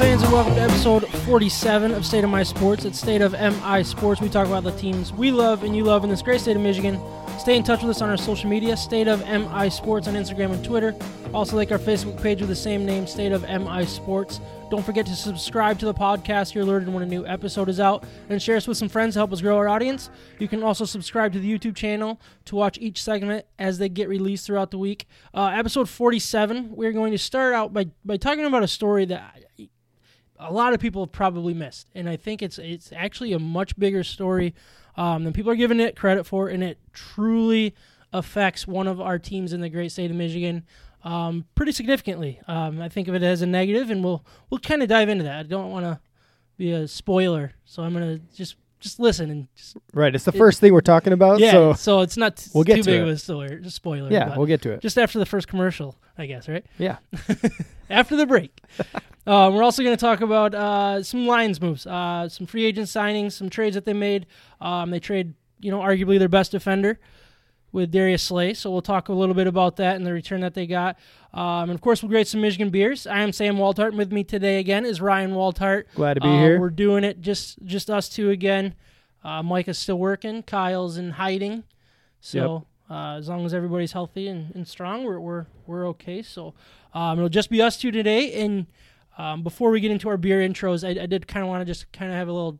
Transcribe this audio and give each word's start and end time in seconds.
fans, 0.00 0.22
and 0.22 0.32
welcome 0.32 0.54
to 0.54 0.62
episode 0.62 1.06
47 1.06 1.92
of 1.92 2.06
State 2.06 2.24
of 2.24 2.30
My 2.30 2.42
Sports. 2.42 2.86
It's 2.86 2.98
State 2.98 3.20
of 3.20 3.32
MI 3.32 3.84
Sports. 3.84 4.22
We 4.22 4.30
talk 4.30 4.46
about 4.46 4.64
the 4.64 4.70
teams 4.72 5.12
we 5.12 5.30
love 5.30 5.62
and 5.62 5.76
you 5.76 5.84
love 5.84 6.04
in 6.04 6.08
this 6.08 6.22
great 6.22 6.40
state 6.40 6.56
of 6.56 6.62
Michigan. 6.62 6.98
Stay 7.38 7.54
in 7.54 7.62
touch 7.62 7.82
with 7.82 7.90
us 7.90 8.00
on 8.00 8.08
our 8.08 8.16
social 8.16 8.48
media, 8.48 8.78
State 8.78 9.08
of 9.08 9.20
MI 9.26 9.68
Sports 9.68 10.08
on 10.08 10.14
Instagram 10.14 10.52
and 10.52 10.64
Twitter. 10.64 10.96
Also, 11.34 11.54
like 11.54 11.70
our 11.70 11.78
Facebook 11.78 12.20
page 12.22 12.40
with 12.40 12.48
the 12.48 12.56
same 12.56 12.86
name, 12.86 13.06
State 13.06 13.30
of 13.30 13.42
MI 13.42 13.84
Sports. 13.84 14.40
Don't 14.70 14.82
forget 14.82 15.04
to 15.04 15.14
subscribe 15.14 15.78
to 15.80 15.84
the 15.84 15.92
podcast. 15.92 16.54
You're 16.54 16.64
alerted 16.64 16.88
when 16.88 17.02
a 17.02 17.06
new 17.06 17.26
episode 17.26 17.68
is 17.68 17.78
out. 17.78 18.02
And 18.30 18.40
share 18.40 18.56
us 18.56 18.66
with 18.66 18.78
some 18.78 18.88
friends 18.88 19.14
to 19.14 19.20
help 19.20 19.34
us 19.34 19.42
grow 19.42 19.58
our 19.58 19.68
audience. 19.68 20.08
You 20.38 20.48
can 20.48 20.62
also 20.62 20.86
subscribe 20.86 21.34
to 21.34 21.40
the 21.40 21.58
YouTube 21.58 21.76
channel 21.76 22.18
to 22.46 22.56
watch 22.56 22.78
each 22.80 23.02
segment 23.02 23.44
as 23.58 23.76
they 23.76 23.90
get 23.90 24.08
released 24.08 24.46
throughout 24.46 24.70
the 24.70 24.78
week. 24.78 25.06
Uh, 25.34 25.48
episode 25.48 25.90
47, 25.90 26.74
we're 26.74 26.92
going 26.92 27.12
to 27.12 27.18
start 27.18 27.52
out 27.52 27.74
by, 27.74 27.88
by 28.02 28.16
talking 28.16 28.46
about 28.46 28.62
a 28.62 28.68
story 28.68 29.04
that 29.04 29.36
a 30.40 30.52
lot 30.52 30.72
of 30.72 30.80
people 30.80 31.02
have 31.02 31.12
probably 31.12 31.54
missed, 31.54 31.88
and 31.94 32.08
I 32.08 32.16
think 32.16 32.42
it's 32.42 32.58
it's 32.58 32.92
actually 32.92 33.32
a 33.32 33.38
much 33.38 33.78
bigger 33.78 34.02
story 34.02 34.54
um, 34.96 35.24
than 35.24 35.32
people 35.32 35.52
are 35.52 35.56
giving 35.56 35.80
it 35.80 35.96
credit 35.96 36.24
for, 36.24 36.48
and 36.48 36.62
it 36.62 36.78
truly 36.92 37.74
affects 38.12 38.66
one 38.66 38.86
of 38.86 39.00
our 39.00 39.18
teams 39.18 39.52
in 39.52 39.60
the 39.60 39.68
great 39.68 39.92
state 39.92 40.10
of 40.10 40.16
Michigan 40.16 40.64
um, 41.04 41.46
pretty 41.54 41.72
significantly. 41.72 42.40
Um, 42.48 42.80
I 42.80 42.88
think 42.88 43.08
of 43.08 43.14
it 43.14 43.22
as 43.22 43.42
a 43.42 43.46
negative, 43.46 43.90
and 43.90 44.02
we'll 44.02 44.24
we'll 44.48 44.60
kind 44.60 44.82
of 44.82 44.88
dive 44.88 45.08
into 45.08 45.24
that. 45.24 45.40
I 45.40 45.42
don't 45.44 45.70
want 45.70 45.84
to 45.84 46.00
be 46.56 46.72
a 46.72 46.88
spoiler, 46.88 47.52
so 47.64 47.82
I'm 47.82 47.92
gonna 47.92 48.18
just 48.34 48.56
just 48.80 48.98
listen 48.98 49.30
and 49.30 49.46
just 49.54 49.76
Right. 49.94 50.14
It's 50.14 50.24
the 50.24 50.32
first 50.32 50.60
thing 50.60 50.72
we're 50.72 50.80
talking 50.80 51.12
about. 51.12 51.38
yeah. 51.38 51.52
So 51.52 51.72
So, 51.74 52.00
it's 52.00 52.16
not 52.16 52.36
t- 52.36 52.50
We'll 52.54 52.64
get 52.64 52.76
too 52.76 52.82
to 52.82 52.90
big 52.90 53.00
it. 53.00 53.02
of 53.02 53.08
a 53.08 53.16
spoiler. 53.18 53.58
Just 53.58 53.76
spoiler. 53.76 54.10
yeah, 54.10 54.36
we'll 54.36 54.46
get 54.46 54.62
to 54.62 54.72
it. 54.72 54.80
just 54.80 54.98
after 54.98 55.18
the 55.18 55.26
first 55.26 55.46
commercial, 55.48 55.96
I 56.18 56.26
guess. 56.26 56.48
Right 56.48 56.64
Yeah. 56.78 56.96
after 57.90 58.16
the 58.16 58.26
break. 58.26 58.60
uh, 59.26 59.50
we're 59.52 59.62
also 59.62 59.82
going 59.82 59.96
to 59.96 60.00
talk 60.00 60.20
about 60.20 60.54
uh, 60.54 61.02
some 61.02 61.26
Lions 61.26 61.60
moves, 61.60 61.86
uh, 61.86 62.28
some 62.28 62.46
free 62.46 62.64
agent 62.64 62.88
signings, 62.88 63.32
some 63.32 63.50
trades 63.50 63.74
that 63.74 63.84
they 63.84 63.92
made. 63.92 64.26
Um, 64.60 64.90
they 64.90 65.00
trade, 65.00 65.34
you 65.60 65.70
know, 65.70 65.80
arguably 65.80 66.18
their 66.18 66.28
best 66.28 66.52
defender 66.52 66.98
with 67.72 67.90
Darius 67.90 68.22
Slay. 68.22 68.54
So 68.54 68.70
we'll 68.70 68.82
talk 68.82 69.08
a 69.08 69.12
little 69.12 69.34
bit 69.34 69.46
about 69.46 69.76
that 69.76 69.96
and 69.96 70.04
the 70.06 70.12
return 70.12 70.40
that 70.40 70.54
they 70.54 70.66
got. 70.66 70.96
Um, 71.32 71.70
and 71.70 71.72
of 71.72 71.80
course, 71.80 72.02
we'll 72.02 72.10
grade 72.10 72.26
some 72.26 72.40
Michigan 72.40 72.70
beers. 72.70 73.06
I 73.06 73.20
am 73.20 73.32
Sam 73.32 73.56
Waltart. 73.56 73.88
and 73.88 73.98
With 73.98 74.12
me 74.12 74.24
today 74.24 74.58
again 74.58 74.84
is 74.84 75.00
Ryan 75.00 75.32
Waltart. 75.32 75.84
Glad 75.94 76.14
to 76.14 76.20
be 76.20 76.28
Uh, 76.28 76.38
here. 76.40 76.60
We're 76.60 76.70
doing 76.70 77.04
it 77.04 77.20
just 77.20 77.58
just 77.64 77.88
us 77.90 78.08
two 78.08 78.30
again. 78.30 78.74
Uh, 79.22 79.42
Mike 79.42 79.68
is 79.68 79.78
still 79.78 79.98
working. 79.98 80.42
Kyle's 80.42 80.96
in 80.96 81.10
hiding. 81.10 81.64
So 82.20 82.66
uh, 82.90 83.14
as 83.18 83.28
long 83.28 83.46
as 83.46 83.54
everybody's 83.54 83.92
healthy 83.92 84.26
and, 84.28 84.54
and 84.54 84.66
strong, 84.66 85.04
we're 85.04 85.20
we're 85.20 85.46
we're 85.66 85.86
okay. 85.88 86.22
So 86.22 86.54
um, 86.92 87.18
it'll 87.18 87.28
just 87.28 87.50
be 87.50 87.62
us 87.62 87.76
two 87.76 87.90
today. 87.92 88.42
And 88.42 88.66
um, 89.16 89.42
before 89.42 89.70
we 89.70 89.80
get 89.80 89.90
into 89.92 90.08
our 90.08 90.16
beer 90.16 90.40
intros, 90.40 90.82
I, 90.84 91.02
I 91.02 91.06
did 91.06 91.28
kind 91.28 91.42
of 91.44 91.48
want 91.48 91.60
to 91.60 91.64
just 91.64 91.92
kind 91.92 92.10
of 92.10 92.16
have 92.16 92.26
a 92.28 92.32
little, 92.32 92.58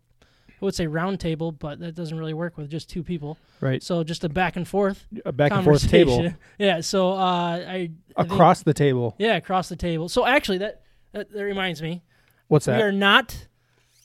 I 0.61 0.65
would 0.65 0.75
say 0.75 0.87
round 0.87 1.21
table, 1.21 1.53
but 1.53 1.79
that 1.81 1.95
doesn't 1.95 2.19
really 2.19 2.35
work 2.35 2.57
with 2.59 2.69
just 2.71 2.91
two 2.91 3.03
people. 3.03 3.39
Right. 3.61 3.83
So 3.83 4.05
just 4.05 4.25
a 4.25 4.29
back 4.29 4.57
and 4.57 4.69
forth 4.69 5.07
A 5.25 5.33
back 5.33 5.53
and 5.53 5.65
forth 5.65 5.89
table. 5.89 6.33
Yeah. 6.59 6.81
So 6.83 7.13
uh, 7.13 7.15
I, 7.17 7.63
I 7.65 8.23
think- 8.23 8.33
across 8.33 8.63
the 8.63 8.75
table. 8.75 9.15
yeah 9.19 9.37
across 9.37 9.69
the 9.69 9.77
table. 9.77 10.09
So 10.09 10.27
actually 10.27 10.59
that 10.59 10.83
that, 11.13 11.33
that 11.33 11.43
reminds 11.45 11.81
me, 11.83 12.03
What's 12.49 12.67
that? 12.67 12.77
we 12.77 12.83
are 12.83 12.93
not 12.93 13.47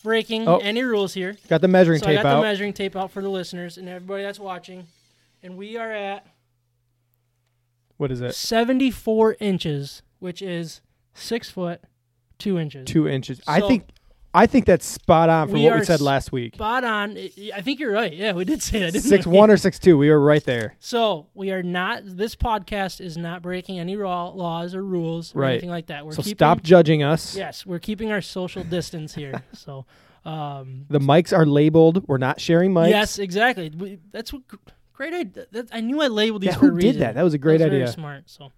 breaking 0.04 0.48
Oh. 0.48 0.58
any 0.58 0.84
rules 0.84 1.14
here. 1.14 1.36
Got 1.50 1.62
the 1.62 1.68
measuring 1.68 2.00
So 2.00 2.06
I 2.08 2.14
tape 2.14 2.24
got 2.24 2.26
out. 2.28 2.36
the 2.38 2.48
measuring 2.48 2.74
tape 2.74 2.96
out 2.96 3.12
for 3.12 3.22
the 3.22 3.30
listeners 3.30 3.78
and 3.78 3.90
everybody 3.90 4.24
that's 4.24 4.40
watching, 4.40 4.88
and 5.44 5.58
we 5.58 5.78
are 5.78 5.92
at 5.92 6.26
what 7.98 8.12
is 8.12 8.22
it? 8.22 8.36
74 8.36 9.38
inches, 9.40 10.02
which 10.20 10.42
is 10.42 10.82
six 11.14 11.50
foot 11.50 11.82
two 12.38 12.58
inches. 12.60 12.86
Two 12.88 13.08
inches. 13.08 13.42
I 13.48 13.62
think. 13.62 13.90
I 14.36 14.46
think 14.48 14.66
that's 14.66 14.86
spot 14.86 15.30
on 15.30 15.48
for 15.48 15.54
We 15.54 15.64
what 15.64 15.80
we 15.80 15.86
said 15.86 16.02
last 16.02 16.32
week. 16.32 16.56
Spot 16.56 16.84
on. 16.84 17.18
I- 17.18 17.62
think 17.62 17.80
you're 17.80 17.92
right. 17.92 18.14
Yeah, 18.14 18.34
we 18.34 18.44
did 18.46 18.62
say 18.62 18.80
that. 18.80 18.92
didn't 18.94 19.06
Six 19.06 19.26
we? 19.26 19.36
one 19.38 19.50
or 19.50 19.58
six 19.58 19.80
two. 19.80 19.98
We 19.98 20.10
were 20.10 20.20
right 20.20 20.44
there. 20.44 20.76
So 20.80 21.28
we 21.34 21.52
are 21.52 21.64
not. 21.64 22.02
This 22.06 22.36
podcast 22.36 23.00
is 23.02 23.18
not 23.18 23.42
breaking 23.42 23.80
any 23.80 23.96
raw 23.96 24.28
laws 24.30 24.76
or 24.76 24.84
rules 24.84 25.34
or 25.36 25.40
Right. 25.42 25.52
anything 25.54 25.70
like 25.70 25.88
that. 25.88 26.06
We're 26.06 26.12
So 26.12 26.22
keeping, 26.22 26.38
stop 26.38 26.62
judging 26.64 27.02
us. 27.02 27.36
Yes, 27.36 27.66
we're 27.66 27.80
keeping 27.80 28.12
our 28.12 28.22
social 28.22 28.64
distance 28.78 29.16
here. 29.16 29.42
So, 29.54 29.86
um, 30.26 30.86
The 30.90 31.00
mics 31.00 31.36
are 31.36 31.46
labeled. 31.46 32.08
We're 32.08 32.18
not 32.18 32.40
sharing 32.42 32.72
mics. 32.74 32.90
yes, 32.90 33.20
exactly. 33.20 33.70
We, 33.70 34.00
that's 34.12 34.34
what 34.34 34.42
great 34.94 35.14
idea. 35.14 35.46
That, 35.52 35.70
I 35.72 35.80
knew 35.82 36.02
I 36.02 36.08
labeled 36.08 36.42
these 36.42 36.50
Yeah, 36.52 36.58
for 36.58 36.68
a 36.68 36.72
who 36.72 36.80
did 36.80 37.00
that? 37.00 37.16
That 37.16 37.24
was 37.24 37.34
a 37.34 37.38
great 37.38 37.60
That 37.60 37.66
was 37.66 37.72
Very 37.72 37.84
idea. 37.84 37.94
smart. 37.94 38.24
So, 38.30 38.52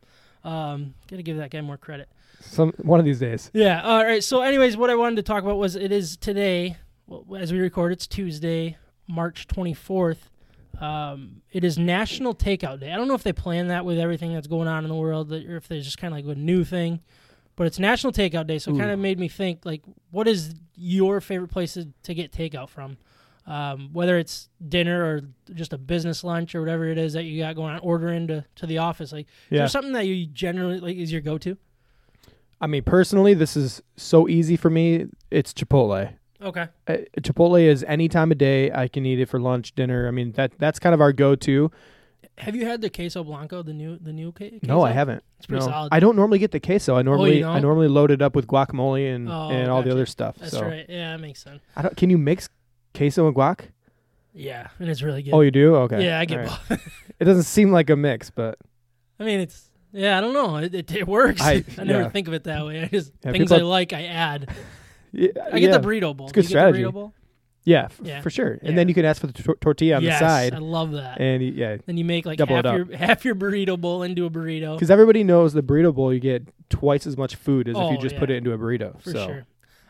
um, 0.43 0.93
gotta 1.09 1.23
give 1.23 1.37
that 1.37 1.51
guy 1.51 1.61
more 1.61 1.77
credit. 1.77 2.09
Some 2.39 2.73
one 2.77 2.99
of 2.99 3.05
these 3.05 3.19
days. 3.19 3.51
Yeah. 3.53 3.81
All 3.81 4.03
right. 4.03 4.23
So, 4.23 4.41
anyways, 4.41 4.77
what 4.77 4.89
I 4.89 4.95
wanted 4.95 5.17
to 5.17 5.23
talk 5.23 5.43
about 5.43 5.57
was 5.57 5.75
it 5.75 5.91
is 5.91 6.17
today, 6.17 6.77
well, 7.07 7.25
as 7.39 7.51
we 7.51 7.59
record, 7.59 7.91
it's 7.91 8.07
Tuesday, 8.07 8.77
March 9.07 9.47
24th. 9.47 10.17
Um, 10.79 11.41
it 11.51 11.63
is 11.63 11.77
National 11.77 12.35
Takeout 12.35 12.79
Day. 12.79 12.91
I 12.91 12.97
don't 12.97 13.07
know 13.07 13.15
if 13.15 13.23
they 13.23 13.33
plan 13.33 13.69
that 13.69 13.83
with 13.85 13.97
everything 13.97 14.33
that's 14.33 14.47
going 14.47 14.67
on 14.67 14.83
in 14.83 14.89
the 14.89 14.95
world, 14.95 15.31
or 15.33 15.57
if 15.57 15.67
there's 15.67 15.85
just 15.85 15.97
kind 15.97 16.13
of 16.13 16.23
like 16.25 16.37
a 16.37 16.39
new 16.39 16.63
thing. 16.63 17.01
But 17.55 17.65
it's 17.65 17.79
National 17.79 18.13
Takeout 18.13 18.45
Day, 18.45 18.59
so 18.59 18.71
it 18.71 18.77
kind 18.77 18.91
of 18.91 18.99
made 18.99 19.19
me 19.19 19.27
think 19.27 19.65
like, 19.65 19.81
what 20.11 20.27
is 20.27 20.53
your 20.75 21.19
favorite 21.21 21.47
place 21.47 21.73
to, 21.73 21.87
to 22.03 22.13
get 22.13 22.31
takeout 22.31 22.69
from? 22.69 22.97
Um, 23.47 23.89
whether 23.93 24.19
it's 24.19 24.49
dinner 24.67 25.03
or 25.03 25.21
just 25.53 25.73
a 25.73 25.77
business 25.79 26.23
lunch 26.23 26.53
or 26.53 26.59
whatever 26.59 26.85
it 26.85 26.99
is 26.99 27.13
that 27.13 27.23
you 27.23 27.41
got 27.41 27.55
going 27.55 27.73
on, 27.73 27.79
order 27.79 28.09
into 28.09 28.45
to 28.57 28.67
the 28.67 28.77
office. 28.77 29.11
Like, 29.11 29.25
is 29.25 29.57
there 29.57 29.67
something 29.69 29.93
that 29.93 30.05
you 30.05 30.27
generally 30.27 30.79
like 30.79 30.97
is 30.97 31.11
your 31.11 31.21
go 31.21 31.37
to? 31.39 31.57
I 32.59 32.67
mean, 32.67 32.83
personally, 32.83 33.33
this 33.33 33.55
is 33.55 33.81
so 33.95 34.27
easy 34.27 34.57
for 34.57 34.69
me. 34.69 35.05
It's 35.29 35.53
Chipotle. 35.53 36.13
Okay. 36.41 36.67
Uh, 36.87 36.97
Chipotle 37.21 37.61
is 37.61 37.83
any 37.87 38.07
time 38.07 38.31
of 38.31 38.37
day. 38.37 38.71
I 38.71 38.87
can 38.87 39.05
eat 39.05 39.19
it 39.19 39.27
for 39.27 39.39
lunch, 39.39 39.73
dinner. 39.75 40.07
I 40.07 40.11
mean, 40.11 40.31
that 40.33 40.53
that's 40.57 40.79
kind 40.79 40.93
of 40.93 41.01
our 41.01 41.13
go-to. 41.13 41.71
Have 42.39 42.55
you 42.55 42.65
had 42.65 42.81
the 42.81 42.89
queso 42.89 43.23
blanco, 43.23 43.63
the 43.63 43.73
new 43.73 43.97
the 43.97 44.13
new 44.13 44.31
queso? 44.31 44.59
No, 44.63 44.83
I 44.83 44.91
haven't. 44.91 45.23
It's 45.37 45.47
pretty 45.47 45.65
no. 45.65 45.71
solid. 45.71 45.89
I 45.91 45.99
don't 45.99 46.15
normally 46.15 46.37
get 46.37 46.51
the 46.51 46.59
queso. 46.59 46.95
I 46.95 47.01
normally 47.01 47.43
I 47.43 47.53
don't? 47.53 47.63
normally 47.63 47.87
load 47.87 48.11
it 48.11 48.21
up 48.21 48.35
with 48.35 48.45
guacamole 48.45 49.15
and, 49.15 49.27
Oh, 49.27 49.49
and 49.49 49.69
all 49.71 49.81
the 49.81 49.91
other 49.91 50.05
stuff. 50.05 50.35
That's 50.37 50.51
so 50.51 50.61
right. 50.63 50.85
Yeah, 50.87 51.13
that 51.13 51.21
makes 51.21 51.43
sense. 51.43 51.61
I 51.75 51.81
don't. 51.81 51.97
Can 51.97 52.11
you 52.11 52.17
mix 52.19 52.49
queso 52.93 53.27
and 53.27 53.35
guac? 53.35 53.61
Yeah, 54.33 54.67
and 54.77 54.87
it's 54.87 55.01
really 55.01 55.23
good. 55.23 55.33
Oh, 55.33 55.41
you 55.41 55.49
do? 55.49 55.75
Okay. 55.75 56.03
yeah, 56.05 56.19
I 56.19 56.25
get. 56.25 56.47
Right. 56.69 56.79
It 57.19 57.25
doesn't 57.25 57.43
seem 57.45 57.71
like 57.71 57.89
a 57.89 57.95
mix, 57.95 58.29
but 58.29 58.59
I 59.19 59.23
mean, 59.23 59.39
it's 59.39 59.66
yeah. 59.91 60.17
I 60.17 60.21
don't 60.21 60.33
know. 60.33 60.57
It, 60.57 60.73
it, 60.75 60.91
it 60.91 61.07
works. 61.07 61.41
I- 61.41 61.63
I, 61.77 61.83
never 61.83 62.03
yeah. 62.03 62.09
think 62.09 62.27
of 62.27 62.33
it 62.33 62.43
that 62.45 62.65
way. 62.65 62.83
I 62.83 62.87
just 62.87 63.11
Yeah, 63.23 63.31
things 63.31 63.51
I 63.51 63.57
like, 63.57 63.93
I 63.93 64.03
add. 64.05 64.49
yeah, 65.11 65.29
I 65.51 65.59
get 65.59 65.69
yeah. 65.71 65.77
the 65.77 65.87
burrito 65.87 66.15
bowl. 66.15 66.27
It's 66.27 66.33
good 66.33 66.43
you 66.45 66.49
get 66.49 66.53
the 66.55 66.59
strategy. 66.71 66.83
burrito 66.83 66.93
bowl? 66.93 67.13
yeah, 67.63 67.85
f- 67.85 67.99
Yeah. 68.03 68.21
for 68.21 68.29
sure. 68.29 68.53
Yeah. 68.61 68.69
And 68.69 68.77
then 68.77 68.87
you 68.87 68.93
can 68.93 69.03
ask 69.05 69.19
for 69.19 69.27
the 69.27 69.33
tor- 69.33 69.57
tortilla 69.59 69.97
on 69.97 70.03
yes, 70.03 70.19
the 70.19 70.27
side, 70.27 70.53
I 70.53 70.59
love 70.59 70.91
that. 70.93 71.19
and 71.19 71.41
y- 71.43 71.51
yeah, 71.53 71.77
then 71.85 71.97
you 71.97 72.05
make 72.05 72.25
like 72.25 72.39
half 72.39 72.49
your 72.65 72.95
half 72.95 73.25
your 73.25 73.35
burrito 73.35 73.79
bowl 73.79 74.03
into 74.03 74.25
a 74.25 74.29
burrito. 74.29 74.75
because 74.75 74.89
everybody 74.89 75.23
knows 75.23 75.51
the 75.53 75.61
burrito 75.63 75.93
bowl 75.93 76.13
you 76.13 76.19
get 76.21 76.47
twice 76.69 77.05
as 77.05 77.17
much 77.17 77.35
food 77.35 77.67
as 77.67 77.75
if 77.75 77.81
Oh, 77.81 77.91
you 77.91 77.97
just 77.97 78.15
put 78.17 78.29
it 78.29 78.35
into 78.35 78.53
a 78.53 78.57
burrito. 78.57 79.01
for 79.01 79.11
so 79.11 79.25
sure. 79.27 79.45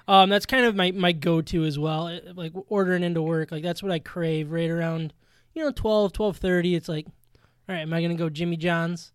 Um, 0.07 0.29
that's 0.29 0.45
kind 0.45 0.65
of 0.65 0.73
my, 0.75 0.91
my 0.91 1.11
go 1.11 1.41
to 1.41 1.65
as 1.65 1.77
well. 1.77 2.07
It- 2.07 2.35
like 2.35 2.53
ordering 2.69 3.03
into 3.03 3.21
work, 3.21 3.51
like 3.51 3.61
that's 3.63 3.83
what 3.83 3.91
I 3.91 3.99
crave 3.99 4.49
right 4.51 4.69
around, 4.69 5.13
you 5.53 5.63
know, 5.63 5.71
12, 5.71 6.13
12.30. 6.13 6.75
It's 6.77 6.87
like, 6.89 7.05
all 7.07 7.75
right, 7.75 7.81
am 7.81 7.93
I 7.93 8.01
gonna 8.01 8.15
go 8.15 8.29
Jimmy 8.29 8.55
John's, 8.57 9.11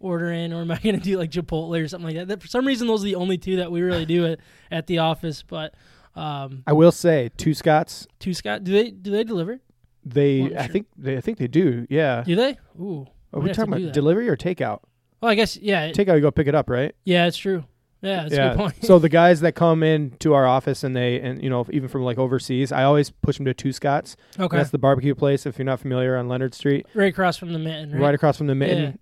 order 0.00 0.30
in, 0.30 0.52
or 0.52 0.60
am 0.62 0.70
I 0.70 0.78
gonna 0.84 0.98
do 0.98 1.18
like 1.18 1.30
Chipotle 1.30 1.82
or 1.82 1.88
something 1.88 2.06
like 2.06 2.16
that? 2.16 2.28
that 2.28 2.42
for 2.42 2.48
some 2.48 2.66
reason, 2.66 2.86
those 2.86 3.02
are 3.02 3.06
the 3.06 3.14
only 3.14 3.38
two 3.38 3.56
that 3.56 3.70
we 3.72 3.80
really 3.82 4.06
do 4.06 4.26
at, 4.26 4.40
at 4.70 4.86
the 4.86 4.98
office. 4.98 5.42
But 5.42 5.74
um, 6.14 6.62
I 6.66 6.72
will 6.72 6.92
say, 6.92 7.30
two 7.36 7.54
Scotts. 7.54 8.06
two 8.18 8.34
Scott, 8.34 8.64
do 8.64 8.72
they 8.72 8.90
do 8.90 9.10
they 9.10 9.24
deliver? 9.24 9.60
They, 10.04 10.42
Well, 10.42 10.58
I 10.58 10.62
sure. 10.66 10.72
think, 10.72 10.86
they, 10.96 11.16
I 11.16 11.20
think 11.20 11.38
they 11.38 11.48
do. 11.48 11.86
Yeah. 11.90 12.22
Do 12.24 12.36
they? 12.36 12.56
Ooh, 12.80 13.06
Are 13.32 13.40
we 13.40 13.48
we 13.48 13.52
talking 13.54 13.72
about 13.72 13.82
that. 13.86 13.92
delivery 13.92 14.28
or 14.28 14.36
takeout? 14.36 14.80
well, 15.20 15.30
I 15.32 15.34
guess 15.34 15.56
yeah, 15.56 15.86
it- 15.86 15.96
Takeout, 15.96 16.14
you 16.14 16.20
go 16.20 16.30
pick 16.30 16.46
it 16.46 16.54
up, 16.54 16.70
right? 16.70 16.94
yeah, 17.04 17.26
it's 17.26 17.36
true. 17.36 17.64
Yeah, 18.02 18.22
that's 18.22 18.34
a 18.34 18.36
yeah. 18.36 18.48
good 18.50 18.56
point. 18.58 18.84
so 18.84 18.98
the 19.00 19.08
guys 19.08 19.40
that 19.40 19.52
come 19.56 19.82
in 19.82 20.12
to 20.20 20.34
our 20.34 20.46
office 20.46 20.84
and 20.84 20.94
they, 20.94 21.18
and 21.20 21.42
you 21.42 21.50
know, 21.50 21.66
even 21.72 21.88
from 21.88 22.02
like 22.04 22.18
overseas, 22.18 22.70
I 22.70 22.84
always 22.84 23.10
push 23.10 23.36
them 23.38 23.46
to 23.46 23.54
Two 23.54 23.72
Scotts. 23.72 24.16
okay, 24.38 24.56
That's 24.58 24.70
the 24.70 24.78
barbecue 24.78 25.14
place. 25.14 25.44
If 25.46 25.58
you're 25.58 25.64
not 25.64 25.80
familiar 25.80 26.16
on 26.16 26.28
Leonard 26.28 26.54
Street, 26.54 26.86
right 26.94 27.12
across 27.12 27.36
from 27.36 27.52
the 27.52 27.58
mitten, 27.58 27.90
right? 27.92 28.00
right, 28.00 28.14
across 28.14 28.36
from 28.36 28.46
the 28.46 28.54
mitten. 28.54 28.98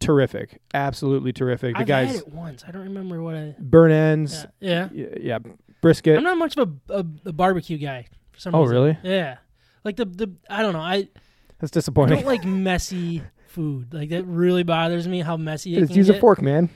Terrific, 0.00 0.60
absolutely 0.74 1.32
terrific. 1.32 1.74
The 1.74 1.82
I've 1.82 1.86
guys 1.86 2.08
had 2.08 2.16
it 2.20 2.28
once. 2.28 2.64
I 2.66 2.70
don't 2.70 2.84
remember 2.84 3.22
what 3.22 3.34
I. 3.36 3.54
burn 3.58 3.92
ends, 3.92 4.46
Yeah. 4.58 4.88
yeah. 4.92 5.06
yeah, 5.20 5.38
yeah 5.44 5.52
brisket. 5.82 6.16
I'm 6.16 6.24
not 6.24 6.38
much 6.38 6.56
of 6.56 6.72
a, 6.88 6.92
a, 6.94 7.04
a 7.26 7.32
barbecue 7.32 7.76
guy 7.78 8.06
for 8.32 8.40
some 8.40 8.54
Oh, 8.54 8.62
reason. 8.62 8.74
really? 8.76 8.98
Yeah. 9.02 9.36
Like 9.84 9.96
the 9.96 10.06
the 10.06 10.32
I 10.48 10.62
don't 10.62 10.72
know. 10.72 10.80
I, 10.80 11.08
That's 11.58 11.70
disappointing. 11.70 12.14
I 12.14 12.16
disappointing. 12.16 12.40
don't 12.42 12.54
like 12.54 12.62
messy 12.64 13.22
food. 13.48 13.92
Like 13.92 14.08
that 14.10 14.24
really 14.24 14.62
bothers 14.62 15.06
me 15.06 15.20
how 15.20 15.36
messy 15.36 15.74
it 15.76 15.80
Just 15.80 15.90
can 15.90 15.98
use 15.98 16.08
a 16.08 16.12
get. 16.14 16.20
fork, 16.20 16.40
man. 16.42 16.70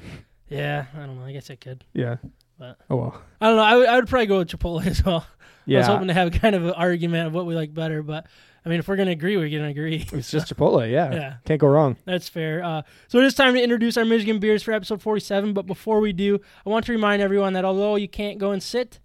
Yeah, 0.48 0.84
I 0.94 0.98
don't 1.06 1.18
know. 1.18 1.24
I 1.24 1.32
guess 1.32 1.50
I 1.50 1.56
could. 1.56 1.84
Yeah. 1.94 2.16
But- 2.58 2.78
oh 2.90 2.96
well. 2.96 3.22
I 3.40 3.48
don't 3.48 3.56
know. 3.56 3.62
I 3.62 3.76
would, 3.76 3.88
I 3.88 3.96
would 3.96 4.08
probably 4.08 4.26
go 4.26 4.38
with 4.38 4.48
Chipotle 4.48 4.86
as 4.86 5.02
well. 5.04 5.16
I 5.16 5.20
was 5.20 5.26
Yeah. 5.66 5.82
hoping 5.86 6.08
to 6.08 6.14
have 6.14 6.30
kind 6.32 6.54
of 6.54 6.64
an 6.66 6.72
argument 6.72 7.26
of 7.26 7.32
what 7.34 7.46
we 7.46 7.54
like 7.54 7.72
better, 7.72 8.02
but 8.02 8.26
I 8.64 8.70
mean, 8.70 8.78
if 8.78 8.88
we're 8.88 8.96
gonna 8.96 9.10
agree, 9.10 9.36
we're 9.36 9.50
gonna 9.50 9.68
agree. 9.70 10.06
It's 10.12 10.30
just 10.32 10.52
Chipotle. 10.52 10.90
Yeah. 10.90 11.12
Yeah. 11.12 11.34
Can't 11.44 11.60
go 11.60 11.68
wrong. 11.68 11.96
That's 12.06 12.28
fair. 12.28 12.64
Uh, 12.64 12.82
so 13.08 13.18
it 13.18 13.24
is 13.24 13.34
time 13.34 13.54
to 13.54 13.62
introduce 13.62 13.96
our 13.96 14.04
Michigan 14.04 14.38
beers 14.38 14.62
for 14.62 14.72
episode 14.72 15.02
47. 15.02 15.52
But 15.52 15.66
before 15.66 16.00
we 16.00 16.12
do, 16.12 16.40
I 16.64 16.70
want 16.70 16.86
to 16.86 16.92
remind 16.92 17.20
everyone 17.20 17.52
that 17.52 17.64
although 17.64 17.96
you 17.96 18.08
can't 18.08 18.38
go 18.38 18.52
and 18.52 18.62
sit 18.62 19.00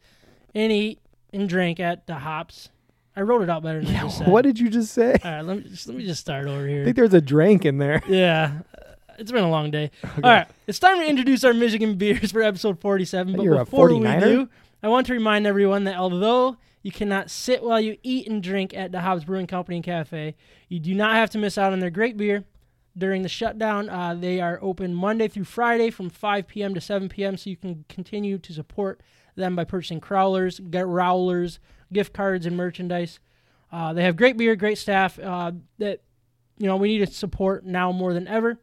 and 0.56 0.72
eat 0.72 1.00
and 1.34 1.50
drink 1.50 1.80
at 1.80 2.08
the 2.08 2.16
hops, 2.16 2.70
I 3.16 3.22
wrote 3.22 3.42
it 3.42 3.50
out 3.50 3.64
better 3.64 3.84
than 3.84 3.96
I 3.96 4.02
just 4.04 4.20
said. 4.20 4.28
What 4.30 4.44
did 4.44 4.58
you 4.60 4.70
just 4.70 4.94
say? 4.94 5.18
All 5.24 5.32
right, 5.32 5.42
let 5.44 5.58
me 5.58 5.64
just, 5.64 5.88
let 5.88 5.98
me 5.98 6.06
just 6.06 6.22
start 6.22 6.48
over 6.48 6.66
here. 6.66 6.82
I 6.82 6.86
think 6.86 6.96
there's 6.96 7.14
a 7.14 7.20
drink 7.22 7.66
in 7.66 7.78
there. 7.78 8.02
Yeah, 8.08 8.60
uh, 8.78 8.94
it's 9.18 9.32
been 9.32 9.44
a 9.44 9.50
long 9.50 9.72
day. 9.72 9.92
All 10.24 10.30
right, 10.32 10.48
it's 10.68 10.80
time 10.80 11.00
to 11.00 11.06
introduce 11.06 11.44
our 11.44 11.54
Michigan 11.54 11.96
beers 11.98 12.32
for 12.32 12.42
episode 12.42 12.80
47. 12.80 13.36
But 13.36 13.44
You're 13.44 13.58
before 13.58 13.90
we 13.90 14.00
49er? 14.00 14.22
do, 14.22 14.50
I 14.82 14.88
want 14.88 15.08
to 15.08 15.14
remind 15.14 15.46
everyone 15.46 15.84
that 15.84 15.98
although 15.98 16.56
you 16.82 16.92
cannot 16.92 17.30
sit 17.30 17.64
while 17.64 17.80
you 17.80 17.98
eat 18.04 18.28
and 18.28 18.42
drink 18.42 18.74
at 18.74 18.92
the 18.92 19.02
Hops 19.02 19.24
Brewing 19.24 19.48
Company 19.48 19.78
and 19.78 19.86
Cafe, 19.86 20.36
you 20.68 20.80
do 20.80 20.94
not 20.94 21.16
have 21.16 21.30
to 21.32 21.38
miss 21.38 21.58
out 21.58 21.74
on 21.74 21.80
their 21.80 21.90
great 21.90 22.18
beer 22.18 22.46
during 22.98 23.22
the 23.22 23.30
shutdown. 23.30 23.90
Uh, 23.90 24.16
they 24.16 24.40
are 24.40 24.60
open 24.62 24.94
Monday 24.94 25.28
through 25.28 25.44
Friday 25.44 25.90
from 25.90 26.10
5 26.10 26.48
p.m. 26.48 26.74
to 26.74 26.82
7 26.82 27.10
p.m. 27.10 27.38
So 27.38 27.50
you 27.50 27.58
can 27.58 27.86
continue 27.90 28.38
to 28.38 28.54
support 28.54 29.02
them 29.36 29.56
by 29.56 29.64
purchasing 29.64 30.02
crowlers, 30.02 30.60
growlers, 30.70 31.60
gift 31.92 32.14
cards, 32.14 32.46
and 32.46 32.56
merchandise. 32.56 33.20
Uh, 33.72 33.94
they 33.94 34.04
have 34.04 34.16
great 34.16 34.38
beer, 34.38 34.56
great 34.56 34.78
staff 34.78 35.20
uh, 35.20 35.52
that 35.78 36.02
you 36.58 36.68
know 36.68 36.76
we 36.76 36.98
need 36.98 37.06
to 37.06 37.14
support 37.14 37.66
now 37.66 37.92
more 37.92 38.14
than 38.14 38.28
ever. 38.28 38.58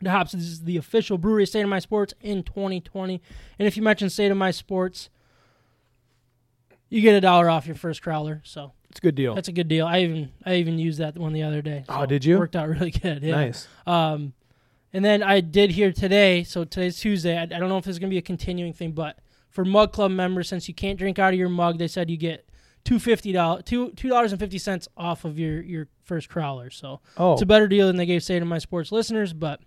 The 0.00 0.10
Hops 0.10 0.32
is 0.32 0.62
the 0.62 0.76
official 0.76 1.18
brewery 1.18 1.42
of 1.42 1.48
State 1.48 1.62
of 1.62 1.68
My 1.68 1.80
Sports 1.80 2.14
in 2.20 2.42
2020, 2.44 3.20
and 3.58 3.68
if 3.68 3.76
you 3.76 3.82
mention 3.82 4.08
State 4.08 4.30
of 4.30 4.36
My 4.36 4.52
Sports, 4.52 5.10
you 6.88 7.00
get 7.00 7.14
a 7.14 7.20
dollar 7.20 7.48
off 7.50 7.66
your 7.66 7.76
first 7.76 8.02
crowler. 8.02 8.40
So 8.44 8.72
It's 8.90 8.98
a 8.98 9.02
good 9.02 9.14
deal. 9.14 9.34
that's 9.34 9.48
a 9.48 9.52
good 9.52 9.68
deal. 9.68 9.86
I 9.86 10.00
even 10.00 10.30
I 10.44 10.54
even 10.56 10.78
used 10.78 10.98
that 10.98 11.16
one 11.16 11.32
the 11.32 11.42
other 11.42 11.62
day. 11.62 11.84
Oh, 11.88 12.06
did 12.06 12.24
you? 12.24 12.38
Worked 12.38 12.56
out 12.56 12.68
really 12.76 12.90
good. 12.90 13.22
Yeah. 13.22 13.34
Nice. 13.34 13.66
Um, 13.86 14.32
and 14.92 15.04
then 15.04 15.22
I 15.22 15.40
did 15.40 15.70
hear 15.70 15.92
today. 15.92 16.44
So 16.44 16.64
today's 16.64 16.98
Tuesday. 16.98 17.36
I, 17.36 17.42
I 17.42 17.46
don't 17.46 17.68
know 17.68 17.78
if 17.78 17.86
it's 17.86 17.98
gonna 17.98 18.10
be 18.10 18.18
a 18.18 18.22
continuing 18.22 18.72
thing, 18.72 18.92
but 18.92 19.18
for 19.50 19.64
Mug 19.64 19.92
Club 19.92 20.10
members, 20.10 20.48
since 20.48 20.68
you 20.68 20.74
can't 20.74 20.98
drink 20.98 21.18
out 21.18 21.32
of 21.32 21.38
your 21.38 21.48
mug, 21.48 21.78
they 21.78 21.88
said 21.88 22.08
you 22.10 22.16
get 22.16 22.48
two 22.84 22.98
fifty 22.98 23.32
dollars 23.32 23.62
two 23.66 23.90
two 23.92 24.08
dollars 24.08 24.32
and 24.32 24.40
fifty 24.40 24.58
cents 24.58 24.88
off 24.96 25.24
of 25.24 25.38
your 25.38 25.60
your 25.60 25.88
first 26.04 26.30
crowler. 26.30 26.72
So 26.72 27.00
Oh, 27.18 27.34
it's 27.34 27.42
a 27.42 27.46
better 27.46 27.68
deal 27.68 27.86
than 27.86 27.96
they 27.96 28.06
gave 28.06 28.22
say 28.22 28.38
to 28.38 28.44
My 28.44 28.58
Sports 28.58 28.90
listeners. 28.92 29.32
But 29.34 29.60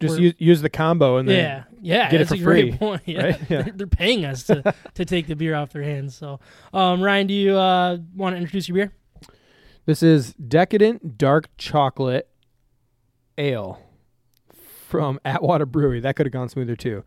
just 0.00 0.18
use, 0.18 0.34
use 0.38 0.62
the 0.62 0.70
combo 0.70 1.16
and 1.16 1.28
then 1.28 1.36
yeah, 1.36 1.64
yeah, 1.80 2.10
get 2.10 2.20
it 2.20 2.28
for 2.28 2.36
free, 2.36 2.72
point. 2.72 3.02
Yeah, 3.04 3.22
right? 3.24 3.40
Yeah. 3.50 3.62
They're, 3.62 3.72
they're 3.74 3.86
paying 3.86 4.24
us 4.24 4.44
to 4.44 4.74
to 4.94 5.04
take 5.04 5.26
the 5.26 5.34
beer 5.36 5.54
off 5.54 5.72
their 5.72 5.82
hands. 5.82 6.14
So, 6.16 6.40
um, 6.72 7.00
Ryan, 7.02 7.26
do 7.26 7.34
you 7.34 7.56
uh, 7.56 7.98
want 8.14 8.34
to 8.34 8.38
introduce 8.40 8.68
your 8.68 8.74
beer? 8.76 8.92
This 9.86 10.02
is 10.02 10.34
Decadent 10.34 11.16
Dark 11.18 11.48
Chocolate 11.56 12.28
Ale 13.36 13.80
from 14.88 15.18
Atwater 15.24 15.66
Brewery. 15.66 16.00
That 16.00 16.16
could 16.16 16.26
have 16.26 16.32
gone 16.32 16.48
smoother 16.48 16.76
too. 16.76 17.04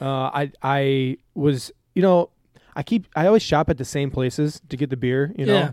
uh, 0.00 0.04
I 0.32 0.52
I 0.62 1.18
was 1.34 1.70
you 1.94 2.02
know 2.02 2.30
I 2.74 2.82
keep 2.82 3.06
I 3.16 3.26
always 3.26 3.42
shop 3.42 3.68
at 3.70 3.78
the 3.78 3.84
same 3.84 4.10
places 4.10 4.60
to 4.68 4.76
get 4.76 4.90
the 4.90 4.96
beer. 4.96 5.32
You 5.36 5.46
know, 5.46 5.54
Yeah. 5.54 5.70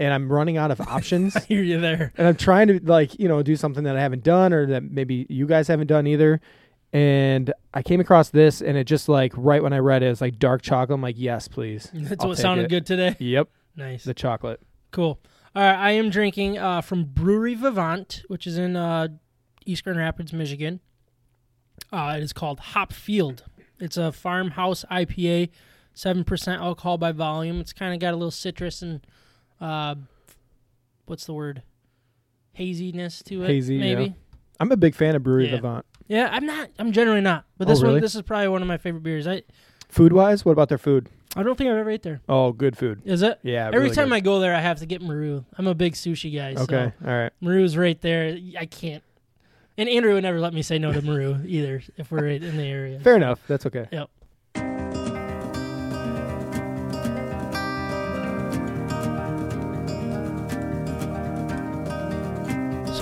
And 0.00 0.12
I'm 0.12 0.32
running 0.32 0.56
out 0.56 0.72
of 0.72 0.80
options. 0.96 1.36
I 1.36 1.40
hear 1.40 1.62
you 1.62 1.78
there. 1.78 2.12
and 2.16 2.26
I'm 2.26 2.34
trying 2.36 2.66
to 2.68 2.80
like 2.82 3.16
you 3.20 3.28
know 3.28 3.40
do 3.44 3.54
something 3.54 3.84
that 3.84 3.96
I 3.96 4.00
haven't 4.00 4.24
done 4.24 4.52
or 4.52 4.66
that 4.66 4.82
maybe 4.82 5.26
you 5.28 5.46
guys 5.46 5.68
haven't 5.68 5.86
done 5.86 6.08
either. 6.08 6.40
And 6.92 7.52
I 7.72 7.84
came 7.84 8.00
across 8.00 8.30
this, 8.30 8.60
and 8.60 8.76
it 8.76 8.84
just 8.84 9.08
like 9.08 9.32
right 9.36 9.62
when 9.62 9.72
I 9.72 9.78
read 9.78 10.02
it, 10.02 10.06
it's 10.06 10.20
like 10.20 10.40
dark 10.40 10.62
chocolate. 10.62 10.92
I'm 10.96 11.00
like, 11.02 11.14
yes, 11.18 11.46
please. 11.46 11.88
That's 11.94 12.24
I'll 12.24 12.30
what 12.30 12.38
sounded 12.38 12.64
it. 12.64 12.68
good 12.70 12.84
today. 12.86 13.14
Yep, 13.20 13.48
Nice. 13.76 14.02
the 14.02 14.14
chocolate. 14.14 14.60
Cool. 14.90 15.20
All 15.54 15.62
right, 15.62 15.76
I 15.76 15.90
am 15.92 16.10
drinking 16.10 16.58
uh, 16.58 16.80
from 16.80 17.04
Brewery 17.04 17.54
Vivant, 17.54 18.22
which 18.26 18.44
is 18.46 18.58
in 18.58 18.74
uh, 18.74 19.06
East 19.66 19.84
Grand 19.84 19.98
Rapids, 20.00 20.32
Michigan. 20.32 20.80
Uh, 21.92 22.14
it 22.16 22.22
is 22.24 22.32
called 22.32 22.58
Hop 22.60 22.92
Field. 22.92 23.44
It's 23.78 23.96
a 23.96 24.10
farmhouse 24.12 24.84
IPA, 24.90 25.50
seven 25.94 26.24
percent 26.24 26.60
alcohol 26.60 26.98
by 26.98 27.12
volume. 27.12 27.60
It's 27.60 27.72
kind 27.72 27.94
of 27.94 28.00
got 28.00 28.14
a 28.14 28.16
little 28.16 28.30
citrus 28.32 28.82
and 28.82 29.00
uh, 29.60 29.94
what's 31.06 31.26
the 31.26 31.34
word? 31.34 31.62
Haziness 32.52 33.22
to 33.24 33.44
it. 33.44 33.46
Hazy, 33.48 33.76
yeah. 33.76 34.08
I'm 34.58 34.72
a 34.72 34.76
big 34.76 34.94
fan 34.94 35.14
of 35.16 35.22
Brewery 35.22 35.46
Yeah. 35.46 35.56
Vivant. 35.56 35.86
Yeah. 36.08 36.28
I'm 36.30 36.44
not. 36.44 36.68
I'm 36.78 36.92
generally 36.92 37.20
not. 37.20 37.44
But 37.56 37.68
Oh, 37.68 37.70
this 37.70 37.80
really? 37.82 37.94
one, 37.94 38.02
this 38.02 38.14
is 38.14 38.22
probably 38.22 38.48
one 38.48 38.62
of 38.62 38.68
my 38.68 38.76
favorite 38.76 39.02
beers. 39.02 39.26
I 39.26 39.42
Food 39.88 40.12
wise, 40.12 40.44
what 40.44 40.52
about 40.52 40.68
their 40.68 40.78
food? 40.78 41.08
I 41.36 41.42
don't 41.42 41.56
think 41.56 41.70
I've 41.70 41.76
ever 41.76 41.90
ate 41.90 42.02
there. 42.02 42.20
Oh, 42.28 42.52
good 42.52 42.76
food. 42.76 43.02
Is 43.04 43.22
it? 43.22 43.38
Yeah. 43.42 43.66
Every 43.68 43.80
really 43.80 43.94
time 43.94 44.08
good. 44.08 44.14
I 44.16 44.20
go 44.20 44.40
there, 44.40 44.54
I 44.54 44.60
have 44.60 44.78
to 44.80 44.86
get 44.86 45.00
Maru. 45.00 45.44
I'm 45.56 45.66
a 45.66 45.74
big 45.74 45.94
sushi 45.94 46.34
guy. 46.34 46.60
Okay. 46.60 46.92
So 47.00 47.08
All 47.08 47.16
right. 47.16 47.32
Maru's 47.40 47.76
right 47.76 48.00
there. 48.00 48.36
I 48.58 48.66
can't. 48.66 49.02
And 49.78 49.88
Andrew 49.88 50.12
would 50.14 50.22
never 50.22 50.40
let 50.40 50.52
me 50.52 50.62
say 50.62 50.78
no 50.78 50.92
to 50.92 51.00
Maru 51.02 51.38
either 51.46 51.82
if 51.96 52.10
we're 52.10 52.26
in 52.26 52.56
the 52.56 52.64
area. 52.64 53.00
Fair 53.00 53.16
enough. 53.16 53.40
That's 53.46 53.64
okay. 53.66 53.88
Yep. 53.90 54.10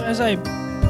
As 0.09 0.23
I 0.23 0.37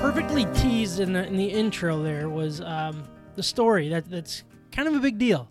perfectly 0.01 0.45
teased 0.55 1.01
in 1.01 1.13
the 1.13 1.27
in 1.27 1.37
the 1.37 1.47
intro, 1.47 2.05
there 2.05 2.29
was 2.29 2.61
um, 2.61 3.03
the 3.35 3.43
story 3.43 3.89
that 3.89 4.09
that's 4.09 4.45
kind 4.71 4.87
of 4.87 4.95
a 4.95 5.01
big 5.01 5.19
deal, 5.19 5.49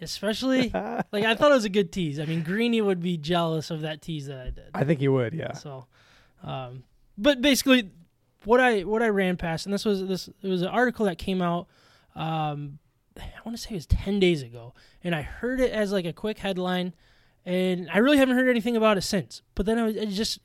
especially 0.00 0.70
like 1.12 1.24
I 1.24 1.36
thought 1.36 1.52
it 1.52 1.54
was 1.54 1.64
a 1.64 1.68
good 1.68 1.92
tease. 1.92 2.18
I 2.18 2.24
mean, 2.24 2.42
Greeny 2.42 2.80
would 2.80 3.00
be 3.00 3.16
jealous 3.16 3.70
of 3.70 3.82
that 3.82 4.02
tease 4.02 4.26
that 4.26 4.40
I 4.40 4.50
did. 4.50 4.70
I 4.74 4.82
think 4.82 4.98
he 4.98 5.06
would. 5.06 5.34
Yeah. 5.34 5.52
So, 5.52 5.86
um, 6.42 6.82
but 7.16 7.40
basically, 7.40 7.92
what 8.42 8.58
I 8.58 8.80
what 8.80 9.04
I 9.04 9.08
ran 9.08 9.36
past, 9.36 9.66
and 9.66 9.72
this 9.72 9.84
was 9.84 10.04
this 10.08 10.28
it 10.42 10.48
was 10.48 10.62
an 10.62 10.68
article 10.68 11.06
that 11.06 11.16
came 11.16 11.40
out. 11.40 11.68
Um, 12.16 12.80
I 13.16 13.30
want 13.44 13.56
to 13.56 13.62
say 13.62 13.70
it 13.70 13.74
was 13.74 13.86
ten 13.86 14.18
days 14.18 14.42
ago, 14.42 14.74
and 15.04 15.14
I 15.14 15.22
heard 15.22 15.60
it 15.60 15.70
as 15.70 15.92
like 15.92 16.06
a 16.06 16.12
quick 16.12 16.40
headline, 16.40 16.94
and 17.46 17.88
I 17.94 17.98
really 17.98 18.18
haven't 18.18 18.34
heard 18.34 18.48
anything 18.48 18.76
about 18.76 18.98
it 18.98 19.02
since. 19.02 19.42
But 19.54 19.66
then 19.66 19.78
I 19.78 19.84
was, 19.84 19.94
it 19.94 20.08
just 20.08 20.40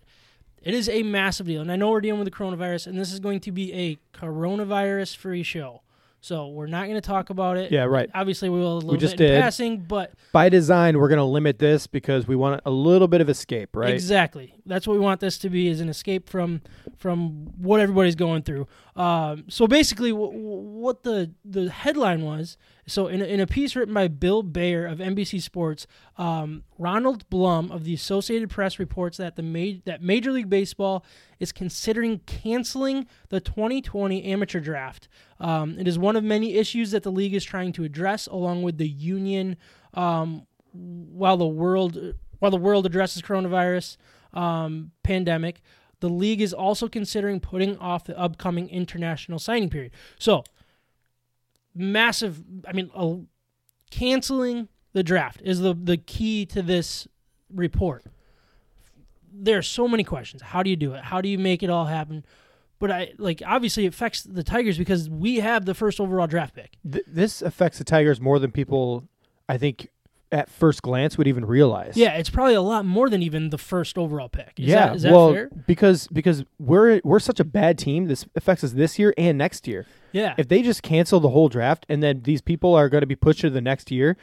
it 0.65 0.73
is 0.73 0.89
a 0.89 1.03
massive 1.03 1.47
deal, 1.47 1.61
and 1.61 1.71
I 1.71 1.75
know 1.77 1.89
we're 1.91 2.01
dealing 2.01 2.19
with 2.19 2.25
the 2.25 2.37
coronavirus, 2.37 2.87
and 2.87 2.99
this 2.99 3.13
is 3.13 3.19
going 3.21 3.39
to 3.41 3.51
be 3.51 3.71
a 3.73 3.97
coronavirus 4.17 5.15
free 5.15 5.43
show. 5.43 5.81
So 6.21 6.47
we're 6.47 6.65
not 6.65 6.85
going 6.87 6.95
to 6.95 7.07
talk 7.07 7.29
about 7.29 7.57
it. 7.57 7.71
Yeah. 7.71 7.83
Right. 7.83 8.09
Obviously, 8.15 8.49
we 8.49 8.57
will 8.57 8.77
a 8.77 8.79
little 8.79 8.97
just 8.97 9.15
bit 9.15 9.27
in 9.27 9.31
did. 9.35 9.41
passing, 9.43 9.77
but 9.81 10.11
By 10.31 10.49
design, 10.49 10.97
we're 10.97 11.07
going 11.07 11.19
to 11.19 11.23
limit 11.23 11.59
this 11.59 11.85
because 11.85 12.27
we 12.27 12.35
want 12.35 12.61
a 12.65 12.71
little 12.71 13.07
bit 13.07 13.21
of 13.21 13.29
escape, 13.29 13.75
right? 13.75 13.93
Exactly. 13.93 14.55
That's 14.65 14.87
what 14.87 14.93
we 14.93 14.99
want 15.01 15.19
this 15.19 15.37
to 15.37 15.51
be 15.51 15.67
is 15.67 15.81
an 15.81 15.87
escape 15.89 16.27
from 16.27 16.61
from 16.97 17.51
what 17.61 17.79
everybody's 17.79 18.15
going 18.15 18.41
through. 18.41 18.67
Um, 18.95 19.43
so 19.49 19.67
basically, 19.67 20.09
w- 20.09 20.31
w- 20.31 20.41
what 20.41 21.03
the 21.03 21.31
the 21.45 21.69
headline 21.69 22.23
was. 22.23 22.57
So 22.87 23.07
in 23.07 23.21
a, 23.21 23.25
in 23.25 23.39
a 23.39 23.47
piece 23.47 23.75
written 23.75 23.93
by 23.93 24.07
Bill 24.07 24.43
Baer 24.43 24.85
of 24.85 24.99
NBC 24.99 25.41
Sports, 25.41 25.87
um, 26.17 26.63
Ronald 26.77 27.27
Blum 27.29 27.71
of 27.71 27.83
the 27.83 27.93
Associated 27.93 28.49
Press 28.49 28.77
reports 28.77 29.17
that 29.17 29.35
the 29.35 29.43
ma- 29.43 29.79
that 29.85 30.03
Major 30.03 30.31
League 30.31 30.49
Baseball 30.49 31.03
is 31.39 31.51
considering 31.51 32.19
canceling 32.19 33.07
the 33.29 33.39
2020 33.39 34.23
amateur 34.23 34.59
draft. 34.59 35.07
Um, 35.39 35.79
it 35.79 35.87
is 35.87 35.97
one 35.97 36.15
of 36.15 36.23
many 36.23 36.55
issues 36.55 36.91
that 36.91 37.03
the 37.03 37.11
league 37.11 37.33
is 37.33 37.43
trying 37.43 37.73
to 37.73 37.83
address, 37.83 38.27
along 38.27 38.61
with 38.61 38.77
the 38.77 38.87
union. 38.87 39.57
Um, 39.93 40.45
while 40.73 41.37
the 41.37 41.47
world 41.47 42.15
while 42.39 42.51
the 42.51 42.57
world 42.57 42.85
addresses 42.85 43.21
coronavirus 43.21 43.97
um, 44.33 44.91
pandemic, 45.03 45.61
the 46.01 46.09
league 46.09 46.41
is 46.41 46.53
also 46.53 46.87
considering 46.87 47.39
putting 47.39 47.77
off 47.77 48.03
the 48.03 48.17
upcoming 48.19 48.69
international 48.69 49.39
signing 49.39 49.69
period. 49.69 49.91
So, 50.19 50.43
massive. 51.75 52.41
I 52.67 52.73
mean, 52.73 52.89
uh, 52.95 53.15
canceling 53.91 54.69
the 54.93 55.03
draft 55.03 55.41
is 55.43 55.59
the 55.59 55.73
the 55.73 55.97
key 55.97 56.45
to 56.47 56.61
this 56.61 57.07
report. 57.53 58.05
There 59.31 59.57
are 59.57 59.63
so 59.63 59.87
many 59.87 60.03
questions. 60.03 60.41
How 60.41 60.63
do 60.63 60.69
you 60.69 60.75
do 60.75 60.93
it? 60.93 61.03
How 61.03 61.21
do 61.21 61.29
you 61.29 61.37
make 61.37 61.61
it 61.61 61.69
all 61.69 61.85
happen? 61.85 62.25
But 62.79 62.91
I 62.91 63.13
like 63.17 63.41
obviously 63.45 63.85
it 63.85 63.89
affects 63.89 64.23
the 64.23 64.43
Tigers 64.43 64.77
because 64.77 65.09
we 65.09 65.37
have 65.37 65.65
the 65.65 65.73
first 65.73 65.99
overall 65.99 66.27
draft 66.27 66.55
pick. 66.55 66.77
Th- 66.89 67.05
this 67.07 67.41
affects 67.41 67.77
the 67.77 67.83
Tigers 67.83 68.19
more 68.19 68.39
than 68.39 68.51
people, 68.51 69.07
I 69.47 69.57
think, 69.57 69.89
at 70.31 70.49
first 70.49 70.81
glance 70.81 71.17
would 71.17 71.27
even 71.27 71.45
realize. 71.45 71.95
Yeah, 71.95 72.13
it's 72.13 72.29
probably 72.29 72.55
a 72.55 72.61
lot 72.61 72.85
more 72.85 73.09
than 73.09 73.21
even 73.21 73.49
the 73.49 73.57
first 73.57 73.97
overall 73.97 74.29
pick. 74.29 74.53
Is 74.57 74.67
yeah, 74.67 74.87
that, 74.87 74.95
is 74.95 75.01
that 75.03 75.11
well, 75.11 75.33
fair? 75.33 75.49
because 75.67 76.07
because 76.07 76.43
we're 76.59 77.01
we're 77.03 77.19
such 77.19 77.39
a 77.39 77.43
bad 77.43 77.77
team. 77.77 78.07
This 78.07 78.25
affects 78.35 78.63
us 78.63 78.71
this 78.71 78.97
year 78.99 79.13
and 79.17 79.37
next 79.37 79.67
year. 79.67 79.85
Yeah. 80.11 80.35
If 80.37 80.47
they 80.47 80.61
just 80.61 80.83
cancel 80.83 81.19
the 81.19 81.29
whole 81.29 81.49
draft 81.49 81.85
and 81.89 82.01
then 82.01 82.21
these 82.23 82.41
people 82.41 82.73
are 82.73 82.89
going 82.89 83.01
to 83.01 83.07
be 83.07 83.15
pushed 83.15 83.41
to 83.41 83.49
the 83.49 83.61
next 83.61 83.91
year, 83.91 84.17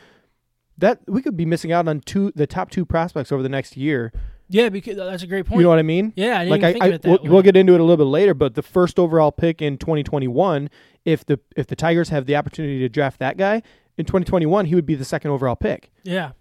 that 0.79 1.01
we 1.07 1.23
could 1.23 1.37
be 1.37 1.47
missing 1.47 1.73
out 1.73 1.87
on 1.89 2.01
two 2.01 2.33
the 2.35 2.47
top 2.47 2.71
two 2.71 2.85
prospects 2.85 3.31
over 3.31 3.43
the 3.43 3.49
next 3.49 3.77
year. 3.77 4.13
Yeah, 4.49 4.69
because 4.69 4.99
uh, 4.99 5.07
that's 5.07 5.23
a 5.23 5.27
great 5.27 5.47
point. 5.47 5.61
You 5.61 5.65
know 5.65 5.71
what 5.71 5.79
I 5.79 5.83
mean? 5.83 6.13
yeah, 6.15 6.41
I 6.41 6.45
like 6.45 6.63
I, 6.63 6.73
think 6.73 6.85
I 6.85 6.89
of 6.89 6.95
it 6.95 7.03
that 7.03 7.23
we'll, 7.23 7.33
we'll 7.33 7.43
get 7.43 7.57
into 7.57 7.73
it 7.73 7.81
a 7.81 7.85
little 7.85 8.05
bit 8.05 8.11
later, 8.11 8.35
but 8.35 8.55
the 8.55 8.63
first 8.63 8.99
overall 8.99 9.33
pick 9.33 9.63
in 9.63 9.79
2021, 9.79 10.69
if 11.05 11.25
the 11.25 11.41
if 11.57 11.67
the 11.67 11.77
Tigers 11.77 12.11
have 12.11 12.27
the 12.27 12.37
opportunity 12.37 12.79
to 12.81 12.89
draft 12.89 13.19
that 13.21 13.39
guy 13.39 13.63
in 13.99 14.05
2021, 14.07 14.67
he 14.67 14.75
would 14.75 14.87
be 14.87 14.95
the 14.95 15.05
second 15.05 15.31
overall 15.31 15.57
pick. 15.57 15.91
yeah, 16.05 16.33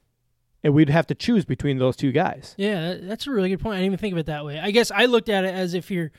and 0.63 0.73
we'd 0.73 0.89
have 0.89 1.07
to 1.07 1.15
choose 1.15 1.43
between 1.45 1.77
those 1.79 1.95
two 1.95 2.11
guys. 2.11 2.53
Yeah, 2.57 2.95
that's 3.01 3.25
a 3.27 3.31
really 3.31 3.49
good 3.49 3.59
point. 3.59 3.75
I 3.75 3.77
didn't 3.79 3.87
even 3.93 3.97
think 3.99 4.13
of 4.13 4.19
it 4.19 4.25
that 4.27 4.45
way. 4.45 4.59
I 4.59 4.71
guess 4.71 4.91
I 4.91 5.05
looked 5.05 5.29
at 5.29 5.43
it 5.43 5.53
as 5.53 5.73
if 5.73 5.89
you're 5.89 6.11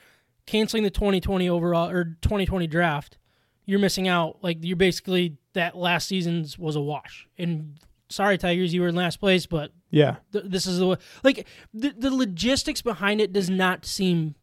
canceling 0.46 0.82
the 0.82 0.90
2020 0.90 1.48
overall 1.48 1.88
or 1.88 2.04
2020 2.22 2.66
draft, 2.66 3.18
you're 3.66 3.78
missing 3.78 4.08
out. 4.08 4.38
Like 4.42 4.58
you're 4.60 4.76
basically 4.76 5.36
that 5.52 5.76
last 5.76 6.08
season's 6.08 6.58
was 6.58 6.74
a 6.74 6.80
wash. 6.80 7.28
And 7.38 7.78
sorry, 8.08 8.36
Tigers, 8.36 8.74
you 8.74 8.80
were 8.82 8.88
in 8.88 8.96
last 8.96 9.20
place, 9.20 9.46
but 9.46 9.70
Yeah, 9.90 10.16
th- 10.32 10.46
this 10.48 10.66
is 10.66 10.78
the 10.80 10.86
way. 10.88 10.96
Like 11.22 11.46
the 11.72 11.94
the 11.96 12.10
logistics 12.10 12.82
behind 12.82 13.20
it 13.20 13.32
does 13.32 13.48
not 13.48 13.86
seem 13.86 14.34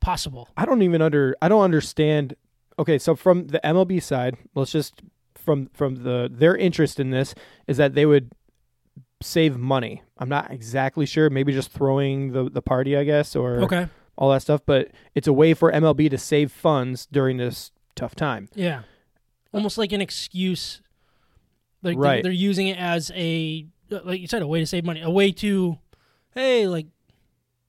possible. 0.00 0.48
I 0.56 0.64
don't 0.64 0.82
even 0.82 1.00
under 1.00 1.36
I 1.40 1.48
don't 1.48 1.62
understand. 1.62 2.34
Okay, 2.78 2.98
so 2.98 3.14
from 3.14 3.46
the 3.48 3.60
MLB 3.64 4.02
side, 4.02 4.36
let's 4.56 4.72
just 4.72 5.00
from 5.48 5.70
from 5.72 5.94
the 6.04 6.28
their 6.30 6.54
interest 6.54 7.00
in 7.00 7.08
this 7.08 7.34
is 7.66 7.78
that 7.78 7.94
they 7.94 8.04
would 8.04 8.30
save 9.22 9.56
money. 9.56 10.02
I'm 10.18 10.28
not 10.28 10.50
exactly 10.50 11.06
sure. 11.06 11.30
Maybe 11.30 11.54
just 11.54 11.70
throwing 11.70 12.32
the 12.32 12.50
the 12.50 12.60
party, 12.60 12.98
I 12.98 13.04
guess, 13.04 13.34
or 13.34 13.62
Okay. 13.62 13.86
all 14.18 14.30
that 14.32 14.42
stuff. 14.42 14.60
But 14.66 14.90
it's 15.14 15.26
a 15.26 15.32
way 15.32 15.54
for 15.54 15.72
MLB 15.72 16.10
to 16.10 16.18
save 16.18 16.52
funds 16.52 17.06
during 17.10 17.38
this 17.38 17.72
tough 17.94 18.14
time. 18.14 18.50
Yeah. 18.54 18.82
Almost 19.54 19.78
like 19.78 19.92
an 19.92 20.02
excuse. 20.02 20.82
Like 21.82 21.94
they're- 21.96 22.02
Right. 22.02 22.22
they're, 22.22 22.30
using 22.30 22.66
it 22.68 22.76
as 22.76 23.10
a 23.14 23.66
like 23.88 24.20
you 24.20 24.26
said, 24.26 24.42
a 24.42 24.46
way 24.46 24.60
to 24.60 24.66
save 24.66 24.84
money, 24.84 25.00
a 25.00 25.08
way 25.10 25.32
to, 25.32 25.78
hey, 26.34 26.66
like 26.66 26.88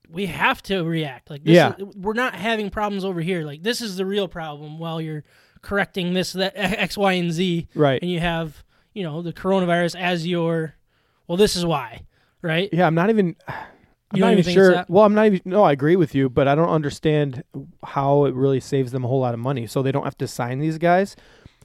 we 0.10 0.26
have 0.26 0.62
to 0.64 0.84
react. 0.84 1.30
Like 1.30 1.46
this 1.46 1.56
Yeah. 1.56 1.76
is- 1.80 1.96
we're 1.96 2.12
not 2.26 2.36
having 2.36 2.70
problems 2.70 3.06
over 3.06 3.22
here. 3.22 3.44
Like 3.46 3.64
this 3.64 3.80
is 3.80 3.96
the 3.96 4.06
real 4.06 4.28
problem. 4.28 4.80
While 4.80 5.00
you're 5.00 5.24
correcting 5.62 6.14
this, 6.14 6.34
that 6.34 6.54
X, 6.56 6.98
Y, 6.98 7.14
and 7.14 7.32
Z, 7.32 7.68
Right. 7.76 8.02
and 8.02 8.10
you 8.12 8.20
have 8.20 8.64
you 8.94 9.04
know 9.04 9.22
the 9.22 9.34
coronavirus 9.34 10.00
as 10.00 10.26
your, 10.28 10.76
well, 11.28 11.38
this 11.38 11.56
is 11.56 11.66
why, 11.66 12.02
right? 12.42 12.70
Yeah, 12.74 12.88
I'm 12.88 12.96
not 12.96 13.10
even. 13.10 13.36
I'm 14.12 14.18
You 14.18 14.22
not 14.22 14.32
even 14.40 14.52
sure. 14.54 14.86
Well, 14.90 15.06
I'm 15.06 15.14
not 15.14 15.28
even. 15.28 15.42
No, 15.46 15.62
I 15.64 15.72
agree 15.72 15.96
with 15.96 16.16
you, 16.16 16.30
but 16.30 16.48
I 16.48 16.56
don't 16.56 16.70
understand 16.70 17.44
how 17.84 18.26
it 18.26 18.34
really 18.34 18.60
saves 18.60 18.92
them 18.92 19.06
a 19.06 19.08
whole 19.08 19.20
lot 19.20 19.36
of 19.36 19.40
money. 19.40 19.68
So 19.68 19.84
they 19.84 19.92
don't 19.92 20.04
have 20.04 20.18
to 20.18 20.28
sign 20.28 20.58
these 20.58 20.80
guys. 20.80 21.16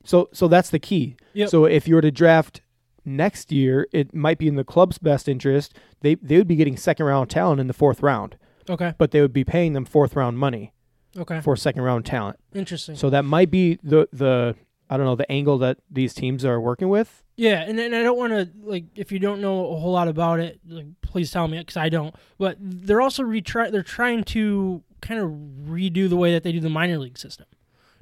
So, 0.04 0.28
so 0.32 0.46
that's 0.48 0.68
the 0.68 0.78
key. 0.78 1.16
Yep. 1.32 1.48
So 1.48 1.64
if 1.64 1.88
you 1.88 1.94
were 1.94 2.02
to 2.02 2.10
draft 2.10 2.60
next 3.06 3.50
year, 3.50 3.86
it 3.92 4.14
might 4.14 4.36
be 4.36 4.46
in 4.46 4.56
the 4.56 4.64
club's 4.64 4.98
best 4.98 5.26
interest. 5.26 5.72
They 6.02 6.16
they 6.16 6.36
would 6.36 6.46
be 6.46 6.56
getting 6.56 6.76
second 6.76 7.06
round 7.06 7.30
talent 7.30 7.62
in 7.62 7.66
the 7.66 7.72
fourth 7.72 8.02
round, 8.02 8.36
Okay. 8.68 8.92
but 8.98 9.10
they 9.12 9.22
would 9.22 9.32
be 9.32 9.44
paying 9.44 9.72
them 9.72 9.86
fourth 9.86 10.14
round 10.14 10.38
money 10.38 10.73
Okay. 11.16 11.40
for 11.40 11.56
second 11.56 11.82
round 11.82 12.04
talent. 12.04 12.38
Interesting. 12.54 12.96
So 12.96 13.10
that 13.10 13.24
might 13.24 13.50
be 13.50 13.78
the 13.82 14.08
the 14.12 14.56
I 14.90 14.96
don't 14.96 15.06
know 15.06 15.16
the 15.16 15.30
angle 15.30 15.58
that 15.58 15.78
these 15.90 16.14
teams 16.14 16.44
are 16.44 16.60
working 16.60 16.88
with. 16.88 17.22
Yeah, 17.36 17.62
and, 17.62 17.80
and 17.80 17.96
I 17.96 18.02
don't 18.02 18.18
want 18.18 18.32
to 18.32 18.48
like 18.62 18.84
if 18.96 19.10
you 19.10 19.18
don't 19.18 19.40
know 19.40 19.72
a 19.72 19.76
whole 19.76 19.92
lot 19.92 20.08
about 20.08 20.40
it, 20.40 20.60
like 20.68 20.86
please 21.02 21.30
tell 21.30 21.48
me 21.48 21.58
because 21.58 21.76
I 21.76 21.88
don't. 21.88 22.14
But 22.38 22.56
they're 22.60 23.00
also 23.00 23.22
retry 23.22 23.70
they're 23.70 23.82
trying 23.82 24.24
to 24.24 24.82
kind 25.00 25.20
of 25.20 25.30
redo 25.68 26.08
the 26.08 26.16
way 26.16 26.32
that 26.32 26.42
they 26.42 26.52
do 26.52 26.60
the 26.60 26.70
minor 26.70 26.98
league 26.98 27.18
system. 27.18 27.46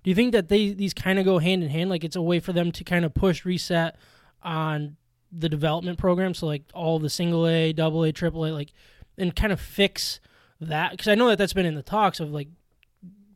Do 0.03 0.11
you 0.11 0.15
think 0.15 0.33
that 0.33 0.49
they 0.49 0.71
these 0.71 0.95
kind 0.95 1.19
of 1.19 1.25
go 1.25 1.39
hand 1.39 1.63
in 1.63 1.71
hand? 1.71 1.91
Like 1.91 2.05
it's 2.05 2.17
a 2.17 2.23
way 2.23 2.41
for 2.41 2.53
them 2.53 2.73
to 2.73 2.85
kind 2.85 3.05
of 3.05 3.15
push 3.15 3.45
reset 3.45 3.97
on 4.43 4.97
the 5.31 5.49
development 5.49 5.99
program, 5.99 6.35
so 6.35 6.47
like 6.47 6.65
all 6.75 6.99
the 6.99 7.09
single 7.09 7.47
A, 7.47 7.73
double 7.73 8.05
A, 8.05 8.13
triple 8.13 8.45
A, 8.45 8.51
like 8.51 8.73
and 9.17 9.35
kind 9.35 9.53
of 9.53 9.61
fix 9.61 10.21
that 10.61 10.91
because 10.93 11.09
I 11.09 11.15
know 11.15 11.29
that 11.29 11.39
that's 11.39 11.53
been 11.53 11.67
in 11.67 11.75
the 11.75 11.83
talks 11.83 12.21
of 12.21 12.31
like 12.31 12.49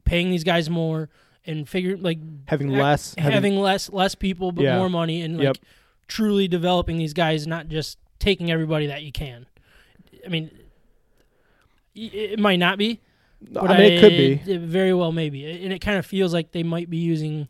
paying 0.06 0.30
these 0.30 0.44
guys 0.44 0.70
more 0.70 1.10
and 1.44 1.68
figure 1.68 1.96
like 1.98 2.18
Having 2.46 2.72
ha- 2.72 2.80
less, 2.82 3.14
having, 3.18 3.32
having, 3.32 3.56
less 3.56 3.90
less 3.90 4.14
people 4.14 4.50
but 4.52 4.62
Yeah. 4.64 4.78
more 4.78 4.88
money 4.88 5.20
and 5.20 5.36
like 5.36 5.44
Yep. 5.44 5.56
truly 6.08 6.48
developing 6.48 6.96
these 6.96 7.12
guys 7.12 7.46
not 7.46 7.68
just 7.68 7.98
taking 8.18 8.50
everybody 8.50 8.86
that 8.86 9.02
you 9.02 9.12
can 9.12 9.46
i 10.25 10.28
mean 10.28 10.50
it 11.94 12.38
might 12.38 12.58
not 12.58 12.78
be 12.78 13.00
but 13.50 13.70
I 13.70 13.76
mean, 13.78 13.92
it 13.92 14.00
could 14.00 14.10
be. 14.10 14.50
it 14.50 14.60
very 14.62 14.94
well 14.94 15.12
maybe, 15.12 15.44
and 15.62 15.70
it 15.72 15.80
kind 15.80 15.98
of 15.98 16.06
feels 16.06 16.32
like 16.32 16.52
they 16.52 16.62
might 16.62 16.88
be 16.88 16.96
using 16.96 17.48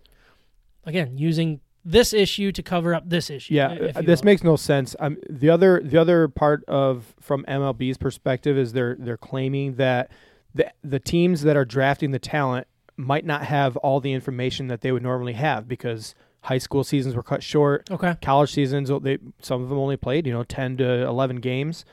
again 0.85 1.17
using 1.17 1.61
this 1.85 2.13
issue 2.13 2.51
to 2.51 2.63
cover 2.63 2.93
up 2.93 3.09
this 3.09 3.31
issue 3.31 3.55
Yeah, 3.55 3.69
uh, 3.95 4.03
this 4.03 4.21
will. 4.21 4.25
makes 4.25 4.43
no 4.43 4.57
sense. 4.57 4.97
Um, 4.99 5.17
the 5.31 5.49
other 5.49 5.81
the 5.85 5.97
other 5.99 6.27
part 6.27 6.65
of 6.67 7.15
from 7.21 7.45
MLB's 7.45 7.99
perspective 7.99 8.59
is 8.59 8.73
they're 8.73 8.97
they're 8.99 9.17
claiming 9.17 9.77
that 9.77 10.11
the 10.57 10.73
the 10.83 10.99
teams 10.99 11.43
that 11.43 11.57
are 11.57 11.65
drafting 11.65 12.11
the 12.11 12.19
talent 12.19 12.67
might 12.97 13.25
not 13.25 13.43
have 13.43 13.77
all 13.79 14.01
the 14.01 14.13
information 14.13 14.69
that 14.69 14.81
they 14.81 14.91
would 14.91 15.03
normally 15.03 15.35
have 15.35 15.69
because 15.69 16.15
high 16.43 16.59
school 16.59 16.83
seasons 16.83 17.15
were 17.15 17.23
cut 17.23 17.43
short, 17.43 17.91
okay 17.91 18.17
college 18.23 18.53
seasons 18.53 18.91
they 19.03 19.19
some 19.41 19.63
of 19.63 19.69
them 19.69 19.79
only 19.79 19.97
played 19.97 20.27
you 20.27 20.33
know 20.33 20.45
ten 20.45 20.77
to 20.77 21.05
eleven 21.07 21.37
games, 21.37 21.85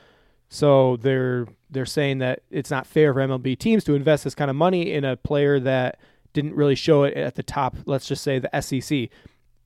so 0.49 0.97
they're 0.97 1.47
they're 1.69 1.85
saying 1.85 2.19
that 2.19 2.41
it's 2.49 2.71
not 2.71 2.87
fair 2.87 3.13
for 3.13 3.19
MLB 3.19 3.57
teams 3.57 3.83
to 3.83 3.95
invest 3.95 4.23
this 4.23 4.35
kind 4.35 4.49
of 4.49 4.55
money 4.55 4.91
in 4.91 5.03
a 5.03 5.17
player 5.17 5.59
that 5.59 5.99
didn't 6.31 6.55
really 6.55 6.75
show 6.75 7.03
it 7.03 7.15
at 7.15 7.35
the 7.35 7.43
top. 7.43 7.75
Let's 7.85 8.07
just 8.07 8.23
say 8.23 8.39
the 8.39 8.61
SEC 8.61 9.09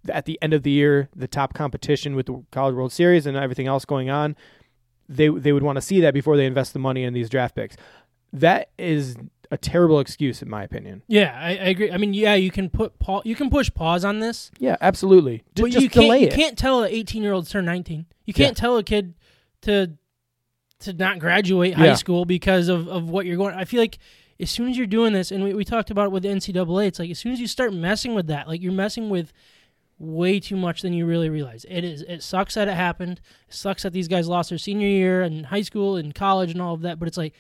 at 0.10 0.26
the 0.26 0.40
end 0.42 0.54
of 0.54 0.64
the 0.64 0.72
year, 0.72 1.10
the 1.16 1.28
top 1.28 1.54
competition 1.54 2.16
with 2.16 2.28
the 2.28 2.44
College 2.52 2.76
World 2.76 2.92
Series 2.92 3.26
and 3.26 3.38
everything 3.38 3.68
else 3.68 3.86
going 3.86 4.10
on, 4.10 4.36
they 5.10 5.28
they 5.28 5.54
would 5.54 5.64
want 5.64 5.76
to 5.78 5.82
see 5.82 6.02
that 6.02 6.14
before 6.14 6.38
they 6.38 6.46
invest 6.46 6.74
the 6.74 6.80
money 6.80 7.04
in 7.04 7.14
these 7.14 7.30
draft 7.30 7.56
picks. 7.56 7.76
That 8.40 8.70
is 8.78 9.16
a 9.50 9.58
terrible 9.58 10.00
excuse, 10.00 10.42
in 10.42 10.50
my 10.50 10.62
opinion. 10.64 11.04
yeah 11.08 11.34
I, 11.40 11.50
I 11.52 11.70
agree 11.74 11.90
i 11.92 11.98
mean 11.98 12.14
yeah 12.14 12.34
you 12.36 12.52
can 12.52 12.70
put 12.70 13.00
pa- 13.00 13.22
you 13.24 13.34
can 13.36 13.50
push 13.50 13.74
pause 13.74 14.04
on 14.04 14.20
this 14.20 14.52
Yeah, 14.60 14.76
absolutely. 14.82 15.38
J- 15.56 15.62
but 15.64 15.72
just 15.72 15.84
you 15.84 15.90
can't 15.90 16.20
you 16.20 16.28
it. 16.28 16.34
can't 16.34 16.58
tell 16.58 16.84
an 16.84 16.92
18 16.92 17.24
year 17.24 17.32
old 17.32 17.46
to 17.46 17.52
turn 17.52 17.64
19 17.66 18.06
you 18.26 18.34
can't 18.34 18.58
tell 18.58 18.76
a 18.78 18.84
kid 18.84 19.14
to 19.62 19.94
to 20.80 20.92
not 20.94 21.20
graduate 21.20 21.76
high 21.76 21.86
Yeah. 21.88 21.96
school 21.96 22.26
because 22.26 22.68
of, 22.68 22.88
of 22.90 23.10
what 23.10 23.26
you're 23.26 23.38
going 23.38 23.56
i 23.56 23.64
feel 23.64 23.80
like 23.80 23.98
as 24.40 24.52
soon 24.52 24.70
as 24.70 24.78
you're 24.78 24.86
doing 24.86 25.14
this 25.14 25.32
and 25.32 25.42
we, 25.44 25.54
we 25.54 25.64
talked 25.64 25.90
about 25.92 26.08
it 26.08 26.12
with 26.12 26.24
the 26.24 26.30
ncaa 26.30 26.86
it's 26.86 27.00
like 27.00 27.10
as 27.10 27.18
soon 27.18 27.32
as 27.32 27.40
you 27.40 27.48
start 27.48 27.74
messing 27.74 28.14
with 28.14 28.28
that 28.28 28.48
like 28.50 28.62
you're 28.62 28.74
messing 28.74 29.10
with 29.10 29.32
way 29.98 30.40
too 30.42 30.58
much 30.58 30.82
than 30.82 30.92
you 30.94 31.06
really 31.08 31.30
realize 31.30 31.66
it 31.70 31.84
is 31.86 32.02
it 32.04 32.22
sucks 32.22 32.54
that 32.56 32.68
it 32.68 32.76
happened 32.76 33.20
it 33.48 33.54
sucks 33.56 33.82
that 33.84 33.94
these 33.94 34.08
guys 34.10 34.28
lost 34.28 34.50
their 34.50 34.60
senior 34.60 34.88
year 34.88 35.24
in 35.24 35.46
high 35.46 35.62
school 35.64 35.96
and 35.96 36.14
college 36.14 36.52
and 36.52 36.62
all 36.62 36.74
of 36.76 36.82
that 36.82 37.00
but 37.00 37.08
it's 37.08 37.18
like 37.18 37.34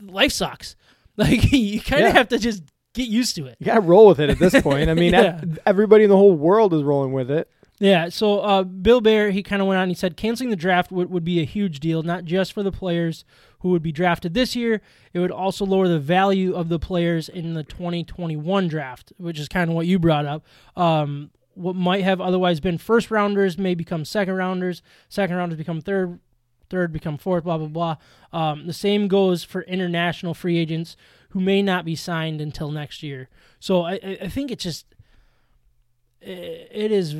life 0.00 0.32
sucks 0.32 0.76
like 1.16 1.52
you 1.52 1.80
kind 1.80 2.02
of 2.04 2.08
Yeah. 2.10 2.14
have 2.18 2.28
to 2.28 2.38
just 2.38 2.62
get 2.94 3.08
used 3.08 3.36
to 3.36 3.46
it 3.46 3.56
You 3.58 3.66
got 3.66 3.74
to 3.76 3.80
roll 3.80 4.06
with 4.06 4.20
it 4.20 4.28
at 4.30 4.38
this 4.38 4.60
point. 4.62 4.90
I 4.90 4.94
mean, 4.94 5.12
Yeah. 5.14 5.42
everybody 5.66 6.04
in 6.04 6.10
the 6.10 6.16
whole 6.16 6.34
world 6.34 6.74
is 6.74 6.82
rolling 6.82 7.12
with 7.12 7.30
it. 7.30 7.48
Yeah, 7.80 8.10
so 8.10 8.38
uh, 8.40 8.62
Bill 8.62 9.00
Baer, 9.00 9.30
he 9.32 9.42
kind 9.42 9.60
of 9.60 9.66
went 9.66 9.78
on. 9.78 9.84
And 9.84 9.90
he 9.90 9.94
said 9.96 10.16
canceling 10.16 10.50
the 10.50 10.56
draft 10.56 10.92
would, 10.92 11.10
would 11.10 11.24
be 11.24 11.40
a 11.40 11.44
huge 11.44 11.80
deal, 11.80 12.02
not 12.04 12.24
just 12.24 12.52
for 12.52 12.62
the 12.62 12.70
players 12.70 13.24
who 13.60 13.70
would 13.70 13.82
be 13.82 13.90
drafted 13.90 14.34
this 14.34 14.54
year. 14.54 14.80
It 15.12 15.18
would 15.18 15.32
also 15.32 15.64
lower 15.66 15.88
the 15.88 15.98
value 15.98 16.54
of 16.54 16.68
the 16.68 16.78
players 16.78 17.28
in 17.28 17.54
the 17.54 17.64
2021 17.64 18.68
draft, 18.68 19.12
which 19.16 19.40
is 19.40 19.48
kind 19.48 19.68
of 19.68 19.74
what 19.74 19.86
you 19.88 19.98
brought 19.98 20.26
up. 20.26 20.44
Um, 20.76 21.30
what 21.54 21.74
might 21.74 22.04
have 22.04 22.20
otherwise 22.20 22.60
been 22.60 22.78
first 22.78 23.10
rounders 23.10 23.58
may 23.58 23.74
become 23.74 24.04
second 24.04 24.34
rounders. 24.34 24.80
Second 25.08 25.34
rounders 25.36 25.58
become 25.58 25.80
third. 25.80 26.20
Third 26.72 26.90
become 26.90 27.18
fourth. 27.18 27.44
Blah 27.44 27.58
blah 27.58 27.66
blah. 27.68 27.96
Um, 28.32 28.66
the 28.66 28.72
same 28.72 29.06
goes 29.06 29.44
for 29.44 29.60
international 29.62 30.32
free 30.32 30.56
agents 30.56 30.96
who 31.32 31.40
may 31.40 31.60
not 31.60 31.84
be 31.84 31.94
signed 31.94 32.40
until 32.40 32.70
next 32.70 33.02
year. 33.02 33.28
So 33.60 33.82
I, 33.82 34.00
I 34.22 34.28
think 34.28 34.50
it's 34.50 34.64
just 34.64 34.86
it 36.22 36.90
is 36.90 37.14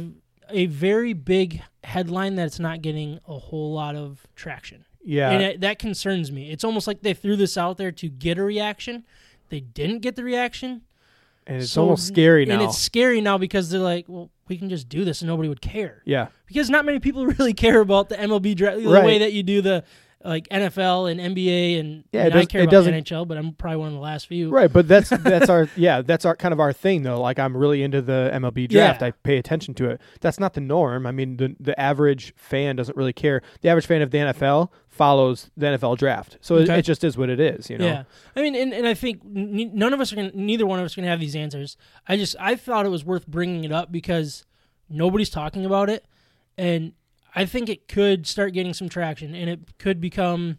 a 0.49 0.67
very 0.67 1.13
big 1.13 1.63
headline 1.85 2.35
that's 2.35 2.59
not 2.59 2.81
getting 2.83 3.19
a 3.29 3.39
whole 3.39 3.73
lot 3.75 3.95
of 3.95 4.27
traction. 4.37 4.85
Yeah. 5.05 5.31
And 5.31 5.43
it, 5.43 5.61
that 5.61 5.79
concerns 5.79 6.31
me. 6.33 6.51
It's 6.51 6.65
almost 6.65 6.87
like 6.87 7.03
they 7.03 7.15
threw 7.15 7.37
this 7.37 7.57
out 7.59 7.77
there 7.77 7.93
to 7.93 8.09
get 8.09 8.39
a 8.39 8.43
reaction. 8.43 9.05
They 9.51 9.61
didn't 9.61 9.99
get 10.01 10.17
the 10.17 10.25
reaction. 10.25 10.83
and 11.47 11.59
it's 11.63 11.73
So- 11.73 11.83
almost 11.83 12.07
scary 12.07 12.47
now. 12.47 12.55
And 12.55 12.63
it's 12.63 12.79
scary 12.79 13.21
now 13.21 13.37
because 13.39 13.69
they're 13.71 13.81
like, 13.81 14.07
well, 14.09 14.31
we 14.53 14.59
can 14.59 14.69
just 14.69 14.89
do 14.91 15.03
this 15.05 15.23
and 15.23 15.29
nobody 15.29 15.49
would 15.49 15.63
care. 15.63 16.03
yeah. 16.05 16.27
Because 16.47 16.69
not 16.69 16.85
many 16.85 16.99
people 17.01 17.27
really 17.39 17.55
care 17.55 17.81
about 17.81 18.11
the 18.11 18.17
MLB 18.17 18.55
draft 18.55 18.79
the 18.83 18.87
Right. 18.89 19.05
way 19.05 19.19
that 19.19 19.33
you 19.33 19.43
do 19.43 19.63
the 19.63 19.83
like 20.25 20.49
NFL 20.49 21.11
and 21.11 21.21
NBA 21.21 21.81
and, 21.81 22.05
Yeah, 22.13 22.25
it 22.25 22.33
and 22.33 22.41
I 22.41 22.45
care 22.45 22.63
it 22.63 22.69
about 22.69 22.85
NHL, 22.85 23.27
but 23.27 23.37
I'm 23.39 23.53
probably 23.55 23.79
one 23.79 23.89
of 23.89 23.95
the 23.95 24.01
last 24.01 24.27
few. 24.27 24.51
Right, 24.51 24.73
but 24.73 24.89
that's 24.89 25.09
that's 25.11 25.49
our 25.49 25.69
yeah, 25.77 26.03
that's 26.03 26.25
our 26.25 26.37
kind 26.37 26.53
of 26.53 26.61
our 26.61 26.73
thing 26.73 27.03
though. 27.03 27.21
Like 27.21 27.39
I'm 27.39 27.57
really 27.57 27.83
into 27.83 28.03
the 28.03 28.31
MLB 28.35 28.69
draft. 28.69 29.01
Yeah. 29.01 29.09
I 29.09 29.11
pay 29.11 29.39
attention 29.39 29.75
to 29.75 29.91
it. 29.91 30.01
That's 30.21 30.39
not 30.39 30.55
the 30.55 30.61
norm. 30.61 31.07
I 31.07 31.13
mean, 31.13 31.37
the 31.37 31.57
the 31.59 31.79
average 31.79 32.35
fan 32.37 32.77
doesn't 32.77 32.97
really 32.97 33.13
care. 33.13 33.43
The 33.61 33.69
average 33.69 33.87
fan 33.87 34.03
of 34.03 34.11
the 34.11 34.19
NFL 34.19 34.71
follows 34.89 35.51
the 35.57 35.67
NFL 35.67 35.97
draft. 35.97 36.37
So 36.43 36.57
it, 36.59 36.63
Okay. 36.65 36.79
it 36.81 36.83
just 36.83 37.03
is 37.03 37.17
what 37.17 37.31
it 37.31 37.41
is, 37.41 37.71
you 37.71 37.79
know. 37.79 37.87
Yeah, 37.87 38.05
I 38.37 38.43
mean, 38.43 38.55
and, 38.55 38.75
and 38.75 38.87
I 38.87 38.93
think 38.95 39.25
none 39.25 39.93
of 39.95 40.01
us 40.01 40.13
are 40.13 40.17
gonna, 40.17 40.33
neither 40.35 40.67
one 40.67 40.79
of 40.79 40.85
us 40.85 40.93
are 40.97 41.01
gonna 41.01 41.09
have 41.11 41.21
these 41.21 41.35
answers. 41.35 41.77
I 42.07 42.17
just 42.17 42.37
I 42.39 42.57
thought 42.57 42.85
it 42.87 42.91
was 42.91 43.05
worth 43.05 43.27
bringing 43.27 43.65
it 43.65 43.73
up 43.73 43.91
because 43.91 44.45
nobody's 44.91 45.31
talking 45.31 45.65
about 45.65 45.89
it, 45.89 46.05
and 46.59 46.93
I 47.35 47.47
think 47.47 47.69
it 47.69 47.89
could 47.89 48.27
start 48.27 48.53
getting 48.53 48.75
some 48.75 48.89
traction, 48.89 49.35
and 49.35 49.49
it 49.49 49.79
could 49.79 50.01
become 50.01 50.59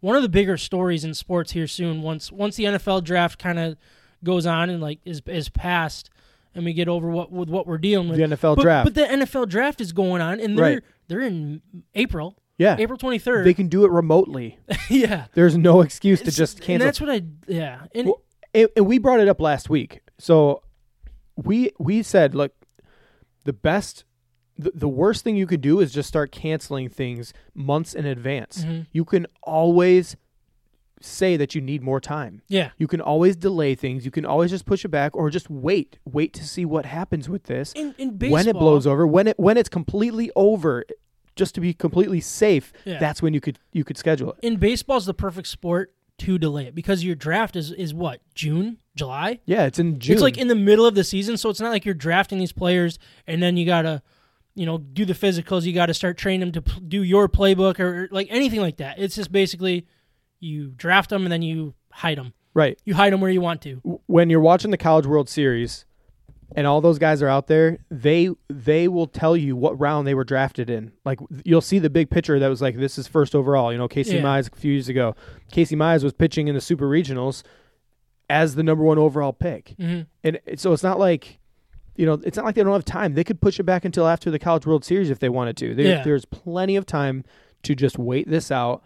one 0.00 0.16
of 0.16 0.22
the 0.22 0.28
bigger 0.28 0.56
stories 0.56 1.04
in 1.04 1.14
sports 1.14 1.52
here 1.52 1.66
soon. 1.66 2.02
Once 2.02 2.30
once 2.30 2.56
the 2.56 2.64
NFL 2.64 3.02
draft 3.04 3.38
kind 3.38 3.58
of 3.58 3.76
goes 4.22 4.46
on 4.46 4.70
and 4.70 4.80
like 4.80 5.00
is 5.04 5.22
is 5.26 5.48
passed, 5.48 6.10
and 6.54 6.64
we 6.64 6.72
get 6.72 6.88
over 6.88 7.08
what 7.08 7.32
with 7.32 7.48
what 7.48 7.66
we're 7.66 7.78
dealing 7.78 8.08
with. 8.08 8.18
The 8.18 8.24
NFL 8.24 8.56
but, 8.56 8.62
draft. 8.62 8.84
but 8.84 8.94
the 8.94 9.02
NFL 9.06 9.48
draft 9.48 9.80
is 9.80 9.92
going 9.92 10.22
on, 10.22 10.40
and 10.40 10.56
they're 10.56 10.64
Right. 10.74 10.82
they're 11.08 11.20
in 11.20 11.62
April. 11.94 12.36
Yeah. 12.56 12.76
April 12.78 12.96
23rd. 12.96 13.42
They 13.42 13.52
can 13.54 13.66
do 13.66 13.84
it 13.84 13.90
remotely. 13.90 14.60
yeah. 14.88 15.26
There's 15.34 15.56
no 15.58 15.80
excuse 15.80 16.20
to 16.20 16.28
It's- 16.28 16.36
just 16.36 16.58
And 16.58 16.64
cancel. 16.64 16.86
that's 16.86 17.00
what 17.00 17.10
I 17.10 17.22
yeah. 17.48 17.86
And 17.92 18.06
Well, 18.06 18.22
and, 18.54 18.68
and 18.76 18.86
we 18.86 18.98
brought 18.98 19.18
it 19.18 19.26
up 19.26 19.40
last 19.40 19.68
week. 19.68 20.02
So 20.18 20.62
we 21.34 21.72
we 21.80 22.04
said, 22.04 22.36
look, 22.36 22.52
the 23.44 23.52
best, 23.52 24.04
the, 24.58 24.70
the 24.74 24.88
worst 24.88 25.24
thing 25.24 25.36
you 25.36 25.46
could 25.46 25.60
do 25.60 25.80
is 25.80 25.92
just 25.92 26.08
start 26.08 26.30
canceling 26.32 26.88
things 26.88 27.32
months 27.54 27.94
in 27.94 28.06
advance. 28.06 28.64
Mhm. 28.64 28.86
You 28.92 29.04
can 29.04 29.26
always 29.42 30.16
say 31.00 31.36
that 31.36 31.54
you 31.54 31.60
need 31.60 31.82
more 31.82 32.00
time. 32.00 32.40
yeah. 32.48 32.70
You 32.78 32.86
can 32.86 33.00
always 33.00 33.36
delay 33.36 33.74
things. 33.74 34.04
You 34.06 34.10
can 34.10 34.24
always 34.24 34.50
just 34.50 34.64
push 34.64 34.84
it 34.84 34.88
back 34.88 35.14
or 35.14 35.28
just 35.28 35.50
wait. 35.50 35.98
Wait 36.06 36.32
to 36.34 36.46
see 36.46 36.64
what 36.64 36.86
happens 36.86 37.28
with 37.28 37.44
this 37.44 37.72
In 37.74 37.94
in 37.98 38.16
baseball 38.16 38.32
when 38.32 38.48
it 38.48 38.52
blows 38.54 38.86
over. 38.86 39.06
When 39.06 39.26
it 39.28 39.38
when 39.38 39.56
it's 39.58 39.68
completely 39.68 40.30
over, 40.34 40.84
just 41.36 41.54
to 41.56 41.60
be 41.60 41.74
completely 41.74 42.20
safe. 42.20 42.72
Yeah. 42.86 42.98
That's 42.98 43.20
when 43.20 43.34
you 43.34 43.40
could 43.40 43.58
you 43.72 43.84
could 43.84 43.98
schedule 43.98 44.30
it. 44.32 44.38
in 44.40 44.56
baseball 44.56 44.96
is 44.96 45.04
the 45.04 45.12
perfect 45.14 45.48
sport 45.48 45.92
to 46.16 46.38
delay 46.38 46.66
it 46.66 46.74
because 46.76 47.04
your 47.04 47.16
draft 47.16 47.54
is 47.56 47.70
is 47.72 47.92
what 47.92 48.20
June, 48.34 48.78
July. 48.94 49.40
Yeah, 49.44 49.66
it's 49.66 49.78
in 49.80 49.98
June. 49.98 50.14
It's 50.14 50.22
like 50.22 50.38
in 50.38 50.48
the 50.48 50.54
middle 50.54 50.86
of 50.86 50.94
the 50.94 51.04
season, 51.04 51.36
so 51.36 51.50
it's 51.50 51.60
not 51.60 51.70
like 51.70 51.84
you're 51.84 51.92
drafting 51.92 52.38
these 52.38 52.52
players 52.52 52.98
and 53.26 53.42
then 53.42 53.56
you 53.58 53.66
gotta, 53.66 54.00
you 54.54 54.66
know, 54.66 54.78
do 54.78 55.04
the 55.04 55.14
physicals. 55.14 55.62
You 55.64 55.72
got 55.72 55.86
to 55.86 55.94
start 55.94 56.16
training 56.16 56.40
them 56.40 56.52
to 56.52 56.62
p- 56.62 56.80
do 56.80 57.02
your 57.02 57.28
playbook 57.28 57.80
or, 57.80 58.08
like 58.12 58.28
anything 58.30 58.60
like 58.60 58.76
that. 58.78 58.98
It's 58.98 59.16
just 59.16 59.32
basically 59.32 59.86
you 60.40 60.68
draft 60.68 61.10
them 61.10 61.24
and 61.24 61.32
then 61.32 61.42
you 61.42 61.74
hide 61.90 62.18
them. 62.18 62.34
right. 62.54 62.78
You 62.84 62.94
hide 62.94 63.12
them 63.12 63.20
where 63.20 63.30
you 63.30 63.40
want 63.40 63.62
to. 63.62 64.00
when 64.06 64.30
you're 64.30 64.40
watching 64.40 64.70
the 64.70 64.76
College 64.76 65.06
World 65.06 65.28
Series 65.28 65.84
and 66.54 66.66
all 66.66 66.80
those 66.80 66.98
guys 66.98 67.20
are 67.22 67.28
out 67.28 67.46
there, 67.48 67.78
they 67.90 68.28
they 68.48 68.86
will 68.86 69.06
tell 69.08 69.36
you 69.36 69.56
what 69.56 69.78
round 69.80 70.06
they 70.06 70.14
were 70.14 70.24
drafted 70.24 70.70
in. 70.70 70.92
Like 71.04 71.18
you'll 71.44 71.60
see 71.60 71.78
the 71.80 71.90
big 71.90 72.10
picture 72.10 72.38
that 72.38 72.48
was 72.48 72.60
like 72.62 72.76
this 72.76 72.96
is 72.98 73.08
first 73.08 73.34
overall. 73.34 73.72
You 73.72 73.78
know, 73.78 73.88
Casey 73.88 74.16
Yeah. 74.16 74.22
Mize 74.22 74.52
a 74.52 74.56
few 74.56 74.72
years 74.72 74.88
ago. 74.88 75.16
Casey 75.50 75.74
Mize 75.74 76.04
was 76.04 76.12
pitching 76.12 76.46
in 76.48 76.54
the 76.54 76.60
Super 76.60 76.88
Regionals 76.88 77.42
as 78.30 78.54
the 78.54 78.62
number 78.62 78.84
one 78.84 78.98
overall 78.98 79.32
pick, 79.32 79.74
hmm 79.78 80.02
and 80.22 80.38
so 80.56 80.72
it's 80.72 80.82
not 80.82 80.98
like. 80.98 81.38
You 81.96 82.06
know, 82.06 82.14
it's 82.24 82.36
not 82.36 82.44
like 82.46 82.54
they 82.56 82.62
don't 82.62 82.72
have 82.72 82.84
time. 82.84 83.14
They 83.14 83.24
could 83.24 83.40
push 83.40 83.60
it 83.60 83.62
back 83.64 83.84
until 83.84 84.06
after 84.08 84.30
the 84.30 84.38
College 84.38 84.66
World 84.66 84.84
Series 84.84 85.10
if 85.10 85.18
they 85.20 85.28
wanted 85.28 85.56
to. 85.58 85.74
There, 85.74 85.86
Yeah. 85.86 86.02
There's 86.02 86.24
plenty 86.24 86.76
of 86.76 86.86
time 86.86 87.24
to 87.62 87.74
just 87.74 87.98
wait 87.98 88.28
this 88.28 88.50
out, 88.50 88.82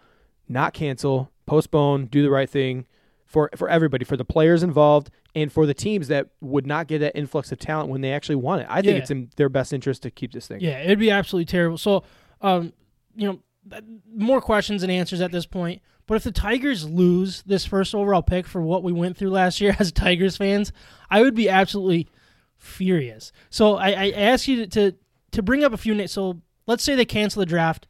not 0.49 0.75
cancel, 0.75 1.31
postpone, 1.47 2.07
do 2.07 2.23
the 2.23 2.31
right 2.31 2.49
thing 2.51 2.87
for 3.27 3.51
for 3.57 3.69
everybody, 3.69 4.05
for 4.05 4.17
the 4.17 4.25
players 4.25 4.63
involved, 4.63 5.11
and 5.35 5.51
for 5.53 5.67
the 5.67 5.75
teams 5.75 6.09
that 6.09 6.29
would 6.41 6.67
not 6.67 6.87
get 6.87 6.99
that 7.01 7.17
influx 7.17 7.51
of 7.53 7.59
talent 7.59 7.89
when 7.91 8.01
they 8.03 8.13
actually 8.13 8.37
want 8.37 8.63
it. 8.63 8.67
I 8.71 8.83
think 8.83 8.93
Yeah. 8.97 8.99
it's 9.03 9.11
in 9.11 9.31
their 9.37 9.49
best 9.49 9.73
interest 9.73 10.03
to 10.05 10.11
keep 10.11 10.33
this 10.33 10.47
thing. 10.47 10.61
Yeah, 10.61 10.81
it'd 10.81 10.99
be 10.99 11.11
absolutely 11.11 11.47
terrible. 11.47 11.77
So, 11.79 12.05
um, 12.43 12.73
you 13.17 13.27
know, 13.27 13.39
more 14.15 14.41
questions 14.41 14.83
and 14.83 14.91
answers 14.93 15.21
at 15.21 15.33
this 15.33 15.45
point. 15.47 15.83
But 16.07 16.15
if 16.15 16.25
the 16.25 16.33
Tigers 16.33 16.89
lose 16.89 17.43
this 17.43 17.67
first 17.67 17.95
overall 17.95 18.23
pick 18.23 18.47
for 18.47 18.63
what 18.63 18.83
we 18.83 18.93
went 18.93 19.17
through 19.19 19.29
last 19.31 19.61
year 19.61 19.77
as 19.79 19.93
Tigers 19.93 20.37
fans, 20.39 20.73
I 21.11 21.21
would 21.23 21.35
be 21.35 21.49
absolutely 21.51 22.09
furious. 22.59 23.33
So 23.51 23.77
I, 23.77 23.91
I 23.91 24.11
ask 24.11 24.47
you 24.47 24.67
to, 24.67 24.91
to 24.91 24.97
to 25.33 25.43
bring 25.43 25.65
up 25.65 25.73
a 25.73 25.77
few 25.77 25.95
names. 25.95 26.13
So 26.13 26.41
let's 26.67 26.83
say 26.83 26.95
they 26.95 27.05
cancel 27.05 27.41
the 27.41 27.47
draft, 27.47 27.87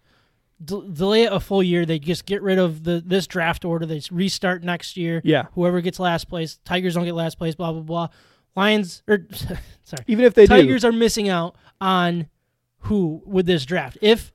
d- 0.64 0.88
delay 0.92 1.22
it 1.24 1.32
a 1.32 1.40
full 1.40 1.62
year. 1.62 1.84
They 1.84 1.98
just 1.98 2.26
get 2.26 2.42
rid 2.42 2.58
of 2.58 2.84
the 2.84 3.02
this 3.04 3.26
draft 3.26 3.64
order. 3.64 3.86
They 3.86 4.02
restart 4.10 4.62
next 4.62 4.96
year. 4.96 5.20
Yeah. 5.24 5.46
Whoever 5.52 5.80
gets 5.80 5.98
last 5.98 6.28
place, 6.28 6.58
Tigers 6.64 6.94
don't 6.94 7.04
get 7.04 7.14
last 7.14 7.38
place. 7.38 7.54
Blah 7.54 7.72
blah 7.72 7.82
blah. 7.82 8.08
Lions 8.56 9.02
or 9.08 9.26
sorry, 9.82 10.04
Even 10.06 10.24
if 10.24 10.34
they 10.34 10.46
do 10.46 10.54
Tigers 10.54 10.84
are 10.84 10.92
missing 10.92 11.28
out 11.28 11.56
on 11.80 12.28
who 12.82 13.22
with 13.24 13.46
this 13.46 13.64
draft. 13.64 13.98
If 14.00 14.32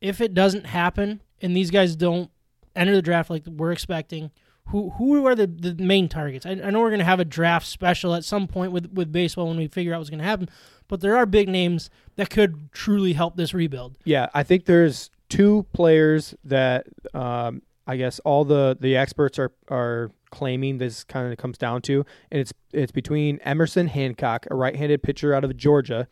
if 0.00 0.20
it 0.20 0.34
doesn't 0.34 0.66
happen 0.66 1.20
and 1.40 1.56
these 1.56 1.70
guys 1.70 1.94
don't 1.96 2.30
enter 2.74 2.94
the 2.94 3.02
draft 3.02 3.30
like 3.30 3.46
we're 3.46 3.72
expecting, 3.72 4.30
who 4.68 4.90
who 4.90 5.26
are 5.26 5.34
the, 5.34 5.46
the 5.46 5.74
main 5.82 6.08
targets? 6.08 6.46
I, 6.46 6.52
I 6.52 6.70
know 6.70 6.80
we're 6.80 6.90
going 6.90 6.98
to 7.00 7.04
have 7.04 7.20
a 7.20 7.24
draft 7.24 7.66
special 7.66 8.14
at 8.14 8.24
some 8.24 8.46
point 8.46 8.72
with 8.72 8.92
with 8.92 9.12
baseball 9.12 9.48
when 9.48 9.56
we 9.56 9.68
figure 9.68 9.94
out 9.94 9.98
what's 9.98 10.10
going 10.10 10.20
to 10.20 10.24
happen, 10.24 10.48
but 10.88 11.00
there 11.00 11.16
are 11.16 11.26
big 11.26 11.48
names 11.48 11.90
that 12.16 12.30
could 12.30 12.72
truly 12.72 13.12
help 13.12 13.36
this 13.36 13.52
rebuild. 13.54 13.98
yeah, 14.04 14.28
I 14.34 14.42
think 14.42 14.64
there's 14.66 15.10
two 15.28 15.66
players 15.72 16.34
that 16.44 16.86
um, 17.14 17.62
I 17.86 17.96
guess 17.96 18.18
all 18.20 18.44
the 18.44 18.76
the 18.80 18.96
experts 18.96 19.38
are 19.38 19.52
are 19.68 20.10
claiming 20.30 20.78
this 20.78 21.04
kind 21.04 21.30
of 21.30 21.38
comes 21.38 21.58
down 21.58 21.82
to, 21.82 22.06
and 22.30 22.40
it's 22.40 22.52
it's 22.72 22.92
between 22.92 23.38
Emerson 23.40 23.88
Hancock, 23.88 24.46
a 24.50 24.54
right-handed 24.54 25.02
pitcher 25.02 25.34
out 25.34 25.44
of 25.44 25.54
Georgia, 25.56 26.08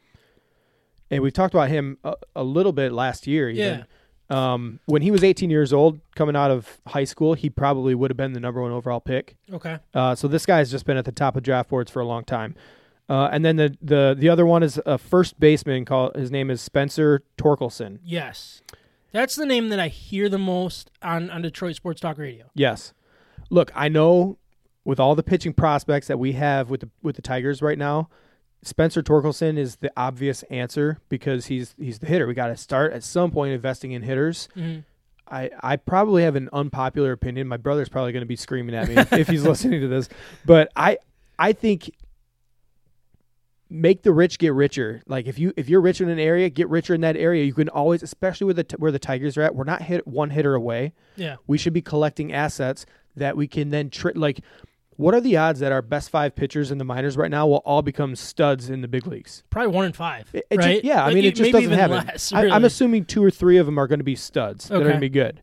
and 1.11 1.23
we've 1.23 1.33
talked 1.33 1.55
about 1.55 1.69
him 1.69 1.99
a, 2.05 2.15
a 2.37 2.45
little 2.45 2.73
bit 2.73 2.93
last 2.93 3.27
year. 3.27 3.49
Even. 3.49 3.87
Um, 4.31 4.79
when 4.87 5.03
he 5.03 5.11
was 5.11 5.25
18 5.25 5.51
years 5.51 5.73
old, 5.73 6.01
coming 6.15 6.37
out 6.37 6.51
of 6.51 6.81
high 6.87 7.05
school, 7.05 7.35
he 7.35 7.51
probably 7.51 7.95
would 7.95 8.11
have 8.11 8.17
been 8.17 8.33
the 8.33 8.41
number 8.41 8.63
one 8.63 8.71
overall 8.71 9.01
pick. 9.01 9.37
Okay. 9.53 9.79
Uh, 9.93 10.15
so 10.15 10.29
this 10.29 10.47
guy's 10.47 10.71
just 10.71 10.87
been 10.87 10.97
at 10.97 11.05
the 11.05 11.13
top 11.13 11.37
of 11.37 11.43
draft 11.43 11.69
boards 11.69 11.91
for 11.91 12.01
a 12.01 12.07
long 12.07 12.25
time. 12.25 12.55
Uh, 13.09 13.29
and 13.33 13.45
then 13.45 13.57
the, 13.57 13.77
the 13.83 14.15
the 14.17 14.29
other 14.29 14.47
one 14.47 14.63
is 14.63 14.81
a 14.87 14.97
first 14.97 15.41
baseman 15.41 15.85
called 15.85 16.15
his 16.15 16.31
name 16.31 16.49
is 16.49 16.61
Spencer 16.61 17.25
Torkelson. 17.37 17.99
Yes. 18.05 18.63
That's 19.11 19.35
the 19.35 19.47
name 19.47 19.71
that 19.71 19.81
I 19.81 19.89
hear 19.89 20.29
the 20.29 20.39
most 20.39 20.93
on, 21.03 21.29
on 21.31 21.43
Detroit 21.43 21.75
Sports 21.75 22.01
Talk 22.01 22.19
Radio. 22.19 22.47
Yes. 22.55 22.93
Look, 23.51 23.73
I 23.75 23.89
know 23.89 24.39
with 24.85 25.01
all 25.01 25.17
the 25.17 25.25
pitching 25.25 25.53
prospects 25.53 26.07
that 26.07 26.21
we 26.21 26.33
have 26.33 26.71
with 26.71 26.83
the 26.83 26.91
with 27.03 27.17
the 27.17 27.23
Tigers 27.23 27.61
right 27.61 27.79
now, 27.79 28.09
Spencer 28.63 29.03
Torkelson 29.03 29.57
is 29.57 29.77
the 29.77 29.91
obvious 29.97 30.43
answer 30.45 30.99
because 31.09 31.47
he's 31.47 31.75
he's 31.79 31.99
the 31.99 32.07
hitter. 32.07 32.27
We 32.27 32.35
got 32.35 32.49
to 32.49 32.57
start 32.57 32.93
at 32.93 33.03
some 33.03 33.31
point 33.31 33.53
investing 33.55 33.93
in 33.93 34.03
hitters. 34.03 34.49
Mhm. 34.57 34.85
I, 35.33 35.49
I 35.63 35.77
probably 35.77 36.25
have 36.25 36.35
an 36.35 36.49
unpopular 36.53 37.13
opinion. 37.13 37.47
My 37.47 37.57
brother's 37.57 37.89
probably 37.89 38.11
going 38.13 38.23
to 38.23 38.27
be 38.27 38.35
screaming 38.37 38.75
at 38.75 38.89
me 38.89 38.97
if 39.19 39.29
he's 39.29 39.45
listening 39.47 39.81
to 39.81 39.89
this, 39.89 40.09
but 40.45 40.71
I 40.75 40.99
I 41.39 41.53
think 41.53 41.91
make 43.69 44.03
the 44.03 44.13
rich 44.13 44.39
get 44.39 44.53
richer. 44.53 45.03
Like 45.07 45.27
if 45.27 45.39
you 45.39 45.53
if 45.57 45.69
you're 45.69 45.81
rich 45.81 46.01
in 46.01 46.09
an 46.09 46.19
area, 46.19 46.51
get 46.51 46.69
richer 46.69 46.95
in 46.95 47.01
that 47.03 47.17
area. 47.17 47.45
You 47.45 47.55
can 47.55 47.69
always, 47.69 48.03
especially 48.03 48.47
with 48.47 48.57
the 48.57 48.65
t- 48.65 48.77
where 48.79 48.91
the 48.93 48.99
Tigers 48.99 49.37
are 49.37 49.43
at, 49.43 49.55
we're 49.55 49.65
not 49.65 49.83
hit 49.83 50.07
one 50.07 50.31
hitter 50.31 50.55
away. 50.55 50.93
Yeah. 51.17 51.37
We 51.47 51.59
should 51.59 51.73
be 51.73 51.83
collecting 51.83 52.33
assets 52.33 52.85
that 53.17 53.37
we 53.37 53.47
can 53.47 53.71
then 53.71 53.91
tri- 53.91 54.13
like. 54.15 54.41
What 55.01 55.15
are 55.15 55.21
the 55.23 55.39
odds 55.39 55.61
that 55.61 55.73
our 55.73 55.81
best 55.81 56.11
five 56.11 56.35
pitchers 56.37 56.71
in 56.71 56.77
the 56.77 56.85
minors 56.85 57.17
right 57.17 57.31
now 57.31 57.47
will 57.47 57.63
all 57.65 57.81
become 57.81 58.15
studs 58.15 58.69
in 58.69 58.83
the 58.83 58.89
big 58.89 59.07
leagues? 59.07 59.45
Probably 59.49 59.73
one 59.73 59.87
in 59.87 59.95
five. 59.95 60.29
It- 60.35 60.47
it 60.51 60.59
right? 60.59 60.85
yeah, 60.85 61.03
I 61.03 61.15
mean, 61.15 61.25
it 61.25 61.35
just 61.35 61.53
doesn't 61.53 61.71
happen. 61.73 62.05
less, 62.07 62.33
I, 62.35 62.49
I'm 62.51 62.67
assuming 62.67 63.07
two 63.07 63.25
or 63.25 63.31
three 63.31 63.57
of 63.57 63.65
them 63.65 63.79
are 63.79 63.87
going 63.87 64.01
to 64.01 64.05
be 64.05 64.15
studs 64.15 64.69
that 64.69 64.77
are 64.77 64.81
going 64.81 64.95
to 64.97 65.01
be 65.01 65.09
good, 65.09 65.43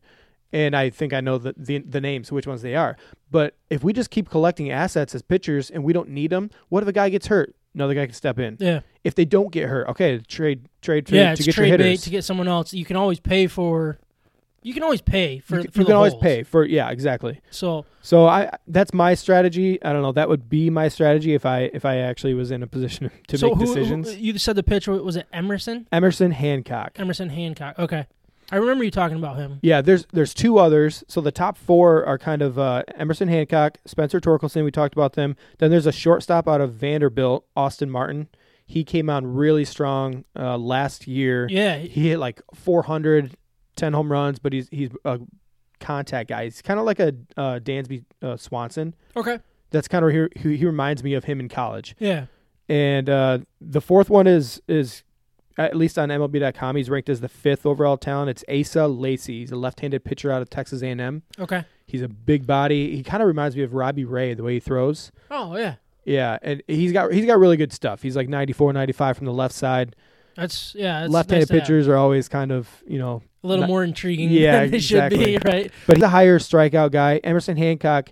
and 0.52 0.76
I 0.76 0.90
think 0.90 1.12
I 1.12 1.20
know 1.20 1.38
the, 1.38 1.54
the 1.56 1.78
the 1.78 2.00
names, 2.00 2.30
which 2.30 2.46
ones 2.46 2.62
they 2.62 2.76
are. 2.76 2.96
But 3.32 3.56
if 3.68 3.82
we 3.82 3.92
just 3.92 4.10
keep 4.10 4.30
collecting 4.30 4.70
assets 4.70 5.12
as 5.12 5.22
pitchers 5.22 5.70
and 5.70 5.82
we 5.82 5.92
don't 5.92 6.10
need 6.10 6.30
them, 6.30 6.50
what 6.68 6.84
if 6.84 6.88
a 6.88 6.92
guy 6.92 7.08
gets 7.08 7.26
hurt? 7.26 7.56
Another 7.74 7.94
guy 7.94 8.06
can 8.06 8.14
step 8.14 8.38
in. 8.38 8.58
Yeah. 8.60 8.80
If 9.02 9.16
they 9.16 9.24
don't 9.24 9.50
get 9.50 9.68
hurt, 9.68 9.88
okay, 9.88 10.18
trade 10.18 10.68
trade 10.82 11.04
trade 11.06 11.18
yeah, 11.20 11.34
to 11.34 11.36
get 11.42 11.46
your 11.46 11.52
trade 11.52 11.78
bait 11.78 11.84
hitters. 11.84 12.02
to 12.02 12.10
get 12.10 12.22
someone 12.24 12.46
else. 12.46 12.72
You 12.72 12.84
can 12.84 12.94
always 12.96 13.18
pay 13.18 13.48
for. 13.48 13.98
You 14.68 14.74
can 14.74 14.82
always 14.82 15.00
pay 15.00 15.38
for. 15.38 15.56
you 15.56 15.62
can, 15.62 15.70
for 15.70 15.80
you 15.80 15.86
can 15.86 15.94
always 15.94 16.14
pay 16.14 16.42
for 16.42 16.62
yeah, 16.62 16.90
exactly. 16.90 17.40
So 17.50 17.86
So 18.02 18.26
I 18.26 18.50
that's 18.66 18.92
my 18.92 19.14
strategy. 19.14 19.82
I 19.82 19.94
don't 19.94 20.02
know. 20.02 20.12
That 20.12 20.28
would 20.28 20.50
be 20.50 20.68
my 20.68 20.88
strategy 20.88 21.32
if 21.32 21.46
I 21.46 21.70
if 21.72 21.86
I 21.86 21.96
actually 21.96 22.34
was 22.34 22.50
in 22.50 22.62
a 22.62 22.66
position 22.66 23.10
to 23.28 23.38
so 23.38 23.48
make 23.48 23.56
who, 23.56 23.64
decisions. 23.64 24.12
Who, 24.12 24.20
you 24.20 24.36
said 24.36 24.56
the 24.56 24.62
pitcher 24.62 24.92
was 25.02 25.16
it 25.16 25.26
Emerson? 25.32 25.88
Emerson 25.90 26.32
Hancock. 26.32 26.92
Emerson 26.96 27.30
Hancock. 27.30 27.78
Okay, 27.78 28.04
I 28.52 28.56
remember 28.56 28.84
you 28.84 28.90
talking 28.90 29.16
about 29.16 29.38
him. 29.38 29.58
Yeah, 29.62 29.80
there's 29.80 30.04
there's 30.12 30.34
two 30.34 30.58
others. 30.58 31.02
So 31.08 31.22
the 31.22 31.32
top 31.32 31.56
four 31.56 32.04
are 32.04 32.18
kind 32.18 32.42
of 32.42 32.58
uh, 32.58 32.82
Emerson 32.94 33.28
Hancock, 33.28 33.78
Spencer 33.86 34.20
Torkelson. 34.20 34.64
We 34.64 34.70
talked 34.70 34.92
about 34.92 35.14
them. 35.14 35.34
Then 35.56 35.70
there's 35.70 35.86
a 35.86 35.92
shortstop 35.92 36.46
out 36.46 36.60
of 36.60 36.74
Vanderbilt, 36.74 37.46
Austin 37.56 37.88
Martin. 37.88 38.28
He 38.66 38.84
came 38.84 39.08
on 39.08 39.26
really 39.26 39.64
strong 39.64 40.26
uh, 40.38 40.58
last 40.58 41.06
year. 41.06 41.48
Yeah, 41.48 41.78
He 41.78 42.10
hit 42.10 42.18
like 42.18 42.42
400, 42.54 43.34
10 43.78 43.94
home 43.94 44.12
runs, 44.12 44.38
but 44.38 44.52
he's 44.52 44.68
he's 44.70 44.90
a 45.04 45.18
contact 45.80 46.28
guy. 46.28 46.44
He's 46.44 46.60
kind 46.60 46.78
of 46.78 46.86
like 46.86 47.00
a 47.00 47.14
uh, 47.36 47.60
Dansby 47.60 48.04
uh, 48.22 48.36
Swanson. 48.36 48.94
okay. 49.16 49.38
That's 49.70 49.86
kind 49.86 50.02
of 50.02 50.12
who 50.12 50.28
he, 50.34 50.56
he 50.56 50.64
reminds 50.64 51.04
me 51.04 51.12
of 51.12 51.24
him 51.24 51.40
in 51.40 51.48
college. 51.50 51.94
Yeah, 51.98 52.26
And 52.70 53.10
uh, 53.10 53.40
the 53.60 53.82
fourth 53.82 54.08
one 54.08 54.26
is 54.26 54.62
is 54.66 55.02
at 55.58 55.76
least 55.76 55.98
on 55.98 56.08
MLB.com, 56.08 56.76
he's 56.76 56.88
ranked 56.88 57.08
as 57.08 57.20
the 57.20 57.28
fifth 57.28 57.66
overall 57.66 57.96
talent. 57.98 58.30
It's 58.30 58.44
Asa 58.48 58.86
Lacy. 58.86 59.40
He's 59.40 59.50
a 59.50 59.56
left-handed 59.56 60.04
pitcher 60.04 60.30
out 60.30 60.40
of 60.40 60.48
Texas 60.48 60.82
A&M. 60.82 61.22
okay. 61.38 61.64
He's 61.84 62.00
a 62.02 62.08
big 62.08 62.46
body. 62.46 62.96
He 62.96 63.02
kind 63.02 63.22
of 63.22 63.26
reminds 63.26 63.56
me 63.56 63.62
of 63.62 63.74
Robbie 63.74 64.04
Ray 64.04 64.34
the 64.34 64.42
way 64.42 64.54
he 64.54 64.60
throws. 64.60 65.10
Oh 65.30 65.56
yeah, 65.56 65.74
Yeah, 66.04 66.38
and 66.42 66.62
he's 66.66 66.92
got 66.92 67.12
he's 67.12 67.26
got 67.26 67.38
really 67.38 67.56
good 67.56 67.72
stuff. 67.72 68.02
He's 68.02 68.14
like 68.14 68.28
94, 68.28 68.72
95 68.74 69.16
from 69.16 69.26
the 69.26 69.32
left 69.32 69.54
side. 69.54 69.96
that's 70.36 70.74
yeah. 70.74 71.00
That's 71.00 71.12
Left-handed 71.12 71.48
nice 71.48 71.58
have. 71.58 71.66
pitchers 71.66 71.88
are 71.88 71.96
always 71.96 72.28
kind 72.28 72.52
of 72.52 72.68
you 72.86 72.98
know, 72.98 73.22
a 73.42 73.46
little 73.46 73.62
not- 73.62 73.68
more 73.68 73.84
intriguing. 73.84 74.30
Yeah, 74.30 74.60
than 74.62 74.70
they 74.72 74.78
should 74.80 75.10
be. 75.10 75.34
exactly. 75.34 75.38
Right. 75.52 75.72
but 75.86 75.96
he's 75.96 76.02
a 76.04 76.08
higher 76.08 76.38
strikeout 76.38 76.90
guy. 76.92 77.18
Emerson 77.24 77.56
Hancock 77.56 78.10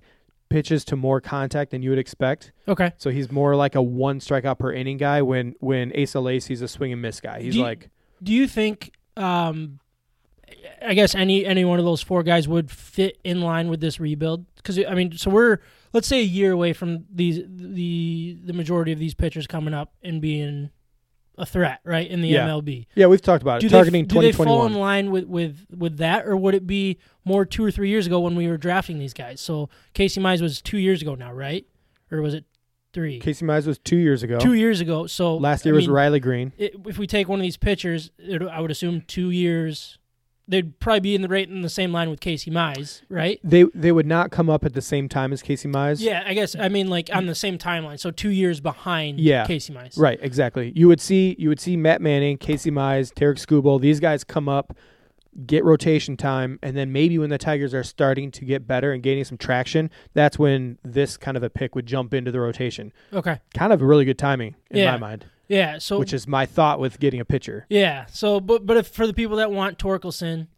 pitches 0.49 0.85
to 0.85 0.97
more 0.97 1.21
contact 1.21 1.73
than 1.73 1.83
you 1.83 1.91
would 1.91 1.99
expect. 1.99 2.53
Okay. 2.69 2.93
So 2.99 3.11
he's 3.11 3.31
more 3.33 3.57
like 3.57 3.75
a 3.75 3.83
one 3.83 4.21
strikeout 4.21 4.59
per 4.59 4.73
inning 4.73 4.97
guy. 4.97 5.23
When 5.23 5.55
when 5.61 5.93
Asa 6.01 6.21
Lacy's 6.21 6.63
a 6.63 6.69
swing 6.69 6.93
and 6.93 7.03
miss 7.03 7.21
guy. 7.21 7.41
He's 7.41 7.55
Do 7.55 7.59
you- 7.59 7.65
like 7.65 7.91
Do 8.23 8.33
you 8.33 8.47
think 8.47 8.93
um, 9.17 9.81
I 10.81 10.95
guess 10.95 11.15
any 11.15 11.45
any 11.45 11.65
one 11.65 11.79
of 11.79 11.85
those 11.85 12.03
four 12.03 12.23
guys 12.23 12.47
would 12.47 12.71
fit 12.71 13.19
in 13.25 13.41
line 13.41 13.69
with 13.69 13.81
this 13.81 13.99
rebuild 13.99 14.45
because 14.57 14.79
I 14.79 14.95
mean, 14.95 15.17
so 15.17 15.31
we're 15.31 15.59
let's 15.93 16.07
say 16.07 16.21
a 16.21 16.25
year 16.25 16.53
away 16.53 16.73
from 16.73 17.07
these 17.13 17.41
the 17.49 18.39
the 18.45 18.53
majority 18.53 18.93
of 18.93 18.99
these 19.01 19.15
pitchers 19.15 19.47
coming 19.49 19.75
up 19.75 19.93
and 20.03 20.21
being 20.21 20.71
a 21.39 21.45
threat, 21.47 21.81
right, 21.85 22.09
in 22.09 22.21
the 22.23 22.29
Yeah. 22.29 22.47
MLB. 22.49 22.87
Yeah, 22.95 23.07
we've 23.07 23.21
talked 23.21 23.43
about 23.43 23.59
it. 23.59 23.61
Do 23.61 23.69
Targeting 23.69 24.05
they, 24.05 24.15
do 24.15 24.21
they 24.23 24.33
fall 24.33 24.65
in 24.67 24.75
line 24.75 25.11
with, 25.11 25.25
with, 25.25 25.67
with 25.77 25.99
that, 25.99 26.27
or 26.27 26.37
would 26.37 26.55
it 26.55 26.67
be 26.67 26.99
more 27.25 27.45
two 27.45 27.65
or 27.65 27.71
three 27.71 27.89
years 27.91 28.07
ago 28.07 28.21
when 28.21 28.35
we 28.37 28.49
were 28.49 28.57
drafting 28.57 28.99
these 28.99 29.13
guys? 29.13 29.41
So 29.41 29.69
Casey 29.95 30.21
Mize 30.21 30.41
was 30.41 30.63
two 30.63 30.79
years 30.79 31.03
ago 31.03 31.15
now, 31.15 31.33
right? 31.33 31.67
Or 32.11 32.23
was 32.23 32.35
it 32.35 32.45
three? 32.93 33.19
Casey 33.21 33.45
Mize 33.45 33.67
was 33.67 33.79
two 33.79 33.97
years 33.99 34.23
ago. 34.23 34.39
Two 34.39 34.55
years 34.55 34.81
ago. 34.81 35.07
So 35.07 35.37
Last 35.37 35.67
I 35.67 35.69
year 35.69 35.75
was 35.75 35.87
mean, 35.87 35.95
Riley 35.95 36.21
Greene. 36.21 36.53
it, 36.57 36.75
if 36.87 36.97
we 36.99 37.07
take 37.07 37.29
one 37.29 37.39
of 37.39 37.43
these 37.43 37.57
pitchers, 37.59 38.11
it, 38.19 38.41
I 38.43 38.61
would 38.61 38.71
assume 38.71 39.03
two 39.03 39.31
years. 39.31 39.99
They'd 40.49 40.79
probably 40.79 41.01
be 41.01 41.15
in 41.17 41.23
the 41.23 41.29
rate 41.29 41.49
in 41.49 41.63
the 41.63 41.69
same 41.69 41.93
line 41.93 42.09
with 42.09 42.21
Casey 42.21 42.51
Mize, 42.53 43.03
right? 43.09 43.41
They 43.43 43.65
they 43.75 43.91
would 43.91 44.07
not 44.07 44.31
come 44.31 44.49
up 44.49 44.65
at 44.65 44.75
the 44.75 44.81
same 44.83 45.09
time 45.09 45.33
as 45.33 45.43
Casey 45.43 45.69
Mize. 45.69 46.01
Yeah, 46.01 46.23
I 46.25 46.35
guess 46.35 46.55
I 46.55 46.69
mean 46.69 46.89
like 46.89 47.11
on 47.13 47.27
the 47.27 47.35
same 47.35 47.59
timeline, 47.59 47.99
so 47.99 48.11
two 48.13 48.31
years 48.31 48.61
behind 48.61 49.19
Yeah. 49.19 49.45
Casey 49.47 49.73
Mize. 49.73 49.99
Right, 49.99 50.19
exactly. 50.23 50.73
You 50.77 50.87
would 50.89 51.01
see 51.01 51.35
you 51.39 51.49
would 51.49 51.59
see 51.59 51.77
Matt 51.77 52.01
Manning, 52.01 52.39
Casey 52.39 52.71
Mize, 52.71 53.13
Tarik 53.13 53.39
Skubal, 53.39 53.81
these 53.81 53.99
guys 53.99 54.23
come 54.23 54.49
up, 54.49 54.77
get 55.47 55.65
rotation 55.65 56.17
time, 56.17 56.61
and 56.63 56.77
then 56.77 56.93
maybe 56.93 57.19
when 57.19 57.31
the 57.31 57.39
Tigers 57.39 57.75
are 57.75 57.83
starting 57.83 58.31
to 58.31 58.45
get 58.45 58.69
better 58.69 58.93
and 58.93 59.03
gaining 59.03 59.25
some 59.25 59.37
traction, 59.37 59.91
that's 60.15 60.39
when 60.39 60.79
this 60.85 61.17
kind 61.17 61.37
of 61.37 61.43
a 61.43 61.51
pick 61.51 61.75
would 61.75 61.87
jump 61.87 62.15
into 62.15 62.31
the 62.31 62.39
rotation. 62.41 62.93
Okay. 63.13 63.41
Kind 63.55 63.73
of 63.73 63.83
a 63.83 63.85
really 63.85 64.05
good 64.05 64.17
timing 64.19 64.55
in 64.71 64.79
Yeah. 64.79 64.93
my 64.93 64.99
mind, 64.99 65.27
Yeah. 65.49 65.79
So 65.79 65.99
which 65.99 66.13
is 66.13 66.27
my 66.27 66.47
thought 66.47 66.81
with 66.81 66.99
getting 66.99 67.21
a 67.21 67.25
pitcher. 67.25 67.67
yeah. 67.69 68.07
So 68.07 68.41
but 68.41 68.67
but 68.67 68.77
if 68.77 68.89
for 68.89 69.07
the 69.07 69.15
people 69.15 69.37
that 69.37 69.51
want 69.51 69.79
Torkelson 69.79 70.49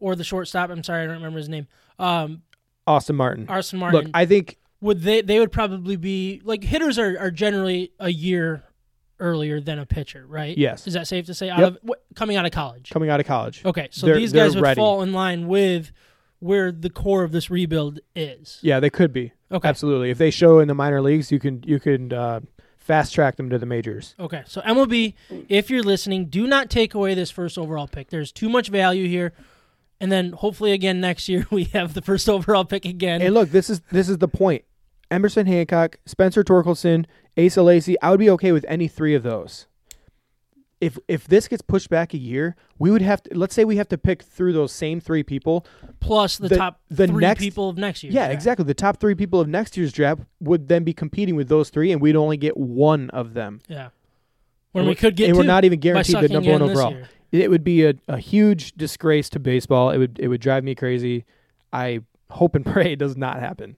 or 0.00 0.14
the 0.14 0.24
shortstop, 0.24 0.70
I'm 0.70 0.82
sorry, 0.82 1.02
I 1.04 1.06
don't 1.06 1.16
remember 1.16 1.38
his 1.38 1.48
name. 1.48 1.66
Um, 1.98 2.42
Austin 2.86 3.16
Martin. 3.16 3.46
Austin 3.48 3.78
Martin. 3.78 4.00
Look, 4.04 4.10
I 4.14 4.26
think 4.26 4.58
would 4.80 5.02
they 5.02 5.22
they 5.22 5.38
would 5.40 5.50
probably 5.52 5.96
be 5.96 6.40
like 6.44 6.62
hitters 6.62 6.98
are, 6.98 7.18
are 7.18 7.30
generally 7.30 7.92
a 7.98 8.10
year 8.10 8.62
earlier 9.18 9.60
than 9.60 9.78
a 9.78 9.86
pitcher, 9.86 10.24
right? 10.28 10.56
Yes. 10.58 10.86
Is 10.86 10.92
that 10.94 11.06
safe 11.08 11.24
to 11.26 11.34
say? 11.34 11.48
Out 11.48 11.58
Yep. 11.58 11.68
of 11.68 11.78
what, 11.82 12.04
coming 12.14 12.36
out 12.36 12.44
of 12.44 12.52
college. 12.52 12.90
coming 12.90 13.08
out 13.08 13.18
of 13.18 13.26
college. 13.26 13.64
Okay, 13.64 13.88
so 13.90 14.06
They're- 14.06 14.16
these 14.16 14.32
guys 14.32 14.54
would 14.54 14.62
ready. 14.62 14.78
fall 14.78 15.00
in 15.02 15.12
line 15.14 15.48
with 15.48 15.90
where 16.38 16.70
the 16.70 16.90
core 16.90 17.22
of 17.24 17.32
this 17.32 17.50
rebuild 17.50 17.98
is. 18.14 18.58
Yeah, 18.60 18.78
they 18.78 18.90
could 18.90 19.14
be. 19.14 19.32
Okay. 19.50 19.66
Absolutely. 19.66 20.10
If 20.10 20.18
they 20.18 20.30
show 20.30 20.58
in 20.58 20.68
the 20.68 20.74
minor 20.74 21.00
leagues, 21.00 21.32
you 21.32 21.38
can 21.40 21.62
you 21.66 21.80
can 21.80 22.12
uh, 22.12 22.40
fast 22.86 23.12
track 23.12 23.36
them 23.36 23.50
to 23.50 23.58
the 23.58 23.66
majors. 23.66 24.14
Okay, 24.18 24.44
so 24.46 24.60
MLB, 24.60 25.14
if 25.48 25.70
you're 25.70 25.82
listening, 25.82 26.26
do 26.26 26.46
not 26.46 26.70
take 26.70 26.94
away 26.94 27.14
this 27.14 27.30
first 27.30 27.58
overall 27.58 27.88
pick. 27.88 28.10
There's 28.10 28.30
too 28.30 28.48
much 28.48 28.68
value 28.68 29.08
here, 29.08 29.32
and 30.00 30.12
then 30.12 30.30
hopefully 30.32 30.72
again 30.72 31.00
next 31.00 31.28
year 31.28 31.46
we 31.50 31.64
have 31.64 31.94
the 31.94 32.02
first 32.02 32.28
overall 32.28 32.64
pick 32.64 32.84
again. 32.84 33.20
And 33.20 33.34
look, 33.34 33.50
this 33.50 33.68
is 33.68 33.80
this 33.90 34.08
is 34.08 34.18
the 34.18 34.28
point. 34.28 34.64
Emerson 35.10 35.46
Hancock, 35.46 35.98
Spencer 36.06 36.42
Torkelson, 36.42 37.06
Asa 37.36 37.62
Lacy. 37.62 38.00
I 38.00 38.10
would 38.10 38.20
be 38.20 38.30
okay 38.30 38.52
with 38.52 38.64
any 38.68 38.88
three 38.88 39.14
of 39.14 39.22
those. 39.22 39.66
If 40.80 40.98
if 41.08 41.26
this 41.26 41.48
gets 41.48 41.62
pushed 41.62 41.88
back 41.88 42.12
a 42.12 42.18
year, 42.18 42.54
we 42.78 42.90
would 42.90 43.00
have 43.02 43.22
to 43.22 43.30
let's 43.38 43.54
say 43.54 43.64
we 43.64 43.76
have 43.76 43.88
to 43.88 43.96
pick 43.98 44.22
through 44.22 44.52
those 44.52 44.72
same 44.72 45.00
three 45.00 45.22
people. 45.22 45.64
plus 46.00 46.36
the, 46.36 46.48
the- 46.48 46.56
top 46.56 46.80
the 46.90 47.06
three 47.06 47.22
next- 47.22 47.40
people 47.40 47.70
of 47.70 47.78
next 47.78 48.02
year. 48.04 48.12
Yeah, 48.12 48.26
exactly. 48.28 48.64
The 48.66 48.74
top 48.74 48.98
three 48.98 49.14
people 49.14 49.40
of 49.40 49.48
next 49.48 49.76
year's 49.76 49.90
draft 49.92 50.22
would 50.40 50.68
then 50.68 50.84
be 50.84 50.92
competing 50.92 51.34
with 51.34 51.48
those 51.48 51.70
three, 51.70 51.92
and 51.92 52.00
we'd 52.02 52.14
only 52.16 52.36
get 52.36 52.56
one 52.58 53.08
of 53.10 53.32
them. 53.32 53.60
Yeah. 53.68 53.88
When 54.72 54.82
And 54.82 54.88
we 54.88 54.90
we- 54.90 54.96
could 54.96 55.16
get 55.16 55.28
and 55.30 55.38
we're 55.38 55.44
not 55.44 55.64
even 55.64 55.80
guaranteed 55.80 56.16
the 56.20 56.28
number 56.28 56.52
one 56.52 56.60
overall. 56.62 56.90
year. 56.92 57.08
It 57.32 57.50
would 57.50 57.64
be 57.64 57.84
a, 57.86 57.94
a 58.08 58.18
huge 58.18 58.72
disgrace 58.72 59.28
to 59.30 59.38
baseball. 59.40 59.90
It 59.90 59.98
would 59.98 60.18
it 60.18 60.28
would 60.28 60.40
drive 60.42 60.62
me 60.62 60.74
crazy. 60.74 61.24
I 61.72 62.00
hope 62.30 62.54
and 62.54 62.64
pray 62.72 62.92
it 62.92 62.98
does 62.98 63.16
not 63.16 63.40
happen. 63.40 63.76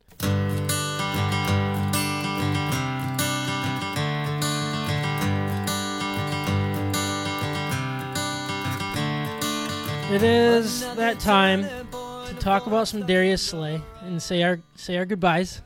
It 10.10 10.22
is 10.22 10.80
that 10.96 11.20
time 11.20 11.64
to 11.64 12.34
talk 12.40 12.66
about 12.66 12.88
some 12.88 13.04
Darius 13.06 13.42
Slay 13.42 13.80
and 14.02 14.22
say 14.22 14.42
our 14.42 14.58
say 14.74 14.96
our 14.96 15.04
goodbyes. 15.04 15.60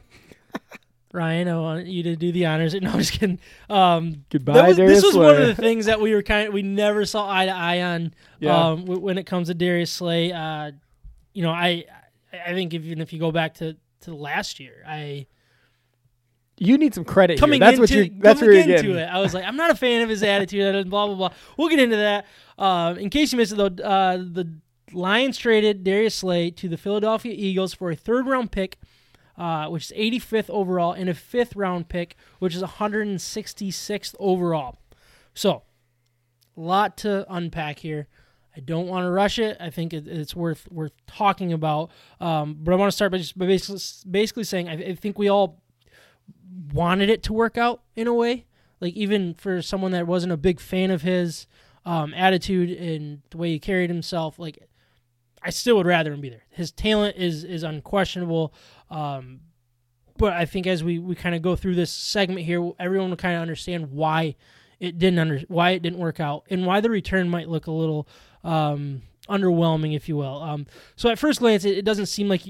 Ryan, 1.12 1.46
I 1.48 1.58
want 1.60 1.86
you 1.86 2.02
to 2.04 2.16
do 2.16 2.32
the 2.32 2.46
honors. 2.46 2.74
No, 2.80 2.90
I'm 2.90 2.98
just 2.98 3.12
kidding. 3.12 3.38
Um, 3.70 4.24
Goodbye, 4.30 4.68
was, 4.68 4.76
Darius 4.76 4.96
this 5.02 5.04
was 5.04 5.16
one 5.16 5.40
of 5.40 5.46
the 5.46 5.54
things 5.54 5.86
that 5.86 6.00
we 6.00 6.12
were 6.12 6.22
kind 6.22 6.48
of 6.48 6.54
we 6.54 6.62
never 6.62 7.04
saw 7.04 7.30
eye 7.30 7.46
to 7.46 7.52
eye 7.52 7.82
on. 7.82 8.14
Yeah. 8.40 8.56
Um, 8.70 8.80
w- 8.80 9.00
when 9.00 9.16
it 9.16 9.26
comes 9.26 9.46
to 9.46 9.54
Darius 9.54 9.92
Slay, 9.92 10.32
uh, 10.32 10.72
you 11.34 11.42
know, 11.44 11.50
I 11.52 11.84
I 12.32 12.52
think 12.52 12.74
even 12.74 13.00
if 13.00 13.12
you 13.12 13.20
go 13.20 13.30
back 13.30 13.54
to 13.54 13.76
to 14.00 14.12
last 14.14 14.58
year, 14.58 14.82
I 14.88 15.26
You 16.58 16.78
need 16.78 16.94
some 16.94 17.04
credit 17.04 17.38
coming 17.38 17.60
here. 17.60 17.70
That's 17.70 17.78
into 17.78 17.80
what 17.82 17.90
you. 18.12 18.20
That's 18.20 18.40
coming 18.40 18.54
where 18.54 18.66
you're 18.66 18.76
into 18.76 18.88
getting. 18.88 18.96
it. 19.02 19.08
I 19.08 19.20
was 19.20 19.34
like, 19.34 19.44
I'm 19.44 19.56
not 19.56 19.70
a 19.70 19.76
fan 19.76 20.02
of 20.02 20.08
his 20.08 20.24
attitude 20.24 20.74
and 20.74 20.90
blah 20.90 21.06
blah 21.06 21.14
blah. 21.14 21.30
We'll 21.56 21.68
get 21.68 21.78
into 21.78 21.96
that. 21.96 22.26
Uh, 22.62 22.94
in 22.94 23.10
case 23.10 23.32
you 23.32 23.38
missed 23.38 23.50
it 23.50 23.56
though, 23.56 23.82
uh, 23.84 24.18
the 24.18 24.48
Lions 24.92 25.36
traded 25.36 25.82
Darius 25.82 26.14
Slay 26.14 26.48
to 26.52 26.68
the 26.68 26.76
Philadelphia 26.76 27.34
Eagles 27.36 27.74
for 27.74 27.90
a 27.90 27.96
third 27.96 28.24
round 28.28 28.52
pick, 28.52 28.78
uh, 29.36 29.66
which 29.66 29.90
is 29.90 29.96
85th 29.98 30.48
overall, 30.48 30.92
and 30.92 31.10
a 31.10 31.14
fifth 31.14 31.56
round 31.56 31.88
pick, 31.88 32.14
which 32.38 32.54
is 32.54 32.62
166th 32.62 34.14
overall. 34.20 34.78
So, 35.34 35.62
a 36.56 36.60
lot 36.60 36.96
to 36.98 37.26
unpack 37.28 37.80
here. 37.80 38.06
I 38.56 38.60
don't 38.60 38.86
want 38.86 39.06
to 39.06 39.10
rush 39.10 39.40
it. 39.40 39.56
I 39.58 39.70
think 39.70 39.92
it, 39.92 40.06
it's 40.06 40.36
worth 40.36 40.70
worth 40.70 40.92
talking 41.08 41.52
about. 41.52 41.90
Um, 42.20 42.58
but 42.60 42.70
I 42.70 42.76
want 42.76 42.92
to 42.92 42.94
start 42.94 43.10
by 43.10 43.18
just 43.18 43.36
by 43.36 43.46
basically 43.46 43.80
basically 44.08 44.44
saying 44.44 44.68
I, 44.68 44.74
I 44.74 44.94
think 44.94 45.18
we 45.18 45.28
all 45.28 45.60
wanted 46.72 47.10
it 47.10 47.24
to 47.24 47.32
work 47.32 47.58
out 47.58 47.82
in 47.96 48.06
a 48.06 48.14
way. 48.14 48.46
Like 48.80 48.94
even 48.94 49.34
for 49.34 49.62
someone 49.62 49.90
that 49.92 50.06
wasn't 50.06 50.32
a 50.32 50.36
big 50.36 50.60
fan 50.60 50.92
of 50.92 51.02
his 51.02 51.48
um, 51.84 52.14
attitude 52.14 52.70
and 52.70 53.22
the 53.30 53.36
way 53.38 53.50
he 53.50 53.58
carried 53.58 53.90
himself, 53.90 54.38
like 54.38 54.58
I 55.42 55.50
still 55.50 55.76
would 55.76 55.86
rather 55.86 56.12
him 56.12 56.20
be 56.20 56.30
there. 56.30 56.44
His 56.50 56.70
talent 56.70 57.16
is 57.16 57.44
is 57.44 57.62
unquestionable. 57.62 58.54
Um, 58.90 59.40
but 60.18 60.34
I 60.34 60.44
think 60.44 60.66
as 60.66 60.84
we, 60.84 60.98
we 60.98 61.14
kind 61.14 61.34
of 61.34 61.42
go 61.42 61.56
through 61.56 61.74
this 61.74 61.90
segment 61.90 62.40
here, 62.40 62.72
everyone 62.78 63.10
will 63.10 63.16
kind 63.16 63.34
of 63.34 63.42
understand 63.42 63.90
why 63.90 64.36
it 64.78 64.98
didn't 64.98 65.18
under 65.18 65.40
why 65.48 65.70
it 65.70 65.82
didn't 65.82 65.98
work 65.98 66.20
out 66.20 66.44
and 66.50 66.66
why 66.66 66.80
the 66.80 66.90
return 66.90 67.28
might 67.28 67.48
look 67.48 67.66
a 67.66 67.72
little 67.72 68.06
um, 68.44 69.02
underwhelming, 69.28 69.94
if 69.94 70.08
you 70.08 70.16
will. 70.16 70.42
Um, 70.42 70.66
so 70.96 71.08
at 71.08 71.18
first 71.18 71.40
glance, 71.40 71.64
it, 71.64 71.78
it 71.78 71.84
doesn't 71.84 72.06
seem 72.06 72.28
like 72.28 72.42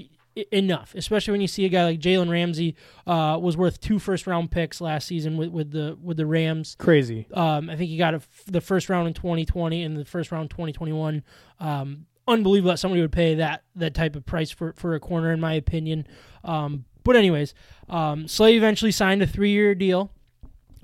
enough, 0.51 0.93
especially 0.95 1.31
when 1.31 1.41
you 1.41 1.47
see 1.47 1.65
a 1.65 1.69
guy 1.69 1.85
like 1.85 1.99
Jalen 1.99 2.29
Ramsey 2.29 2.75
uh, 3.05 3.37
was 3.41 3.55
worth 3.55 3.79
two 3.79 3.99
first 3.99 4.27
round 4.27 4.51
picks 4.51 4.81
last 4.81 5.07
season 5.07 5.37
with, 5.37 5.49
with 5.49 5.71
the 5.71 5.97
with 6.01 6.17
the 6.17 6.25
Rams. 6.25 6.75
Crazy. 6.79 7.27
Um, 7.33 7.69
I 7.69 7.75
think 7.75 7.89
he 7.89 7.97
got 7.97 8.13
a 8.13 8.17
f 8.17 8.43
the 8.47 8.61
first 8.61 8.89
round 8.89 9.07
in 9.07 9.13
2020 9.13 9.83
and 9.83 9.97
the 9.97 10.05
first 10.05 10.31
round 10.31 10.49
2021. 10.49 11.23
Um, 11.59 12.05
unbelievable 12.27 12.71
that 12.71 12.77
somebody 12.77 13.01
would 13.01 13.11
pay 13.11 13.35
that 13.35 13.63
that 13.75 13.93
type 13.93 14.15
of 14.15 14.25
price 14.25 14.51
for, 14.51 14.73
for 14.73 14.95
a 14.95 14.99
corner, 14.99 15.31
in 15.31 15.39
my 15.39 15.53
opinion. 15.53 16.07
Um, 16.43 16.85
but 17.03 17.15
anyways, 17.15 17.53
um, 17.89 18.27
Slay 18.27 18.55
eventually 18.55 18.91
signed 18.91 19.21
a 19.21 19.27
three 19.27 19.51
year 19.51 19.75
deal 19.75 20.11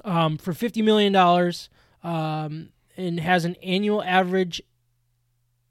um, 0.05 0.38
for 0.38 0.53
fifty 0.53 0.81
million 0.81 1.13
dollars 1.13 1.69
um, 2.03 2.69
and 2.97 3.19
has 3.19 3.45
an 3.45 3.55
annual 3.63 4.03
average 4.03 4.62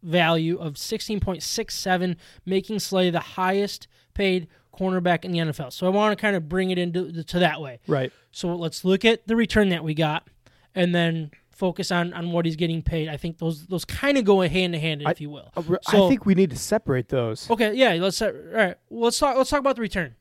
value 0.02 0.58
of 0.58 0.78
sixteen 0.78 1.20
point 1.20 1.42
six 1.42 1.74
seven, 1.74 2.16
making 2.44 2.78
Slay 2.78 3.10
the 3.10 3.20
highest 3.20 3.88
paid 4.14 4.48
cornerback 4.78 5.24
in 5.24 5.32
the 5.32 5.38
NFL. 5.38 5.72
So 5.72 5.86
I 5.86 5.90
want 5.90 6.16
to 6.16 6.20
kind 6.20 6.36
of 6.36 6.48
bring 6.48 6.70
it 6.70 6.78
into 6.78 7.22
to 7.22 7.38
that 7.38 7.60
way. 7.60 7.80
Right. 7.86 8.12
So 8.30 8.54
let's 8.54 8.84
look 8.84 9.04
at 9.04 9.26
the 9.26 9.36
return 9.36 9.70
that 9.70 9.82
we 9.82 9.94
got, 9.94 10.28
and 10.74 10.94
then 10.94 11.30
focus 11.50 11.90
on 11.90 12.12
on 12.14 12.30
what 12.32 12.46
he's 12.46 12.56
getting 12.56 12.82
paid. 12.82 13.08
I 13.08 13.16
think 13.16 13.38
those 13.38 13.66
those 13.66 13.84
kind 13.84 14.16
of 14.16 14.24
go 14.24 14.40
hand 14.40 14.74
in 14.74 14.80
hand, 14.80 15.02
if 15.04 15.20
you 15.20 15.30
will. 15.30 15.50
Uh, 15.56 15.62
re- 15.66 15.78
So- 15.82 16.06
I 16.06 16.08
think 16.08 16.24
we 16.24 16.34
need 16.34 16.50
to 16.50 16.56
separate 16.56 17.08
those. 17.08 17.50
Okay, 17.50 17.74
yeah. 17.74 17.94
Let's 17.94 18.22
all 18.22 18.30
right. 18.30 18.76
Well, 18.88 19.04
let's 19.04 19.18
talk. 19.18 19.36
Let's 19.36 19.50
talk 19.50 19.60
about 19.60 19.76
the 19.76 19.82
return. 19.82 20.14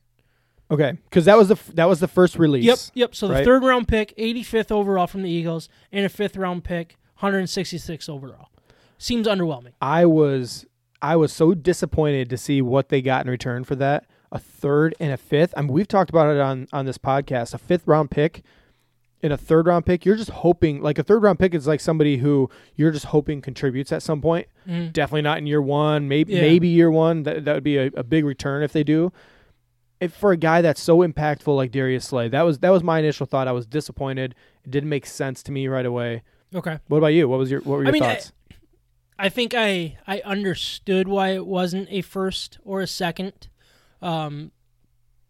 Okay, 0.70 0.98
because 1.04 1.24
that 1.24 1.38
was 1.38 1.48
the 1.48 1.56
that 1.74 1.88
was 1.88 2.00
the 2.00 2.08
first 2.08 2.36
release. 2.38 2.64
Yep, 2.64 2.78
yep. 2.94 3.14
So 3.14 3.28
the 3.28 3.34
right? 3.34 3.44
third 3.44 3.62
round 3.64 3.88
pick, 3.88 4.14
85th 4.18 4.70
overall 4.70 5.06
from 5.06 5.22
the 5.22 5.30
Eagles, 5.30 5.68
and 5.90 6.04
a 6.04 6.10
fifth 6.10 6.36
round 6.36 6.62
pick, 6.62 6.96
166 7.20 8.06
overall. 8.08 8.50
Seems 8.98 9.26
underwhelming. 9.26 9.72
I 9.80 10.04
was 10.06 10.66
I 11.00 11.16
was 11.16 11.32
so 11.32 11.54
disappointed 11.54 12.28
to 12.30 12.36
see 12.36 12.60
what 12.60 12.88
they 12.88 13.00
got 13.00 13.24
in 13.24 13.30
return 13.30 13.64
for 13.64 13.76
that. 13.76 14.06
A 14.32 14.38
third 14.38 14.94
and 15.00 15.12
a 15.12 15.16
fifth. 15.16 15.54
I 15.56 15.62
mean, 15.62 15.72
we've 15.72 15.88
talked 15.88 16.10
about 16.10 16.34
it 16.34 16.40
on 16.40 16.66
on 16.72 16.84
this 16.86 16.98
podcast. 16.98 17.54
A 17.54 17.58
fifth 17.58 17.86
round 17.86 18.10
pick 18.10 18.42
and 19.22 19.32
a 19.32 19.36
third 19.38 19.66
round 19.66 19.86
pick. 19.86 20.04
You're 20.04 20.16
just 20.16 20.30
hoping 20.30 20.82
like 20.82 20.98
a 20.98 21.02
third 21.02 21.22
round 21.22 21.38
pick 21.38 21.54
is 21.54 21.66
like 21.66 21.80
somebody 21.80 22.18
who 22.18 22.50
you're 22.74 22.90
just 22.90 23.06
hoping 23.06 23.40
contributes 23.40 23.92
at 23.92 24.02
some 24.02 24.20
point. 24.20 24.48
Mm. 24.68 24.92
Definitely 24.92 25.22
not 25.22 25.38
in 25.38 25.46
year 25.46 25.62
one. 25.62 26.08
Maybe 26.08 26.34
Yeah. 26.34 26.42
maybe 26.42 26.68
year 26.68 26.90
one. 26.90 27.22
That 27.22 27.44
that 27.44 27.54
would 27.54 27.64
be 27.64 27.78
a, 27.78 27.86
a 27.96 28.02
big 28.02 28.24
return 28.24 28.62
if 28.62 28.72
they 28.72 28.82
do. 28.84 29.12
If 30.00 30.12
for 30.12 30.30
a 30.32 30.36
guy 30.36 30.60
that's 30.62 30.80
so 30.80 30.98
impactful 30.98 31.54
like 31.56 31.70
Darius 31.72 32.04
Slay, 32.04 32.28
that 32.28 32.42
was 32.42 32.58
that 32.60 32.70
was 32.70 32.82
my 32.82 32.98
initial 32.98 33.26
thought. 33.26 33.48
I 33.48 33.52
was 33.52 33.66
disappointed. 33.66 34.34
It 34.64 34.70
didn't 34.70 34.88
make 34.90 35.06
sense 35.06 35.42
to 35.44 35.52
me 35.52 35.68
right 35.68 35.86
away. 35.86 36.22
Okay. 36.54 36.78
What 36.88 36.98
about 36.98 37.08
you? 37.08 37.28
What 37.28 37.38
was 37.38 37.50
your 37.50 37.60
what 37.62 37.76
were 37.78 37.82
your 37.82 37.88
I 37.88 37.92
mean, 37.92 38.02
thoughts? 38.02 38.32
I 39.18 39.28
think 39.28 39.54
I 39.54 39.98
I 40.06 40.20
understood 40.24 41.08
why 41.08 41.30
it 41.30 41.46
wasn't 41.46 41.88
a 41.90 42.02
first 42.02 42.58
or 42.64 42.80
a 42.80 42.86
second. 42.86 43.48
Um, 44.00 44.52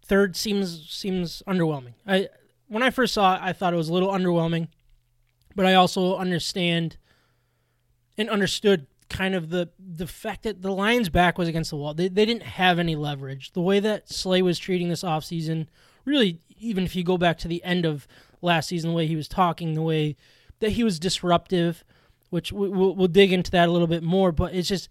third 0.04 0.36
seems 0.36 0.90
seems 0.90 1.42
underwhelming. 1.46 1.94
I 2.06 2.28
when 2.66 2.82
I 2.82 2.90
first 2.90 3.14
saw 3.14 3.36
it, 3.36 3.40
I 3.42 3.52
thought 3.52 3.72
it 3.72 3.78
was 3.78 3.88
a 3.88 3.94
little 3.94 4.10
underwhelming, 4.10 4.68
but 5.56 5.64
I 5.66 5.74
also 5.74 6.16
understand 6.16 6.98
and 8.18 8.28
understood 8.28 8.86
kind 9.08 9.34
of 9.34 9.48
the 9.48 9.70
the 9.78 10.06
fact 10.06 10.42
that 10.42 10.60
the 10.60 10.72
Lions' 10.72 11.08
back 11.08 11.38
was 11.38 11.48
against 11.48 11.70
the 11.70 11.76
wall. 11.76 11.94
They 11.94 12.08
they 12.08 12.26
didn't 12.26 12.42
have 12.42 12.78
any 12.78 12.94
leverage. 12.94 13.52
The 13.52 13.62
way 13.62 13.80
that 13.80 14.10
Slay 14.10 14.42
was 14.42 14.58
treating 14.58 14.88
this 14.90 15.02
offseason, 15.02 15.66
really, 16.04 16.40
even 16.58 16.84
if 16.84 16.94
you 16.94 17.04
go 17.04 17.16
back 17.16 17.38
to 17.38 17.48
the 17.48 17.64
end 17.64 17.86
of 17.86 18.06
last 18.42 18.68
season, 18.68 18.90
the 18.90 18.96
way 18.96 19.06
he 19.06 19.16
was 19.16 19.28
talking, 19.28 19.74
the 19.74 19.82
way 19.82 20.16
that 20.60 20.72
he 20.72 20.84
was 20.84 20.98
disruptive, 20.98 21.84
which 22.30 22.52
we, 22.52 22.68
we'll, 22.68 22.94
we'll 22.94 23.08
dig 23.08 23.32
into 23.32 23.50
that 23.52 23.68
a 23.68 23.72
little 23.72 23.86
bit 23.86 24.02
more. 24.02 24.32
But 24.32 24.54
it's 24.54 24.68
just 24.68 24.88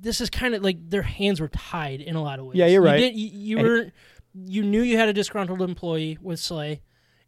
this 0.00 0.20
is 0.20 0.30
kind 0.30 0.54
of 0.54 0.62
like 0.62 0.90
their 0.90 1.02
hands 1.02 1.40
were 1.40 1.48
tied 1.48 2.00
in 2.00 2.14
a 2.16 2.22
lot 2.22 2.38
of 2.38 2.46
ways. 2.46 2.56
Yeah, 2.56 2.66
you're 2.66 2.82
you 2.82 2.88
right. 2.88 2.98
Did, 2.98 3.16
you, 3.16 3.30
you 3.32 3.58
were 3.58 3.86
you 4.34 4.62
knew 4.62 4.82
you 4.82 4.96
had 4.96 5.08
a 5.08 5.12
disgruntled 5.12 5.62
employee 5.62 6.18
with 6.20 6.40
Slay, 6.40 6.82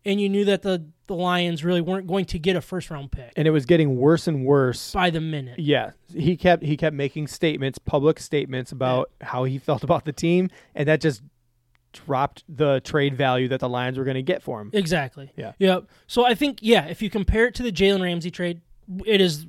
and 0.04 0.20
you 0.20 0.28
knew 0.28 0.44
that 0.44 0.62
the 0.62 0.87
the 1.06 1.14
Lions 1.14 1.64
really 1.64 1.80
weren't 1.80 2.06
going 2.06 2.24
to 2.26 2.38
get 2.38 2.56
a 2.56 2.61
first 2.61 2.90
round 2.90 3.12
pick 3.12 3.32
And 3.37 3.46
it 3.46 3.52
was 3.52 3.64
getting 3.64 3.96
worse 3.96 4.26
and 4.26 4.44
worse. 4.44 4.92
by 4.92 5.11
the 5.11 5.20
minute. 5.20 5.59
Yeah, 5.59 5.92
he 6.12 6.37
kept 6.37 6.62
he 6.62 6.76
kept 6.76 6.94
making 6.94 7.28
statements, 7.28 7.78
public 7.78 8.18
statements 8.18 8.72
about 8.72 9.11
how 9.20 9.44
he 9.44 9.59
felt 9.59 9.85
about 9.85 10.04
the 10.04 10.12
team, 10.12 10.50
and 10.74 10.88
that 10.88 11.00
just 11.00 11.22
dropped 12.04 12.44
the 12.48 12.80
trade 12.80 13.16
value 13.16 13.48
that 13.48 13.61
the 13.61 13.68
Lions 13.68 13.98
were 13.98 14.04
going 14.04 14.16
to 14.16 14.22
get 14.22 14.42
for 14.42 14.61
him. 14.61 14.70
Exactly. 14.72 15.32
Yeah. 15.37 15.52
Yep. 15.59 15.87
So 16.06 16.24
I 16.24 16.35
think 16.35 16.59
yeah, 16.61 16.87
if 16.87 17.02
you 17.02 17.11
compare 17.11 17.46
it 17.46 17.54
to 17.56 17.62
the 17.62 17.72
Jalen 17.72 18.02
Ramsey 18.02 18.30
trade, 18.30 18.61
it 19.04 19.20
is 19.20 19.46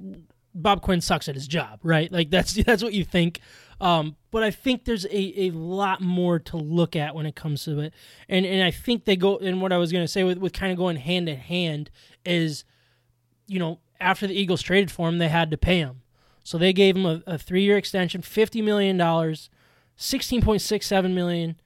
Bob 0.58 0.82
Quinn 0.82 1.02
sucks 1.02 1.30
at 1.30 1.36
his 1.36 1.48
job, 1.48 1.80
right? 1.84 2.12
Like 2.12 2.30
that's 2.30 2.54
that's 2.66 2.84
what 2.84 2.94
you 2.94 3.04
think. 3.04 3.40
Um, 3.80 4.16
but 4.32 4.42
I 4.44 4.50
think 4.50 4.86
there's 4.86 5.06
a, 5.06 5.42
a 5.48 5.52
lot 5.52 6.02
more 6.02 6.40
to 6.40 6.58
look 6.58 6.96
at 6.96 7.14
when 7.14 7.28
it 7.28 7.36
comes 7.36 7.64
to 7.66 7.80
it, 7.80 7.94
and 8.28 8.46
and 8.46 8.64
I 8.64 8.72
think 8.72 9.06
they 9.06 9.16
go. 9.16 9.38
And 9.38 9.62
what 9.62 9.72
I 9.72 9.78
was 9.78 9.92
going 9.92 10.04
to 10.04 10.08
say 10.08 10.24
with 10.24 10.40
with 10.40 10.54
kind 10.54 10.72
of 10.72 10.78
going 10.78 10.98
hand 10.98 11.30
in 11.30 11.38
hand 11.38 11.92
is, 12.26 12.64
you 13.48 13.60
know, 13.60 13.80
after 14.00 14.26
the 14.26 14.34
Eagles 14.34 14.62
traded 14.62 14.90
for 14.90 15.08
him, 15.08 15.20
they 15.20 15.30
had 15.30 15.52
to 15.52 15.58
pay 15.58 15.78
him, 15.80 16.02
so 16.44 16.58
they 16.58 16.74
gave 16.74 16.96
him 16.96 17.06
a, 17.06 17.22
a 17.28 17.38
three 17.38 17.64
year 17.64 17.78
extension, 17.78 18.24
fifty 18.24 18.62
million 18.62 18.98
dollars, 18.98 19.52
sixteen 19.96 20.42
point 20.42 20.62
six 20.62 20.88
seven 20.88 21.14
million. 21.14 21.60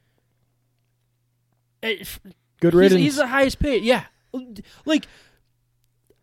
Eh, 1.83 1.89
it, 2.01 2.19
Good 2.59 2.73
He's, 2.73 2.79
riddance. 2.79 3.01
he's 3.01 3.15
the 3.15 3.27
highest 3.27 3.59
paid. 3.59 3.83
Yeah. 3.83 4.03
Like, 4.85 5.07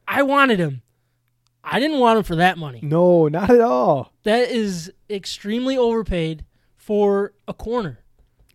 I 0.06 0.22
wanted 0.22 0.58
him. 0.60 0.82
I 1.64 1.80
didn't 1.80 1.98
want 1.98 2.16
him 2.18 2.22
for 2.24 2.36
that 2.36 2.56
money. 2.56 2.80
no, 2.82 3.28
not 3.28 3.50
at 3.50 3.60
all. 3.60 4.12
That 4.22 4.50
is 4.50 4.90
extremely 5.10 5.76
overpaid 5.76 6.44
for 6.76 7.34
a 7.46 7.52
corner. 7.52 7.98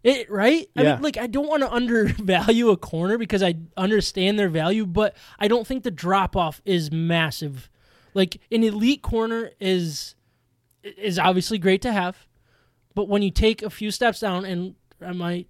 It 0.04 0.30
right? 0.32 0.68
I 0.76 0.82
Yeah. 0.82 0.94
mean, 0.96 1.04
like 1.04 1.18
I 1.18 1.28
don't 1.28 1.48
want 1.48 1.62
to 1.62 1.72
undervalue 1.80 2.70
a 2.70 2.78
corner 2.78 3.18
because 3.18 3.44
I 3.44 3.56
understand 3.78 4.40
their 4.40 4.50
value, 4.50 4.86
but 4.86 5.16
I 5.40 5.48
don't 5.48 5.68
think 5.68 5.84
the 5.84 5.92
drop 5.92 6.36
off 6.36 6.62
is 6.66 6.92
massive. 6.92 7.70
Like 8.14 8.40
an 8.52 8.64
elite 8.64 9.02
corner 9.02 9.52
is 9.60 10.16
is 10.84 11.18
obviously 11.20 11.58
great 11.60 11.82
to 11.84 11.92
have, 11.94 12.26
but 12.96 13.08
when 13.08 13.22
you 13.22 13.32
take 13.32 13.62
a 13.62 13.70
few 13.70 13.92
steps 13.92 14.20
down, 14.20 14.44
and 14.44 14.76
I 15.00 15.12
might 15.14 15.48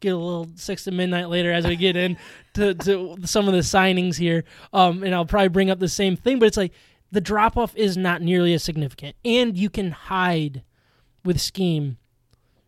get 0.00 0.14
a 0.14 0.16
little 0.16 0.48
six 0.54 0.84
to 0.84 0.90
midnight 0.90 1.28
later 1.28 1.52
as 1.52 1.66
we 1.66 1.76
get 1.76 1.96
in 1.96 2.16
to, 2.54 2.74
to 2.74 3.16
some 3.24 3.46
of 3.48 3.54
the 3.54 3.60
signings 3.60 4.16
here, 4.16 4.44
um, 4.72 5.02
and 5.02 5.14
I'll 5.14 5.26
probably 5.26 5.48
bring 5.48 5.70
up 5.70 5.78
the 5.78 5.88
same 5.88 6.16
thing, 6.16 6.38
but 6.38 6.46
it's 6.46 6.56
like 6.56 6.72
the 7.10 7.20
drop 7.20 7.56
off 7.56 7.74
is 7.76 7.96
not 7.96 8.22
nearly 8.22 8.52
as 8.54 8.62
significant, 8.62 9.16
and 9.24 9.56
you 9.56 9.70
can 9.70 9.90
hide 9.92 10.62
with 11.24 11.40
scheme. 11.40 11.98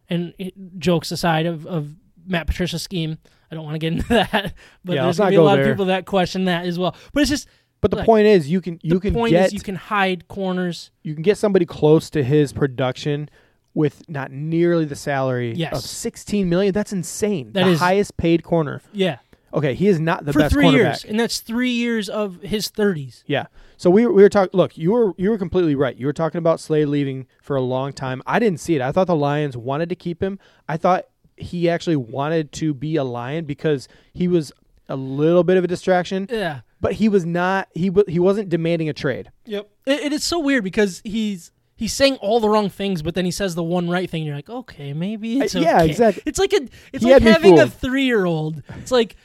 And 0.09 0.35
it, 0.39 0.55
jokes 0.79 1.13
aside 1.13 1.47
of, 1.47 1.67
of 1.67 1.95
Matt 2.27 2.47
Patricia's 2.49 2.83
scheme, 2.83 3.19
I 3.51 3.55
don't 3.55 3.65
want 3.65 3.75
to 3.75 3.79
get 3.79 3.93
into 3.93 4.09
that, 4.09 4.55
but 4.85 4.95
Yeah, 4.97 5.05
there's 5.05 5.19
gonna 5.19 5.31
be 5.31 5.37
a 5.37 5.43
lot 5.43 5.57
there. 5.57 5.67
of 5.67 5.71
people 5.73 5.85
that 5.87 6.05
question 6.07 6.47
that 6.47 6.65
as 6.67 6.79
well. 6.79 6.97
But 7.13 7.21
it's 7.21 7.31
just 7.31 7.49
But 7.81 7.91
the 7.93 7.99
Look, 7.99 8.07
point 8.07 8.27
is, 8.27 8.51
you 8.51 8.61
can 8.61 8.81
you 8.83 8.95
the 8.95 9.01
can 9.01 9.15
point 9.15 9.31
get 9.31 9.47
is 9.47 9.53
you 9.53 9.61
can 9.61 9.77
hide 9.77 10.27
corners. 10.29 10.91
you 11.03 11.15
can 11.15 11.23
get 11.23 11.39
somebody 11.39 11.65
close 11.65 12.11
to 12.11 12.25
his 12.25 12.53
production 12.53 13.29
with 13.75 14.09
not 14.09 14.31
nearly 14.33 14.85
the 14.85 14.97
salary 14.97 15.53
Yes. 15.55 15.73
of 15.73 15.83
16 15.83 16.49
million. 16.49 16.73
That's 16.73 16.93
insane. 16.93 17.53
That 17.53 17.65
the 17.65 17.71
is- 17.73 17.79
highest 17.79 18.17
paid 18.17 18.43
corner. 18.43 18.83
Yeah, 18.93 19.19
Okay, 19.53 19.75
he 19.75 19.89
is 19.89 19.99
not 19.99 20.25
the 20.25 20.33
for 20.33 20.39
best 20.41 20.53
three 20.53 20.69
years, 20.69 21.05
and 21.05 21.19
that's 21.19 21.41
three 21.41 21.71
years 21.73 22.09
of 22.09 22.41
his 22.43 22.69
thirties. 22.69 23.25
Yeah. 23.27 23.47
So 23.77 23.91
we 23.91 24.07
we 24.07 24.23
were 24.23 24.29
talking. 24.29 24.57
Look, 24.57 24.79
you 24.79 24.93
were 24.93 25.13
you 25.17 25.29
were 25.31 25.39
completely 25.39 25.75
right. 25.75 25.97
You 25.97 26.07
were 26.07 26.13
talking 26.13 26.39
about 26.39 26.61
Slade 26.61 26.87
leaving 26.87 27.27
for 27.43 27.57
a 27.57 27.61
long 27.61 27.93
time. 27.93 28.23
I 28.27 28.39
didn't 28.39 28.61
see 28.61 28.77
it. 28.77 28.81
I 28.81 28.93
thought 28.93 29.09
the 29.09 29.17
Lions 29.17 29.57
wanted 29.57 29.89
to 29.89 29.97
keep 29.97 30.23
him. 30.23 30.39
I 30.69 30.77
thought 30.77 31.07
he 31.37 31.69
actually 31.69 31.97
wanted 31.97 32.53
to 32.53 32.73
be 32.75 32.95
a 32.95 33.03
Lion 33.03 33.45
because 33.45 33.89
he 34.13 34.29
was 34.29 34.53
a 34.89 34.95
little 34.95 35.43
bit 35.43 35.57
of 35.57 35.65
a 35.65 35.67
distraction, 35.67 36.29
Yeah. 36.31 36.61
but 36.81 36.93
he 36.95 37.09
was 37.09 37.25
not. 37.27 37.67
He 37.75 37.91
wa- 37.91 38.05
he 38.07 38.21
wasn't 38.21 38.51
demanding 38.51 38.89
a 38.89 38.93
trade. 38.93 39.33
Yep. 39.47 39.69
It, 39.87 40.01
it 40.01 40.13
is 40.13 40.23
so 40.23 40.39
weird 40.39 40.63
because 40.63 41.01
he's 41.05 41.51
he's 41.81 41.93
saying 41.95 42.17
all 42.17 42.39
the 42.39 42.49
wrong 42.49 42.69
things, 42.69 43.03
but 43.03 43.15
then 43.15 43.25
he 43.25 43.31
says 43.31 43.55
the 43.57 43.63
one 43.65 43.89
right 43.91 44.09
thing. 44.09 44.23
You're 44.23 44.37
like, 44.37 44.51
okay, 44.51 44.93
maybe 44.93 45.41
it's 45.41 45.57
Uh, 45.57 45.61
yeah, 45.61 45.79
okay. 45.79 45.91
exactly. 45.91 46.23
It's 46.27 46.39
like 46.39 46.53
a 46.53 46.69
it's 46.93 47.03
He 47.03 47.11
like 47.13 47.23
having 47.23 47.59
a 47.59 47.67
three 47.67 48.05
year 48.05 48.27
old. 48.27 48.63
It's 48.77 48.93
like, 48.93 49.17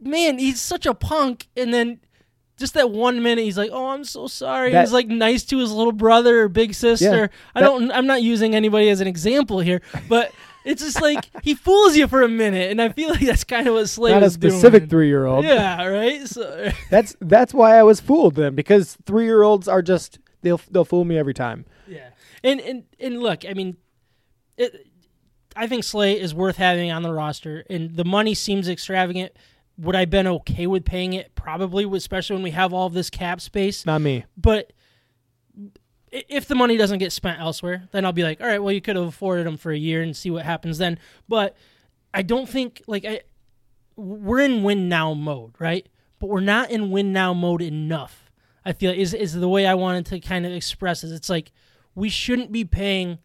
man, 0.00 0.38
he's 0.38 0.60
such 0.60 0.86
a 0.86 0.94
punk, 0.94 1.46
and 1.56 1.72
then. 1.72 2.00
Just 2.56 2.74
that 2.74 2.92
one 2.92 3.20
minute, 3.20 3.42
he's 3.42 3.58
like, 3.58 3.70
"Oh, 3.72 3.88
I'm 3.88 4.04
so 4.04 4.28
sorry." 4.28 4.70
That- 4.70 4.82
he's 4.82 4.92
like 4.92 5.08
nice 5.08 5.42
to 5.46 5.58
his 5.58 5.72
little 5.72 5.90
brother 5.90 6.42
or 6.42 6.48
big 6.48 6.72
sister. 6.72 7.28
I 7.52 7.60
that- 7.60 7.66
don't. 7.66 7.90
I'm 7.90 8.06
not 8.06 8.22
using 8.22 8.54
anybody 8.54 8.88
as 8.90 9.00
an 9.00 9.08
example 9.08 9.58
here, 9.58 9.82
but 10.08 10.30
it's 10.64 10.80
just 10.80 11.02
like 11.02 11.24
he 11.42 11.56
fools 11.56 11.96
you 11.96 12.06
for 12.06 12.22
a 12.22 12.28
minute, 12.28 12.70
and 12.70 12.80
I 12.80 12.90
feel 12.90 13.10
like 13.10 13.26
that's 13.26 13.42
kind 13.42 13.66
of 13.66 13.74
what 13.74 13.88
Slay 13.88 14.12
not 14.12 14.22
a 14.22 14.30
specific 14.30 14.88
three 14.88 15.08
year 15.08 15.26
old. 15.26 15.44
Yeah, 15.44 15.84
right. 15.84 16.28
So, 16.28 16.70
That's 16.90 17.16
that's 17.20 17.52
why 17.52 17.76
I 17.76 17.82
was 17.82 17.98
fooled 18.00 18.36
then 18.36 18.54
because 18.54 18.96
three 19.04 19.24
year 19.24 19.42
olds 19.42 19.66
are 19.66 19.82
just 19.82 20.20
they'll 20.42 20.60
they'll 20.70 20.84
fool 20.84 21.04
me 21.04 21.18
every 21.18 21.34
time. 21.34 21.64
And 22.44 22.60
and 22.60 22.84
and 23.00 23.20
look, 23.20 23.44
I 23.48 23.54
mean, 23.54 23.78
it, 24.56 24.86
I 25.56 25.66
think 25.66 25.82
Slay 25.82 26.20
is 26.20 26.34
worth 26.34 26.56
having 26.56 26.92
on 26.92 27.02
the 27.02 27.12
roster, 27.12 27.64
and 27.68 27.96
the 27.96 28.04
money 28.04 28.34
seems 28.34 28.68
extravagant. 28.68 29.32
Would 29.78 29.96
I 29.96 30.04
been 30.04 30.28
okay 30.28 30.68
with 30.68 30.84
paying 30.84 31.14
it? 31.14 31.34
Probably, 31.34 31.84
especially 31.96 32.34
when 32.34 32.44
we 32.44 32.52
have 32.52 32.72
all 32.72 32.86
of 32.86 32.92
this 32.92 33.10
cap 33.10 33.40
space. 33.40 33.84
Not 33.84 34.02
me. 34.02 34.24
But 34.36 34.72
if 36.12 36.46
the 36.46 36.54
money 36.54 36.76
doesn't 36.76 37.00
get 37.00 37.10
spent 37.10 37.40
elsewhere, 37.40 37.88
then 37.90 38.04
I'll 38.04 38.12
be 38.12 38.22
like, 38.22 38.40
all 38.40 38.46
right, 38.46 38.62
well, 38.62 38.72
you 38.72 38.80
could 38.80 38.94
have 38.94 39.06
afforded 39.06 39.46
him 39.46 39.56
for 39.56 39.72
a 39.72 39.76
year 39.76 40.00
and 40.00 40.16
see 40.16 40.30
what 40.30 40.44
happens 40.44 40.78
then. 40.78 40.98
But 41.28 41.56
I 42.12 42.22
don't 42.22 42.48
think 42.48 42.82
like 42.86 43.04
I 43.04 43.22
we're 43.96 44.40
in 44.40 44.62
win 44.62 44.88
now 44.88 45.14
mode, 45.14 45.54
right? 45.58 45.88
But 46.20 46.28
we're 46.28 46.40
not 46.40 46.70
in 46.70 46.90
win 46.90 47.12
now 47.12 47.34
mode 47.34 47.62
enough. 47.62 48.30
I 48.64 48.72
feel 48.72 48.92
is 48.92 49.12
is 49.12 49.32
the 49.32 49.48
way 49.48 49.66
I 49.66 49.74
wanted 49.74 50.06
to 50.06 50.20
kind 50.20 50.46
of 50.46 50.52
express 50.52 51.02
it. 51.02 51.10
It's 51.10 51.28
like 51.28 51.50
we 51.94 52.08
shouldn't 52.08 52.50
be 52.52 52.64
paying 52.64 53.18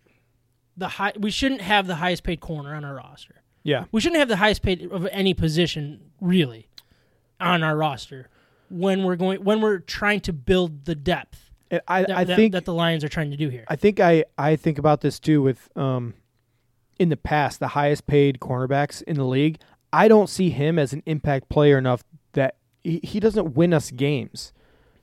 the 0.78 0.88
high. 0.88 1.14
We 1.20 1.32
shouldn't 1.32 1.62
have 1.62 1.88
the 1.88 1.96
highest 1.96 2.24
paid 2.24 2.40
corner 2.40 2.74
on 2.76 2.84
our 2.86 2.96
roster. 2.96 3.36
Yeah. 3.64 3.86
We 3.92 4.02
shouldn't 4.02 4.20
have 4.20 4.30
the 4.30 4.38
highest 4.38 4.62
paid 4.62 4.90
of 4.92 5.08
any 5.12 5.34
position 5.34 6.12
really 6.22 6.70
on 7.40 7.64
our 7.64 7.76
roster 7.76 8.30
when 8.70 9.04
we're 9.04 9.16
going 9.16 9.44
when 9.44 9.62
we're 9.62 9.80
trying 9.80 10.22
to 10.22 10.34
build 10.34 10.86
the 10.86 10.96
depth 10.96 11.52
And 11.72 11.82
I 11.88 12.02
that, 12.02 12.12
I 12.12 12.24
that- 12.24 12.36
think 12.36 12.54
that 12.54 12.66
the 12.66 12.74
Lions 12.74 13.04
are 13.04 13.10
trying 13.10 13.32
to 13.32 13.38
do 13.38 13.50
here. 13.50 13.66
I 13.68 13.76
think 13.76 14.00
I, 14.00 14.26
I 14.38 14.56
think 14.56 14.78
about 14.78 15.02
this 15.02 15.20
too 15.20 15.42
with 15.42 15.70
um 15.76 16.14
in 17.00 17.10
the 17.10 17.18
past 17.18 17.60
the 17.60 17.70
highest 17.70 18.08
paid 18.08 18.40
cornerbacks 18.40 19.02
in 19.04 19.16
the 19.16 19.24
league. 19.26 19.60
I 19.92 20.08
don't 20.08 20.30
see 20.30 20.50
him 20.52 20.78
as 20.78 20.94
an 20.94 21.02
impact 21.06 21.50
player 21.50 21.78
enough 21.78 22.04
that 22.34 22.58
he, 22.84 23.00
he 23.04 23.20
doesn't 23.20 23.56
win 23.56 23.74
us 23.74 23.90
games. 23.92 24.54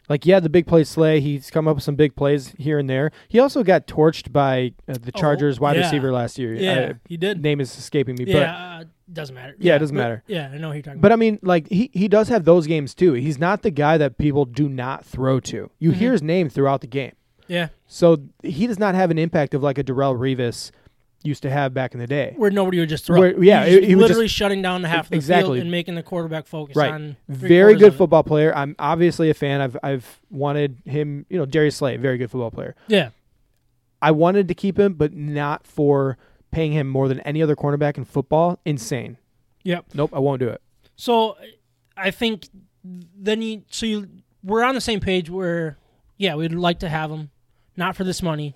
Like 0.09 0.25
yeah, 0.27 0.39
the 0.41 0.49
big 0.49 0.67
play 0.67 0.85
slay. 0.85 1.21
He's 1.21 1.51
come 1.51 1.67
up 1.67 1.75
with 1.77 1.85
some 1.85 1.97
big 1.97 2.15
plays 2.15 2.55
here 2.59 2.79
and 2.79 2.89
there. 2.89 3.11
He 3.29 3.39
also 3.41 3.63
got 3.65 3.87
torched 3.87 4.33
by 4.33 4.73
uh, 4.89 4.95
the 5.01 5.11
Oh, 5.15 5.19
Chargers 5.21 5.59
wide 5.59 5.77
yeah. 5.77 5.83
receiver 5.83 6.13
last 6.13 6.39
year. 6.39 6.55
yeah, 6.55 6.73
Uh, 6.73 6.93
he 7.09 7.17
did. 7.17 7.43
name 7.43 7.61
is 7.61 7.77
escaping 7.77 8.15
me, 8.17 8.25
yeah, 8.27 8.79
uh, 8.81 8.85
doesn't 9.13 9.35
matter. 9.35 9.57
Yeah, 9.59 9.77
it 9.77 9.79
doesn't 9.81 9.97
but- 9.97 10.03
matter. 10.03 10.23
Yeah, 10.27 10.51
I 10.53 10.59
know 10.59 10.71
you're 10.73 10.83
talking 10.83 11.01
but 11.01 11.09
but 11.09 11.13
I 11.13 11.17
mean, 11.17 11.39
like 11.43 11.69
he 11.69 11.91
he 11.93 12.07
does 12.09 12.29
have 12.29 12.45
those 12.45 12.67
games 12.67 12.95
too. 12.95 13.15
He's 13.15 13.39
not 13.39 13.63
the 13.63 13.71
guy 13.71 13.99
that 13.99 14.17
people 14.19 14.45
do 14.45 14.69
not 14.69 15.05
throw 15.05 15.41
to. 15.41 15.71
You 15.79 15.91
Mm-hmm. 15.91 15.99
hear 15.99 16.13
his 16.13 16.23
name 16.23 16.49
throughout 16.49 16.81
the 16.83 16.87
game. 16.87 17.13
Yeah, 17.49 17.69
So 17.87 18.19
he 18.43 18.67
does 18.67 18.79
not 18.81 18.97
have 18.97 19.13
an 19.13 19.19
impact 19.19 19.55
of 19.55 19.63
like 19.63 19.79
a 19.79 19.85
Darrell 19.85 20.17
Revis 20.17 20.73
used 21.27 21.43
to 21.43 21.51
have 21.51 21.75
back 21.75 21.93
in 21.95 22.01
the 22.01 22.07
day. 22.07 22.33
where 22.37 22.51
nobody 22.51 22.79
would 22.79 22.89
just 22.89 23.05
throw. 23.05 23.19
Where- 23.21 23.43
yeah, 23.45 23.65
He's 23.67 23.87
he- 23.89 23.95
would 23.95 24.03
literally 24.03 24.29
shutting 24.29 24.63
down 24.63 24.83
the 24.83 24.89
half 24.89 25.07
of 25.07 25.11
the 25.11 25.17
Exactly. 25.17 25.57
field 25.57 25.63
and 25.63 25.71
making 25.71 25.95
the 25.97 26.03
quarterback 26.03 26.47
focus 26.47 26.77
Right. 26.77 26.91
on 26.93 27.17
Very 27.29 27.75
good 27.75 27.93
it. 27.93 27.97
football 27.97 28.23
player. 28.23 28.57
I'm 28.57 28.75
obviously 28.79 29.29
a 29.31 29.35
fan. 29.35 29.61
I've 29.61 29.77
I've 29.83 30.21
wanted 30.31 30.79
him. 30.85 31.27
You 31.29 31.39
know, 31.39 31.47
Darius 31.47 31.77
Slay, 31.77 31.97
very 31.97 32.17
good 32.19 32.31
football 32.31 32.51
player. 32.51 32.75
Yeah, 32.89 33.11
I 34.01 34.11
wanted 34.13 34.49
to 34.49 34.55
keep 34.55 34.79
him, 34.79 34.95
but 34.95 35.13
not 35.15 35.67
for 35.67 36.17
paying 36.51 36.73
him 36.73 36.87
more 36.89 37.09
than 37.09 37.21
any 37.21 37.43
other 37.43 37.57
cornerback 37.57 37.99
in 37.99 38.05
football. 38.05 38.59
Insane. 38.65 39.19
Yep. 39.65 39.87
Nope, 39.95 40.11
I 40.15 40.19
won't 40.21 40.41
do 40.41 40.49
it. 40.49 40.63
So 40.97 41.37
I 41.97 42.11
think 42.11 42.49
then 42.85 43.43
you 43.43 43.63
so 43.69 43.85
you 43.87 44.09
we're 44.45 44.63
on 44.63 44.75
the 44.75 44.81
same 44.81 45.01
page 45.01 45.29
where 45.29 45.77
yeah, 46.19 46.35
we'd 46.37 46.53
like 46.53 46.79
to 46.79 46.89
have 46.89 47.11
him, 47.11 47.31
not 47.77 47.97
for 47.97 48.05
this 48.05 48.23
money, 48.23 48.55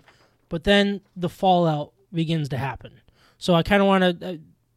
but 0.49 0.65
then 0.65 1.01
the 1.17 1.29
fallout 1.29 1.93
begins 2.13 2.49
to 2.51 2.59
happen. 2.59 3.01
So 3.39 3.55
I 3.55 3.63
kind 3.63 3.83
of 3.83 3.89
want 3.89 4.21
to 4.21 4.29
uh, 4.29 4.37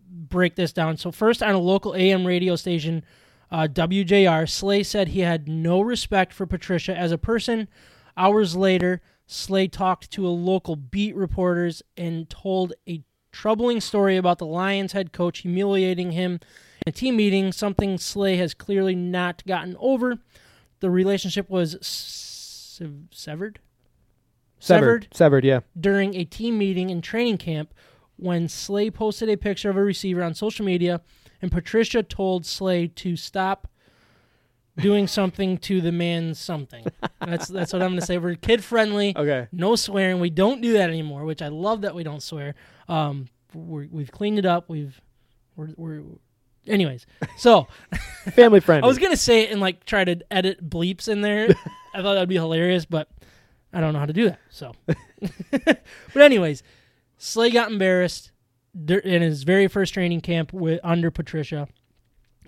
break 0.10 0.56
this 0.56 0.74
down. 0.74 0.98
So 0.98 1.12
first, 1.12 1.44
on 1.44 1.54
a 1.54 1.60
local 1.60 1.96
AM 1.96 2.26
radio 2.26 2.56
station, 2.56 3.04
uh, 3.52 3.68
WJR, 3.72 4.50
Slay 4.50 4.84
said 4.84 5.10
he 5.10 5.20
had 5.20 5.48
no 5.48 5.82
respect 5.82 6.34
for 6.34 6.46
Patricia 6.46 6.96
as 6.96 7.12
a 7.12 7.18
person. 7.18 7.68
Hours 8.16 8.56
later, 8.56 9.02
Slay 9.28 9.68
talked 9.68 10.12
to 10.12 10.28
a 10.28 10.30
local 10.30 10.76
beat 10.76 11.16
reporters 11.16 11.82
and 11.98 12.30
told 12.30 12.74
a 12.88 13.04
troubling 13.32 13.82
story 13.82 14.18
about 14.18 14.38
the 14.38 14.46
Lions 14.46 14.94
head 14.94 15.12
coach 15.12 15.40
humiliating 15.40 16.12
him 16.12 16.40
in 16.86 16.90
a 16.90 16.92
team 16.92 17.16
meeting, 17.16 17.52
something 17.52 17.98
Slay 17.98 18.38
has 18.38 18.54
clearly 18.54 18.96
not 18.96 19.46
gotten 19.46 19.76
over. 19.80 20.20
The 20.80 20.90
relationship 20.90 21.50
was 21.50 21.78
sev- 21.82 23.08
severed 23.12 23.60
Severed. 24.64 25.08
Severed, 25.12 25.44
yeah. 25.44 25.60
during 25.78 26.16
a 26.16 26.24
team 26.24 26.58
meeting 26.58 26.90
in 26.90 27.02
training 27.02 27.38
camp 27.38 27.74
when 28.16 28.48
Slay 28.48 28.90
posted 28.90 29.30
a 29.30 29.36
picture 29.36 29.70
of 29.70 29.76
a 29.76 29.84
receiver 29.84 30.24
on 30.24 30.34
social 30.34 30.66
media 30.66 31.02
and 31.42 31.52
Patricia 31.52 32.02
told 32.02 32.46
Slay 32.46 32.88
to 32.88 33.18
stop 33.18 33.68
doing 34.78 35.08
something 35.08 35.58
to 35.58 35.82
the 35.82 35.92
man 35.92 36.34
something. 36.34 36.86
That's 37.20 37.48
that's 37.48 37.74
what 37.74 37.82
I'm 37.82 37.90
going 37.90 38.00
to 38.00 38.06
say. 38.06 38.18
We're 38.18 38.36
kid 38.36 38.64
friendly. 38.64 39.16
Okay. 39.16 39.48
No 39.52 39.76
swearing. 39.76 40.20
We 40.20 40.30
don't 40.30 40.62
do 40.62 40.74
that 40.74 40.90
anymore, 40.90 41.26
which 41.26 41.42
I 41.42 41.48
love 41.50 41.82
that 41.82 41.96
we 41.96 42.04
don't 42.04 42.22
swear. 42.22 42.56
Um, 42.88 43.28
we're, 43.54 43.88
we've 43.92 44.12
cleaned 44.12 44.40
it 44.40 44.46
up. 44.46 44.70
We've 44.70 45.00
we're, 45.56 45.70
we're 45.78 46.04
anyways. 46.68 47.06
So 47.38 47.68
Family 48.32 48.60
friendly. 48.60 48.84
I 48.86 48.88
was 48.88 48.98
gonna 48.98 49.16
say 49.16 49.44
it 49.44 49.52
and 49.52 49.62
like 49.62 49.86
try 49.86 50.04
to 50.04 50.20
edit 50.32 50.70
bleeps 50.70 51.08
in 51.08 51.22
there. 51.22 51.50
I 51.94 52.02
thought 52.02 52.16
that'd 52.16 52.28
be 52.28 52.36
hilarious, 52.36 52.86
but 52.86 53.10
I 53.74 53.82
don't 53.82 53.94
know 53.94 54.00
how 54.00 54.06
to 54.06 54.14
do 54.14 54.26
that. 54.26 54.40
So, 54.50 54.74
but 54.86 56.22
anyways, 56.22 56.64
Slay 57.18 57.50
got 57.50 57.72
embarrassed 57.72 58.32
in 58.76 59.22
his 59.22 59.44
very 59.44 59.68
first 59.68 59.94
training 59.94 60.22
camp 60.22 60.54
with 60.54 60.80
under 60.84 61.12
Patricia. 61.12 61.68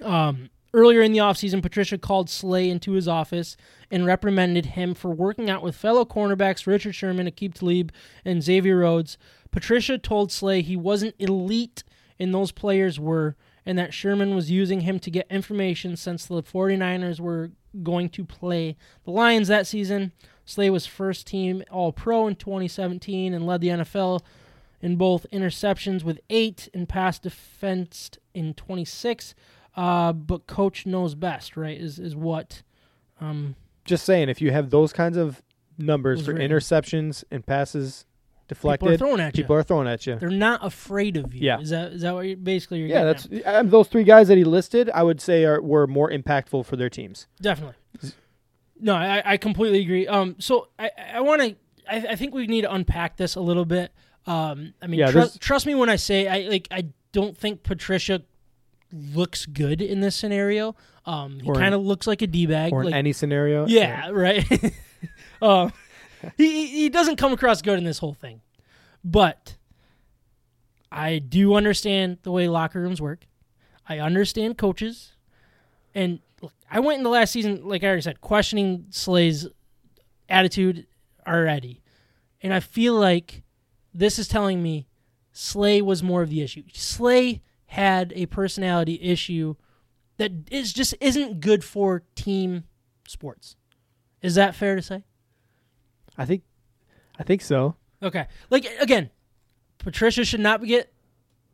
Um, 0.01 0.49
earlier 0.73 1.01
in 1.01 1.13
the 1.13 1.19
offseason, 1.19 1.61
Patricia 1.61 1.97
called 1.97 2.29
Slay 2.29 2.69
into 2.69 2.91
his 2.91 3.07
office 3.07 3.55
and 3.89 4.05
reprimanded 4.05 4.67
him 4.67 4.93
for 4.93 5.09
working 5.09 5.49
out 5.49 5.63
with 5.63 5.75
fellow 5.75 6.05
cornerbacks 6.05 6.67
Richard 6.67 6.93
Sherman, 6.93 7.27
Aqib 7.27 7.53
Talib, 7.53 7.91
and 8.23 8.43
Xavier 8.43 8.79
Rhodes. 8.79 9.17
Patricia 9.51 9.97
told 9.97 10.31
Slay 10.31 10.61
he 10.61 10.75
wasn't 10.75 11.15
elite 11.17 11.83
and 12.19 12.33
those 12.33 12.51
players 12.51 12.99
were, 12.99 13.35
and 13.65 13.77
that 13.77 13.93
Sherman 13.93 14.35
was 14.35 14.51
using 14.51 14.81
him 14.81 14.99
to 14.99 15.11
get 15.11 15.27
information 15.29 15.95
since 15.95 16.25
the 16.25 16.43
49ers 16.43 17.19
were 17.19 17.51
going 17.83 18.09
to 18.09 18.23
play 18.23 18.77
the 19.03 19.11
Lions 19.11 19.47
that 19.47 19.67
season. 19.67 20.11
Slay 20.45 20.69
was 20.69 20.85
first 20.85 21.25
team 21.27 21.63
All 21.71 21.91
Pro 21.91 22.27
in 22.27 22.35
2017 22.35 23.33
and 23.33 23.45
led 23.47 23.61
the 23.61 23.69
NFL 23.69 24.21
in 24.81 24.95
both 24.95 25.25
interceptions 25.33 26.03
with 26.03 26.19
eight 26.29 26.69
and 26.73 26.87
pass 26.87 27.17
defense 27.19 28.11
in 28.33 28.53
26. 28.53 29.33
Uh, 29.75 30.13
but 30.13 30.47
coach 30.47 30.85
knows 30.85 31.15
best, 31.15 31.57
right? 31.57 31.79
Is 31.79 31.99
is 31.99 32.15
what 32.15 32.61
um, 33.19 33.55
Just 33.85 34.05
saying, 34.05 34.29
if 34.29 34.41
you 34.41 34.51
have 34.51 34.69
those 34.69 34.93
kinds 34.93 35.17
of 35.17 35.41
numbers 35.77 36.25
for 36.25 36.33
written. 36.33 36.49
interceptions 36.49 37.23
and 37.31 37.45
passes 37.45 38.05
people 38.47 38.69
are 38.69 38.77
deflected, 38.77 38.99
throwing 38.99 39.19
at 39.19 39.35
you. 39.35 39.43
people 39.43 39.55
are 39.55 39.63
throwing 39.63 39.87
at 39.87 40.05
you. 40.05 40.15
They're 40.17 40.29
not 40.29 40.63
afraid 40.63 41.17
of 41.17 41.33
you. 41.33 41.41
Yeah. 41.41 41.59
Is 41.59 41.71
that 41.71 41.93
is 41.93 42.01
that 42.03 42.13
what 42.13 42.21
you're 42.27 42.37
basically 42.37 42.79
you're 42.79 42.87
Yeah, 42.87 43.11
getting 43.13 43.41
that's 43.43 43.71
those 43.71 43.87
three 43.87 44.03
guys 44.03 44.27
that 44.27 44.37
he 44.37 44.43
listed. 44.43 44.89
I 44.93 45.01
would 45.03 45.19
say 45.19 45.43
are 45.45 45.61
were 45.61 45.87
more 45.87 46.09
impactful 46.11 46.65
for 46.65 46.75
their 46.75 46.89
teams. 46.89 47.25
definitely. 47.41 47.75
No, 48.79 48.95
I, 48.95 49.21
I 49.25 49.37
completely 49.37 49.81
agree. 49.81 50.07
Um, 50.07 50.35
so 50.39 50.67
I 50.77 50.91
I 51.15 51.21
want 51.21 51.41
to 51.41 51.55
I, 51.89 52.07
I 52.11 52.15
think 52.15 52.33
we 52.33 52.47
need 52.47 52.61
to 52.61 52.73
unpack 52.73 53.17
this 53.17 53.35
a 53.35 53.41
little 53.41 53.65
bit. 53.65 53.91
Um, 54.27 54.73
I 54.81 54.87
mean, 54.87 54.99
Yeah, 54.99 55.11
tru- 55.11 55.29
trust 55.39 55.65
me 55.65 55.75
when 55.75 55.89
I 55.89 55.95
say 55.95 56.27
I 56.27 56.49
like 56.49 56.67
I 56.71 56.89
don't 57.11 57.37
think 57.37 57.63
Patricia 57.63 58.21
looks 58.91 59.45
good 59.45 59.81
in 59.81 60.01
this 60.01 60.15
scenario. 60.15 60.75
Um, 61.05 61.39
he 61.39 61.51
kind 61.51 61.75
of 61.75 61.81
looks 61.85 62.07
like 62.07 62.21
a 62.21 62.27
d 62.27 62.45
bag. 62.45 62.73
Or 62.73 62.81
in 62.81 62.87
like, 62.87 62.95
any 62.95 63.13
scenario. 63.13 63.67
Yeah, 63.67 64.09
right. 64.13 64.45
um, 65.41 65.71
he 66.37 66.67
he- 66.67 66.89
doesn't 66.89 67.17
come 67.17 67.31
across 67.33 67.61
good 67.61 67.77
in 67.77 67.83
this 67.85 67.99
whole 67.99 68.13
thing, 68.13 68.41
but 69.03 69.57
I 70.91 71.19
do 71.19 71.55
understand 71.55 72.19
the 72.23 72.31
way 72.31 72.47
locker 72.47 72.81
rooms 72.81 73.01
work. 73.01 73.27
I 73.87 73.99
understand 73.99 74.57
coaches, 74.57 75.13
and 75.93 76.19
I 76.69 76.79
went 76.79 76.97
in 76.97 77.03
the 77.03 77.09
last 77.09 77.31
season, 77.31 77.61
like 77.63 77.83
I 77.83 77.87
already 77.87 78.01
said, 78.01 78.21
questioning 78.21 78.87
Slay's 78.89 79.47
attitude 80.29 80.87
already, 81.27 81.81
and 82.41 82.53
I 82.53 82.59
feel 82.59 82.93
like 82.95 83.43
this 83.93 84.19
is 84.19 84.27
telling 84.27 84.61
me 84.61 84.87
Slay 85.31 85.81
was 85.81 86.03
more 86.03 86.21
of 86.21 86.29
the 86.29 86.41
issue. 86.41 86.63
Slay 86.73 87.41
had 87.67 88.13
a 88.15 88.25
personality 88.25 88.99
issue 89.01 89.55
that 90.17 90.31
is 90.51 90.73
just 90.73 90.95
isn't 91.01 91.39
good 91.39 91.63
for 91.63 92.03
team 92.15 92.63
sports. 93.07 93.55
Is 94.21 94.35
that 94.35 94.55
fair 94.55 94.75
to 94.75 94.81
say? 94.81 95.03
I 96.17 96.25
think, 96.25 96.43
I 97.19 97.23
think 97.23 97.41
so. 97.41 97.75
Okay. 98.01 98.27
Like 98.49 98.65
again, 98.79 99.09
Patricia 99.77 100.23
should 100.25 100.39
not 100.39 100.61
be 100.61 100.67
get 100.67 100.93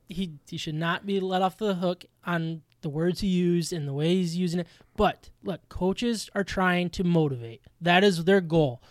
he 0.08 0.34
he 0.48 0.58
should 0.58 0.76
not 0.76 1.06
be 1.06 1.20
let 1.20 1.42
off 1.42 1.58
the 1.58 1.76
hook 1.76 2.06
on 2.26 2.62
the 2.82 2.90
words 2.90 3.22
he 3.22 3.28
used 3.28 3.72
and 3.74 3.88
the 3.88 3.94
way 3.94 4.16
he's 4.16 4.36
using 4.36 4.60
it. 4.62 4.68
But 4.96 5.30
look, 5.44 5.68
coaches 5.70 6.30
are 6.36 6.44
trying 6.44 6.90
to 6.92 7.04
motivate. 7.04 7.62
That 7.80 8.04
is 8.04 8.24
their 8.26 8.42
goal. 8.42 8.82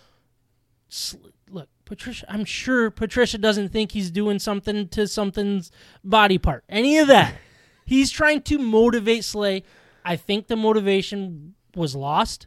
Look, 1.50 1.68
Patricia, 1.84 2.26
I'm 2.28 2.44
sure 2.44 2.90
Patricia 2.90 3.38
doesn't 3.38 3.70
think 3.70 3.92
he's 3.92 4.10
doing 4.10 4.38
something 4.38 4.88
to 4.88 5.06
something's 5.06 5.70
body 6.04 6.38
part. 6.38 6.64
Any 6.68 6.98
of 6.98 7.08
that. 7.08 7.34
he's 7.84 8.10
trying 8.10 8.42
to 8.42 8.58
motivate 8.58 9.24
Slay. 9.24 9.62
I 10.04 10.16
think 10.16 10.46
the 10.48 10.56
motivation 10.56 11.54
was 11.76 11.94
lost 11.94 12.46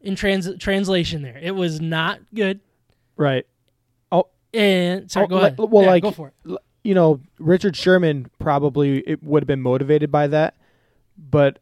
in 0.00 0.14
trans- 0.14 0.56
translation 0.58 1.22
there. 1.22 1.38
It 1.40 1.54
was 1.54 1.80
not 1.80 2.20
good. 2.34 2.60
Right. 3.16 3.46
Oh, 4.12 4.28
and 4.54 5.10
sorry, 5.10 5.24
Oh, 5.24 5.28
go 5.28 5.36
ahead. 5.38 5.58
well, 5.58 5.82
Yeah, 5.84 5.90
like- 5.90 6.02
go 6.02 6.10
for 6.10 6.28
it. 6.44 6.58
You 6.84 6.94
know, 6.94 7.20
Richard 7.38 7.76
Sherman 7.76 8.30
probably 8.38 9.00
it 9.00 9.22
would 9.22 9.42
have 9.42 9.46
been 9.48 9.60
motivated 9.62 10.10
by 10.10 10.26
that, 10.28 10.56
but 11.18 11.58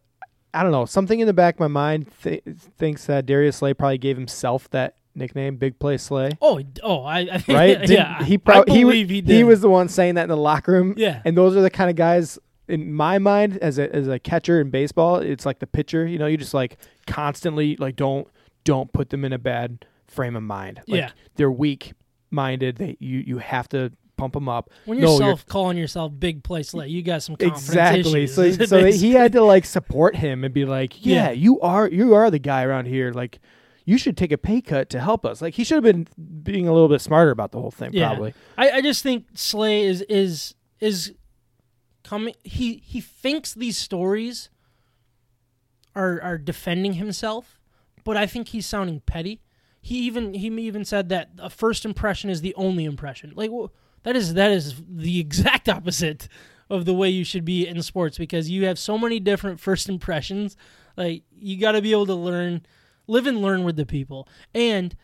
I 0.54 0.62
don't 0.62 0.72
know. 0.72 0.84
Something 0.86 1.20
in 1.20 1.26
the 1.26 1.32
back 1.32 1.56
of 1.56 1.60
my 1.60 1.68
mind 1.68 2.06
th- 2.22 2.42
thinks 2.78 3.06
that 3.06 3.26
Darius 3.26 3.56
Slay 3.56 3.74
probably 3.74 3.98
gave 3.98 4.16
himself 4.16 4.68
that 4.70 4.96
nickname, 5.14 5.56
Big 5.56 5.78
Play 5.78 5.98
Slay. 5.98 6.30
Oh, 6.40 6.60
oh, 6.82 7.02
I, 7.04 7.18
I 7.20 7.44
Right? 7.48 7.66
Didn't- 7.80 7.90
yeah, 7.90 8.22
He 8.24 8.38
probably 8.38 8.74
he, 8.74 8.84
wa- 8.84 8.92
he, 8.92 9.44
was 9.44 9.60
the 9.60 9.68
one 9.68 9.88
saying 9.88 10.14
that 10.14 10.22
in 10.22 10.28
the 10.28 10.36
locker 10.36 10.72
room. 10.72 10.94
yeah, 10.96 11.20
And 11.24 11.36
those 11.36 11.56
are 11.56 11.60
the 11.60 11.70
kind 11.70 11.90
of 11.90 11.96
guys 11.96 12.38
in 12.68 12.92
my 12.92 13.18
mind 13.18 13.56
as 13.58 13.78
a 13.78 13.94
as 13.94 14.08
a 14.08 14.18
catcher 14.18 14.60
in 14.60 14.68
baseball, 14.70 15.16
it's 15.16 15.46
like 15.46 15.58
the 15.58 15.66
pitcher, 15.66 16.06
you 16.06 16.18
know, 16.18 16.26
you 16.26 16.36
just 16.36 16.52
like 16.54 16.76
constantly 17.06 17.76
like 17.76 17.96
don't 17.96 18.28
don't 18.64 18.92
put 18.92 19.08
them 19.10 19.24
in 19.24 19.32
a 19.32 19.38
bad 19.38 19.84
frame 20.06 20.36
of 20.36 20.42
mind. 20.42 20.82
Like, 20.86 20.98
Yeah. 21.00 21.10
They're 21.36 21.50
weak 21.50 21.92
minded. 22.30 22.76
They 22.76 22.96
you 23.00 23.18
you 23.20 23.38
have 23.38 23.68
to 23.70 23.90
pump 24.18 24.36
him 24.36 24.48
up. 24.48 24.68
when 24.84 24.98
no, 25.00 25.04
you're 25.12 25.20
you're- 25.20 25.30
self 25.30 25.46
calling 25.46 25.78
yourself 25.78 26.12
big 26.18 26.42
place 26.44 26.74
like 26.74 26.90
you 26.90 27.02
got 27.02 27.22
some 27.22 27.36
confidence 27.36 27.68
Exactly. 27.68 28.24
issues. 28.24 28.56
So 28.56 28.66
so 28.66 28.84
he 28.86 29.12
had 29.12 29.32
to 29.32 29.42
like 29.42 29.64
support 29.64 30.16
him 30.16 30.44
and 30.44 30.52
be 30.52 30.64
like, 30.66 31.04
"Yeah, 31.06 31.26
Yeah. 31.26 31.30
you 31.30 31.60
are 31.60 31.88
you 31.88 32.14
are 32.14 32.30
the 32.30 32.38
guy 32.38 32.64
around 32.64 32.86
here. 32.86 33.12
Like, 33.12 33.38
you 33.86 33.96
should 33.96 34.16
take 34.18 34.32
a 34.32 34.38
pay 34.38 34.60
cut 34.60 34.90
to 34.90 35.00
help 35.00 35.24
us." 35.24 35.40
Like 35.40 35.54
he 35.54 35.64
should 35.64 35.82
have 35.82 35.84
been 35.84 36.06
being 36.42 36.68
a 36.68 36.72
little 36.72 36.88
bit 36.88 37.00
smarter 37.00 37.30
about 37.30 37.52
the 37.52 37.60
whole 37.60 37.70
thing. 37.70 37.90
Yeah. 37.94 38.08
Probably. 38.08 38.34
I, 38.58 38.70
I 38.72 38.80
just 38.82 39.02
think 39.02 39.26
Slay 39.34 39.82
is 39.84 40.02
is 40.02 40.54
is 40.80 41.14
coming. 42.04 42.34
He 42.44 42.82
he 42.84 43.00
thinks 43.00 43.54
these 43.54 43.78
stories 43.78 44.50
are 45.94 46.20
are 46.22 46.38
defending 46.38 46.94
himself, 46.94 47.58
but 48.04 48.16
I 48.16 48.26
think 48.26 48.48
he's 48.48 48.66
sounding 48.66 49.00
petty. 49.00 49.40
He 49.80 49.96
even 50.00 50.34
he 50.34 50.48
even 50.48 50.84
said 50.84 51.08
that 51.08 51.30
a 51.38 51.48
first 51.50 51.84
impression 51.84 52.30
is 52.30 52.40
the 52.40 52.54
only 52.56 52.84
impression. 52.84 53.32
Like 53.34 53.50
wh- 53.50 53.70
that 54.08 54.16
is 54.16 54.34
that 54.34 54.50
is 54.50 54.74
the 54.88 55.20
exact 55.20 55.68
opposite 55.76 56.28
of 56.70 56.84
the 56.86 56.94
way 56.94 57.08
you 57.10 57.24
should 57.24 57.44
be 57.44 57.66
in 57.66 57.80
sports 57.82 58.16
because 58.18 58.48
you 58.50 58.64
have 58.64 58.78
so 58.78 58.96
many 58.98 59.20
different 59.20 59.60
first 59.60 59.88
impressions. 59.88 60.56
Like 60.96 61.22
you 61.30 61.58
got 61.60 61.72
to 61.72 61.82
be 61.82 61.92
able 61.92 62.06
to 62.06 62.14
learn, 62.14 62.64
live 63.06 63.26
and 63.26 63.42
learn 63.42 63.64
with 63.64 63.76
the 63.76 63.86
people, 63.86 64.26
and 64.54 64.96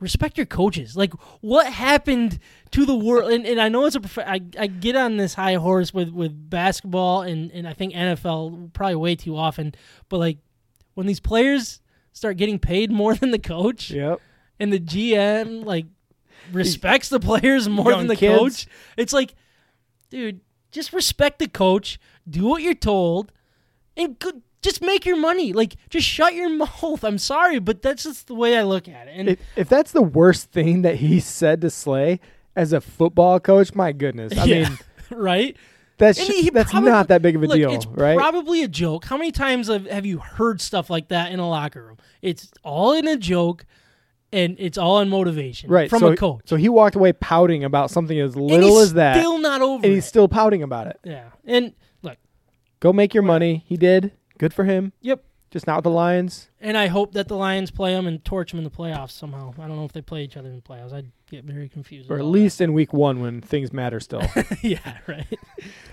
respect 0.00 0.36
your 0.36 0.46
coaches. 0.46 0.96
Like, 0.96 1.12
what 1.40 1.66
happened 1.72 2.38
to 2.72 2.84
the 2.84 2.94
world? 2.96 3.30
And, 3.32 3.46
and 3.46 3.60
I 3.60 3.68
know 3.68 3.86
it's 3.86 3.96
a. 3.96 4.00
prof- 4.00 4.26
I, 4.26 4.40
I 4.58 4.66
get 4.66 4.96
on 4.96 5.16
this 5.16 5.34
high 5.34 5.54
horse 5.54 5.92
with 5.94 6.08
with 6.10 6.50
basketball 6.50 7.22
and 7.22 7.50
and 7.52 7.68
I 7.68 7.72
think 7.72 7.94
NFL 7.94 8.72
probably 8.72 8.96
way 8.96 9.14
too 9.16 9.36
often. 9.36 9.74
But 10.08 10.18
like, 10.18 10.38
when 10.94 11.06
these 11.06 11.20
players 11.20 11.80
start 12.12 12.36
getting 12.36 12.58
paid 12.58 12.90
more 12.90 13.14
than 13.20 13.30
the 13.30 13.38
coach, 13.38 13.90
Yep. 13.90 14.20
and 14.60 14.72
the 14.72 14.80
GM 14.80 15.64
like 15.64 15.86
respects 16.52 17.08
the 17.08 17.20
players 17.20 17.68
more 17.68 17.90
Young 17.90 18.00
than 18.00 18.06
the 18.08 18.16
kids. 18.16 18.38
coach, 18.38 18.66
it's 18.96 19.12
like, 19.12 19.34
dude, 20.10 20.40
just 20.70 20.92
respect 20.92 21.38
the 21.38 21.48
coach. 21.48 21.98
Do 22.28 22.46
what 22.46 22.62
you're 22.62 22.74
told, 22.74 23.32
and 23.96 24.18
go, 24.18 24.32
just 24.62 24.80
make 24.80 25.04
your 25.04 25.16
money. 25.16 25.52
Like, 25.52 25.74
just 25.90 26.06
shut 26.06 26.34
your 26.34 26.48
mouth. 26.56 27.04
I'm 27.04 27.18
sorry, 27.18 27.58
but 27.58 27.82
that's 27.82 28.04
just 28.04 28.26
the 28.28 28.34
way 28.34 28.56
I 28.56 28.62
look 28.62 28.88
at 28.88 29.08
it. 29.08 29.12
And 29.14 29.28
If, 29.30 29.38
if 29.56 29.68
that's 29.68 29.92
the 29.92 30.02
worst 30.02 30.50
thing 30.50 30.82
that 30.82 30.96
he 30.96 31.20
said 31.20 31.60
to 31.60 31.70
Slay 31.70 32.20
as 32.56 32.72
a 32.72 32.80
football 32.80 33.40
coach, 33.40 33.74
my 33.74 33.92
goodness. 33.92 34.36
I 34.38 34.44
yeah, 34.46 34.68
mean, 34.70 34.78
right? 35.10 35.56
that's 35.98 36.18
And 36.18 36.28
he 36.28 36.50
that's 36.50 36.70
probably- 36.72 36.90
not 36.90 37.08
that 37.08 37.20
big 37.22 37.36
of 37.36 37.42
a 37.42 37.46
Look, 37.46 37.56
deal, 37.56 37.72
it's 37.72 37.86
right? 37.86 38.16
probably 38.16 38.62
a 38.62 38.68
joke. 38.68 39.04
How 39.04 39.16
many 39.18 39.30
times 39.32 39.68
have, 39.68 39.86
have 39.86 40.06
you 40.06 40.18
heard 40.18 40.60
stuff 40.60 40.88
like 40.90 41.08
that 41.08 41.30
in 41.30 41.38
a 41.40 41.48
locker 41.48 41.84
room? 41.86 41.98
It's 42.22 42.50
all 42.64 42.92
in 42.94 43.06
a 43.06 43.16
joke, 43.16 43.66
and 44.34 44.56
it's 44.58 44.76
all 44.76 45.00
in 45.00 45.08
motivation, 45.08 45.70
right. 45.70 45.88
From 45.88 46.00
so, 46.00 46.08
a 46.08 46.16
coach. 46.16 46.42
So 46.46 46.56
he 46.56 46.68
walked 46.68 46.96
away 46.96 47.12
pouting 47.12 47.64
about 47.64 47.90
something 47.90 48.18
as 48.18 48.36
little 48.36 48.78
as 48.78 48.94
that, 48.94 49.16
still 49.16 49.38
not 49.38 49.62
over. 49.62 49.84
and 49.84 49.94
he's 49.94 50.04
still 50.06 50.28
pouting 50.28 50.62
about 50.62 50.88
it. 50.88 50.98
yeah, 51.04 51.30
and 51.44 51.72
look, 52.02 52.18
Go 52.80 52.92
make 52.92 53.14
your 53.14 53.22
money. 53.22 53.64
He 53.66 53.76
did. 53.76 54.12
Good 54.38 54.52
for 54.52 54.64
him. 54.64 54.92
yep. 55.00 55.24
Just 55.50 55.68
not 55.68 55.76
with 55.76 55.84
the 55.84 55.90
Lions. 55.90 56.48
And 56.60 56.76
I 56.76 56.88
hope 56.88 57.12
that 57.12 57.28
the 57.28 57.36
Lions 57.36 57.70
play 57.70 57.94
them 57.94 58.08
and 58.08 58.24
torch 58.24 58.50
them 58.50 58.58
in 58.58 58.64
the 58.64 58.70
playoffs 58.70 59.12
somehow. 59.12 59.54
I 59.56 59.68
don't 59.68 59.76
know 59.76 59.84
if 59.84 59.92
they 59.92 60.02
play 60.02 60.24
each 60.24 60.36
other 60.36 60.48
in 60.48 60.56
the 60.56 60.60
playoffs. 60.62 60.92
I'd 60.92 61.12
get 61.30 61.44
very 61.44 61.68
confused. 61.68 62.10
Or 62.10 62.18
at 62.18 62.24
least 62.24 62.60
in 62.60 62.72
week 62.72 62.92
one 62.92 63.20
when 63.20 63.40
things 63.40 63.72
matter 63.72 64.00
still. 64.00 64.22
yeah, 64.62 64.98
right. 65.06 65.38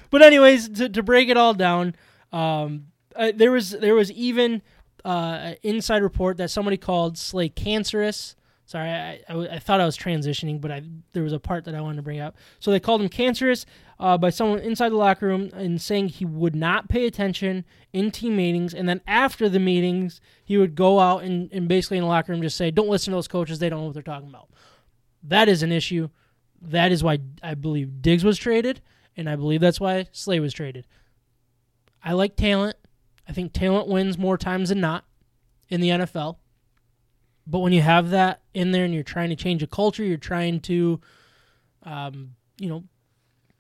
but 0.10 0.24
anyways, 0.24 0.68
to, 0.70 0.90
to 0.90 1.04
break 1.04 1.30
it 1.30 1.38
all 1.38 1.54
down, 1.54 1.96
um, 2.34 2.88
uh, 3.16 3.32
there 3.36 3.52
was 3.52 3.70
there 3.70 3.94
was 3.94 4.12
even 4.12 4.64
uh, 5.06 5.54
inside 5.64 6.04
report 6.04 6.38
that 6.38 6.50
somebody 6.50 6.78
called 6.78 7.18
Slay 7.18 7.50
cancerous. 7.50 8.36
Sorry, 8.66 8.90
I, 8.90 9.20
I, 9.28 9.48
I 9.56 9.60
thought 9.60 9.82
I 9.82 9.86
was 9.86 9.98
transitioning, 9.98 10.62
but 10.62 10.72
I 10.72 10.82
there 11.12 11.24
was 11.24 11.34
a 11.34 11.40
part 11.40 11.66
that 11.66 11.76
I 11.76 11.82
wanted 11.82 11.98
to 11.98 12.02
bring 12.04 12.20
up. 12.20 12.38
So 12.60 12.72
they 12.72 12.80
called 12.80 13.02
him 13.02 13.10
cancerous 13.10 13.66
uh, 14.00 14.18
by 14.18 14.30
someone 14.30 14.60
inside 14.60 14.90
the 14.90 14.96
locker 14.96 15.28
room 15.28 15.50
and 15.54 15.82
saying 15.82 16.10
he 16.10 16.26
would 16.26 16.56
not 16.56 16.88
pay 16.88 17.06
attention 17.06 17.66
in 17.92 18.12
team 18.12 18.38
meetings, 18.38 18.74
and 18.74 18.88
then 18.88 19.02
after 19.08 19.50
the 19.50 19.60
meetings, 19.60 20.22
he 20.44 20.58
would 20.58 20.76
go 20.76 21.00
out 21.00 21.24
and, 21.24 21.52
and 21.52 21.68
basically 21.68 21.98
in 21.98 22.04
the 22.04 22.10
locker 22.10 22.32
room 22.32 22.42
just 22.42 22.56
say, 22.56 22.72
"Don't 22.72 22.88
listen 22.88 23.12
to 23.12 23.18
those 23.18 23.28
coaches; 23.28 23.60
they 23.60 23.70
don't 23.70 23.80
know 23.80 23.86
what 23.88 23.94
they're 23.94 24.04
talking 24.04 24.30
about." 24.30 24.50
That 25.24 25.50
is 25.50 25.64
an 25.64 25.72
issue. 25.72 26.10
That 26.62 26.92
is 26.92 27.04
why 27.04 27.20
I 27.44 27.56
believe 27.56 28.02
Diggs 28.02 28.24
was 28.24 28.38
traded, 28.38 28.82
and 29.18 29.30
I 29.30 29.36
believe 29.36 29.60
that's 29.62 29.80
why 29.80 30.08
Slay 30.12 30.40
was 30.40 30.54
traded. 30.54 30.88
I 32.04 32.14
like 32.14 32.36
talent. 32.36 32.78
I 33.32 33.34
think 33.34 33.54
talent 33.54 33.88
wins 33.88 34.18
more 34.18 34.38
times 34.38 34.68
than 34.68 34.82
not 34.82 35.06
in 35.70 35.80
the 35.80 35.88
NFL. 35.88 36.36
But 37.48 37.60
when 37.60 37.72
you 37.72 37.82
have 37.82 38.10
that 38.10 38.42
in 38.54 38.74
there 38.74 38.84
and 38.84 38.94
you're 38.94 39.04
trying 39.04 39.30
to 39.30 39.38
change 39.38 39.64
a 39.64 39.68
culture, 39.68 40.04
you're 40.04 40.18
trying 40.18 40.60
to, 40.62 41.00
um, 41.84 42.32
you 42.60 42.68
know, 42.68 42.84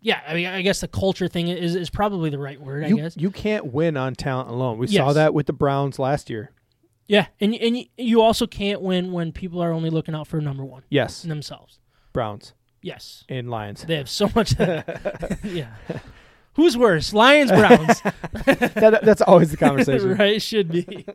yeah. 0.01 0.19
I 0.27 0.33
mean, 0.33 0.47
I 0.47 0.61
guess 0.61 0.81
the 0.81 0.89
culture 0.89 1.29
thing 1.29 1.47
is 1.47 1.73
is 1.73 1.89
probably 1.89 2.29
the 2.29 2.37
right 2.37 2.59
word. 2.59 2.83
I 2.83 2.87
you, 2.87 2.97
guess. 2.97 3.15
you 3.15 3.31
can't 3.31 3.67
win 3.71 3.95
on 3.95 4.13
talent 4.13 4.49
alone. 4.49 4.77
We 4.77 4.87
saw 4.87 5.13
that 5.13 5.33
with 5.33 5.45
the 5.45 5.53
Browns 5.53 5.97
last 5.97 6.29
year. 6.29 6.51
Yeah, 7.07 7.27
and 7.39 7.55
and 7.55 7.77
you- 7.77 7.85
you 7.97 8.21
also 8.21 8.45
can't 8.47 8.81
win 8.81 9.13
when 9.13 9.31
people 9.31 9.61
are 9.63 9.71
only 9.71 9.89
looking 9.89 10.15
out 10.15 10.27
for 10.27 10.41
number 10.41 10.65
one 10.65 10.83
Yes, 10.89 11.21
themselves. 11.21 11.79
Browns 12.11 12.53
Yes, 12.81 13.23
and 13.29 13.49
Lions. 13.49 13.85
they 13.85 13.95
have 13.95 14.09
so 14.09 14.29
much. 14.35 14.53
yeah. 15.43 15.69
Who's 16.55 16.77
worse, 16.77 17.13
Lions, 17.13 17.49
Browns? 17.49 18.01
that, 18.45 18.99
that's 19.03 19.21
always 19.21 19.51
the 19.51 19.57
conversation. 19.57 20.17
right, 20.17 20.41
should 20.41 20.69
be. 20.69 21.05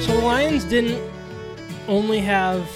So 0.00 0.16
the 0.16 0.22
Lions 0.24 0.64
didn't 0.64 1.02
only 1.86 2.20
have 2.20 2.66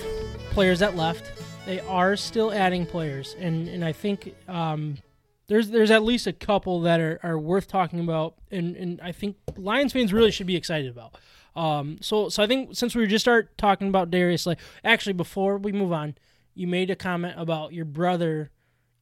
players 0.51 0.81
that 0.81 0.97
left; 0.97 1.33
they 1.65 1.81
are 1.81 2.15
still 2.15 2.53
adding 2.53 2.85
players, 2.85 3.35
and 3.39 3.69
and 3.69 3.83
I 3.83 3.93
think 3.93 4.35
um, 4.49 4.99
there's 5.49 5.71
there's 5.71 5.91
at 5.91 6.03
least 6.03 6.27
a 6.27 6.33
couple 6.35 6.83
that 6.83 7.01
are, 7.01 7.19
are 7.23 7.39
worth 7.39 7.69
talking 7.69 8.01
about, 8.01 8.35
and 8.51 8.77
and 8.77 9.01
I 9.01 9.13
think 9.13 9.37
Lions 9.57 9.95
fans 9.95 10.13
really 10.13 10.31
should 10.31 10.47
be 10.47 10.57
excited 10.57 10.91
about. 10.91 11.15
Um, 11.57 11.99
so 12.01 12.29
so 12.29 12.43
I 12.43 12.47
think 12.47 12.75
since 12.77 12.95
we 12.95 13.07
just 13.07 13.25
start 13.25 13.57
talking 13.59 13.89
about 13.89 14.11
Darius, 14.11 14.47
like 14.47 14.59
actually 14.85 15.15
before 15.15 15.57
we 15.59 15.73
move 15.73 15.93
on, 15.93 16.15
you 16.55 16.67
made 16.67 16.91
a 16.91 16.97
comment 16.97 17.35
about 17.37 17.73
your 17.73 17.85
brother, 17.85 18.51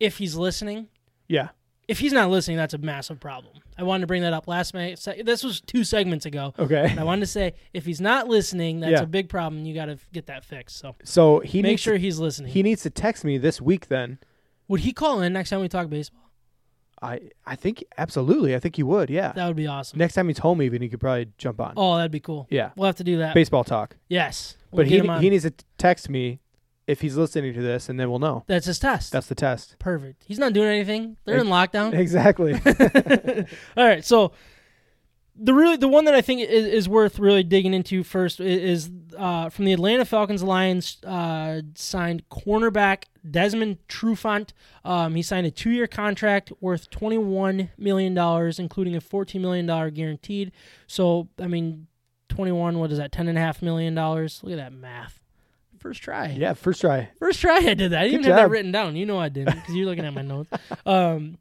if 0.00 0.18
he's 0.18 0.34
listening. 0.36 0.88
Yeah. 1.28 1.48
If 1.86 1.98
he's 1.98 2.12
not 2.12 2.30
listening, 2.30 2.56
that's 2.56 2.72
a 2.72 2.78
massive 2.78 3.20
problem. 3.20 3.56
I 3.76 3.82
wanted 3.82 4.02
to 4.02 4.06
bring 4.06 4.22
that 4.22 4.32
up 4.32 4.46
last 4.48 4.72
night. 4.72 4.98
This 5.24 5.44
was 5.44 5.60
two 5.60 5.84
segments 5.84 6.24
ago. 6.24 6.54
Okay. 6.58 6.86
And 6.88 6.98
I 6.98 7.04
wanted 7.04 7.20
to 7.20 7.26
say 7.26 7.54
if 7.74 7.84
he's 7.84 8.00
not 8.00 8.26
listening, 8.28 8.80
that's 8.80 8.92
Yeah. 8.92 9.02
a 9.02 9.06
big 9.06 9.28
problem. 9.28 9.64
You 9.66 9.74
got 9.74 9.86
to 9.86 9.98
get 10.12 10.26
that 10.26 10.44
fixed. 10.44 10.78
So 10.78 10.94
So 11.04 11.40
he 11.40 11.60
make 11.60 11.78
sure 11.78 11.94
to, 11.94 11.98
he's 12.00 12.18
listening. 12.18 12.52
he 12.52 12.62
needs 12.62 12.82
to 12.84 12.90
text 12.90 13.24
me 13.24 13.36
this 13.36 13.60
week. 13.60 13.88
Then 13.88 14.18
Would 14.68 14.80
he 14.80 14.92
call 14.92 15.20
in 15.20 15.32
next 15.34 15.50
time 15.50 15.60
we 15.60 15.68
talk 15.68 15.90
baseball? 15.90 16.23
I 17.02 17.20
I 17.46 17.56
think 17.56 17.84
absolutely. 17.98 18.54
I 18.54 18.58
think 18.60 18.76
he 18.76 18.82
would. 18.82 19.10
Yeah. 19.10 19.32
That 19.32 19.46
would 19.46 19.56
be 19.56 19.66
awesome. 19.66 19.98
Next 19.98 20.14
time 20.14 20.28
he's 20.28 20.38
home, 20.38 20.62
even 20.62 20.82
he 20.82 20.88
could 20.88 21.00
probably 21.00 21.28
jump 21.38 21.60
on. 21.60 21.74
Oh, 21.76 21.96
that'd 21.96 22.10
be 22.10 22.20
cool. 22.20 22.46
Yeah. 22.50 22.70
We'll 22.76 22.86
have 22.86 22.96
to 22.96 23.04
do 23.04 23.18
that. 23.18 23.34
Baseball 23.34 23.64
talk. 23.64 23.96
yes. 24.08 24.56
We'll 24.70 24.84
But 24.84 24.90
he 24.90 25.00
he 25.24 25.30
needs 25.30 25.44
to 25.44 25.52
text 25.78 26.08
me 26.10 26.40
if 26.86 27.00
he's 27.00 27.16
listening 27.16 27.54
to 27.54 27.62
this, 27.62 27.88
and 27.88 27.98
then 27.98 28.10
we'll 28.10 28.18
know. 28.18 28.44
that's 28.46 28.66
his 28.66 28.78
test. 28.78 29.12
That's 29.12 29.26
the 29.28 29.34
test. 29.34 29.76
perfect. 29.78 30.24
He's 30.26 30.38
not 30.38 30.52
doing 30.52 30.68
anything. 30.68 31.16
They're 31.24 31.38
in 31.38 31.46
lockdown. 31.46 31.94
Exactly. 31.98 32.54
All 33.76 33.84
right, 33.86 34.04
so 34.04 34.32
the 35.36 35.52
really 35.52 35.76
the 35.76 35.88
one 35.88 36.04
that 36.04 36.14
I 36.14 36.20
think 36.20 36.42
is, 36.42 36.66
is 36.66 36.88
worth 36.88 37.18
really 37.18 37.42
digging 37.42 37.74
into 37.74 38.04
first 38.04 38.40
is 38.40 38.90
uh, 39.16 39.48
from 39.48 39.64
the 39.64 39.72
Atlanta 39.72 40.04
Falcons. 40.04 40.42
Lions 40.42 40.98
uh, 41.04 41.62
signed 41.74 42.28
cornerback 42.30 43.04
Desmond 43.28 43.78
Trufant. 43.88 44.50
Um, 44.84 45.14
he 45.14 45.22
signed 45.22 45.46
a 45.46 45.50
two-year 45.50 45.86
contract 45.86 46.52
worth 46.60 46.88
twenty-one 46.90 47.70
million 47.76 48.14
dollars, 48.14 48.58
including 48.58 48.94
a 48.94 49.00
fourteen 49.00 49.42
million 49.42 49.66
dollar 49.66 49.90
guaranteed. 49.90 50.52
So 50.86 51.28
I 51.40 51.48
mean, 51.48 51.88
twenty-one. 52.28 52.78
What 52.78 52.92
is 52.92 52.98
that? 52.98 53.10
Ten 53.10 53.26
and 53.28 53.36
a 53.36 53.40
half 53.40 53.60
million 53.60 53.94
dollars. 53.94 54.40
Look 54.42 54.52
at 54.52 54.56
that 54.58 54.72
math. 54.72 55.20
First 55.78 56.00
try. 56.02 56.28
yeah. 56.28 56.54
First 56.54 56.80
try. 56.80 57.10
First 57.18 57.40
try, 57.40 57.56
I 57.56 57.74
did 57.74 57.90
that. 57.92 58.02
I 58.02 58.04
Good 58.08 58.20
even 58.20 58.24
had 58.24 58.38
that 58.38 58.50
written 58.50 58.72
down. 58.72 58.96
You 58.96 59.04
know 59.04 59.18
I 59.18 59.28
didn't 59.28 59.56
because 59.56 59.74
you're 59.74 59.86
looking 59.86 60.06
at 60.06 60.14
my 60.14 60.22
notes. 60.22 60.50
Um, 60.86 61.38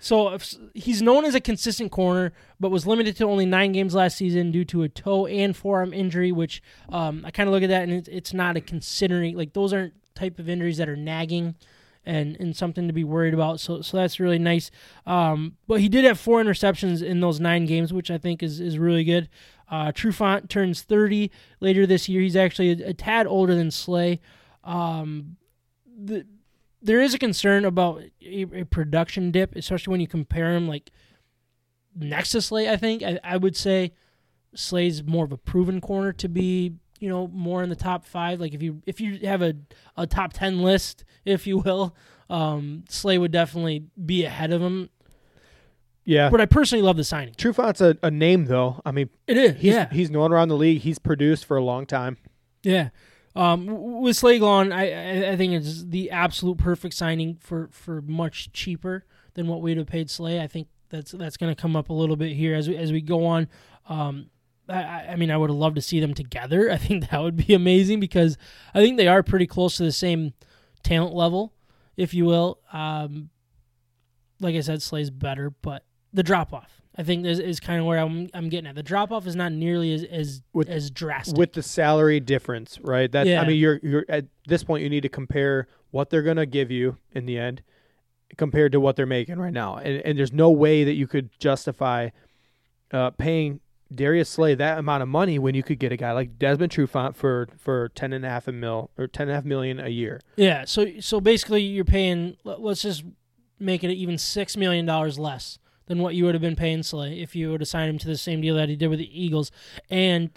so 0.00 0.30
if, 0.30 0.54
he's 0.74 1.02
known 1.02 1.26
as 1.26 1.34
a 1.34 1.40
consistent 1.40 1.92
corner, 1.92 2.32
but 2.58 2.70
was 2.70 2.86
limited 2.86 3.16
to 3.18 3.24
only 3.24 3.44
nine 3.44 3.72
games 3.72 3.94
last 3.94 4.16
season 4.16 4.50
due 4.50 4.64
to 4.64 4.82
a 4.82 4.88
toe 4.88 5.26
and 5.26 5.54
forearm 5.54 5.92
injury. 5.92 6.32
Which 6.32 6.62
um, 6.88 7.22
I 7.24 7.30
kind 7.30 7.48
of 7.48 7.52
look 7.52 7.62
at 7.62 7.68
that 7.68 7.82
and 7.82 8.08
it's, 8.08 8.32
not 8.32 8.56
a 8.56 8.60
considering 8.60 9.36
like 9.36 9.52
those 9.52 9.72
aren't 9.72 9.92
type 10.14 10.38
of 10.38 10.48
injuries 10.48 10.78
that 10.78 10.88
are 10.88 10.96
nagging. 10.96 11.54
And, 12.02 12.34
and 12.40 12.56
something 12.56 12.86
to 12.86 12.94
be 12.94 13.04
worried 13.04 13.34
about, 13.34 13.60
so 13.60 13.82
so 13.82 13.98
that's 13.98 14.18
really 14.18 14.38
nice. 14.38 14.70
Um, 15.04 15.58
but 15.68 15.82
he 15.82 15.88
did 15.90 16.06
have 16.06 16.18
four 16.18 16.42
interceptions 16.42 17.02
in 17.02 17.20
those 17.20 17.40
nine 17.40 17.66
games, 17.66 17.92
which 17.92 18.10
I 18.10 18.16
think 18.16 18.42
is 18.42 18.58
is 18.58 18.78
really 18.78 19.04
good. 19.04 19.28
Uh, 19.70 19.92
Trufant 19.92 20.48
turns 20.48 20.80
30 20.80 21.30
later 21.60 21.86
this 21.86 22.08
year. 22.08 22.22
He's 22.22 22.36
actually 22.36 22.82
a, 22.82 22.88
a 22.88 22.94
tad 22.94 23.26
older 23.26 23.54
than 23.54 23.70
Slay. 23.70 24.18
Um, 24.64 25.36
the, 25.86 26.26
there 26.82 27.00
is 27.00 27.14
a 27.14 27.18
concern 27.18 27.64
about 27.64 28.02
a, 28.22 28.42
a 28.60 28.64
production 28.64 29.30
dip, 29.30 29.54
especially 29.56 29.90
when 29.92 30.00
you 30.00 30.08
compare 30.08 30.52
him 30.54 30.68
like 30.68 30.90
next 31.94 32.30
to 32.30 32.42
Slay. 32.42 32.68
I 32.68 32.76
think 32.76 33.02
I, 33.02 33.18
I 33.22 33.36
would 33.36 33.56
say 33.56 33.92
Slay's 34.54 35.02
more 35.02 35.24
of 35.24 35.32
a 35.32 35.36
proven 35.36 35.80
corner 35.80 36.12
to 36.14 36.28
be 36.28 36.74
you 36.98 37.08
know 37.08 37.28
more 37.28 37.62
in 37.62 37.68
the 37.68 37.76
top 37.76 38.04
five. 38.04 38.40
Like 38.40 38.54
if 38.54 38.62
you 38.62 38.82
if 38.86 39.00
you 39.00 39.18
have 39.26 39.42
a, 39.42 39.54
a 39.96 40.06
top 40.06 40.32
ten 40.32 40.62
list, 40.62 41.04
if 41.24 41.46
you 41.46 41.58
will, 41.58 41.94
um, 42.28 42.84
Slay 42.88 43.18
would 43.18 43.32
definitely 43.32 43.84
be 44.04 44.24
ahead 44.24 44.52
of 44.52 44.62
him. 44.62 44.90
Yeah. 46.04 46.30
But 46.30 46.40
I 46.40 46.46
personally 46.46 46.82
love 46.82 46.96
the 46.96 47.04
signing. 47.04 47.34
Trufant's 47.34 47.80
a, 47.80 47.96
a 48.02 48.10
name 48.10 48.46
though. 48.46 48.80
I 48.84 48.90
mean, 48.90 49.10
It 49.26 49.36
is, 49.36 49.52
he's 49.60 49.74
yeah. 49.74 49.88
he's 49.92 50.10
known 50.10 50.32
around 50.32 50.48
the 50.48 50.56
league. 50.56 50.80
He's 50.80 50.98
produced 50.98 51.44
for 51.44 51.56
a 51.56 51.62
long 51.62 51.86
time. 51.86 52.16
Yeah. 52.62 52.88
Um, 53.36 54.00
with 54.02 54.16
Slay 54.16 54.38
gone, 54.38 54.72
I, 54.72 55.32
I 55.32 55.36
think 55.36 55.52
it's 55.52 55.84
the 55.84 56.10
absolute 56.10 56.58
perfect 56.58 56.94
signing 56.94 57.36
for, 57.40 57.68
for 57.72 58.02
much 58.02 58.52
cheaper 58.52 59.04
than 59.34 59.46
what 59.46 59.62
we'd 59.62 59.76
have 59.78 59.86
paid 59.86 60.10
Slay. 60.10 60.40
I 60.40 60.46
think 60.48 60.68
that's 60.88 61.12
that's 61.12 61.36
going 61.36 61.54
to 61.54 61.60
come 61.60 61.76
up 61.76 61.88
a 61.88 61.92
little 61.92 62.16
bit 62.16 62.32
here 62.32 62.54
as 62.56 62.68
we 62.68 62.76
as 62.76 62.90
we 62.90 63.00
go 63.00 63.24
on. 63.26 63.48
Um, 63.88 64.30
I- 64.68 64.82
I, 64.82 65.06
I 65.12 65.16
mean, 65.16 65.30
I 65.30 65.36
would 65.36 65.50
have 65.50 65.56
loved 65.58 65.76
to 65.76 65.82
see 65.82 66.00
them 66.00 66.14
together. 66.14 66.70
I 66.72 66.76
think 66.76 67.10
that 67.10 67.20
would 67.22 67.36
be 67.36 67.54
amazing 67.54 68.00
because 68.00 68.36
I 68.74 68.80
think 68.80 68.96
they 68.96 69.08
are 69.08 69.22
pretty 69.22 69.46
close 69.46 69.76
to 69.76 69.84
the 69.84 69.92
same 69.92 70.32
talent 70.82 71.14
level, 71.14 71.52
if 71.96 72.12
you 72.14 72.24
will. 72.24 72.58
Um, 72.72 73.30
like 74.40 74.56
I 74.56 74.60
said, 74.60 74.82
Slay's 74.82 75.10
better, 75.10 75.50
but 75.50 75.84
the 76.12 76.22
drop 76.22 76.52
off, 76.52 76.79
I 76.98 77.02
think, 77.04 77.24
is, 77.24 77.38
is 77.38 77.60
kind 77.60 77.78
of 77.80 77.86
where 77.86 77.98
I'm 77.98 78.28
I'm 78.34 78.48
getting 78.48 78.66
at. 78.66 78.74
The 78.74 78.82
drop 78.82 79.12
off 79.12 79.26
is 79.26 79.36
not 79.36 79.52
nearly 79.52 79.92
as 79.94 80.04
as, 80.04 80.42
With- 80.52 80.68
as 80.68 80.90
drastic. 80.90 81.36
with 81.38 81.52
the 81.52 81.62
salary 81.62 82.20
difference, 82.20 82.78
right? 82.82 83.10
That 83.10 83.26
Yeah. 83.26 83.40
I 83.42 83.46
mean, 83.46 83.58
you're 83.58 83.78
you're 83.82 84.04
at 84.08 84.26
this 84.46 84.64
point 84.64 84.82
you 84.82 84.90
need 84.90 85.02
to 85.02 85.08
compare 85.08 85.68
what 85.92 86.10
they're 86.10 86.22
gonna 86.22 86.46
give 86.46 86.70
you 86.70 86.96
in 87.12 87.26
the 87.26 87.38
end 87.38 87.62
compared 88.36 88.72
to 88.72 88.80
what 88.80 88.96
they're 88.96 89.06
making 89.06 89.38
right 89.38 89.52
now, 89.52 89.76
and 89.76 90.02
and 90.04 90.18
there's 90.18 90.32
no 90.32 90.50
way 90.50 90.84
that 90.84 90.94
you 90.94 91.06
could 91.06 91.30
justify 91.38 92.08
uh, 92.92 93.10
paying 93.10 93.60
Darius 93.92 94.28
Slay 94.28 94.54
that 94.56 94.78
amount 94.78 95.02
of 95.02 95.08
money 95.08 95.38
when 95.38 95.54
you 95.54 95.62
could 95.62 95.78
get 95.78 95.90
a 95.92 95.96
guy 95.96 96.12
like 96.12 96.38
Desmond 96.38 96.72
Trufant 96.72 97.14
for 97.16 97.48
for 97.56 97.88
ten 97.90 98.12
and 98.12 98.24
a 98.24 98.28
half 98.28 98.48
a 98.48 98.52
mil 98.52 98.90
or 98.98 99.06
ten 99.06 99.22
and 99.24 99.30
a 99.32 99.34
half 99.34 99.44
million 99.44 99.78
a 99.80 99.88
year. 99.88 100.20
Yeah, 100.36 100.64
so 100.64 100.86
so 101.00 101.20
basically 101.20 101.62
you're 101.62 101.84
paying 101.84 102.36
let- 102.44 102.60
let's 102.60 102.82
just 102.82 103.04
make 103.58 103.84
it 103.84 103.90
even 103.92 104.16
6 104.16 104.56
million 104.56 104.86
dollars 104.86 105.18
less 105.18 105.58
than 105.90 105.98
what 105.98 106.14
you 106.14 106.24
would 106.24 106.36
have 106.36 106.40
been 106.40 106.54
paying 106.54 106.84
Slay 106.84 107.18
if 107.20 107.34
you 107.34 107.50
would 107.50 107.60
have 107.60 107.66
signed 107.66 107.90
him 107.90 107.98
to 107.98 108.06
the 108.06 108.16
same 108.16 108.40
deal 108.40 108.54
that 108.54 108.68
he 108.68 108.76
did 108.76 108.86
with 108.86 109.00
the 109.00 109.22
Eagles 109.24 109.50
and 109.90 110.30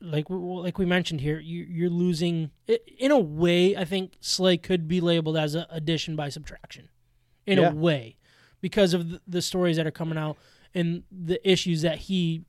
like 0.00 0.30
we- 0.30 0.36
like 0.36 0.78
we 0.78 0.86
mentioned 0.86 1.20
here 1.22 1.40
you 1.40 1.64
you're 1.68 1.90
losing 1.90 2.52
in 2.98 3.10
a 3.10 3.18
way 3.18 3.76
I 3.76 3.84
think 3.84 4.12
Slay 4.20 4.56
could 4.56 4.86
be 4.86 5.00
labeled 5.00 5.36
as 5.36 5.56
a 5.56 5.66
addition 5.70 6.14
by 6.14 6.28
subtraction 6.28 6.88
in 7.46 7.58
Yeah. 7.58 7.70
a 7.70 7.74
way 7.74 8.16
because 8.60 8.94
of 8.94 9.10
the, 9.10 9.20
the 9.26 9.42
stories 9.42 9.76
that 9.76 9.88
are 9.88 9.90
coming 10.02 10.16
out 10.18 10.36
and 10.72 11.02
the 11.10 11.40
issues 11.50 11.82
that 11.82 11.98
he 11.98 12.44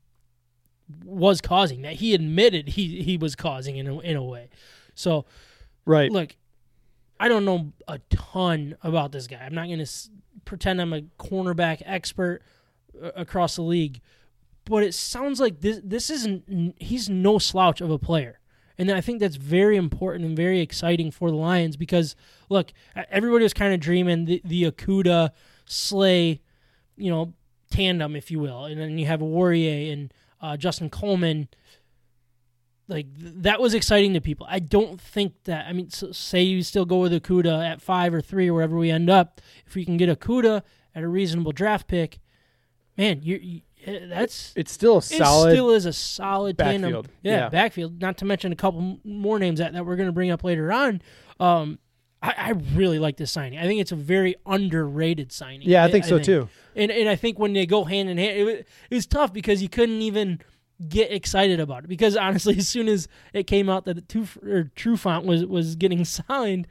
was 1.04 1.40
causing 1.40 1.82
that 1.82 1.94
he 1.94 2.14
admitted 2.14 2.68
he 2.70 3.02
he 3.02 3.16
was 3.16 3.34
causing 3.34 3.76
in 3.76 3.88
a, 3.88 3.98
in 3.98 4.16
a 4.16 4.22
way. 4.24 4.48
So 4.94 5.24
Right. 5.84 6.12
look, 6.12 6.36
I 7.20 7.28
don't 7.28 7.44
know 7.44 7.72
a 7.86 7.98
ton 8.10 8.76
about 8.82 9.12
this 9.12 9.26
guy. 9.26 9.38
I'm 9.38 9.54
not 9.54 9.66
going 9.66 9.78
to 9.78 9.82
s- 9.82 10.10
pretend 10.44 10.80
I'm 10.80 10.92
a 10.92 11.02
cornerback 11.18 11.82
expert 11.84 12.42
uh, 13.02 13.10
across 13.16 13.56
the 13.56 13.62
league, 13.62 14.00
but 14.64 14.82
it 14.84 14.94
sounds 14.94 15.40
like 15.40 15.60
this 15.60 15.80
this 15.82 16.10
isn't 16.10 16.74
he's 16.78 17.08
no 17.08 17.38
slouch 17.38 17.80
of 17.80 17.90
a 17.90 17.98
player. 17.98 18.38
And 18.80 18.88
I 18.92 19.00
think 19.00 19.18
that's 19.18 19.34
very 19.36 19.76
important 19.76 20.24
and 20.24 20.36
very 20.36 20.60
exciting 20.60 21.10
for 21.10 21.30
the 21.30 21.36
Lions 21.36 21.76
because 21.76 22.14
look, 22.48 22.72
everybody 23.10 23.42
was 23.42 23.52
kind 23.52 23.74
of 23.74 23.80
dreaming 23.80 24.24
the, 24.26 24.40
the 24.44 24.70
Okudah 24.70 25.30
Slay, 25.66 26.40
you 26.96 27.10
know, 27.10 27.34
tandem, 27.70 28.14
if 28.14 28.30
you 28.30 28.38
will, 28.38 28.64
and 28.66 28.80
then 28.80 28.96
you 28.96 29.06
have 29.06 29.20
Warrior 29.20 29.92
and 29.92 30.14
uh, 30.40 30.56
Justin 30.56 30.90
Coleman 30.90 31.48
like 32.88 33.06
th- 33.18 33.34
that 33.42 33.60
was 33.60 33.74
exciting 33.74 34.14
to 34.14 34.20
people. 34.20 34.46
I 34.48 34.58
don't 34.58 35.00
think 35.00 35.34
that. 35.44 35.66
I 35.66 35.72
mean, 35.72 35.90
so, 35.90 36.10
say 36.12 36.42
you 36.42 36.62
still 36.62 36.84
go 36.86 36.98
with 37.00 37.12
Okudah 37.12 37.66
at 37.68 37.80
five 37.82 38.12
or 38.14 38.20
three 38.20 38.48
or 38.48 38.54
wherever 38.54 38.76
we 38.76 38.90
end 38.90 39.10
up. 39.10 39.40
If 39.66 39.74
we 39.74 39.84
can 39.84 39.96
get 39.96 40.08
Okudah 40.08 40.62
at 40.94 41.02
a 41.02 41.08
reasonable 41.08 41.52
draft 41.52 41.86
pick, 41.86 42.18
man, 42.96 43.20
you're, 43.22 43.38
you 43.38 43.60
eh, 43.84 44.06
that's 44.08 44.52
it's 44.56 44.72
still 44.72 44.94
a 44.94 44.98
it 44.98 45.02
solid. 45.02 45.52
still 45.52 45.70
is 45.70 45.84
a 45.86 45.92
solid 45.92 46.56
tandem. 46.58 46.82
backfield. 46.92 47.08
Yeah, 47.22 47.32
Yeah. 47.36 47.48
backfield. 47.50 48.00
Not 48.00 48.16
to 48.18 48.24
mention 48.24 48.52
a 48.52 48.56
couple 48.56 48.98
more 49.04 49.38
names 49.38 49.58
that, 49.58 49.72
that 49.74 49.84
we're 49.86 49.96
going 49.96 50.08
to 50.08 50.12
bring 50.12 50.30
up 50.30 50.42
later 50.42 50.72
on. 50.72 51.02
Um, 51.38 51.78
I, 52.20 52.34
I 52.36 52.50
really 52.74 52.98
like 52.98 53.16
this 53.16 53.30
signing. 53.30 53.58
I 53.60 53.64
think 53.64 53.80
it's 53.80 53.92
a 53.92 53.96
very 53.96 54.34
underrated 54.44 55.30
signing. 55.30 55.68
yeah, 55.68 55.84
I 55.84 55.90
think 55.90 56.04
so 56.04 56.18
too. 56.18 56.48
And 56.74 56.90
and 56.90 57.08
I 57.08 57.16
think 57.16 57.38
when 57.38 57.52
they 57.52 57.66
go 57.66 57.84
hand 57.84 58.08
in 58.08 58.18
hand, 58.18 58.36
it, 58.38 58.66
it 58.90 58.94
was 58.94 59.06
tough 59.06 59.32
because 59.32 59.62
you 59.62 59.68
couldn't 59.68 60.00
even 60.02 60.40
get 60.86 61.10
excited 61.12 61.58
about 61.60 61.84
it 61.84 61.88
because 61.88 62.16
honestly, 62.16 62.56
as 62.58 62.68
soon 62.68 62.88
as 62.88 63.08
it 63.32 63.46
came 63.46 63.68
out 63.68 63.84
that 63.86 63.94
the 63.94 64.00
two 64.02 64.26
or 64.42 64.70
Trufant 64.76 65.24
was 65.24 65.44
was 65.46 65.74
getting 65.76 66.04
signed, 66.06 66.66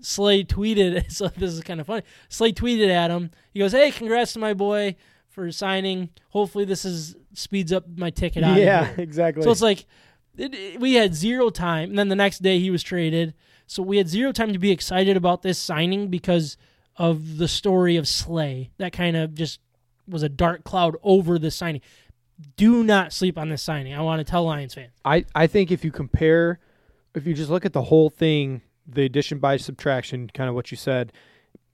Slay 0.00 0.44
tweeted. 0.44 1.10
So 1.10 1.28
this 1.28 1.52
is 1.52 1.60
kind 1.62 1.80
of 1.80 1.86
funny. 1.86 2.02
Slay 2.28 2.52
tweeted 2.52 2.88
at 2.90 3.10
him. 3.10 3.30
He 3.52 3.60
goes, 3.60 3.72
"Hey, 3.72 3.90
congrats 3.90 4.32
to 4.34 4.38
my 4.38 4.54
boy 4.54 4.96
for 5.28 5.50
signing. 5.52 6.10
Hopefully, 6.30 6.64
this 6.64 6.84
is 6.84 7.16
speeds 7.32 7.72
up 7.72 7.84
my 7.96 8.10
ticket 8.10 8.44
out." 8.44 8.58
Yeah, 8.58 8.88
exactly. 8.98 9.42
So 9.42 9.50
it's 9.50 9.62
like 9.62 9.86
it, 10.36 10.54
it- 10.54 10.80
we 10.80 10.94
had 10.94 11.14
zero 11.14 11.50
time, 11.50 11.90
and 11.90 11.98
then 11.98 12.08
the 12.08 12.16
next 12.16 12.42
day 12.42 12.58
he 12.58 12.70
was 12.70 12.82
traded. 12.82 13.34
So 13.66 13.82
we 13.82 13.96
had 13.96 14.08
zero 14.08 14.30
time 14.32 14.52
to 14.52 14.58
be 14.58 14.70
excited 14.70 15.16
about 15.16 15.40
this 15.42 15.58
signing 15.58 16.08
because 16.08 16.56
of 16.96 17.38
the 17.38 17.48
story 17.48 17.96
of 17.96 18.06
Slay. 18.06 18.70
That 18.78 18.92
kind 18.92 19.16
of 19.16 19.34
just 19.34 19.58
was 20.06 20.22
a 20.22 20.28
dark 20.28 20.64
cloud 20.64 20.96
over 21.02 21.38
the 21.38 21.50
signing. 21.50 21.80
Do 22.56 22.82
not 22.82 23.12
sleep 23.12 23.38
on 23.38 23.48
this 23.48 23.62
signing. 23.62 23.94
I 23.94 24.00
want 24.00 24.20
to 24.20 24.24
tell 24.24 24.44
Lions 24.44 24.74
fans. 24.74 24.92
I, 25.04 25.24
I 25.34 25.46
think 25.46 25.70
if 25.70 25.84
you 25.84 25.92
compare, 25.92 26.58
if 27.14 27.26
you 27.26 27.34
just 27.34 27.50
look 27.50 27.64
at 27.64 27.72
the 27.72 27.82
whole 27.82 28.10
thing, 28.10 28.62
the 28.86 29.04
addition 29.04 29.38
by 29.38 29.56
subtraction, 29.56 30.30
kind 30.34 30.48
of 30.48 30.54
what 30.54 30.70
you 30.70 30.76
said, 30.76 31.12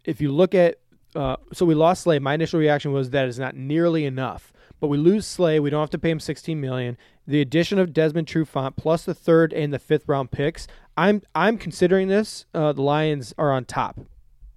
if 0.04 0.20
you 0.20 0.30
look 0.30 0.54
at, 0.54 0.76
uh, 1.14 1.36
so 1.52 1.66
we 1.66 1.74
lost 1.74 2.02
Slay. 2.02 2.18
My 2.18 2.34
initial 2.34 2.60
reaction 2.60 2.92
was 2.92 3.10
that 3.10 3.26
is 3.26 3.38
not 3.38 3.56
nearly 3.56 4.04
enough. 4.04 4.52
But 4.80 4.88
we 4.88 4.96
lose 4.96 5.26
Slay. 5.26 5.60
We 5.60 5.68
don't 5.70 5.80
have 5.80 5.90
to 5.90 5.98
pay 5.98 6.10
him 6.10 6.20
16 6.20 6.58
million. 6.58 6.96
The 7.26 7.40
addition 7.40 7.78
of 7.78 7.92
Desmond 7.92 8.26
Trufant 8.26 8.76
plus 8.76 9.04
the 9.04 9.14
third 9.14 9.52
and 9.52 9.72
the 9.72 9.78
fifth 9.78 10.08
round 10.08 10.30
picks. 10.30 10.66
I'm 10.96 11.22
I'm 11.34 11.58
considering 11.58 12.08
this. 12.08 12.46
Uh, 12.54 12.72
the 12.72 12.82
Lions 12.82 13.34
are 13.36 13.52
on 13.52 13.66
top 13.66 14.00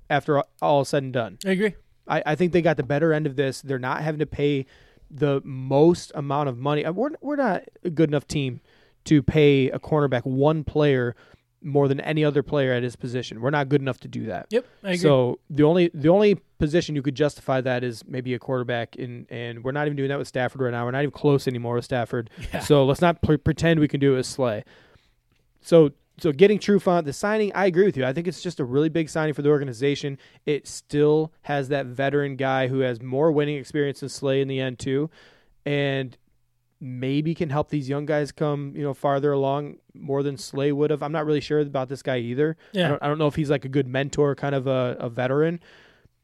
after 0.10 0.38
all, 0.38 0.48
all 0.62 0.86
said 0.86 1.04
and 1.04 1.14
done. 1.14 1.38
I 1.46 1.52
agree. 1.52 1.76
I, 2.08 2.24
I 2.26 2.36
think 2.36 2.54
they 2.54 2.62
got 2.62 2.78
the 2.78 2.84
better 2.84 3.14
end 3.14 3.28
of 3.28 3.36
this. 3.36 3.62
They're 3.62 3.80
not 3.80 4.02
having 4.02 4.20
to 4.20 4.26
pay 4.26 4.66
the 5.16 5.42
most 5.44 6.12
amount 6.16 6.50
of 6.50 6.58
money. 6.58 6.84
Uh, 6.86 6.92
We're 6.92 7.12
we're 7.22 7.36
not 7.36 7.64
a 7.84 7.90
good 7.90 8.10
enough 8.10 8.28
team 8.28 8.62
to 9.06 9.22
pay 9.22 9.70
a 9.70 9.80
cornerback 9.80 10.26
one 10.26 10.64
player 10.64 11.16
more 11.62 11.88
than 11.88 12.00
any 12.02 12.26
other 12.26 12.44
player 12.44 12.74
at 12.74 12.84
his 12.84 12.96
position. 12.96 13.40
We're 13.40 13.50
not 13.50 13.70
good 13.70 13.80
enough 13.82 14.00
to 14.02 14.08
do 14.08 14.26
that. 14.26 14.48
Yep, 14.50 14.66
I 14.84 14.88
agree. 14.90 14.98
So 14.98 15.40
the 15.50 15.64
only 15.64 15.92
the 15.94 16.10
only 16.10 16.36
position 16.58 16.96
you 16.96 17.02
could 17.02 17.16
justify 17.16 17.62
that 17.62 17.84
is 17.84 18.04
maybe 18.06 18.34
a 18.34 18.40
quarterback, 18.40 18.96
in, 18.96 19.28
and 19.30 19.64
we're 19.64 19.72
not 19.72 19.86
even 19.86 19.96
doing 19.96 20.10
that 20.10 20.18
with 20.18 20.28
Stafford 20.28 20.62
right 20.62 20.72
now. 20.72 20.84
We're 20.86 20.92
not 20.92 21.04
even 21.04 21.12
close 21.12 21.48
anymore 21.48 21.76
with 21.76 21.86
Stafford. 21.86 22.30
Yeah. 22.54 22.60
So 22.60 22.86
let's 22.86 23.02
not 23.02 23.22
pre- 23.22 23.38
pretend 23.38 23.80
we 23.80 23.88
can 23.88 24.00
do 24.00 24.14
it 24.14 24.18
with 24.18 24.26
Slay. 24.26 24.64
So 25.62 25.92
so 26.20 26.32
getting 26.32 26.60
Trufant, 26.60 27.06
the 27.06 27.14
signing, 27.14 27.52
I 27.54 27.66
agree 27.66 27.86
with 27.86 27.98
you. 27.98 28.06
I 28.06 28.14
think 28.14 28.28
it's 28.28 28.42
just 28.42 28.60
a 28.60 28.66
really 28.66 28.90
big 28.90 29.10
signing 29.10 29.34
for 29.34 29.42
the 29.42 29.50
organization. 29.50 30.18
It 30.46 30.68
still 30.68 31.34
has 31.44 31.70
that 31.70 31.88
veteran 31.88 32.36
guy 32.36 32.68
who 32.68 32.80
has 32.80 33.02
more 33.02 33.32
winning 33.32 33.58
experience 33.58 34.02
than 34.02 34.10
Slay 34.10 34.42
in 34.42 34.48
the 34.48 34.60
end 34.60 34.80
too, 34.80 35.10
and 35.66 36.16
maybe 36.80 37.34
can 37.34 37.50
help 37.50 37.70
these 37.70 37.88
young 37.88 38.06
guys 38.06 38.34
come 38.34 38.74
you 38.76 38.84
know 38.84 38.94
farther 38.94 39.32
along 39.32 39.78
more 39.94 40.22
than 40.22 40.38
Slay 40.38 40.72
would 40.72 40.92
have. 40.92 41.02
I'm 41.02 41.12
not 41.12 41.26
really 41.26 41.42
sure 41.42 41.60
about 41.60 41.90
this 41.90 42.04
guy 42.04 42.20
either. 42.20 42.58
I 42.76 42.78
yeah, 42.78 42.88
don't, 42.90 43.04
I 43.04 43.08
don't 43.08 43.18
know 43.18 43.28
if 43.28 43.36
he's 43.36 43.50
like 43.50 43.66
a 43.66 43.70
good 43.70 43.88
mentor, 43.88 44.36
kind 44.36 44.54
of 44.54 44.68
a, 44.68 44.96
a 45.00 45.10
veteran, 45.10 45.62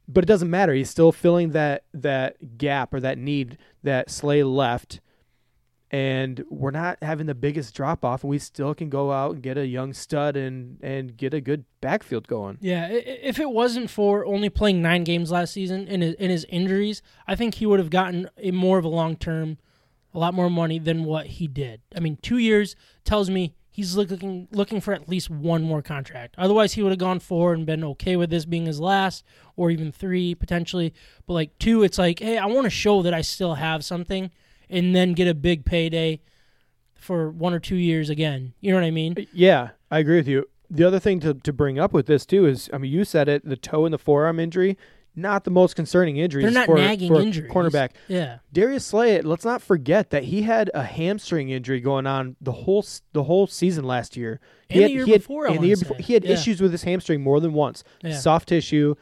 but 0.07 0.23
it 0.23 0.27
doesn't 0.27 0.49
matter. 0.49 0.73
He's 0.73 0.89
still 0.89 1.11
filling 1.11 1.51
that 1.51 1.83
that 1.93 2.57
gap 2.57 2.93
or 2.93 2.99
that 2.99 3.17
need 3.17 3.57
that 3.83 4.11
Slay 4.11 4.43
left, 4.43 4.99
and 5.91 6.43
we're 6.49 6.71
not 6.71 6.97
having 7.01 7.25
the 7.25 7.35
biggest 7.35 7.73
drop 7.73 8.05
off, 8.05 8.23
and 8.23 8.29
we 8.29 8.37
still 8.39 8.75
can 8.75 8.89
go 8.89 9.11
out 9.11 9.33
and 9.33 9.41
get 9.41 9.57
a 9.57 9.65
young 9.65 9.93
stud 9.93 10.35
and 10.35 10.77
and 10.81 11.17
get 11.17 11.33
a 11.33 11.41
good 11.41 11.65
backfield 11.81 12.27
going. 12.27 12.57
yeah. 12.61 12.87
If 12.89 13.39
it 13.39 13.49
wasn't 13.49 13.89
for 13.89 14.25
only 14.25 14.49
playing 14.49 14.81
nine 14.81 15.03
games 15.03 15.31
last 15.31 15.53
season 15.53 15.87
and 15.87 16.03
his, 16.03 16.15
his 16.19 16.45
injuries, 16.49 17.01
I 17.27 17.35
think 17.35 17.55
he 17.55 17.65
would 17.65 17.79
have 17.79 17.89
gotten 17.89 18.29
a 18.37 18.51
more 18.51 18.77
of 18.77 18.85
a 18.85 18.89
long 18.89 19.15
term, 19.15 19.57
a 20.13 20.19
lot 20.19 20.33
more 20.33 20.49
money 20.49 20.79
than 20.79 21.05
what 21.05 21.25
he 21.27 21.47
did. 21.47 21.81
I 21.95 21.99
mean, 21.99 22.17
two 22.21 22.37
years 22.37 22.75
tells 23.03 23.29
me 23.29 23.55
he's 23.71 23.95
looking 23.95 24.47
looking 24.51 24.81
for 24.81 24.93
at 24.93 25.07
least 25.09 25.29
one 25.29 25.63
more 25.63 25.81
contract. 25.81 26.35
Otherwise, 26.37 26.73
he 26.73 26.83
would 26.83 26.91
have 26.91 26.99
gone 26.99 27.19
four 27.19 27.53
and 27.53 27.65
been 27.65 27.83
okay 27.83 28.15
with 28.15 28.29
this 28.29 28.45
being 28.45 28.65
his 28.65 28.79
last, 28.79 29.23
or 29.55 29.71
even 29.71 29.91
three 29.91 30.35
potentially. 30.35 30.93
But 31.25 31.33
like 31.33 31.57
two, 31.59 31.81
it's 31.83 31.97
like, 31.97 32.19
hey, 32.19 32.37
I 32.37 32.45
want 32.45 32.65
to 32.65 32.69
show 32.69 33.01
that 33.01 33.13
I 33.13 33.21
still 33.21 33.55
have 33.55 33.83
something, 33.85 34.31
and 34.69 34.95
then 34.95 35.13
get 35.13 35.27
a 35.27 35.33
big 35.33 35.65
payday 35.65 36.21
for 36.95 37.29
one 37.29 37.53
or 37.53 37.59
two 37.59 37.75
years 37.77 38.09
again. 38.09 38.53
You 38.59 38.71
know 38.71 38.77
what 38.77 38.83
I 38.85 38.91
mean? 38.91 39.15
Uh, 39.17 39.21
yeah, 39.33 39.69
I 39.89 39.99
agree 39.99 40.17
with 40.17 40.27
you. 40.27 40.47
The 40.69 40.83
other 40.83 40.99
thing 40.99 41.19
to, 41.21 41.33
to 41.33 41.51
bring 41.53 41.79
up 41.79 41.93
with 41.93 42.05
this 42.05 42.25
too 42.25 42.45
is, 42.45 42.69
I 42.73 42.77
mean, 42.77 42.91
you 42.91 43.03
said 43.03 43.27
it, 43.27 43.47
the 43.47 43.55
toe 43.57 43.85
and 43.85 43.93
the 43.93 43.97
forearm 43.97 44.39
injury, 44.39 44.77
not 45.15 45.43
the 45.43 45.49
most 45.51 45.75
concerning 45.75 46.17
injuries 46.17 46.43
They're 46.43 46.51
not 46.53 46.67
for, 46.67 46.75
nagging 46.77 47.11
for 47.11 47.19
injuries. 47.21 47.51
cornerback. 47.51 47.91
Yeah. 48.07 48.37
Darius 48.53 48.85
Slay, 48.85 49.19
let's 49.21 49.43
not 49.43 49.61
forget 49.63 50.11
that 50.11 50.25
he 50.25 50.43
had 50.43 50.69
a 50.75 50.83
hamstring 50.83 51.49
injury 51.49 51.79
going 51.81 52.05
on 52.05 52.35
the 52.39 52.51
whole 52.51 52.85
the 53.13 53.23
whole 53.23 53.47
season 53.47 53.83
last 53.85 54.15
year. 54.15 54.39
And 54.69 54.75
he 54.75 54.77
the 54.77 54.81
had, 54.83 54.91
year 54.91 55.05
he 55.05 55.11
had, 55.13 55.21
before, 55.21 55.47
and 55.47 55.59
the 55.59 55.67
year 55.67 55.75
wanna 55.77 55.87
before, 55.89 55.97
he 55.97 56.13
had 56.13 56.23
Yeah. 56.23 56.33
issues 56.33 56.61
with 56.61 56.71
his 56.71 56.83
hamstring 56.83 57.21
more 57.21 57.39
than 57.39 57.53
once. 57.53 57.83
Yeah. 58.03 58.15
Soft 58.17 58.49
tissue, 58.49 58.93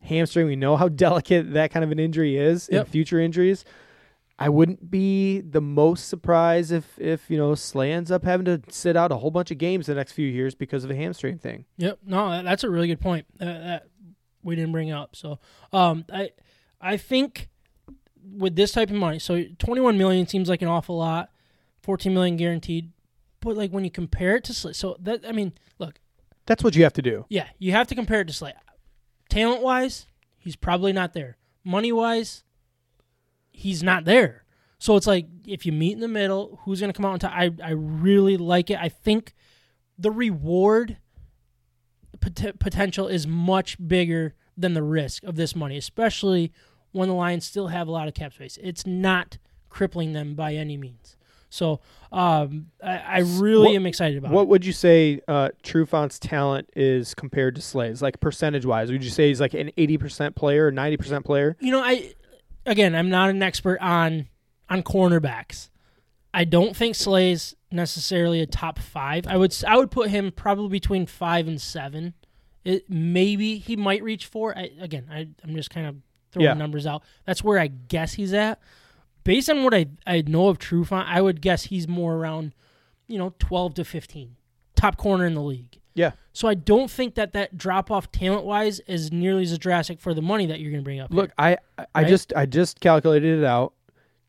hamstring. 0.00 0.46
We 0.48 0.56
know 0.56 0.76
how 0.76 0.88
delicate 1.06 1.52
that 1.52 1.70
kind 1.70 1.84
of 1.84 1.92
an 1.92 2.00
injury 2.00 2.36
is 2.36 2.68
Yep. 2.72 2.86
in 2.86 2.90
future 2.92 3.20
injuries. 3.20 3.64
I 4.38 4.48
wouldn't 4.48 4.90
be 4.90 5.40
the 5.40 5.60
most 5.60 6.08
surprised 6.08 6.72
if 6.72 6.98
if 6.98 7.30
you 7.30 7.36
know 7.36 7.54
Slay 7.54 7.92
ends 7.92 8.10
up 8.10 8.24
having 8.24 8.44
to 8.46 8.60
sit 8.68 8.96
out 8.96 9.12
a 9.12 9.16
whole 9.16 9.30
bunch 9.30 9.50
of 9.50 9.58
games 9.58 9.86
the 9.86 9.94
next 9.94 10.12
few 10.12 10.26
years 10.26 10.54
because 10.54 10.82
of 10.84 10.90
a 10.90 10.94
hamstring 10.96 11.38
thing. 11.38 11.64
Yep. 11.78 12.00
No, 12.04 12.42
that's 12.42 12.64
a 12.64 12.70
really 12.70 12.88
good 12.88 13.00
point 13.00 13.26
uh, 13.40 13.44
that 13.44 13.86
we 14.42 14.56
didn't 14.56 14.72
bring 14.72 14.90
up. 14.90 15.14
So, 15.14 15.38
um, 15.72 16.04
I, 16.12 16.30
I 16.80 16.96
think 16.96 17.48
with 18.36 18.56
this 18.56 18.72
type 18.72 18.90
of 18.90 18.96
money, 18.96 19.18
so 19.18 19.44
21 19.58 19.96
million 19.96 20.26
seems 20.26 20.48
like 20.48 20.62
an 20.62 20.68
awful 20.68 20.98
lot, 20.98 21.30
14 21.82 22.12
million 22.12 22.36
guaranteed, 22.36 22.90
but 23.40 23.56
like 23.56 23.70
when 23.70 23.84
you 23.84 23.90
compare 23.90 24.36
it 24.36 24.44
to 24.44 24.54
Slay, 24.54 24.72
so 24.72 24.96
that 25.00 25.20
I 25.26 25.30
mean, 25.32 25.52
look, 25.78 26.00
That's 26.46 26.64
what 26.64 26.74
you 26.74 26.82
have 26.82 26.92
to 26.94 27.02
do. 27.02 27.24
yeah, 27.28 27.46
you 27.58 27.70
have 27.72 27.86
to 27.86 27.94
compare 27.94 28.20
it 28.22 28.26
to 28.26 28.32
Slay. 28.34 28.52
Talent 29.28 29.62
wise, 29.62 30.06
he's 30.38 30.56
probably 30.56 30.92
not 30.92 31.12
there. 31.14 31.36
Money 31.64 31.92
wise, 31.92 32.42
he's 33.54 33.82
not 33.82 34.04
there. 34.04 34.44
So 34.78 34.96
it's 34.96 35.06
like 35.06 35.26
if 35.46 35.64
you 35.64 35.72
meet 35.72 35.92
in 35.92 36.00
the 36.00 36.08
middle, 36.08 36.60
who's 36.64 36.80
going 36.80 36.92
to 36.92 36.96
come 36.96 37.06
out 37.06 37.12
on 37.12 37.18
top? 37.20 37.32
I 37.32 37.50
I 37.62 37.70
really 37.70 38.36
like 38.36 38.68
it. 38.68 38.78
I 38.78 38.88
think 38.90 39.32
the 39.98 40.10
reward 40.10 40.98
pot- 42.20 42.58
potential 42.58 43.06
is 43.08 43.26
much 43.26 43.76
bigger 43.86 44.34
than 44.56 44.74
the 44.74 44.82
risk 44.82 45.24
of 45.24 45.36
this 45.36 45.56
money, 45.56 45.76
especially 45.76 46.52
when 46.92 47.08
the 47.08 47.14
Lions 47.14 47.44
still 47.44 47.68
have 47.68 47.88
a 47.88 47.90
lot 47.90 48.08
of 48.08 48.14
cap 48.14 48.32
space. 48.34 48.58
It's 48.62 48.86
not 48.86 49.38
crippling 49.68 50.12
them 50.12 50.34
by 50.34 50.54
any 50.54 50.76
means. 50.76 51.16
So 51.50 51.80
um, 52.12 52.66
I, 52.82 52.96
I 52.98 53.18
really 53.20 53.68
What- 53.68 53.76
am 53.76 53.86
excited 53.86 54.18
about 54.18 54.32
it. 54.32 54.34
What 54.34 54.42
it. 54.42 54.48
would 54.48 54.66
you 54.66 54.72
say 54.72 55.20
uh, 55.28 55.50
Trufant's 55.62 56.18
talent 56.18 56.68
is 56.76 57.14
compared 57.14 57.54
to 57.54 57.62
Slay's? 57.62 58.02
Like 58.02 58.20
percentage 58.20 58.66
wise, 58.66 58.90
would 58.92 59.04
you 59.04 59.10
say 59.10 59.28
he's 59.28 59.40
like 59.40 59.54
an 59.54 59.70
eighty 59.76 59.96
percent 59.96 60.34
player 60.34 60.70
ninety 60.70 60.96
percent 60.96 61.24
player? 61.24 61.56
You 61.60 61.70
know, 61.72 61.80
I 61.82 62.12
again, 62.66 62.94
I'm 62.94 63.08
not 63.10 63.30
an 63.30 63.42
expert 63.42 63.78
on 63.80 64.28
on 64.68 64.82
cornerbacks. 64.82 65.68
I 66.32 66.44
don't 66.44 66.74
think 66.76 66.94
Slay's 66.96 67.54
necessarily 67.70 68.40
a 68.40 68.46
top 68.46 68.78
five. 68.78 69.26
I 69.26 69.36
would 69.36 69.54
I 69.66 69.76
would 69.76 69.90
put 69.90 70.10
him 70.10 70.32
probably 70.32 70.68
between 70.70 71.06
five 71.06 71.46
and 71.46 71.60
seven. 71.60 72.14
It 72.64 72.88
maybe 72.88 73.58
he 73.58 73.76
might 73.76 74.02
reach 74.02 74.26
four. 74.26 74.56
I, 74.56 74.70
again, 74.80 75.06
I, 75.10 75.28
I'm 75.44 75.54
just 75.54 75.70
kind 75.70 75.86
of 75.86 75.96
throwing 76.32 76.46
Yeah. 76.46 76.54
numbers 76.54 76.86
out. 76.86 77.02
That's 77.26 77.44
where 77.44 77.58
I 77.58 77.66
guess 77.66 78.14
he's 78.14 78.32
at. 78.32 78.58
Based 79.22 79.48
on 79.50 79.62
what 79.64 79.74
I 79.74 79.86
I 80.06 80.22
know 80.26 80.48
of 80.48 80.58
Trufant, 80.58 81.04
I 81.06 81.20
would 81.20 81.40
guess 81.40 81.64
he's 81.64 81.86
more 81.86 82.14
around, 82.16 82.54
you 83.06 83.18
know, 83.18 83.34
12 83.38 83.74
to 83.74 83.84
15, 83.84 84.36
top 84.76 84.96
corner 84.96 85.26
in 85.26 85.34
the 85.34 85.42
league. 85.42 85.78
Yeah. 85.94 86.12
So 86.32 86.48
I 86.48 86.54
don't 86.54 86.90
think 86.90 87.14
that 87.14 87.32
that 87.34 87.56
drop 87.56 87.90
off 87.90 88.10
talent 88.10 88.44
wise 88.44 88.80
is 88.80 89.12
nearly 89.12 89.44
as 89.44 89.56
drastic 89.58 90.00
for 90.00 90.12
the 90.14 90.22
money 90.22 90.46
that 90.46 90.58
you're 90.60 90.70
going 90.72 90.82
to 90.82 90.84
bring 90.84 90.98
up. 91.00 91.12
Look, 91.12 91.30
I 91.38 91.58
I 91.78 91.86
I 91.94 92.02
Right? 92.02 92.08
just 92.08 92.32
I 92.34 92.46
just 92.46 92.80
calculated 92.80 93.38
it 93.38 93.44
out. 93.44 93.72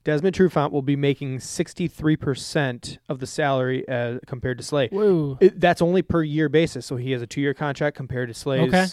Desmond 0.04 0.36
Trufant 0.36 0.72
will 0.72 0.84
be 0.84 0.96
making 0.96 1.40
sixty 1.40 1.88
three 1.88 2.16
percent 2.16 3.00
of 3.10 3.20
the 3.20 3.26
salary 3.26 3.88
uh, 3.90 4.20
compared 4.28 4.60
to 4.60 4.64
Slay. 4.64 4.88
here. 4.90 5.00
whoa, 5.00 5.38
It, 5.42 5.60
that's 5.60 5.82
only 5.82 6.04
per 6.04 6.22
year 6.22 6.48
basis. 6.50 6.86
So 6.86 6.96
he 6.98 7.12
has 7.12 7.24
a 7.24 7.28
two 7.28 7.42
year 7.42 7.56
contract 7.56 7.98
compared 7.98 8.28
to 8.28 8.36
Slay's. 8.36 8.68
Okay. 8.72 8.86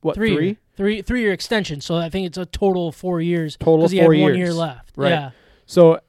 What 0.00 0.14
three, 0.14 0.34
three? 0.34 0.58
three, 0.76 1.02
three 1.02 1.20
year 1.20 1.32
extension. 1.32 1.82
So 1.82 1.96
I 1.96 2.08
think 2.08 2.26
it's 2.26 2.38
a 2.38 2.46
total 2.46 2.88
of 2.88 2.94
four 2.94 3.20
years. 3.20 3.56
Total 3.58 3.84
'cause 3.84 3.90
he 3.92 4.00
four 4.00 4.14
had 4.14 4.22
one 4.22 4.34
year 4.36 4.52
left. 4.54 4.92
Right. 4.96 5.10
Yeah. 5.10 5.30
So 5.66 6.00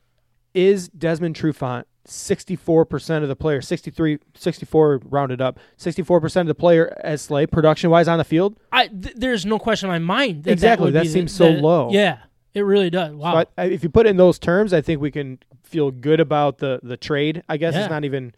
is 0.54 0.88
Desmond 0.90 1.36
Trufant 1.36 1.84
64% 2.08 3.22
of 3.24 3.28
the 3.28 3.36
player, 3.36 3.62
63, 3.62 4.20
64 4.36 5.02
rounded 5.06 5.42
up, 5.42 5.60
64% 5.78 6.42
of 6.42 6.48
the 6.48 6.56
player 6.56 6.96
as 7.04 7.22
Slay 7.22 7.46
production 7.46 7.90
wise 7.90 8.08
on 8.08 8.18
the 8.18 8.24
field? 8.24 8.58
I 8.72 8.88
th- 8.88 9.16
there's 9.16 9.46
no 9.46 9.60
question 9.60 9.90
in 9.90 9.94
my 9.94 10.00
mind. 10.00 10.44
That 10.44 10.52
Exactly, 10.52 10.86
would 10.86 10.94
that 10.94 11.02
be 11.04 11.08
the- 11.08 11.14
seems 11.14 11.32
so 11.34 11.52
that- 11.52 11.62
low. 11.62 11.90
Yeah, 11.92 12.20
it 12.54 12.62
really 12.62 12.90
does. 12.90 13.14
Wow. 13.14 13.34
So 13.34 13.38
I, 13.58 13.64
I, 13.64 13.66
if 13.68 13.84
you 13.84 13.90
put 13.90 14.06
it 14.06 14.10
in 14.10 14.18
those 14.18 14.40
terms, 14.40 14.74
I 14.74 14.82
think 14.82 15.02
we 15.02 15.12
can 15.12 15.40
feel 15.64 15.92
good 15.92 16.20
about 16.20 16.60
the, 16.60 16.80
the 16.84 16.98
trade. 16.98 17.44
I 17.50 17.58
guess 17.58 17.74
Yeah. 17.74 17.82
it's 17.82 17.90
not 17.90 18.06
even 18.06 18.34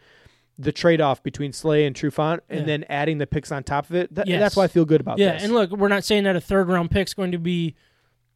the 0.60 0.72
trade 0.72 1.02
off 1.02 1.22
between 1.22 1.54
Slay 1.54 1.86
and 1.86 1.96
Trufant 1.96 2.40
and 2.50 2.62
Yeah. 2.62 2.66
then 2.66 2.86
adding 2.90 3.20
the 3.20 3.28
picks 3.28 3.52
on 3.52 3.64
top 3.64 3.90
of 3.90 3.96
it. 3.96 4.14
That, 4.16 4.28
Yes. 4.28 4.40
That's 4.40 4.56
why 4.56 4.64
I 4.64 4.68
feel 4.68 4.86
good 4.86 5.02
about 5.02 5.20
yeah, 5.20 5.34
this. 5.34 5.44
and 5.44 5.54
look, 5.54 5.72
we're 5.72 5.88
not 5.88 6.04
saying 6.04 6.24
that 6.24 6.36
a 6.36 6.42
third 6.42 6.68
round 6.68 6.90
pick 6.90 7.08
is 7.08 7.14
going 7.14 7.32
to 7.32 7.38
be, 7.38 7.76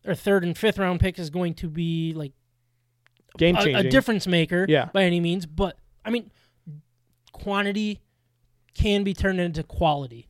or 0.05 0.13
third 0.13 0.43
and 0.43 0.55
fifth 0.57 0.77
round 0.77 0.99
pick 0.99 1.17
is 1.17 1.29
going 1.31 1.53
to 1.55 1.67
be 1.67 2.13
like 2.15 2.33
Game 3.37 3.55
a, 3.55 3.73
a 3.75 3.83
difference 3.83 4.27
maker 4.27 4.65
Yeah. 4.67 4.89
by 4.93 5.03
any 5.03 5.19
means. 5.19 5.45
But 5.45 5.77
I 6.03 6.09
mean, 6.09 6.29
quantity 7.31 8.01
can 8.73 9.03
be 9.03 9.13
turned 9.13 9.39
into 9.39 9.63
quality. 9.63 10.27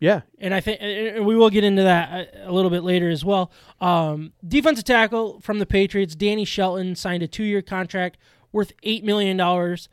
yeah. 0.00 0.20
and 0.38 0.52
I 0.54 0.60
think 0.60 0.78
and 0.80 1.24
we 1.26 1.36
will 1.36 1.50
get 1.50 1.64
into 1.64 1.82
that 1.82 2.34
a, 2.44 2.52
little 2.52 2.70
bit 2.70 2.82
later 2.82 3.08
as 3.10 3.24
well. 3.24 3.50
Um, 3.80 4.32
defensive 4.46 4.84
tackle 4.84 5.40
from 5.40 5.58
the 5.58 5.66
Patriots, 5.66 6.14
Danny 6.14 6.44
Shelton 6.44 6.94
signed 6.96 7.22
a 7.22 7.28
two-year 7.28 7.62
contract 7.62 8.18
worth 8.52 8.72
eight 8.82 9.04
million 9.04 9.36
dollars 9.36 9.88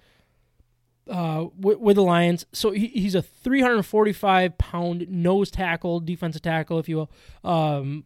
uh, 1.10 1.46
with, 1.60 1.80
with 1.80 1.96
the 1.98 2.04
Lions. 2.04 2.46
So 2.54 2.72
he, 2.72 2.88
he's 2.88 3.16
a 3.16 3.22
345 3.22 4.58
pound 4.58 5.08
nose 5.10 5.52
tackle, 5.52 6.00
defensive 6.00 6.42
tackle, 6.42 6.80
if 6.80 6.88
you 6.88 6.96
will. 6.98 7.12
Um, 7.44 8.06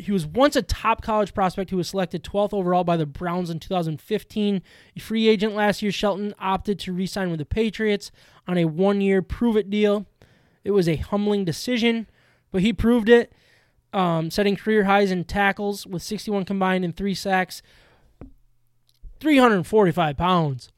he 0.00 0.12
was 0.12 0.26
once 0.26 0.56
a 0.56 0.62
top 0.62 1.02
college 1.02 1.34
prospect 1.34 1.70
who 1.70 1.76
was 1.76 1.88
selected 1.88 2.22
12th 2.24 2.52
overall 2.52 2.84
by 2.84 2.96
the 2.96 3.06
Browns 3.06 3.50
in 3.50 3.58
2015. 3.58 4.62
A 4.96 5.00
free 5.00 5.28
agent 5.28 5.54
last 5.54 5.82
year, 5.82 5.92
Shelton 5.92 6.34
opted 6.38 6.78
to 6.80 6.92
re-sign 6.92 7.30
with 7.30 7.38
the 7.38 7.44
Patriots 7.44 8.10
on 8.48 8.58
a 8.58 8.64
one-year 8.64 9.22
prove-it 9.22 9.70
deal. 9.70 10.06
It 10.64 10.72
was 10.72 10.88
a 10.88 10.96
humbling 10.96 11.44
decision, 11.44 12.08
but 12.50 12.62
he 12.62 12.72
proved 12.72 13.08
it, 13.08 13.32
um, 13.92 14.30
setting 14.30 14.56
career 14.56 14.84
highs 14.84 15.10
in 15.10 15.24
tackles 15.24 15.86
with 15.86 16.02
61 16.02 16.44
combined 16.44 16.84
and 16.84 16.96
three 16.96 17.14
sacks. 17.14 17.62
345 19.20 20.16
pounds. 20.16 20.70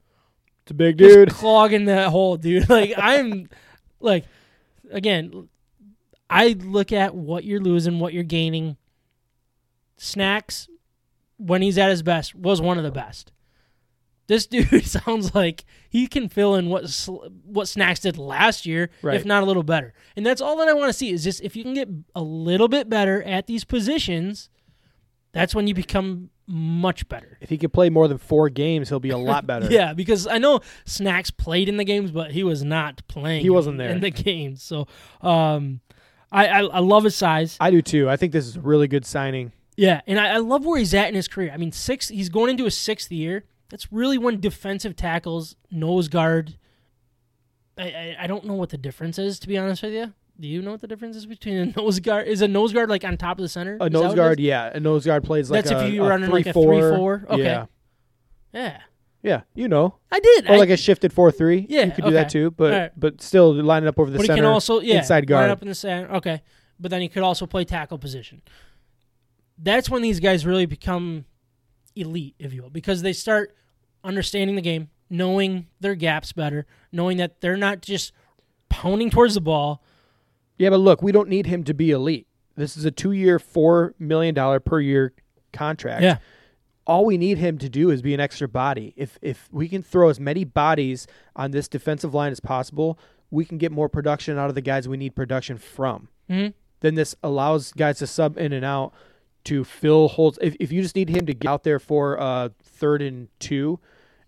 It's 0.62 0.70
a 0.70 0.74
big 0.74 0.98
Just 0.98 1.14
dude. 1.14 1.30
clogging 1.30 1.86
that 1.86 2.08
hole, 2.08 2.36
dude. 2.36 2.68
Like, 2.68 2.92
I'm, 2.96 3.48
like, 4.00 4.24
again, 4.90 5.48
I 6.30 6.56
look 6.58 6.92
at 6.92 7.14
what 7.14 7.44
you're 7.44 7.60
losing, 7.60 7.98
what 7.98 8.12
you're 8.12 8.22
gaining. 8.22 8.76
Snacks, 9.96 10.68
when 11.36 11.62
he's 11.62 11.78
at 11.78 11.90
his 11.90 12.02
best, 12.02 12.34
was 12.34 12.60
one 12.60 12.78
of 12.78 12.84
the 12.84 12.90
best. 12.90 13.32
This 14.28 14.46
dude 14.48 14.84
sounds 14.86 15.34
like 15.34 15.64
he 15.90 16.06
can 16.06 16.28
fill 16.28 16.54
in 16.54 16.68
what 16.68 16.88
Sl- 16.88 17.26
what 17.44 17.68
Snacks 17.68 18.00
did 18.00 18.16
last 18.18 18.66
year, 18.66 18.90
Right. 19.02 19.16
if 19.16 19.24
not 19.24 19.42
a 19.42 19.46
little 19.46 19.62
better. 19.64 19.92
And 20.16 20.24
that's 20.24 20.40
all 20.40 20.56
that 20.58 20.68
I 20.68 20.72
want 20.74 20.88
to 20.88 20.92
see 20.92 21.10
is 21.10 21.24
just 21.24 21.42
if 21.42 21.56
you 21.56 21.62
can 21.64 21.74
get 21.74 21.88
a 22.14 22.22
little 22.22 22.68
bit 22.68 22.88
better 22.88 23.22
at 23.24 23.46
these 23.46 23.64
positions, 23.64 24.48
that's 25.32 25.54
when 25.54 25.66
you 25.66 25.74
become 25.74 26.30
much 26.46 27.08
better. 27.08 27.38
If 27.40 27.48
he 27.50 27.58
could 27.58 27.72
play 27.72 27.88
more 27.90 28.06
than 28.08 28.18
four 28.18 28.48
games, 28.48 28.88
he'll 28.88 29.00
be 29.00 29.10
a 29.10 29.18
lot 29.18 29.46
better. 29.46 29.66
Yeah, 29.70 29.92
because 29.92 30.26
I 30.26 30.38
know 30.38 30.60
Snacks 30.86 31.30
played 31.30 31.68
in 31.68 31.76
the 31.76 31.84
games, 31.84 32.10
but 32.10 32.30
he 32.32 32.44
was 32.44 32.62
not 32.64 33.06
playing. 33.08 33.42
He 33.42 33.50
wasn't 33.50 33.78
there. 33.78 33.90
in 33.90 34.00
the 34.00 34.10
games. 34.10 34.62
So, 34.62 34.86
um, 35.20 35.80
I, 36.30 36.46
I 36.46 36.60
I 36.62 36.78
love 36.78 37.04
his 37.04 37.14
size. 37.14 37.56
I 37.60 37.70
do 37.70 37.82
too. 37.82 38.08
I 38.08 38.16
think 38.16 38.32
this 38.32 38.46
is 38.46 38.56
a 38.56 38.60
really 38.60 38.88
good 38.88 39.04
signing. 39.04 39.52
Yeah, 39.76 40.00
and 40.06 40.20
I, 40.20 40.34
I 40.34 40.36
love 40.38 40.64
where 40.66 40.78
he's 40.78 40.92
at 40.94 41.08
in 41.08 41.14
his 41.14 41.28
career. 41.28 41.50
I 41.52 41.56
mean, 41.56 41.72
six. 41.72 42.08
He's 42.08 42.28
going 42.28 42.50
into 42.50 42.64
his 42.64 42.76
sixth 42.76 43.10
year. 43.10 43.44
That's 43.70 43.90
really 43.92 44.18
when 44.18 44.38
defensive 44.40 44.96
tackles, 44.96 45.56
nose 45.70 46.08
guard. 46.08 46.56
I, 47.78 47.84
I 47.84 48.16
I 48.20 48.26
don't 48.26 48.44
know 48.44 48.54
what 48.54 48.68
the 48.70 48.76
difference 48.78 49.18
is 49.18 49.38
to 49.40 49.48
be 49.48 49.56
honest 49.56 49.82
with 49.82 49.92
you. 49.94 50.12
Do 50.38 50.48
you 50.48 50.60
know 50.60 50.72
what 50.72 50.80
the 50.80 50.88
difference 50.88 51.16
is 51.16 51.24
between 51.26 51.56
a 51.56 51.66
nose 51.76 52.00
guard? 52.00 52.26
Is 52.28 52.42
a 52.42 52.48
nose 52.48 52.72
guard 52.72 52.90
like 52.90 53.04
on 53.04 53.16
top 53.16 53.38
of 53.38 53.42
the 53.42 53.48
center? 53.48 53.78
A 53.80 53.86
Is 53.86 53.92
nose 53.92 54.14
guard, 54.14 54.40
yeah. 54.40 54.70
A 54.74 54.80
nose 54.80 55.06
guard 55.06 55.24
plays 55.24 55.50
like 55.50 55.64
That's 55.64 55.80
a, 55.82 55.86
if 55.86 55.92
you 55.94 56.04
run 56.06 56.28
like 56.28 56.46
a 56.46 56.52
3-4. 56.52 57.24
3-4? 57.24 57.30
Okay. 57.30 57.42
Yeah. 57.44 57.66
Yeah, 58.52 58.80
Yeah, 59.22 59.40
you 59.54 59.68
know. 59.68 59.94
I 60.10 60.20
did. 60.20 60.50
Or 60.50 60.54
I- 60.54 60.56
like 60.58 60.68
a 60.70 60.76
shifted 60.76 61.14
4-3. 61.14 61.66
Yeah, 61.68 61.84
You 61.86 61.92
could 61.92 62.04
do 62.04 62.10
that 62.10 62.28
too, 62.28 62.50
but 62.50 62.72
Alright. 62.72 62.92
but 63.00 63.22
still 63.22 63.54
line 63.54 63.84
it 63.84 63.86
up 63.88 63.98
over 63.98 64.10
the 64.10 64.18
but 64.18 64.26
center. 64.26 64.34
he 64.36 64.40
can 64.42 64.46
also 64.50 64.80
yeah 64.80 64.98
inside 64.98 65.26
guard. 65.26 65.42
line 65.44 65.50
up 65.50 65.62
in 65.62 65.68
the 65.68 65.74
center. 65.74 66.12
Okay, 66.16 66.42
but 66.78 66.90
then 66.90 67.00
he 67.00 67.08
could 67.08 67.22
also 67.22 67.46
play 67.46 67.64
tackle 67.64 67.96
position. 67.98 68.42
That's 69.62 69.88
when 69.88 70.02
these 70.02 70.20
guys 70.20 70.44
really 70.44 70.66
become 70.66 71.24
elite, 71.94 72.34
if 72.38 72.52
you 72.52 72.62
will, 72.62 72.70
because 72.70 73.02
they 73.02 73.12
start 73.12 73.54
understanding 74.02 74.56
the 74.56 74.62
game, 74.62 74.88
knowing 75.08 75.68
their 75.80 75.94
gaps 75.94 76.32
better, 76.32 76.66
knowing 76.90 77.18
that 77.18 77.40
they're 77.40 77.56
not 77.56 77.80
just 77.80 78.12
pounding 78.68 79.10
towards 79.10 79.34
the 79.34 79.40
ball. 79.40 79.82
Yeah, 80.58 80.70
but 80.70 80.78
look, 80.78 81.02
we 81.02 81.12
don't 81.12 81.28
need 81.28 81.46
him 81.46 81.64
to 81.64 81.74
be 81.74 81.90
elite. 81.90 82.26
This 82.56 82.76
is 82.76 82.84
a 82.84 82.90
two-year, 82.90 83.38
four 83.38 83.94
million 83.98 84.34
dollar 84.34 84.60
per 84.60 84.80
year 84.80 85.12
contract. 85.52 86.02
Yeah. 86.02 86.18
All 86.86 87.04
we 87.04 87.16
need 87.16 87.38
him 87.38 87.58
to 87.58 87.68
do 87.68 87.90
is 87.90 88.02
be 88.02 88.12
an 88.14 88.20
extra 88.20 88.48
body. 88.48 88.92
If 88.96 89.18
if 89.22 89.48
we 89.52 89.68
can 89.68 89.82
throw 89.82 90.08
as 90.08 90.18
many 90.18 90.44
bodies 90.44 91.06
on 91.36 91.52
this 91.52 91.68
defensive 91.68 92.12
line 92.12 92.32
as 92.32 92.40
possible, 92.40 92.98
we 93.30 93.44
can 93.44 93.56
get 93.56 93.70
more 93.70 93.88
production 93.88 94.36
out 94.36 94.48
of 94.48 94.54
the 94.56 94.60
guys 94.60 94.88
we 94.88 94.96
need 94.96 95.14
production 95.14 95.56
from. 95.58 96.08
Mhm. 96.28 96.54
Then 96.80 96.96
this 96.96 97.14
allows 97.22 97.72
guys 97.72 97.98
to 97.98 98.06
sub 98.06 98.36
in 98.36 98.52
and 98.52 98.64
out 98.64 98.92
to 99.44 99.64
fill 99.64 100.08
holes. 100.08 100.38
If 100.40 100.56
if 100.60 100.72
you 100.72 100.82
just 100.82 100.96
need 100.96 101.08
him 101.08 101.26
to 101.26 101.34
get 101.34 101.48
out 101.48 101.64
there 101.64 101.78
for 101.78 102.20
uh 102.20 102.50
third 102.62 103.02
and 103.02 103.28
two, 103.38 103.80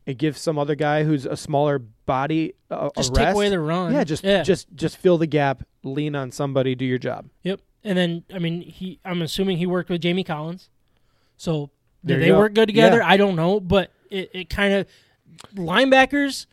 and 0.06 0.18
give 0.18 0.36
some 0.36 0.58
other 0.58 0.74
guy 0.74 1.04
who's 1.04 1.26
a 1.26 1.36
smaller 1.36 1.78
body 1.78 2.54
a, 2.70 2.90
Just 2.96 3.12
a 3.12 3.14
take 3.14 3.34
away 3.34 3.48
the 3.48 3.60
run. 3.60 3.92
yeah, 3.92 4.04
just 4.04 4.24
yeah. 4.24 4.42
just 4.42 4.68
just 4.74 4.96
fill 4.96 5.18
the 5.18 5.26
gap. 5.26 5.62
Lean 5.82 6.14
on 6.14 6.30
somebody. 6.30 6.74
Do 6.74 6.84
your 6.84 6.98
job. 6.98 7.28
Yep. 7.42 7.60
And 7.82 7.98
then 7.98 8.24
I 8.32 8.38
mean 8.38 8.62
he 8.62 9.00
I'm 9.04 9.22
assuming 9.22 9.58
he 9.58 9.66
worked 9.66 9.90
with 9.90 10.00
Jamie 10.00 10.24
Collins. 10.24 10.70
So 11.36 11.70
did 12.04 12.20
they 12.20 12.28
go. 12.28 12.38
work 12.38 12.54
good 12.54 12.66
together? 12.66 12.98
Yeah. 12.98 13.08
I 13.08 13.16
don't 13.16 13.36
know, 13.36 13.60
but 13.60 13.90
it, 14.10 14.30
it 14.32 14.50
kind 14.50 14.74
of 14.74 14.86
linebackers 15.54 16.46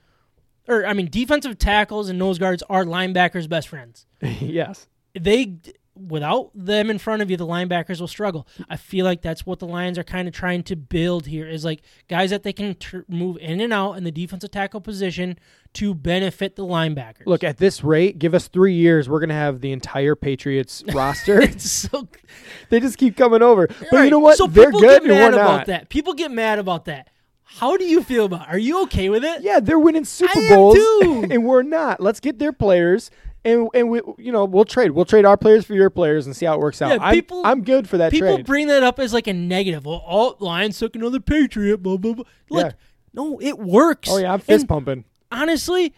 or 0.68 0.86
I 0.86 0.94
mean 0.94 1.10
defensive 1.10 1.58
tackles 1.58 2.10
and 2.10 2.18
nose 2.18 2.40
guards 2.40 2.64
are 2.70 2.86
linebackers' 2.86 3.50
best 3.50 3.68
friends. 3.68 4.06
yes. 4.22 4.88
They 5.14 5.58
without 5.96 6.52
them 6.54 6.90
in 6.90 6.98
front 6.98 7.22
of 7.22 7.30
you, 7.30 7.38
the 7.38 7.46
linebackers 7.46 8.00
will 8.00 8.08
struggle. 8.08 8.48
I 8.70 8.78
feel 8.78 9.06
like 9.06 9.22
that's 9.22 9.46
what 9.46 9.60
the 9.60 9.68
Lions 9.68 9.98
are 9.98 10.04
kind 10.04 10.28
of 10.28 10.34
trying 10.34 10.64
to 10.64 10.76
build 10.76 11.26
here 11.28 11.48
is 11.48 11.66
like 11.66 11.82
guys 12.08 12.30
that 12.30 12.44
they 12.44 12.54
can 12.54 12.76
move 13.08 13.38
in 13.40 13.60
and 13.60 13.74
out 13.74 13.94
in 13.94 14.04
the 14.04 14.12
defensive 14.12 14.52
tackle 14.52 14.82
position 14.82 15.38
to 15.74 15.94
benefit 15.94 16.56
the 16.56 16.66
linebackers. 16.66 17.26
Look, 17.26 17.44
at 17.44 17.58
this 17.58 17.84
rate, 17.84 18.20
give 18.20 18.34
us 18.34 18.48
three 18.48 18.74
years, 18.74 19.10
we're 19.10 19.20
gonna 19.20 19.34
have 19.34 19.62
the 19.62 19.72
entire 19.72 20.16
Patriots 20.16 20.84
roster. 20.94 21.42
it's 21.42 21.70
so 21.70 22.08
they 22.70 22.80
just 22.80 22.98
keep 22.98 23.18
coming 23.18 23.42
over. 23.42 23.68
But 23.90 24.04
you 24.04 24.12
know 24.12 24.20
what? 24.20 24.38
So 24.38 24.48
They're 24.48 24.68
people 24.68 24.80
good 24.82 25.02
get 25.04 25.12
and 25.12 25.12
mad 25.12 25.34
we're 25.34 25.40
about 25.42 25.58
not. 25.58 25.66
that. 25.68 25.90
People 25.90 26.14
get 26.14 26.32
mad 26.32 26.60
about 26.60 26.86
that. 26.86 27.10
How 27.44 27.76
do 27.76 27.84
you 27.84 28.02
feel 28.02 28.26
about? 28.26 28.48
It? 28.48 28.54
Are 28.56 28.58
you 28.58 28.84
okay 28.84 29.10
with 29.10 29.26
it? 29.26 29.42
Yeah, 29.42 29.60
they're 29.60 29.78
winning 29.80 30.06
Super 30.06 30.40
Bowls, 30.48 30.78
and 31.04 31.44
we're 31.44 31.64
not. 31.64 32.00
Let's 32.00 32.22
get 32.22 32.40
their 32.40 32.54
players 32.54 33.12
and 33.44 33.68
and 33.74 33.90
we 33.90 34.02
you 34.18 34.32
know 34.32 34.46
we'll 34.46 34.66
trade 34.66 34.92
we'll 34.92 35.06
trade 35.06 35.26
our 35.26 35.38
players 35.38 35.66
for 35.66 35.74
your 35.74 35.90
players 35.90 36.26
and 36.28 36.36
see 36.36 36.46
how 36.46 36.54
it 36.56 36.60
works 36.60 36.82
out. 36.82 36.92
Yeah, 36.92 36.98
I'm, 37.02 37.14
people- 37.14 37.42
I'm 37.46 37.64
good 37.64 37.90
for 37.90 37.98
that 37.98 38.12
People 38.12 38.36
trade. 38.36 38.46
bring 38.46 38.68
that 38.68 38.84
up 38.84 39.00
as 39.00 39.14
like 39.14 39.28
a 39.28 39.34
negative. 39.34 39.86
Well, 39.86 40.04
all 40.06 40.36
Lions 40.40 40.78
took 40.78 40.96
another 40.96 41.20
Patriot. 41.20 41.78
Blah 41.78 41.98
blah 41.98 42.14
blah. 42.14 42.24
Look, 42.50 42.66
Yeah. 42.68 42.72
no, 43.14 43.40
it 43.42 43.58
works. 43.60 44.10
oh 44.12 44.18
yeah, 44.18 44.28
I'm 44.30 44.36
And 44.36 44.44
fist 44.44 44.68
pumping. 44.68 45.06
honestly, 45.32 45.94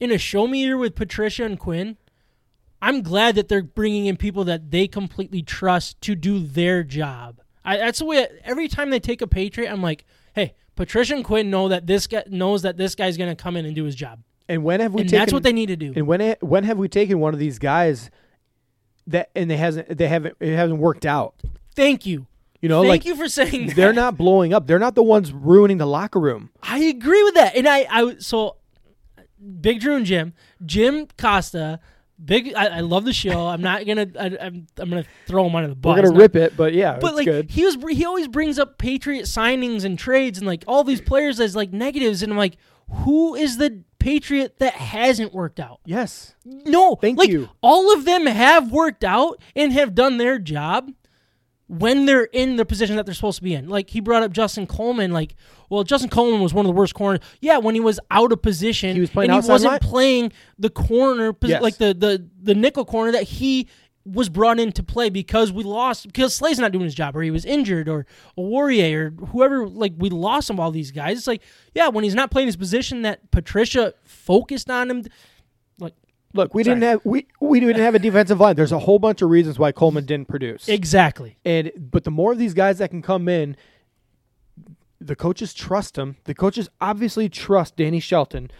in 0.00 0.10
a 0.10 0.18
show 0.18 0.46
me 0.46 0.60
year 0.62 0.76
with 0.76 0.94
Patricia 0.94 1.44
and 1.44 1.58
Quinn, 1.58 1.96
I'm 2.80 3.02
glad 3.02 3.36
that 3.36 3.48
they're 3.48 3.62
bringing 3.62 4.06
in 4.06 4.16
people 4.16 4.44
that 4.44 4.70
they 4.70 4.88
completely 4.88 5.42
trust 5.42 6.00
to 6.02 6.14
do 6.14 6.40
their 6.40 6.82
job. 6.82 7.40
I, 7.64 7.76
that's 7.76 8.00
the 8.00 8.04
way. 8.06 8.26
Every 8.44 8.66
time 8.66 8.90
they 8.90 8.98
take 8.98 9.22
a 9.22 9.26
Patriot, 9.28 9.70
I'm 9.70 9.80
like, 9.82 10.04
hey, 10.34 10.54
Patricia 10.74 11.14
and 11.14 11.24
Quinn 11.24 11.48
know 11.48 11.68
that 11.68 11.86
this 11.86 12.08
guy 12.08 12.24
knows 12.28 12.62
that 12.62 12.76
this 12.76 12.96
guy's 12.96 13.16
going 13.16 13.30
to 13.34 13.40
come 13.40 13.56
in 13.56 13.64
and 13.64 13.74
do 13.74 13.84
his 13.84 13.94
job, 13.94 14.20
And 14.52 14.64
when 14.64 14.80
have 14.80 14.92
we 14.92 15.00
and 15.02 15.10
taken? 15.10 15.20
that's 15.22 15.32
what 15.32 15.42
they 15.42 15.52
need 15.52 15.66
to 15.66 15.76
do. 15.76 15.92
and 15.96 16.06
when 16.06 16.36
when 16.40 16.64
have 16.64 16.76
we 16.78 16.88
taken 16.88 17.18
one 17.20 17.32
of 17.32 17.40
these 17.40 17.58
guys 17.58 18.10
that 19.06 19.30
and 19.34 19.50
they 19.50 19.56
hasn't 19.56 19.96
they 19.96 20.08
haven't 20.08 20.36
it 20.40 20.54
hasn't 20.54 20.78
worked 20.78 21.06
out? 21.06 21.34
Thank 21.74 22.04
you. 22.06 22.26
You 22.60 22.68
know, 22.68 22.82
Thank 22.82 22.88
like 22.90 23.04
you 23.06 23.16
for 23.16 23.28
saying 23.28 23.68
that. 23.68 23.76
they're 23.76 23.92
not 23.92 24.16
blowing 24.16 24.52
up. 24.54 24.66
They're 24.66 24.78
not 24.78 24.94
the 24.94 25.02
ones 25.02 25.32
ruining 25.32 25.78
the 25.78 25.86
locker 25.86 26.20
room. 26.20 26.50
I 26.62 26.78
agree 26.78 27.22
with 27.24 27.34
that, 27.34 27.56
and 27.56 27.66
I, 27.68 27.86
I 27.90 28.16
so 28.18 28.56
Big 29.60 29.80
Drew 29.80 29.96
and 29.96 30.06
Jim, 30.06 30.34
Jim 30.64 31.08
Costa, 31.18 31.80
big. 32.24 32.54
I, 32.54 32.66
I 32.76 32.80
love 32.80 33.04
the 33.04 33.12
show. 33.12 33.48
I'm 33.48 33.62
not 33.62 33.84
gonna. 33.86 34.06
I, 34.16 34.26
I'm, 34.40 34.66
I'm 34.78 34.90
gonna 34.90 35.04
throw 35.26 35.46
him 35.46 35.56
under 35.56 35.70
the 35.70 35.74
bus. 35.74 35.96
We're 35.96 36.02
gonna 36.02 36.14
Not- 36.14 36.20
rip 36.20 36.36
it, 36.36 36.56
but 36.56 36.72
yeah, 36.74 36.98
But 37.00 37.16
like 37.16 37.24
good. 37.24 37.50
he 37.50 37.64
was, 37.64 37.76
he 37.90 38.04
always 38.04 38.28
brings 38.28 38.58
up 38.60 38.78
Patriot 38.78 39.22
signings 39.24 39.84
and 39.84 39.98
trades 39.98 40.38
and 40.38 40.46
like 40.46 40.62
all 40.68 40.84
these 40.84 41.00
players 41.00 41.40
as 41.40 41.56
like 41.56 41.72
negatives, 41.72 42.22
and 42.22 42.30
I'm 42.30 42.38
like, 42.38 42.58
who 42.88 43.34
is 43.34 43.56
the 43.56 43.82
Patriot 44.02 44.58
that 44.58 44.74
hasn't 44.74 45.32
worked 45.32 45.60
out? 45.60 45.80
Yes, 45.84 46.34
No, 46.44 46.96
Thank 46.96 47.18
like, 47.18 47.28
you. 47.30 47.48
All 47.62 47.92
of 47.94 48.04
them 48.04 48.26
have 48.26 48.70
worked 48.72 49.04
out 49.04 49.40
and 49.56 49.72
have 49.72 49.94
done 49.94 50.16
their 50.18 50.38
job 50.38 50.90
when 51.68 52.04
they're 52.04 52.24
in 52.24 52.56
the 52.56 52.64
position 52.66 52.96
that 52.96 53.06
they're 53.06 53.14
supposed 53.14 53.38
to 53.38 53.42
be 53.42 53.54
in. 53.54 53.68
Like 53.68 53.88
he 53.90 54.00
brought 54.00 54.22
up 54.22 54.32
Justin 54.32 54.66
Coleman. 54.66 55.10
Like, 55.12 55.36
well, 55.70 55.84
Justin 55.84 56.10
Coleman 56.10 56.40
was 56.42 56.52
one 56.52 56.66
of 56.66 56.68
the 56.68 56.74
worst 56.78 56.94
corners. 56.94 57.20
Yeah, 57.40 57.58
when 57.58 57.74
he 57.74 57.80
was 57.80 57.98
out 58.10 58.30
of 58.32 58.42
position, 58.42 58.94
He 58.94 59.00
was 59.00 59.08
playing 59.10 59.30
and 59.30 59.42
he 59.42 59.48
wasn't 59.48 59.70
line? 59.72 59.80
playing 59.80 60.32
the 60.58 60.68
corner, 60.68 61.34
Yes. 61.42 61.62
like 61.62 61.78
the 61.78 61.94
the 61.94 62.28
the 62.42 62.54
nickel 62.54 62.84
corner 62.84 63.12
that 63.12 63.22
he 63.22 63.68
was 64.04 64.28
brought 64.28 64.58
in 64.58 64.72
to 64.72 64.82
play 64.82 65.08
because 65.10 65.52
we 65.52 65.62
lost 65.62 66.06
because 66.06 66.34
Slay's 66.34 66.58
not 66.58 66.72
doing 66.72 66.84
his 66.84 66.94
job 66.94 67.16
or 67.16 67.22
he 67.22 67.30
was 67.30 67.44
injured 67.44 67.88
or 67.88 68.04
a 68.36 68.40
Warrior 68.42 69.12
or 69.20 69.26
whoever 69.26 69.68
like 69.68 69.92
we 69.96 70.10
lost 70.10 70.50
of 70.50 70.58
all 70.58 70.70
these 70.70 70.90
guys. 70.90 71.18
It's 71.18 71.26
like 71.26 71.42
yeah, 71.74 71.88
when 71.88 72.04
he's 72.04 72.14
not 72.14 72.30
playing 72.30 72.48
his 72.48 72.56
position 72.56 73.02
that 73.02 73.30
Patricia 73.30 73.94
focused 74.04 74.70
on 74.70 74.90
him. 74.90 75.04
Like 75.78 75.94
look, 76.34 76.52
we 76.54 76.64
Sorry. 76.64 76.74
didn't 76.74 76.88
have 76.88 77.00
we 77.04 77.26
we 77.40 77.60
didn't 77.60 77.82
have 77.82 77.94
a 77.94 78.00
defensive 78.00 78.40
line. 78.40 78.56
There's 78.56 78.72
a 78.72 78.80
whole 78.80 78.98
bunch 78.98 79.22
of 79.22 79.30
reasons 79.30 79.58
why 79.58 79.70
Coleman 79.72 80.04
didn't 80.04 80.28
produce. 80.28 80.68
exactly. 80.68 81.38
And 81.44 81.70
but 81.76 82.04
the 82.04 82.10
more 82.10 82.32
of 82.32 82.38
these 82.38 82.54
guys 82.54 82.78
that 82.78 82.90
can 82.90 83.02
come 83.02 83.28
in, 83.28 83.56
the 85.00 85.14
coaches 85.16 85.54
trust 85.54 85.96
him. 85.96 86.16
The 86.24 86.34
coaches 86.34 86.68
obviously 86.80 87.28
trust 87.28 87.76
Danny 87.76 88.00
Shelton 88.00 88.50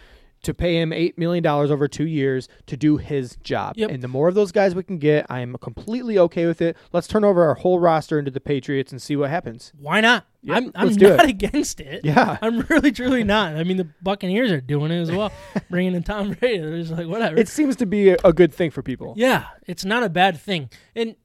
to 0.43 0.53
pay 0.53 0.79
him 0.79 0.93
eight 0.93 1.17
million 1.17 1.43
dollars 1.43 1.71
over 1.71 1.87
two 1.87 2.05
years 2.05 2.47
to 2.67 2.77
do 2.77 2.97
his 2.97 3.35
job. 3.37 3.75
Yep. 3.77 3.89
And 3.91 4.03
the 4.03 4.07
more 4.07 4.27
of 4.27 4.35
those 4.35 4.51
guys 4.51 4.75
we 4.75 4.83
can 4.83 4.97
get, 4.99 5.25
I 5.29 5.39
am 5.39 5.55
completely 5.57 6.17
okay 6.19 6.45
with 6.45 6.61
it. 6.61 6.77
Let's 6.91 7.07
turn 7.07 7.23
over 7.23 7.43
our 7.43 7.55
whole 7.55 7.79
roster 7.79 8.19
into 8.19 8.31
the 8.31 8.39
Patriots 8.39 8.91
and 8.91 9.01
see 9.01 9.15
what 9.15 9.29
happens. 9.29 9.73
Why 9.79 10.01
not? 10.01 10.25
Yep, 10.43 10.57
I'm 10.57 10.71
I'm 10.75 10.87
not 10.89 11.01
it. 11.25 11.29
against 11.29 11.79
it. 11.79 12.03
Yeah. 12.03 12.37
I'm 12.41 12.59
really 12.61 12.91
truly 12.91 13.23
not. 13.23 13.55
I 13.55 13.63
mean, 13.63 13.77
the 13.77 13.87
Buccaneers 14.01 14.51
are 14.51 14.61
doing 14.61 14.91
it 14.91 15.01
as 15.01 15.11
well, 15.11 15.31
bringing 15.69 15.95
in 15.95 16.03
Tom 16.03 16.33
Brady. 16.33 16.59
They're 16.59 16.77
just 16.77 16.91
like 16.91 17.07
whatever. 17.07 17.37
It 17.37 17.47
seems 17.47 17.75
to 17.77 17.85
be 17.85 18.09
a, 18.09 18.17
a 18.23 18.33
good 18.33 18.53
thing 18.53 18.69
for 18.71 18.81
people. 18.83 19.13
yeah, 19.17 19.45
it's 19.65 19.85
not 19.85 20.03
a 20.03 20.09
bad 20.09 20.37
thing, 20.39 20.69
and 20.95 21.15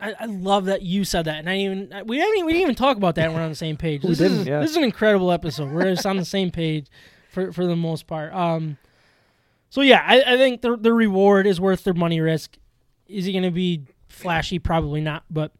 I, 0.00 0.14
I 0.20 0.24
love 0.24 0.64
that 0.64 0.82
you 0.82 1.04
said 1.04 1.26
that. 1.26 1.38
And 1.38 1.48
I 1.50 1.58
even 1.58 1.92
we 2.06 2.16
didn't 2.16 2.34
even, 2.36 2.46
we 2.46 2.52
didn't 2.52 2.62
even 2.62 2.74
talk 2.74 2.96
about 2.96 3.14
that. 3.16 3.28
when 3.28 3.36
We're 3.36 3.42
on 3.42 3.50
the 3.50 3.54
same 3.54 3.76
page. 3.76 4.02
We 4.04 4.08
This 4.10 4.18
didn't, 4.18 4.40
is 4.40 4.46
yeah. 4.46 4.60
this 4.60 4.70
is 4.70 4.76
an 4.76 4.84
incredible 4.84 5.30
episode. 5.30 5.70
We're 5.70 5.94
just 5.94 6.06
on 6.06 6.16
the 6.16 6.24
same 6.24 6.50
page 6.50 6.86
for 7.32 7.52
for 7.52 7.66
the 7.66 7.76
most 7.76 8.06
part. 8.06 8.32
Um, 8.32 8.76
so 9.70 9.80
yeah, 9.80 10.04
I, 10.06 10.34
I 10.34 10.36
think 10.36 10.60
the 10.60 10.76
the 10.76 10.92
reward 10.92 11.46
is 11.46 11.60
worth 11.60 11.82
their 11.84 11.94
money 11.94 12.20
risk. 12.20 12.58
Is 13.08 13.24
he 13.24 13.32
going 13.32 13.44
to 13.44 13.50
be 13.50 13.86
flashy? 14.08 14.58
Probably 14.58 15.00
not, 15.00 15.24
but 15.30 15.52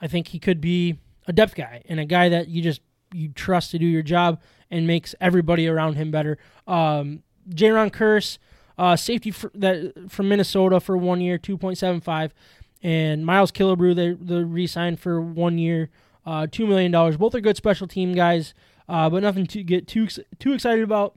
I 0.00 0.08
think 0.08 0.28
he 0.28 0.38
could 0.38 0.60
be 0.60 0.98
a 1.26 1.32
depth 1.32 1.54
guy 1.54 1.82
and 1.88 2.00
a 2.00 2.04
guy 2.04 2.28
that 2.28 2.48
you 2.48 2.62
just 2.62 2.80
you 3.12 3.28
trust 3.28 3.70
to 3.70 3.78
do 3.78 3.86
your 3.86 4.02
job 4.02 4.40
and 4.70 4.86
makes 4.86 5.14
everybody 5.20 5.68
around 5.68 5.94
him 5.94 6.10
better. 6.10 6.38
Um, 6.66 7.22
Jayron 7.48 7.90
Kearse, 7.90 8.38
uh, 8.78 8.96
safety 8.96 9.30
for, 9.30 9.50
that 9.54 9.94
from 10.08 10.28
Minnesota 10.28 10.80
for 10.80 10.96
one 10.96 11.20
year, 11.20 11.38
two 11.38 11.56
point 11.56 11.78
seven 11.78 12.00
five, 12.00 12.34
and 12.82 13.24
Miles 13.24 13.52
Killebrew 13.52 13.94
they 13.94 14.12
they 14.12 14.42
re-signed 14.42 14.98
for 14.98 15.20
one 15.20 15.58
year, 15.58 15.90
uh, 16.26 16.46
two 16.50 16.66
million 16.66 16.90
dollars. 16.90 17.16
Both 17.16 17.34
are 17.34 17.40
good 17.40 17.56
special 17.56 17.86
team 17.86 18.14
guys, 18.14 18.54
uh, 18.88 19.08
but 19.10 19.22
nothing 19.22 19.46
to 19.46 19.62
get 19.62 19.86
too 19.86 20.08
too 20.38 20.52
excited 20.52 20.82
about. 20.82 21.16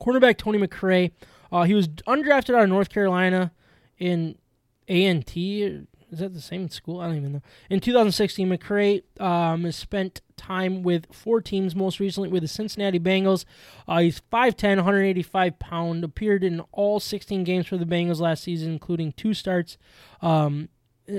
Cornerback 0.00 0.36
Tony 0.36 0.58
McRae, 0.58 1.12
uh, 1.52 1.62
he 1.62 1.74
was 1.74 1.88
undrafted 1.88 2.54
out 2.54 2.64
of 2.64 2.68
North 2.68 2.88
Carolina 2.88 3.52
in 3.98 4.36
A 4.88 5.06
and 5.06 5.26
T. 5.26 5.86
Is 6.10 6.20
that 6.20 6.32
the 6.32 6.40
same 6.40 6.68
school? 6.68 7.00
I 7.00 7.06
don't 7.06 7.16
even 7.16 7.32
know. 7.32 7.42
In 7.68 7.80
2016, 7.80 8.48
McRae 8.48 9.02
um, 9.20 9.64
has 9.64 9.74
spent 9.74 10.20
time 10.36 10.82
with 10.82 11.12
four 11.12 11.40
teams, 11.40 11.74
most 11.74 11.98
recently 11.98 12.28
with 12.28 12.42
the 12.42 12.48
Cincinnati 12.48 13.00
Bengals. 13.00 13.44
Uh, 13.88 13.98
he's 13.98 14.20
5'10", 14.32 14.76
185 14.76 15.58
pound, 15.58 16.04
appeared 16.04 16.44
in 16.44 16.60
all 16.70 17.00
16 17.00 17.42
games 17.42 17.66
for 17.66 17.76
the 17.76 17.84
Bengals 17.84 18.20
last 18.20 18.44
season, 18.44 18.72
including 18.72 19.12
two 19.12 19.34
starts. 19.34 19.76
Um, 20.22 20.68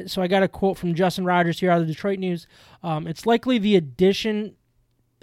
so 0.08 0.22
I 0.22 0.28
got 0.28 0.44
a 0.44 0.48
quote 0.48 0.78
from 0.78 0.96
Justin 0.96 1.26
Rogers 1.26 1.60
here 1.60 1.72
out 1.72 1.82
of 1.82 1.88
the 1.88 1.94
Detroit 1.94 2.20
News. 2.20 2.48
Um, 2.82 3.08
it's 3.08 3.26
likely 3.26 3.58
the 3.58 3.76
addition. 3.76 4.56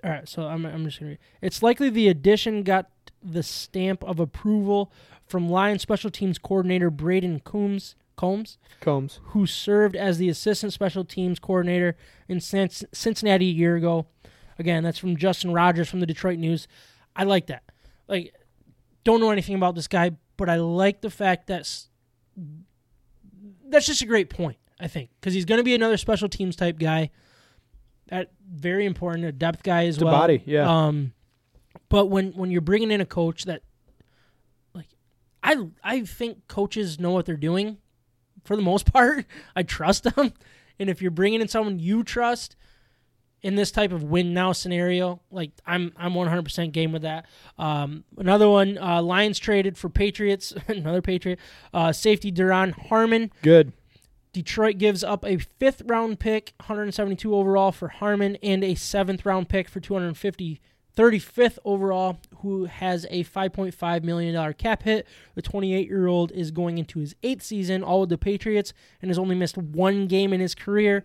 All 0.04 0.10
right, 0.10 0.28
so 0.28 0.42
I'm, 0.42 0.64
I'm 0.66 0.84
just 0.84 1.00
gonna. 1.00 1.12
Read. 1.12 1.18
It's 1.40 1.62
likely 1.62 1.90
the 1.90 2.08
addition 2.08 2.62
got 2.62 2.90
the 3.22 3.42
stamp 3.42 4.02
of 4.04 4.18
approval 4.20 4.92
from 5.26 5.48
Lions 5.48 5.82
special 5.82 6.10
teams 6.10 6.38
coordinator 6.38 6.90
Brayden 6.90 7.42
Coombs. 7.44 7.94
Combs 8.14 8.58
Combs. 8.80 9.20
who 9.28 9.46
served 9.46 9.96
as 9.96 10.18
the 10.18 10.28
assistant 10.28 10.72
special 10.72 11.02
teams 11.04 11.38
coordinator 11.38 11.96
in 12.28 12.40
Cincinnati 12.40 13.48
a 13.48 13.52
year 13.52 13.74
ago. 13.74 14.06
Again, 14.58 14.84
that's 14.84 14.98
from 14.98 15.16
Justin 15.16 15.52
Rogers 15.54 15.88
from 15.88 16.00
the 16.00 16.06
Detroit 16.06 16.38
News. 16.38 16.68
I 17.16 17.24
like 17.24 17.46
that. 17.46 17.62
Like, 18.08 18.34
don't 19.02 19.20
know 19.20 19.30
anything 19.30 19.54
about 19.56 19.74
this 19.74 19.88
guy, 19.88 20.10
but 20.36 20.48
I 20.50 20.56
like 20.56 21.00
the 21.00 21.10
fact 21.10 21.46
that's 21.46 21.88
that's 23.68 23.86
just 23.86 24.02
a 24.02 24.06
great 24.06 24.28
point. 24.30 24.58
I 24.78 24.88
think 24.88 25.10
because 25.20 25.32
he's 25.32 25.44
going 25.46 25.58
to 25.58 25.64
be 25.64 25.74
another 25.74 25.96
special 25.96 26.28
teams 26.28 26.54
type 26.54 26.78
guy. 26.78 27.10
That 28.08 28.30
very 28.52 28.84
important, 28.84 29.24
a 29.24 29.32
depth 29.32 29.62
guy 29.62 29.86
as 29.86 29.96
The 29.96 30.04
well. 30.04 30.14
body, 30.14 30.42
yeah. 30.44 30.68
Um, 30.70 31.12
but 31.92 32.06
when 32.06 32.32
when 32.32 32.50
you're 32.50 32.62
bringing 32.62 32.90
in 32.90 33.02
a 33.02 33.06
coach 33.06 33.44
that, 33.44 33.60
like, 34.74 34.88
I 35.42 35.68
I 35.84 36.00
think 36.06 36.48
coaches 36.48 36.98
know 36.98 37.10
what 37.10 37.26
they're 37.26 37.36
doing 37.36 37.76
for 38.44 38.56
the 38.56 38.62
most 38.62 38.90
part. 38.92 39.26
I 39.54 39.62
trust 39.62 40.04
them. 40.04 40.32
And 40.78 40.88
if 40.88 41.02
you're 41.02 41.10
bringing 41.10 41.42
in 41.42 41.48
someone 41.48 41.78
you 41.78 42.02
trust 42.02 42.56
in 43.42 43.56
this 43.56 43.70
type 43.70 43.92
of 43.92 44.04
win 44.04 44.32
now 44.32 44.52
scenario, 44.52 45.20
like 45.30 45.50
I'm 45.66 45.92
I'm 45.98 46.14
100% 46.14 46.72
game 46.72 46.92
with 46.92 47.02
that. 47.02 47.26
Um, 47.58 48.04
another 48.16 48.48
one, 48.48 48.78
uh, 48.78 49.02
Lions 49.02 49.38
traded 49.38 49.76
for 49.76 49.90
Patriots, 49.90 50.54
another 50.68 51.02
Patriot, 51.02 51.38
uh, 51.74 51.92
safety 51.92 52.32
Duron 52.32 52.72
Harmon. 52.88 53.30
Good. 53.42 53.74
Detroit 54.32 54.78
gives 54.78 55.04
up 55.04 55.26
a 55.26 55.36
fifth 55.36 55.82
round 55.84 56.20
pick, 56.20 56.54
172 56.60 57.34
overall 57.34 57.70
for 57.70 57.88
Harmon, 57.88 58.36
and 58.42 58.64
a 58.64 58.74
seventh 58.74 59.26
round 59.26 59.50
pick 59.50 59.68
for 59.68 59.78
250, 59.78 60.58
35th 60.96 61.58
overall, 61.64 62.18
who 62.38 62.64
has 62.66 63.06
a 63.10 63.24
$5.5 63.24 64.02
million 64.02 64.54
cap 64.54 64.82
hit. 64.82 65.06
The 65.34 65.42
28 65.42 65.88
year 65.88 66.06
old 66.06 66.32
is 66.32 66.50
going 66.50 66.78
into 66.78 66.98
his 66.98 67.14
eighth 67.22 67.42
season, 67.42 67.82
all 67.82 68.00
with 68.00 68.10
the 68.10 68.18
Patriots, 68.18 68.72
and 69.00 69.10
has 69.10 69.18
only 69.18 69.34
missed 69.34 69.56
one 69.56 70.06
game 70.06 70.32
in 70.32 70.40
his 70.40 70.54
career. 70.54 71.04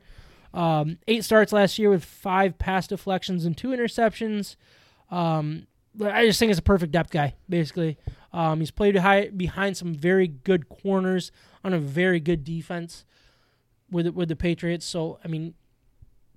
Um, 0.53 0.97
eight 1.07 1.23
starts 1.23 1.53
last 1.53 1.77
year 1.77 1.89
with 1.89 2.03
five 2.03 2.57
pass 2.57 2.87
deflections 2.87 3.45
and 3.45 3.55
two 3.55 3.69
interceptions. 3.69 4.55
Um, 5.09 5.67
I 6.03 6.25
just 6.25 6.39
think 6.39 6.49
it's 6.49 6.59
a 6.59 6.63
perfect 6.63 6.91
depth 6.91 7.11
guy, 7.11 7.35
basically. 7.49 7.97
Um, 8.33 8.59
he's 8.59 8.71
played 8.71 8.95
high, 8.97 9.29
behind 9.29 9.77
some 9.77 9.93
very 9.93 10.27
good 10.27 10.69
corners 10.69 11.31
on 11.63 11.73
a 11.73 11.79
very 11.79 12.19
good 12.19 12.43
defense 12.43 13.05
with 13.89 14.07
with 14.07 14.29
the 14.29 14.35
Patriots. 14.35 14.85
So 14.85 15.19
I 15.23 15.27
mean, 15.27 15.55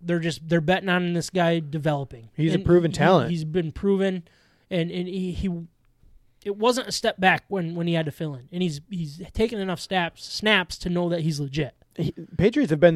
they're 0.01 0.19
just 0.21 0.49
they're 0.49 0.61
betting 0.61 0.89
on 0.89 1.13
this 1.13 1.31
guy 1.31 1.61
developing. 1.61 2.31
He's 2.37 2.55
a 2.55 2.59
proven 2.59 2.91
he- 2.91 2.97
talent. 2.97 3.31
He's 3.31 3.45
been 3.45 3.73
proven, 3.73 4.25
and 4.71 4.91
and 4.91 5.07
he, 5.09 5.33
he 5.33 5.49
it 6.45 6.57
wasn't 6.57 6.89
a 6.89 6.93
step 6.93 7.21
back 7.21 7.45
when 7.49 7.75
when 7.75 7.87
he 7.87 7.95
had 7.95 8.07
to 8.07 8.13
fill 8.13 8.35
in, 8.35 8.49
and 8.53 8.63
he's 8.63 8.81
he's 8.91 9.21
taken 9.33 9.59
enough 9.59 9.81
snaps 9.81 10.25
snaps 10.25 10.79
to 10.79 10.89
know 10.91 11.09
that 11.09 11.21
he's 11.21 11.39
legit. 11.41 11.75
He, 11.97 12.15
Patriots 12.39 12.71
have 12.71 12.81
been 12.81 12.95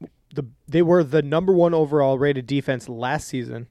the, 0.00 0.08
the 0.34 0.44
they 0.68 0.82
were 0.82 1.02
the 1.04 1.22
number 1.22 1.52
one 1.52 1.74
overall 1.74 2.18
rated 2.18 2.46
defense 2.46 2.88
last 2.88 3.28
season, 3.28 3.66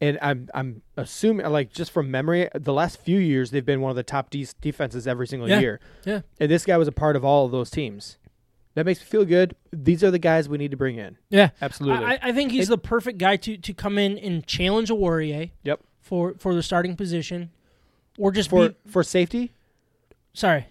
And 0.00 0.18
I'm 0.22 0.48
I'm 0.54 0.82
assuming 0.96 1.46
like 1.50 1.72
just 1.72 1.90
from 1.90 2.10
memory, 2.10 2.48
the 2.54 2.72
last 2.72 3.00
few 3.00 3.18
years 3.18 3.50
they've 3.50 3.66
been 3.66 3.80
one 3.82 3.90
of 3.90 3.96
the 3.96 4.02
top 4.02 4.30
de- 4.30 4.46
defenses 4.60 5.06
every 5.06 5.26
single 5.26 5.48
Yeah. 5.48 5.58
year. 5.60 5.80
Yeah. 6.06 6.20
And 6.38 6.50
this 6.50 6.64
guy 6.64 6.78
was 6.78 6.88
a 6.88 6.92
part 6.92 7.16
of 7.16 7.24
all 7.24 7.44
of 7.44 7.52
those 7.52 7.70
teams. 7.70 8.16
That 8.74 8.86
makes 8.86 9.00
me 9.00 9.06
feel 9.06 9.24
good. 9.24 9.56
These 9.72 10.04
are 10.04 10.10
the 10.12 10.18
guys 10.18 10.48
we 10.48 10.56
need 10.56 10.70
to 10.70 10.76
bring 10.76 10.96
in. 10.96 11.16
Yeah, 11.28 11.50
Absolutely. 11.60 12.04
I, 12.04 12.18
I 12.22 12.32
think 12.32 12.52
he's 12.52 12.68
It- 12.68 12.70
the 12.70 12.78
perfect 12.78 13.18
guy 13.18 13.36
to 13.36 13.56
to 13.56 13.74
come 13.74 13.98
in 13.98 14.16
and 14.18 14.46
challenge 14.46 14.90
a 14.90 14.94
Warrior. 14.94 15.50
Yep. 15.64 15.80
For 16.00 16.34
for 16.38 16.54
the 16.54 16.62
starting 16.62 16.96
position, 16.96 17.50
or 18.18 18.30
just 18.32 18.48
for 18.50 18.70
be 18.70 18.74
for 18.86 19.02
safety. 19.02 19.52
sorry. 20.32 20.66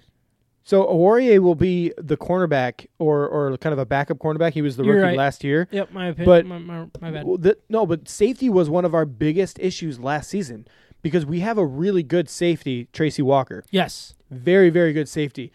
So 0.64 0.86
Aurier 0.86 1.40
will 1.40 1.56
be 1.56 1.94
the 1.98 2.16
cornerback 2.18 2.86
or 3.00 3.28
or 3.28 3.58
kind 3.58 3.74
of 3.74 3.80
a 3.80 3.86
backup 3.86 4.18
cornerback. 4.20 4.54
He 4.54 4.62
was 4.62 4.76
the 4.78 4.84
You're 4.84 4.96
rookie 4.96 5.06
right. 5.08 5.18
last 5.18 5.44
year. 5.44 5.68
Yep, 5.72 5.92
my 5.94 6.08
opinion. 6.08 6.26
But- 6.26 6.46
my, 6.46 6.58
my, 6.60 6.86
my 7.02 7.12
bad. 7.12 7.26
The- 7.42 7.58
no, 7.70 7.86
but 7.86 8.08
safety 8.08 8.50
was 8.50 8.70
one 8.70 8.86
of 8.86 8.94
our 8.94 9.06
biggest 9.06 9.58
issues 9.60 10.00
last 10.00 10.30
season 10.30 10.68
because 11.02 11.26
we 11.26 11.40
have 11.40 11.58
a 11.58 11.66
really 11.66 12.04
good 12.04 12.30
safety, 12.30 12.88
Tracy 12.94 13.22
Walker. 13.22 13.64
Yes. 13.72 14.14
Very, 14.30 14.70
very 14.70 14.94
good 14.94 15.10
safety, 15.10 15.52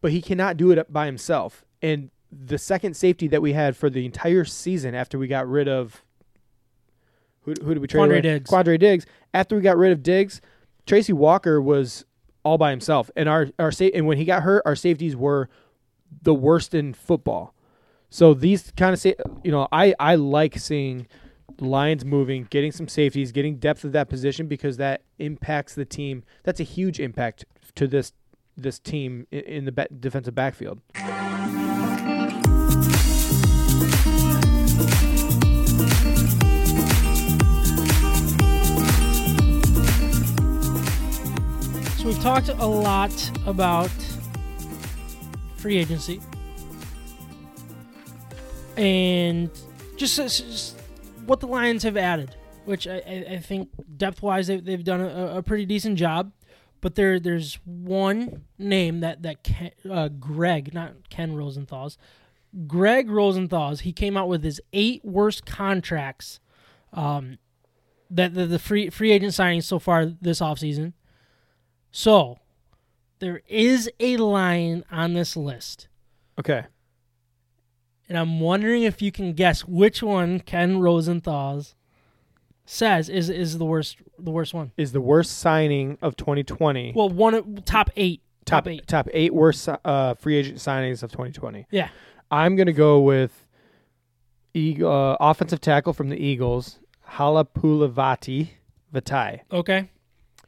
but 0.00 0.10
he 0.10 0.20
cannot 0.22 0.56
do 0.56 0.70
it 0.72 0.92
by 0.92 1.06
himself. 1.06 1.64
And 1.82 2.10
the 2.30 2.58
second 2.58 2.96
safety 2.96 3.28
that 3.28 3.42
we 3.42 3.52
had 3.52 3.76
for 3.76 3.88
the 3.88 4.04
entire 4.04 4.44
season 4.44 4.94
after 4.94 5.18
we 5.18 5.26
got 5.26 5.48
rid 5.48 5.68
of 5.68 6.02
who, 7.42 7.54
who 7.62 7.74
did 7.74 7.80
we 7.80 7.86
trade 7.86 8.00
Quandre 8.00 8.10
away? 8.10 8.20
Diggs. 8.20 8.50
Quandre 8.50 8.78
Diggs. 8.78 9.06
After 9.32 9.54
we 9.54 9.62
got 9.62 9.76
rid 9.76 9.92
of 9.92 10.02
Diggs, 10.02 10.40
Tracy 10.84 11.12
Walker 11.12 11.60
was 11.62 12.04
all 12.44 12.58
by 12.58 12.70
himself, 12.70 13.10
and 13.16 13.28
our 13.28 13.48
our 13.58 13.70
sa- 13.72 13.90
and 13.94 14.06
when 14.06 14.18
he 14.18 14.24
got 14.24 14.42
hurt, 14.42 14.62
our 14.66 14.76
safeties 14.76 15.16
were 15.16 15.48
the 16.22 16.34
worst 16.34 16.74
in 16.74 16.92
football. 16.92 17.54
So 18.10 18.34
these 18.34 18.72
kind 18.76 18.92
of 18.92 18.98
say, 18.98 19.14
you 19.44 19.52
know, 19.52 19.68
I 19.72 19.94
I 19.98 20.16
like 20.16 20.58
seeing 20.58 21.06
lines 21.60 22.04
moving, 22.04 22.46
getting 22.50 22.72
some 22.72 22.88
safeties, 22.88 23.32
getting 23.32 23.56
depth 23.58 23.84
of 23.84 23.92
that 23.92 24.08
position 24.08 24.46
because 24.46 24.76
that 24.76 25.02
impacts 25.18 25.74
the 25.74 25.84
team. 25.84 26.24
That's 26.42 26.60
a 26.60 26.64
huge 26.64 27.00
impact 27.00 27.44
to 27.76 27.86
this 27.86 28.12
this 28.56 28.78
team 28.78 29.26
in 29.30 29.66
the 29.66 29.88
defensive 30.00 30.34
backfield. 30.34 30.80
We've 42.06 42.22
talked 42.22 42.50
a 42.50 42.64
lot 42.64 43.10
about 43.48 43.90
free 45.56 45.76
agency 45.76 46.20
and 48.76 49.50
just, 49.96 50.16
just 50.16 50.78
what 51.26 51.40
the 51.40 51.48
Lions 51.48 51.82
have 51.82 51.96
added, 51.96 52.36
which 52.64 52.86
I, 52.86 53.02
I, 53.04 53.26
I 53.30 53.38
think 53.38 53.70
depth 53.96 54.22
wise 54.22 54.46
they've, 54.46 54.64
they've 54.64 54.84
done 54.84 55.00
a, 55.00 55.38
a 55.38 55.42
pretty 55.42 55.66
decent 55.66 55.98
job. 55.98 56.30
But 56.80 56.94
there 56.94 57.18
there's 57.18 57.58
one 57.64 58.44
name 58.56 59.00
that 59.00 59.22
that 59.24 59.42
Ken, 59.42 59.72
uh, 59.90 60.06
Gregg, 60.06 60.72
not 60.72 61.10
Ken 61.10 61.34
Rosenthal's, 61.34 61.98
Gregg 62.68 63.10
Rosenthal's. 63.10 63.80
He 63.80 63.92
came 63.92 64.16
out 64.16 64.28
with 64.28 64.44
his 64.44 64.60
eight 64.72 65.04
worst 65.04 65.44
contracts 65.44 66.38
um, 66.92 67.38
that 68.08 68.34
the, 68.34 68.46
the 68.46 68.60
free 68.60 68.90
free 68.90 69.10
agent 69.10 69.32
signings 69.32 69.64
so 69.64 69.80
far 69.80 70.06
this 70.06 70.38
offseason. 70.38 70.92
So 71.90 72.38
there 73.18 73.42
is 73.48 73.90
a 74.00 74.16
line 74.18 74.84
on 74.90 75.14
this 75.14 75.36
list, 75.36 75.88
Okay. 76.38 76.64
and 78.08 78.18
I'm 78.18 78.40
wondering 78.40 78.82
if 78.82 79.00
you 79.00 79.10
can 79.10 79.32
guess 79.32 79.64
which 79.64 80.02
one 80.02 80.40
Ken 80.40 80.78
Rosenthal's 80.78 81.74
says 82.66 83.08
is 83.08 83.30
is 83.30 83.58
the 83.58 83.64
worst 83.64 83.98
the 84.18 84.30
worst 84.30 84.52
one. 84.52 84.72
Is 84.76 84.92
the 84.92 85.00
worst 85.00 85.38
signing 85.38 85.98
of 86.02 86.16
2020. 86.16 86.92
Well, 86.94 87.08
one 87.08 87.34
of- 87.34 87.64
top 87.64 87.90
eight, 87.96 88.20
top, 88.44 88.66
eight. 88.66 88.86
top 88.86 89.08
eight 89.12 89.32
worst 89.32 89.68
uh, 89.84 90.14
free 90.14 90.36
agent 90.36 90.58
signings 90.58 91.02
of 91.02 91.10
2020. 91.12 91.66
Yeah, 91.70 91.88
I'm 92.30 92.56
gonna 92.56 92.72
go 92.72 93.00
with 93.00 93.46
uh, 94.56 95.16
offensive 95.20 95.60
tackle 95.60 95.92
from 95.92 96.08
the 96.08 96.16
Eagles, 96.16 96.78
Halapoulivaati 97.12 98.48
Vaitai. 98.92 99.40
okay. 99.52 99.90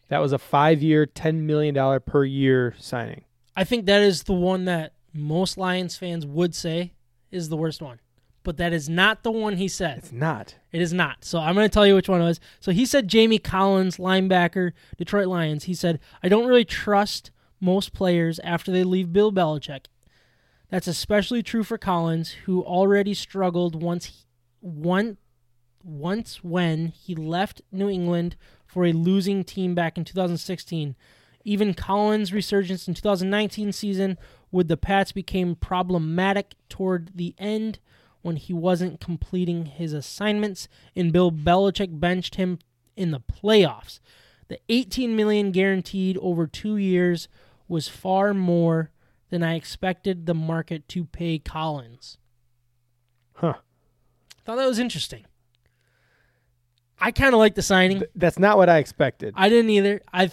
That 0.09 0.19
was 0.19 0.33
a 0.33 0.39
five-year, 0.39 1.07
ten 1.07 1.47
million 1.47 1.75
dollar 1.75 2.01
per 2.01 2.25
year 2.25 2.75
signing. 2.79 3.25
I 3.57 3.65
think 3.65 3.87
that 3.87 4.03
is 4.03 4.25
the 4.25 4.33
one 4.33 4.65
that 4.67 4.93
most 5.13 5.59
Lions 5.59 5.97
fans 5.97 6.25
would 6.27 6.55
say 6.55 6.93
is 7.31 7.49
the 7.49 7.57
worst 7.57 7.83
one. 7.83 8.01
But 8.45 8.57
that 8.57 8.73
is 8.73 8.89
not 8.89 9.25
the 9.25 9.31
one 9.31 9.57
he 9.57 9.69
said. 9.69 9.99
It's 9.99 10.13
not. 10.13 10.55
It 10.73 10.81
is 10.81 10.93
not. 10.93 11.25
So 11.25 11.39
I'm 11.39 11.55
going 11.55 11.69
to 11.69 11.73
tell 11.73 11.87
you 11.87 11.95
which 11.95 12.09
one 12.09 12.23
it 12.23 12.25
was. 12.25 12.41
So 12.61 12.73
he 12.73 12.87
said 12.87 13.09
Jamie 13.09 13.39
Collins, 13.39 13.99
linebacker, 13.99 14.73
Detroit 14.97 15.27
Lions. 15.27 15.65
He 15.65 15.75
said, 15.75 16.01
I 16.23 16.29
don't 16.29 16.47
really 16.47 16.65
trust 16.65 17.31
most 17.61 17.93
players 17.93 18.39
after 18.39 18.71
they 18.71 18.85
leave 18.85 19.13
Bill 19.13 19.33
Belichick. 19.33 19.87
That's 20.71 20.87
especially 20.87 21.43
true 21.43 21.65
for 21.65 21.77
Collins, 21.77 22.31
who 22.47 22.63
already 22.63 23.13
struggled 23.13 23.83
once 23.83 24.07
he, 24.07 24.15
one, 24.61 25.19
once 25.83 26.43
when 26.45 26.89
he 26.89 27.15
left 27.15 27.61
New 27.73 27.89
England 27.91 28.37
for 28.69 28.87
a 28.87 28.93
losing 28.93 29.43
team 29.43 29.75
back 29.75 29.99
in 29.99 30.05
2016. 30.05 30.95
Even 31.45 31.75
Collins' 31.75 32.33
resurgence 32.33 32.87
in 32.87 32.95
2019 32.95 33.73
season 33.73 34.19
with 34.53 34.69
the 34.69 34.77
Pats 34.77 35.11
became 35.11 35.57
problematic 35.57 36.55
toward 36.69 37.11
the 37.17 37.35
end 37.39 37.81
when 38.23 38.37
he 38.37 38.53
wasn't 38.53 39.01
completing 39.01 39.67
his 39.67 39.93
assignments 39.93 40.69
and 40.95 41.13
Bill 41.13 41.33
Belichick 41.33 41.99
benched 41.99 42.35
him 42.35 42.59
in 42.97 43.11
the 43.11 43.21
playoffs. 43.21 43.99
The 44.49 44.61
18 44.69 45.17
million 45.17 45.51
guaranteed 45.51 46.19
over 46.19 46.47
2 46.47 46.77
years 46.77 47.29
was 47.67 47.89
far 47.89 48.35
more 48.35 48.91
than 49.31 49.43
I 49.43 49.55
expected 49.55 50.27
the 50.27 50.35
market 50.35 50.89
to 50.89 51.05
pay 51.05 51.39
Collins. 51.39 52.19
Huh. 53.35 53.55
Thought 54.45 54.57
that 54.57 54.67
was 54.67 54.79
interesting. 54.79 55.25
I 57.01 57.11
kind 57.13 57.33
of 57.35 57.39
like 57.39 57.55
the 57.55 57.63
signing. 57.63 57.99
Th- 58.01 58.11
that's 58.17 58.39
not 58.39 58.57
what 58.57 58.69
I 58.69 58.79
expected. 58.79 59.35
I 59.37 59.49
didn't 59.49 59.71
either. 59.71 60.01
I 60.13 60.31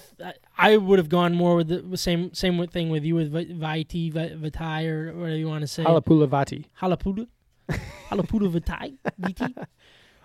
I 0.58 0.78
would 0.78 1.00
have 1.00 1.10
gone 1.10 1.36
more 1.36 1.56
with 1.56 1.68
the 1.92 1.98
same 1.98 2.34
same 2.34 2.66
thing 2.68 2.90
with 2.90 3.04
you 3.04 3.16
with 3.16 3.32
Viti 3.32 4.12
Vitai 4.12 4.88
or 4.90 5.14
whatever 5.14 5.36
you 5.38 5.48
want 5.48 5.62
to 5.62 5.68
say. 5.68 5.84
Halapoulivaati. 5.84 6.66
Halapuda, 6.82 7.28
Halapuda 8.10 8.52
Vitai, 8.60 8.98
VT. 9.22 9.66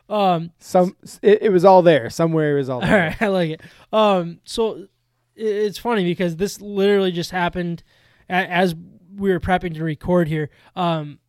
Um, 0.08 0.50
Some. 0.58 0.96
It, 1.22 1.42
it 1.42 1.48
was 1.52 1.64
all 1.64 1.82
there. 1.82 2.10
Somewhere 2.10 2.50
it 2.52 2.56
was 2.58 2.68
all 2.68 2.80
all 2.82 2.86
there. 2.88 3.10
right, 3.10 3.22
I 3.22 3.28
like 3.28 3.50
it. 3.50 3.60
Um, 3.92 4.40
so 4.44 4.78
i- 5.36 5.40
it's 5.40 5.78
funny 5.78 6.02
because 6.04 6.34
this 6.34 6.60
literally 6.60 7.12
just 7.12 7.30
happened 7.30 7.84
a- 8.28 8.32
as 8.32 8.74
we 9.14 9.30
were 9.30 9.38
prepping 9.38 9.72
to 9.74 9.84
record 9.84 10.26
here. 10.26 10.50
Um, 10.74 11.20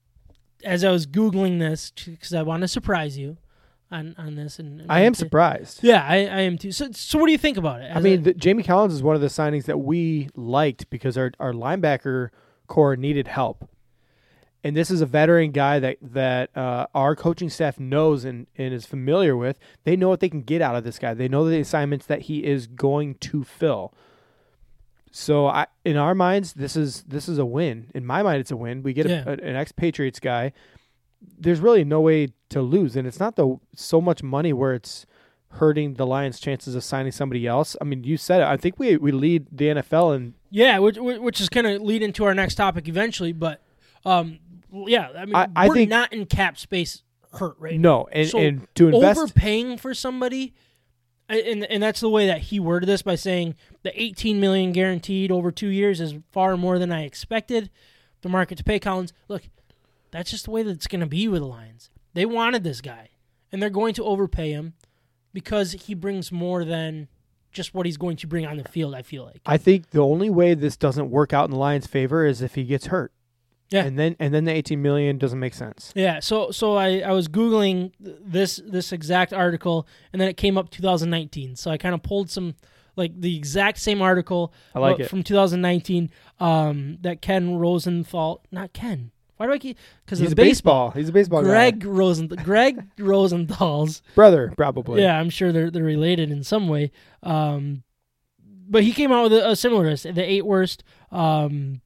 as 0.63 0.83
I 0.83 0.89
was 0.89 1.05
googling 1.05 1.59
this 1.59 1.91
because 1.91 2.33
I 2.33 2.41
want 2.41 2.61
to 2.61 2.67
surprise 2.67 3.19
you 3.19 3.37
on 3.91 4.15
on 4.17 4.35
this, 4.35 4.59
and 4.59 4.83
I 4.89 5.01
am 5.01 5.13
surprised. 5.13 5.79
Yeah, 5.83 6.05
I, 6.07 6.15
I 6.17 6.41
am 6.41 6.57
too. 6.57 6.71
So, 6.71 6.89
so 6.91 7.19
what 7.19 7.25
do 7.27 7.31
you 7.31 7.37
think 7.37 7.57
about 7.57 7.81
it? 7.81 7.91
I 7.95 7.99
mean, 7.99 8.19
a- 8.19 8.23
the, 8.23 8.33
Jamie 8.33 8.63
Collins 8.63 8.93
is 8.93 9.03
one 9.03 9.15
of 9.15 9.21
the 9.21 9.27
signings 9.27 9.65
that 9.65 9.79
we 9.79 10.29
liked 10.35 10.89
because 10.89 11.17
our, 11.17 11.31
our 11.39 11.53
linebacker 11.53 12.29
core 12.67 12.95
needed 12.95 13.27
help. 13.27 13.67
And 14.63 14.77
this 14.77 14.91
is 14.91 15.01
a 15.01 15.07
veteran 15.07 15.51
guy 15.51 15.79
that 15.79 15.97
that 16.01 16.55
uh, 16.55 16.85
our 16.93 17.15
coaching 17.15 17.49
staff 17.49 17.79
knows 17.79 18.25
and, 18.25 18.45
and 18.57 18.73
is 18.73 18.85
familiar 18.85 19.35
with. 19.35 19.57
They 19.85 19.95
know 19.95 20.07
what 20.07 20.19
they 20.19 20.29
can 20.29 20.43
get 20.43 20.61
out 20.61 20.75
of 20.75 20.83
this 20.83 20.99
guy. 20.99 21.13
They 21.15 21.27
know 21.27 21.49
the 21.49 21.59
assignments 21.59 22.05
that 22.05 22.21
he 22.23 22.45
is 22.45 22.67
going 22.67 23.15
to 23.15 23.43
fill. 23.43 23.91
So, 25.13 25.47
I, 25.47 25.67
in 25.83 25.97
our 25.97 26.15
minds, 26.15 26.53
this 26.53 26.75
is 26.77 27.03
this 27.03 27.27
is 27.27 27.37
a 27.37 27.45
win. 27.45 27.89
In 27.93 28.05
my 28.05 28.23
mind, 28.23 28.39
it's 28.39 28.51
a 28.51 28.55
win. 28.55 28.81
We 28.83 28.93
get 28.93 29.09
Yeah. 29.09 29.23
a, 29.25 29.31
an 29.31 29.55
ex-Patriots 29.55 30.19
guy. 30.19 30.53
There's 31.21 31.59
really 31.59 31.83
no 31.83 32.01
way 32.01 32.29
to 32.49 32.61
lose, 32.61 32.95
and 32.95 33.07
it's 33.07 33.19
not 33.19 33.35
the 33.35 33.57
so 33.75 34.01
much 34.01 34.21
money 34.23 34.53
where 34.53 34.73
it's 34.73 35.05
hurting 35.55 35.95
the 35.95 36.05
Lions' 36.05 36.39
chances 36.39 36.75
of 36.75 36.83
signing 36.83 37.11
somebody 37.11 37.45
else. 37.45 37.75
I 37.81 37.83
mean, 37.83 38.03
you 38.03 38.15
said 38.17 38.41
it. 38.41 38.47
I 38.47 38.57
think 38.57 38.79
we 38.79 38.97
we 38.97 39.11
lead 39.11 39.47
the 39.51 39.65
NFL 39.65 40.15
in 40.15 40.33
Yeah, 40.49 40.79
which 40.79 40.97
which 40.97 41.41
is 41.41 41.49
going 41.49 41.65
to 41.65 41.83
lead 41.83 42.01
into 42.03 42.23
our 42.25 42.33
next 42.33 42.55
topic 42.55 42.87
eventually. 42.87 43.33
But 43.33 43.61
um, 44.05 44.39
yeah, 44.71 45.09
I 45.17 45.25
mean, 45.25 45.35
I- 45.35 45.47
I 45.55 45.67
we're 45.67 45.73
think- 45.75 45.89
not 45.89 46.13
in 46.13 46.25
cap 46.25 46.57
space 46.57 47.03
hurt 47.33 47.55
right 47.59 47.79
now. 47.79 47.89
no, 48.03 48.07
and 48.11 48.29
So, 48.29 48.39
and 48.39 48.67
to 48.75 48.87
invest. 48.89 49.19
Overpaying 49.19 49.77
for 49.77 49.93
somebody, 49.93 50.53
and 51.29 51.63
and 51.65 51.81
that's 51.83 51.99
the 52.01 52.09
way 52.09 52.27
that 52.27 52.39
he 52.43 52.59
worded 52.59 52.87
this 52.89 53.01
by 53.01 53.15
saying 53.15 53.55
the 53.83 54.01
18 54.01 54.39
million 54.39 54.71
guaranteed 54.71 55.31
over 55.31 55.51
two 55.51 55.67
years 55.69 55.99
is 56.01 56.15
far 56.31 56.57
more 56.57 56.77
than 56.79 56.91
I 56.91 57.03
expected. 57.03 57.69
The 58.21 58.29
market 58.29 58.57
to 58.59 58.63
pay 58.63 58.79
Collins. 58.79 59.13
Look, 59.27 59.43
that's 60.11 60.31
just 60.31 60.45
the 60.45 60.51
way 60.51 60.63
that 60.63 60.71
it's 60.71 60.87
going 60.87 61.01
to 61.01 61.07
be 61.07 61.27
with 61.27 61.41
the 61.41 61.47
Lions. 61.47 61.89
They 62.13 62.25
wanted 62.25 62.63
this 62.63 62.81
guy, 62.81 63.09
and 63.51 63.61
they're 63.61 63.69
going 63.69 63.93
to 63.95 64.03
overpay 64.03 64.51
him 64.51 64.73
because 65.33 65.71
he 65.73 65.93
brings 65.93 66.31
more 66.31 66.65
than 66.65 67.07
just 67.51 67.73
what 67.73 67.85
he's 67.85 67.97
going 67.97 68.17
to 68.17 68.27
bring 68.27 68.45
on 68.45 68.57
the 68.57 68.63
field. 68.63 68.93
I 68.93 69.01
feel 69.01 69.23
like. 69.23 69.41
I 69.45 69.57
think 69.57 69.91
the 69.91 69.99
only 69.99 70.29
way 70.29 70.53
this 70.53 70.77
doesn't 70.77 71.09
work 71.09 71.33
out 71.33 71.45
in 71.45 71.51
the 71.51 71.57
Lions' 71.57 71.87
favor 71.87 72.25
is 72.25 72.41
if 72.41 72.55
he 72.55 72.63
gets 72.63 72.87
hurt. 72.87 73.11
Yeah. 73.69 73.85
and 73.85 73.97
then 73.97 74.17
and 74.19 74.33
then 74.33 74.43
the 74.43 74.51
18 74.51 74.81
million 74.81 75.17
doesn't 75.17 75.39
make 75.39 75.53
sense. 75.53 75.93
Yeah, 75.95 76.19
so 76.19 76.51
so 76.51 76.75
I, 76.75 76.99
I 76.99 77.11
was 77.11 77.29
googling 77.29 77.93
this 78.01 78.61
this 78.65 78.91
exact 78.91 79.31
article, 79.31 79.87
and 80.11 80.21
then 80.21 80.27
it 80.27 80.35
came 80.35 80.57
up 80.57 80.69
2019. 80.69 81.55
So 81.55 81.71
I 81.71 81.77
kind 81.77 81.95
of 81.95 82.03
pulled 82.03 82.29
some 82.29 82.55
like 82.97 83.19
the 83.19 83.37
exact 83.37 83.77
same 83.79 84.01
article 84.01 84.53
I 84.75 84.79
like 84.79 84.99
uh, 84.99 85.03
it. 85.03 85.09
from 85.09 85.23
2019 85.23 86.09
um, 86.41 86.97
that 87.01 87.21
Ken 87.21 87.55
Rosenthal, 87.55 88.43
not 88.51 88.73
Ken. 88.73 89.11
Why 89.41 89.47
do 89.47 89.53
I 89.53 89.57
keep? 89.57 89.75
Because 90.05 90.19
He's 90.19 90.33
a 90.33 90.35
baseball. 90.35 90.91
He's 90.91 91.09
a 91.09 91.11
baseball 91.11 91.41
Gregg 91.41 91.79
guy. 91.79 91.87
Rosenthal. 91.89 92.37
Gregg 92.43 92.87
Rosenthal's. 92.99 94.03
brother, 94.13 94.53
probably. 94.55 95.01
Yeah, 95.01 95.19
I'm 95.19 95.31
sure 95.31 95.51
they're 95.51 95.71
they're 95.71 95.83
related 95.83 96.29
in 96.29 96.43
some 96.43 96.67
way. 96.67 96.91
Um, 97.23 97.81
but 98.69 98.83
he 98.83 98.93
came 98.93 99.11
out 99.11 99.23
with 99.23 99.33
a, 99.33 99.49
a 99.49 99.55
similar 99.55 99.89
list, 99.89 100.03
the 100.03 100.21
eight 100.23 100.45
worst 100.45 100.83
um, 101.11 101.81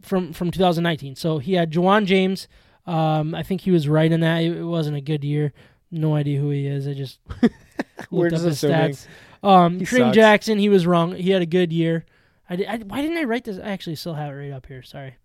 from 0.00 0.32
from 0.32 0.50
2019. 0.50 1.14
So 1.16 1.36
he 1.36 1.52
had 1.52 1.70
Ja'Wuan 1.70 2.06
James. 2.06 2.48
Um, 2.86 3.34
I 3.34 3.42
think 3.42 3.60
he 3.60 3.70
was 3.70 3.86
right 3.86 4.10
in 4.10 4.20
that. 4.20 4.38
It, 4.38 4.56
it 4.56 4.64
wasn't 4.64 4.96
a 4.96 5.02
good 5.02 5.24
year. 5.24 5.52
No 5.90 6.14
idea 6.14 6.40
who 6.40 6.48
he 6.48 6.66
is. 6.66 6.88
I 6.88 6.94
just 6.94 7.20
looked 8.10 8.32
up 8.32 8.40
his 8.40 8.44
assuming. 8.44 8.92
stats. 8.92 9.06
Um, 9.42 9.80
Kareem. 9.80 10.14
Jackson, 10.14 10.58
he 10.58 10.70
was 10.70 10.86
wrong. 10.86 11.14
He 11.14 11.32
had 11.32 11.42
a 11.42 11.46
good 11.46 11.70
year. 11.70 12.06
I, 12.48 12.56
did, 12.56 12.66
I 12.66 12.78
why 12.78 13.02
didn't 13.02 13.18
I 13.18 13.24
write 13.24 13.44
this? 13.44 13.58
I 13.58 13.68
actually 13.68 13.96
still 13.96 14.14
have 14.14 14.32
it 14.32 14.36
right 14.36 14.52
up 14.52 14.64
here. 14.66 14.82
Sorry. 14.82 15.16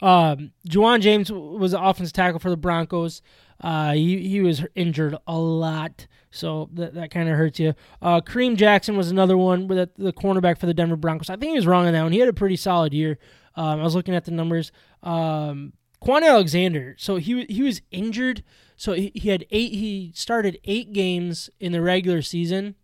Um, 0.00 0.52
Ja'Wuan 0.68 1.00
James 1.00 1.30
was 1.32 1.72
an 1.72 1.82
offensive 1.82 2.12
tackle 2.12 2.38
for 2.38 2.50
the 2.50 2.56
Broncos. 2.56 3.22
Uh, 3.60 3.92
he 3.92 4.28
he 4.28 4.40
was 4.40 4.64
injured 4.76 5.16
a 5.26 5.36
lot, 5.36 6.06
so 6.30 6.70
that 6.74 6.94
that 6.94 7.10
kind 7.10 7.28
of 7.28 7.36
hurts 7.36 7.58
you. 7.58 7.74
Uh, 8.00 8.20
Kareem 8.20 8.56
Jackson 8.56 8.96
was 8.96 9.10
another 9.10 9.36
one 9.36 9.66
with 9.66 9.78
the, 9.96 10.04
the 10.04 10.12
cornerback 10.12 10.58
for 10.58 10.66
the 10.66 10.74
Denver 10.74 10.94
Broncos. 10.96 11.28
I 11.28 11.34
think 11.36 11.50
he 11.50 11.56
was 11.56 11.66
wrong 11.66 11.86
on 11.86 11.92
that 11.92 12.02
one. 12.02 12.12
He 12.12 12.20
had 12.20 12.28
a 12.28 12.32
pretty 12.32 12.56
solid 12.56 12.94
year. 12.94 13.18
Um, 13.56 13.80
I 13.80 13.82
was 13.82 13.96
looking 13.96 14.14
at 14.14 14.24
the 14.24 14.30
numbers. 14.30 14.70
Um, 15.02 15.72
Kwon 16.00 16.22
Alexander, 16.22 16.94
so 16.98 17.16
he 17.16 17.44
he 17.46 17.62
was 17.62 17.82
injured. 17.90 18.44
So 18.76 18.92
he, 18.92 19.10
he 19.16 19.30
had 19.30 19.44
eight. 19.50 19.72
He 19.72 20.12
started 20.14 20.60
eight 20.64 20.92
games 20.92 21.50
in 21.58 21.72
the 21.72 21.82
regular 21.82 22.22
season. 22.22 22.76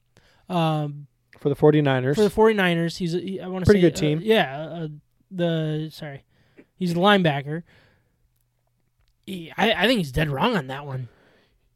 Um, 0.49 1.07
for 1.39 1.49
the 1.49 1.55
49ers. 1.55 2.17
for 2.17 2.23
the 2.23 2.31
49ers. 2.31 2.97
He's 2.97 3.15
a, 3.15 3.21
he, 3.21 3.41
I 3.41 3.47
want 3.47 3.65
to 3.65 3.71
say. 3.71 3.75
Pretty 3.75 3.87
good 3.87 3.97
team. 3.97 4.19
uh, 4.19 4.23
yeah, 4.23 4.61
uh, 4.61 4.89
the 5.31 5.91
sorry, 5.93 6.25
he's 6.77 6.93
a 6.93 6.97
linebacker. 6.97 7.63
He, 9.27 9.53
I 9.57 9.73
I 9.73 9.87
think 9.87 9.99
he's 9.99 10.13
dead 10.13 10.29
wrong 10.31 10.57
on 10.57 10.67
that 10.69 10.87
one. 10.87 11.09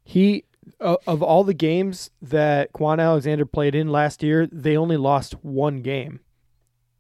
he 0.05 0.45
uh, 0.81 0.97
of 1.07 1.23
all 1.23 1.45
the 1.45 1.55
games 1.55 2.11
that 2.21 2.73
Kwon 2.75 3.01
Alexander 3.03 3.47
played 3.47 3.75
in 3.75 3.89
last 3.89 4.23
year, 4.23 4.47
they 4.53 4.77
only 4.77 4.99
lost 4.99 5.33
one 5.43 5.81
game. 5.81 6.21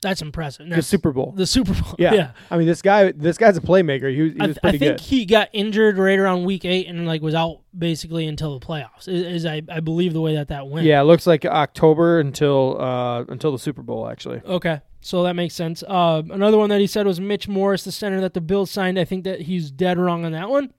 That's 0.00 0.22
impressive. 0.22 0.68
The 0.70 0.80
Super 0.80 1.12
Bowl. 1.12 1.32
the 1.36 1.44
Super 1.46 1.74
Bowl. 1.74 1.94
Yeah. 1.98 2.14
yeah. 2.14 2.30
I 2.52 2.56
mean, 2.56 2.66
this 2.68 2.80
guy, 2.80 3.10
this 3.12 3.36
guy's 3.36 3.56
a 3.56 3.60
playmaker. 3.60 4.14
He, 4.14 4.22
was- 4.22 4.32
he 4.32 4.40
I, 4.40 4.46
was 4.46 4.56
I 4.58 4.60
pretty 4.60 4.78
think 4.78 4.92
good. 4.98 5.00
he 5.00 5.26
got 5.26 5.48
injured 5.52 5.98
right 5.98 6.18
around 6.18 6.44
week 6.44 6.64
eight 6.64 6.86
and 6.86 7.04
like 7.06 7.20
was 7.20 7.34
out 7.34 7.62
basically 7.76 8.26
until 8.26 8.58
the 8.58 8.64
playoffs. 8.64 9.08
Is, 9.08 9.22
is 9.42 9.44
I, 9.46 9.60
I 9.68 9.80
believe 9.80 10.12
the 10.14 10.20
way 10.20 10.36
that 10.36 10.48
that 10.48 10.68
went. 10.68 10.86
Yeah, 10.86 11.00
it 11.00 11.04
looks 11.04 11.26
like 11.26 11.44
October 11.44 12.20
until 12.20 12.80
uh, 12.80 13.24
until 13.24 13.50
the 13.52 13.58
Super 13.58 13.82
Bowl. 13.82 14.08
Actually, 14.08 14.40
Okay, 14.46 14.80
so 15.00 15.22
that 15.22 15.34
makes 15.34 15.54
sense. 15.54 15.82
Uh, 15.86 16.22
another 16.30 16.58
one 16.58 16.70
that 16.70 16.80
he 16.80 16.86
said 16.86 17.06
was 17.06 17.20
Mitch 17.20 17.48
Morse, 17.48 17.84
the 17.84 17.92
center 17.92 18.20
that 18.20 18.34
the 18.34 18.40
Bills 18.40 18.70
signed. 18.70 18.98
I 18.98 19.04
think 19.04 19.24
that 19.24 19.42
he's 19.42 19.70
dead 19.70 19.98
wrong 19.98 20.24
on 20.24 20.32
that 20.32 20.50
one. 20.50 20.72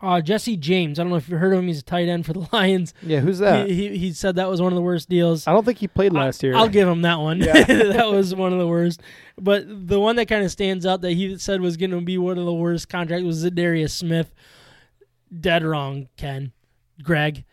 Uh, 0.00 0.20
Jesse 0.20 0.56
James. 0.56 0.98
I 0.98 1.02
don't 1.02 1.10
know 1.10 1.16
if 1.16 1.28
you've 1.28 1.40
heard 1.40 1.52
of 1.52 1.58
him. 1.58 1.66
He's 1.66 1.80
a 1.80 1.82
tight 1.82 2.08
end 2.08 2.24
for 2.24 2.32
the 2.32 2.46
Lions. 2.52 2.94
yeah. 3.02 3.18
Who's 3.18 3.40
that? 3.40 3.66
He, 3.68 3.74
he, 3.88 3.98
he 3.98 4.12
said 4.12 4.36
that 4.36 4.48
was 4.48 4.62
one 4.62 4.70
of 4.72 4.76
the 4.76 4.82
worst 4.82 5.08
deals. 5.08 5.44
I 5.48 5.52
don't 5.52 5.64
think 5.64 5.78
he 5.78 5.88
played 5.88 6.12
last 6.12 6.40
year. 6.42 6.54
I'll 6.54 6.68
give 6.68 6.86
him 6.86 7.02
that 7.02 7.18
one. 7.18 7.40
Yeah. 7.40 7.64
that 7.64 8.08
was 8.08 8.32
one 8.34 8.52
of 8.52 8.60
the 8.60 8.66
worst. 8.68 9.00
But 9.36 9.64
the 9.88 9.98
one 9.98 10.14
that 10.16 10.26
kind 10.26 10.44
of 10.44 10.52
stands 10.52 10.86
out 10.86 11.00
that 11.00 11.12
he 11.14 11.36
said 11.38 11.60
was 11.60 11.76
going 11.76 11.90
to 11.90 12.00
be 12.00 12.16
one 12.16 12.38
of 12.38 12.44
the 12.44 12.52
worst 12.54 12.88
contracts 12.88 13.24
was 13.24 13.44
Za'Darius 13.44 13.90
Smith. 13.90 14.32
Dead 15.40 15.64
wrong, 15.64 16.08
Ken. 16.16 16.52
Gregg. 17.02 17.44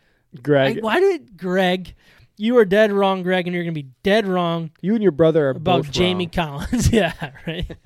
Gregg, 0.42 0.78
I- 0.78 0.80
why 0.82 1.00
did 1.00 1.36
Gregg? 1.36 1.94
You 2.38 2.58
are 2.58 2.66
dead 2.66 2.92
wrong, 2.92 3.22
Gregg, 3.22 3.46
and 3.46 3.54
you're 3.54 3.64
going 3.64 3.74
to 3.74 3.82
be 3.82 3.88
dead 4.02 4.26
wrong 4.26 4.70
you 4.82 4.94
and 4.94 5.02
your 5.02 5.12
brother 5.12 5.46
are 5.46 5.50
about 5.50 5.84
both 5.84 5.90
Jamie 5.90 6.30
wrong. 6.36 6.60
Collins. 6.60 6.90
yeah, 6.92 7.12
right. 7.46 7.76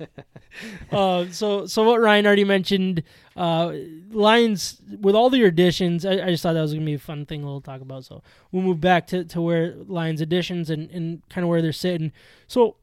uh, 0.91 1.25
so, 1.31 1.65
so 1.65 1.83
what 1.83 2.01
Ryan 2.01 2.25
already 2.25 2.43
mentioned, 2.43 3.03
uh, 3.37 3.71
Lions 4.11 4.81
with 4.99 5.15
all 5.15 5.29
the 5.29 5.43
additions. 5.43 6.05
I, 6.05 6.25
I 6.25 6.29
just 6.31 6.43
thought 6.43 6.53
that 6.53 6.61
was 6.61 6.73
gonna 6.73 6.85
be 6.85 6.95
a 6.95 6.99
fun 6.99 7.25
thing 7.25 7.43
we'll 7.43 7.61
talk 7.61 7.79
about. 7.79 8.03
So 8.03 8.21
we'll 8.51 8.63
move 8.63 8.81
back 8.81 9.07
to, 9.07 9.23
to 9.25 9.41
where 9.41 9.73
Lions 9.87 10.19
additions 10.19 10.69
and, 10.69 10.91
and 10.91 11.27
kind 11.29 11.43
of 11.43 11.49
where 11.49 11.61
they're 11.61 11.71
sitting. 11.71 12.11
So 12.47 12.75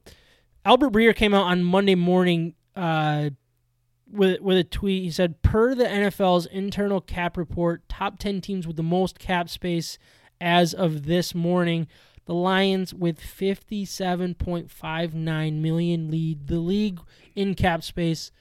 Albert 0.65 0.91
Breer 0.91 1.15
came 1.15 1.33
out 1.33 1.45
on 1.45 1.63
Monday 1.63 1.95
morning. 1.95 2.55
Uh, 2.75 3.29
with 4.11 4.41
with 4.41 4.57
a 4.57 4.63
tweet, 4.63 5.03
he 5.03 5.11
said, 5.11 5.43
"Per 5.43 5.75
the 5.75 5.83
NFL's 5.83 6.47
internal 6.47 6.99
cap 6.99 7.37
report, 7.37 7.87
top 7.87 8.17
ten 8.17 8.41
teams 8.41 8.65
with 8.65 8.75
the 8.75 8.83
most 8.83 9.19
cap 9.19 9.49
space 9.49 9.99
as 10.41 10.73
of 10.73 11.05
this 11.05 11.35
morning, 11.35 11.87
the 12.25 12.33
Lions 12.33 12.93
with 12.93 13.19
57.59 13.19 15.53
million 15.53 16.11
lead 16.11 16.47
the 16.47 16.59
league 16.59 16.99
in 17.35 17.55
cap 17.55 17.83
space. 17.83 18.31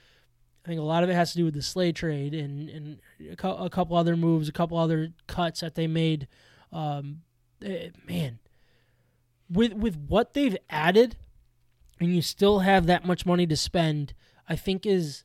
I 0.65 0.69
think 0.69 0.81
a 0.81 0.85
lot 0.85 1.03
of 1.03 1.09
it 1.09 1.15
has 1.15 1.33
to 1.33 1.39
do 1.39 1.47
with 1.47 1.55
the 1.55 1.63
Slay 1.63 1.93
trade 1.93 2.35
and 2.35 2.69
and 2.69 2.99
a, 3.33 3.37
cou- 3.37 3.57
a 3.57 3.71
couple 3.71 3.97
other 3.97 4.17
moves, 4.17 4.49
a 4.49 4.53
couple 4.53 4.77
other 4.77 5.13
cuts 5.27 5.61
that 5.61 5.75
they 5.75 5.87
made. 5.87 6.29
Um, 6.71 7.23
eh, 7.65 7.89
man, 8.07 8.39
with 9.51 9.73
with 9.73 9.97
what 9.97 10.35
they've 10.35 10.59
added, 10.69 11.17
and 11.99 12.15
you 12.15 12.21
still 12.21 12.59
have 12.59 12.85
that 12.87 13.07
much 13.07 13.25
money 13.25 13.47
to 13.47 13.57
spend, 13.57 14.13
I 14.47 14.57
think 14.57 14.85
is 14.85 15.25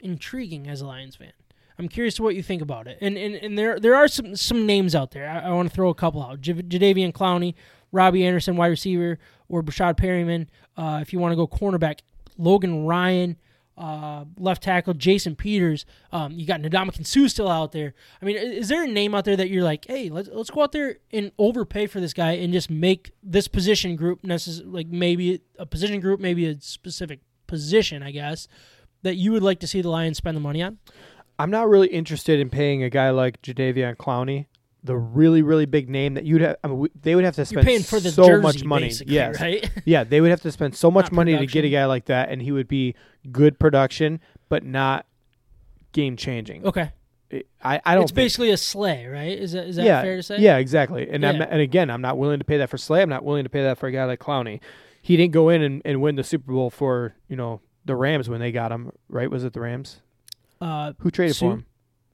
intriguing 0.00 0.66
as 0.66 0.80
a 0.80 0.86
Lions 0.86 1.14
fan. 1.14 1.34
I'm 1.78 1.88
curious 1.88 2.14
to 2.14 2.22
what 2.22 2.34
you 2.36 2.42
think 2.42 2.62
about 2.62 2.86
it. 2.86 2.98
And 3.00 3.16
and, 3.16 3.34
and 3.34 3.58
there 3.58 3.78
there 3.80 3.94
are 3.94 4.08
some 4.08 4.36
some 4.36 4.66
names 4.66 4.94
out 4.94 5.10
there. 5.10 5.28
I, 5.28 5.48
I 5.48 5.52
want 5.52 5.68
to 5.68 5.74
throw 5.74 5.88
a 5.88 5.94
couple 5.94 6.22
out. 6.22 6.40
J- 6.40 6.54
Jadeveon 6.54 7.12
Clowney, 7.12 7.54
Robbie 7.92 8.24
Anderson, 8.26 8.56
wide 8.56 8.68
receiver, 8.68 9.18
or 9.48 9.62
Breshad 9.62 9.96
Perriman. 9.96 10.46
Uh, 10.76 11.00
if 11.02 11.12
you 11.12 11.18
want 11.18 11.32
to 11.32 11.36
go 11.36 11.46
cornerback, 11.46 12.00
Logan 12.38 12.84
Ryan, 12.84 13.36
uh, 13.76 14.24
left 14.38 14.62
tackle 14.62 14.94
Jason 14.94 15.34
Peters. 15.34 15.84
Um, 16.12 16.32
you 16.32 16.46
got 16.46 16.60
Ndamukong 16.60 17.06
Suh 17.06 17.28
still 17.28 17.48
out 17.48 17.72
there. 17.72 17.94
I 18.22 18.24
mean, 18.24 18.36
is 18.36 18.68
there 18.68 18.84
a 18.84 18.88
name 18.88 19.14
out 19.14 19.24
there 19.24 19.36
that 19.36 19.50
you're 19.50 19.64
like, 19.64 19.86
hey, 19.86 20.10
let's 20.10 20.28
let's 20.32 20.50
go 20.50 20.62
out 20.62 20.72
there 20.72 20.98
and 21.12 21.32
overpay 21.38 21.86
for 21.88 22.00
this 22.00 22.12
guy 22.12 22.32
and 22.32 22.52
just 22.52 22.70
make 22.70 23.12
this 23.22 23.48
position 23.48 23.96
group 23.96 24.22
necess- 24.22 24.62
like 24.64 24.86
maybe 24.86 25.40
a 25.58 25.66
position 25.66 26.00
group, 26.00 26.20
maybe 26.20 26.46
a 26.46 26.60
specific 26.60 27.20
position, 27.46 28.02
I 28.02 28.10
guess, 28.10 28.48
that 29.02 29.16
you 29.16 29.32
would 29.32 29.42
like 29.42 29.60
to 29.60 29.66
see 29.66 29.82
the 29.82 29.90
Lions 29.90 30.18
spend 30.18 30.36
the 30.36 30.40
money 30.40 30.62
on? 30.62 30.78
I'm 31.38 31.50
not 31.50 31.68
really 31.68 31.88
interested 31.88 32.40
in 32.40 32.50
paying 32.50 32.82
a 32.82 32.90
guy 32.90 33.10
like 33.10 33.42
Jadeveon 33.42 33.96
Clowney, 33.96 34.46
the 34.82 34.96
really 34.96 35.42
really 35.42 35.66
big 35.66 35.88
name 35.88 36.14
that 36.14 36.24
you'd 36.24 36.40
have. 36.40 36.56
I 36.62 36.68
mean, 36.68 36.78
we, 36.78 36.88
they 37.00 37.14
would 37.14 37.24
have 37.24 37.36
to 37.36 37.44
spend 37.44 37.66
paying 37.66 37.82
for 37.82 38.00
the 38.00 38.10
so 38.10 38.26
jersey, 38.26 38.42
much 38.42 38.64
money. 38.64 38.92
Yes, 39.06 39.40
right? 39.40 39.68
yeah, 39.84 40.04
they 40.04 40.20
would 40.20 40.30
have 40.30 40.42
to 40.42 40.52
spend 40.52 40.76
so 40.76 40.90
much 40.90 41.06
Not 41.06 41.12
money 41.12 41.36
to 41.36 41.46
get 41.46 41.64
a 41.64 41.70
guy 41.70 41.86
like 41.86 42.06
that, 42.06 42.30
and 42.30 42.40
he 42.40 42.52
would 42.52 42.68
be 42.68 42.94
good 43.32 43.58
production, 43.58 44.20
but 44.48 44.64
not 44.64 45.06
game 45.92 46.16
changing. 46.16 46.66
okay, 46.66 46.92
I, 47.62 47.80
I 47.84 47.94
don't. 47.94 48.04
it's 48.04 48.12
basically 48.12 48.50
a 48.50 48.56
Slay, 48.56 49.06
right? 49.06 49.38
Is 49.38 49.52
that 49.52 49.66
is 49.66 49.76
that 49.76 49.84
yeah, 49.84 50.02
fair 50.02 50.16
to 50.16 50.22
say? 50.22 50.38
Yeah, 50.38 50.58
exactly. 50.58 51.08
And 51.08 51.24
I'm 51.24 51.40
and 51.40 51.60
again, 51.60 51.90
I'm 51.90 52.02
not 52.02 52.18
willing 52.18 52.38
to 52.38 52.44
pay 52.44 52.58
that 52.58 52.70
for 52.70 52.78
Slay. 52.78 53.02
I'm 53.02 53.08
not 53.08 53.24
willing 53.24 53.44
to 53.44 53.50
pay 53.50 53.62
that 53.62 53.78
for 53.78 53.86
a 53.86 53.92
guy 53.92 54.04
like 54.04 54.20
Clowney. 54.20 54.60
He 55.02 55.16
didn't 55.16 55.32
go 55.32 55.48
in 55.48 55.62
and, 55.62 55.82
and 55.84 56.00
win 56.00 56.16
the 56.16 56.24
Super 56.24 56.52
Bowl 56.52 56.70
for 56.70 57.14
you 57.28 57.36
know 57.36 57.60
the 57.84 57.96
Rams 57.96 58.28
when 58.28 58.40
they 58.40 58.52
got 58.52 58.70
him. 58.70 58.92
Right? 59.08 59.30
Was 59.30 59.44
it 59.44 59.52
the 59.52 59.60
Rams? 59.60 60.00
Uh, 60.64 60.92
Who 61.00 61.10
traded 61.10 61.36
Sue? 61.36 61.46
for 61.46 61.52
him? 61.54 61.66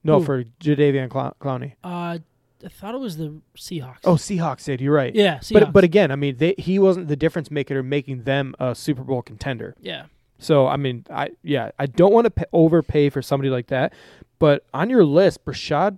No, 0.03 0.19
Who? 0.19 0.25
for 0.25 0.43
Jadeveon 0.59 1.09
Clow- 1.09 1.35
Clowney. 1.39 1.73
uh, 1.83 2.17
I 2.63 2.67
thought 2.69 2.93
it 2.93 2.99
was 2.99 3.17
the 3.17 3.41
Seahawks. 3.57 3.99
Oh, 4.03 4.13
Seahawks 4.15 4.65
did. 4.65 4.81
You're 4.81 4.93
right. 4.93 5.15
yeah, 5.15 5.37
Seahawks. 5.39 5.53
But 5.53 5.73
but 5.73 5.83
again, 5.83 6.11
I 6.11 6.15
mean, 6.15 6.37
they, 6.37 6.53
he 6.57 6.77
wasn't 6.79 7.07
the 7.07 7.15
difference 7.15 7.49
maker, 7.49 7.81
making 7.81 8.23
them 8.23 8.53
a 8.59 8.75
Super 8.75 9.03
Bowl 9.03 9.21
contender. 9.23 9.73
yeah, 9.81 10.05
So 10.37 10.67
I 10.67 10.75
mean, 10.77 11.05
I 11.09 11.29
yeah, 11.43 11.71
I 11.79 11.85
don't 11.87 12.13
want 12.13 12.25
to 12.25 12.31
pay, 12.31 12.45
overpay 12.53 13.09
for 13.09 13.21
somebody 13.23 13.49
like 13.49 13.67
that. 13.67 13.93
But 14.37 14.65
on 14.73 14.89
your 14.91 15.03
list, 15.05 15.43
Breshad 15.45 15.97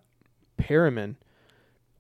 Perriman, 0.57 1.15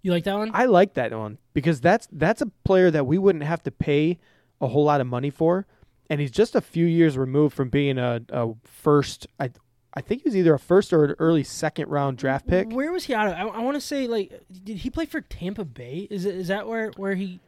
you 0.01 0.11
like 0.11 0.23
that 0.25 0.35
one? 0.37 0.51
I 0.53 0.65
like 0.65 0.93
that 0.95 1.11
one 1.17 1.37
because 1.53 1.81
that's 1.81 2.07
that's 2.11 2.41
a 2.41 2.47
player 2.63 2.91
that 2.91 3.05
we 3.05 3.17
wouldn't 3.17 3.43
have 3.43 3.63
to 3.63 3.71
pay 3.71 4.19
a 4.61 4.67
whole 4.67 4.83
lot 4.85 5.01
of 5.01 5.07
money 5.07 5.29
for, 5.29 5.65
and 6.09 6.21
he's 6.21 6.31
just 6.31 6.55
a 6.55 6.61
few 6.61 6.85
years 6.85 7.17
removed 7.17 7.55
from 7.55 7.69
being 7.69 7.97
a, 7.97 8.21
a 8.29 8.49
first. 8.63 9.27
I 9.39 9.51
I 9.95 10.01
think 10.01 10.23
he 10.23 10.27
was 10.29 10.35
either 10.35 10.53
a 10.53 10.59
first 10.59 10.91
or 10.91 11.05
an 11.05 11.15
early 11.19 11.43
second 11.43 11.89
round 11.89 12.17
draft 12.17 12.47
pick. 12.47 12.71
Where 12.71 12.91
was 12.91 13.05
he 13.05 13.13
out 13.13 13.27
of? 13.27 13.33
I, 13.33 13.41
I 13.41 13.59
want 13.61 13.75
to 13.75 13.81
say 13.81 14.07
like, 14.07 14.31
did 14.63 14.77
he 14.77 14.89
play 14.89 15.05
for 15.05 15.21
Tampa 15.21 15.65
Bay? 15.65 16.07
Is 16.09 16.25
is 16.25 16.47
that 16.47 16.67
where 16.67 16.91
where 16.97 17.15
he 17.15 17.39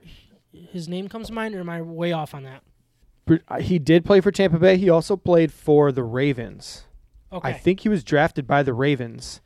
his 0.52 0.88
name 0.88 1.10
comes 1.10 1.28
to 1.28 1.34
mind, 1.34 1.56
or 1.56 1.60
am 1.60 1.70
I 1.70 1.82
way 1.82 2.12
off 2.12 2.34
on 2.34 2.44
that? 2.44 2.62
Uh, 3.48 3.60
He 3.60 3.80
did 3.80 4.06
play 4.06 4.22
for 4.22 4.32
Tampa 4.32 4.60
Bay. 4.60 4.78
He 4.78 4.90
also 4.90 5.18
played 5.18 5.52
for 5.52 5.92
the 5.92 6.04
Ravens. 6.04 6.84
Okay, 7.34 7.50
I 7.50 7.54
think 7.54 7.80
he 7.82 7.90
was 7.90 8.04
drafted 8.04 8.46
by 8.48 8.62
the 8.64 8.74
Ravens 8.74 9.42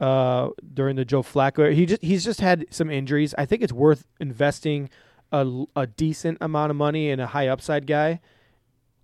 uh, 0.00 0.50
during 0.72 0.96
the 0.96 1.04
Joe 1.04 1.22
Flacco. 1.22 1.72
He 1.74 1.86
just 1.86 2.02
he's 2.02 2.24
just 2.24 2.40
had 2.40 2.66
some 2.70 2.90
injuries. 2.90 3.34
I 3.36 3.44
think 3.46 3.62
it's 3.62 3.72
worth 3.72 4.06
investing 4.20 4.88
a, 5.32 5.64
a 5.74 5.86
decent 5.88 6.38
amount 6.40 6.70
of 6.70 6.76
money 6.76 7.10
in 7.10 7.18
a 7.20 7.26
high 7.26 7.48
upside 7.48 7.86
guy 7.86 8.20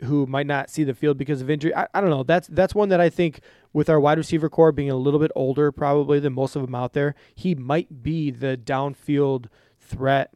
who 0.04 0.26
might 0.26 0.46
not 0.46 0.70
see 0.70 0.84
the 0.84 0.94
field 0.94 1.18
because 1.18 1.40
of 1.40 1.50
injury. 1.50 1.74
I, 1.74 1.86
I 1.94 2.00
don't 2.00 2.10
know. 2.10 2.22
That's 2.22 2.48
that's 2.48 2.74
one 2.74 2.88
that 2.90 3.00
I 3.00 3.08
think 3.10 3.40
with 3.72 3.88
our 3.90 3.98
wide 4.00 4.18
receiver 4.18 4.48
core 4.48 4.72
being 4.72 4.90
a 4.90 4.96
little 4.96 5.20
bit 5.20 5.30
older 5.34 5.70
probably 5.72 6.20
than 6.20 6.32
most 6.34 6.56
of 6.56 6.62
them 6.62 6.74
out 6.74 6.92
there, 6.92 7.14
he 7.34 7.54
might 7.54 8.02
be 8.02 8.30
the 8.30 8.56
downfield 8.56 9.46
threat 9.80 10.30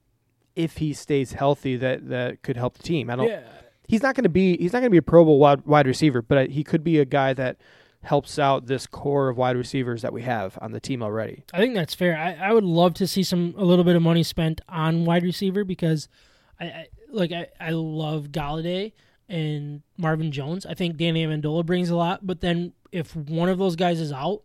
if 0.57 0.79
he 0.79 0.93
stays 0.93 1.33
healthy 1.33 1.77
that 1.77 2.09
that 2.09 2.43
could 2.43 2.57
help 2.57 2.77
the 2.77 2.83
team. 2.83 3.09
I 3.11 3.17
don't 3.17 3.29
Yeah. 3.29 3.43
he's 3.89 4.03
not 4.03 4.15
going 4.15 4.25
to 4.25 4.29
be 4.31 4.57
he's 4.59 4.73
not 4.73 4.81
going 4.81 4.91
to 4.91 4.95
be 4.95 4.99
a 4.99 5.03
Pro 5.03 5.25
Bowl 5.25 5.39
wide, 5.39 5.65
wide 5.67 5.87
receiver, 5.87 6.23
but 6.23 6.39
uh, 6.39 6.47
he 6.51 6.63
could 6.65 6.83
be 6.85 6.99
a 6.99 7.05
guy 7.05 7.33
that 7.35 7.57
helps 8.03 8.37
out 8.39 8.67
this 8.67 8.87
core 8.89 9.29
of 9.29 9.37
wide 9.37 9.57
receivers 9.57 10.03
that 10.03 10.13
we 10.13 10.23
have 10.23 10.59
on 10.61 10.73
the 10.73 10.81
team 10.81 11.03
already. 11.05 11.45
I 11.55 11.59
think 11.59 11.75
that's 11.75 11.95
fair. 11.95 12.17
I, 12.19 12.49
I 12.49 12.53
would 12.53 12.65
love 12.65 12.95
to 12.95 13.07
see 13.07 13.23
some 13.23 13.55
a 13.57 13.65
little 13.65 13.85
bit 13.85 13.95
of 13.95 14.03
money 14.03 14.25
spent 14.25 14.61
on 14.69 15.05
wide 15.05 15.23
receiver 15.23 15.63
because 15.65 16.09
I, 16.59 16.65
I 16.65 16.87
like 17.11 17.31
I, 17.33 17.47
I 17.61 17.71
love 17.71 18.29
Golladay 18.29 18.93
and 19.29 19.83
Marvin 19.97 20.33
Jones. 20.33 20.66
I 20.66 20.75
think 20.75 20.97
Danny 20.97 21.25
Amendola 21.27 21.64
brings 21.64 21.91
a 21.91 21.97
lot, 21.97 22.27
but 22.27 22.41
then 22.41 22.73
if 22.91 23.14
one 23.16 23.49
of 23.49 23.59
those 23.59 23.77
guys 23.77 24.01
is 24.01 24.12
out, 24.12 24.43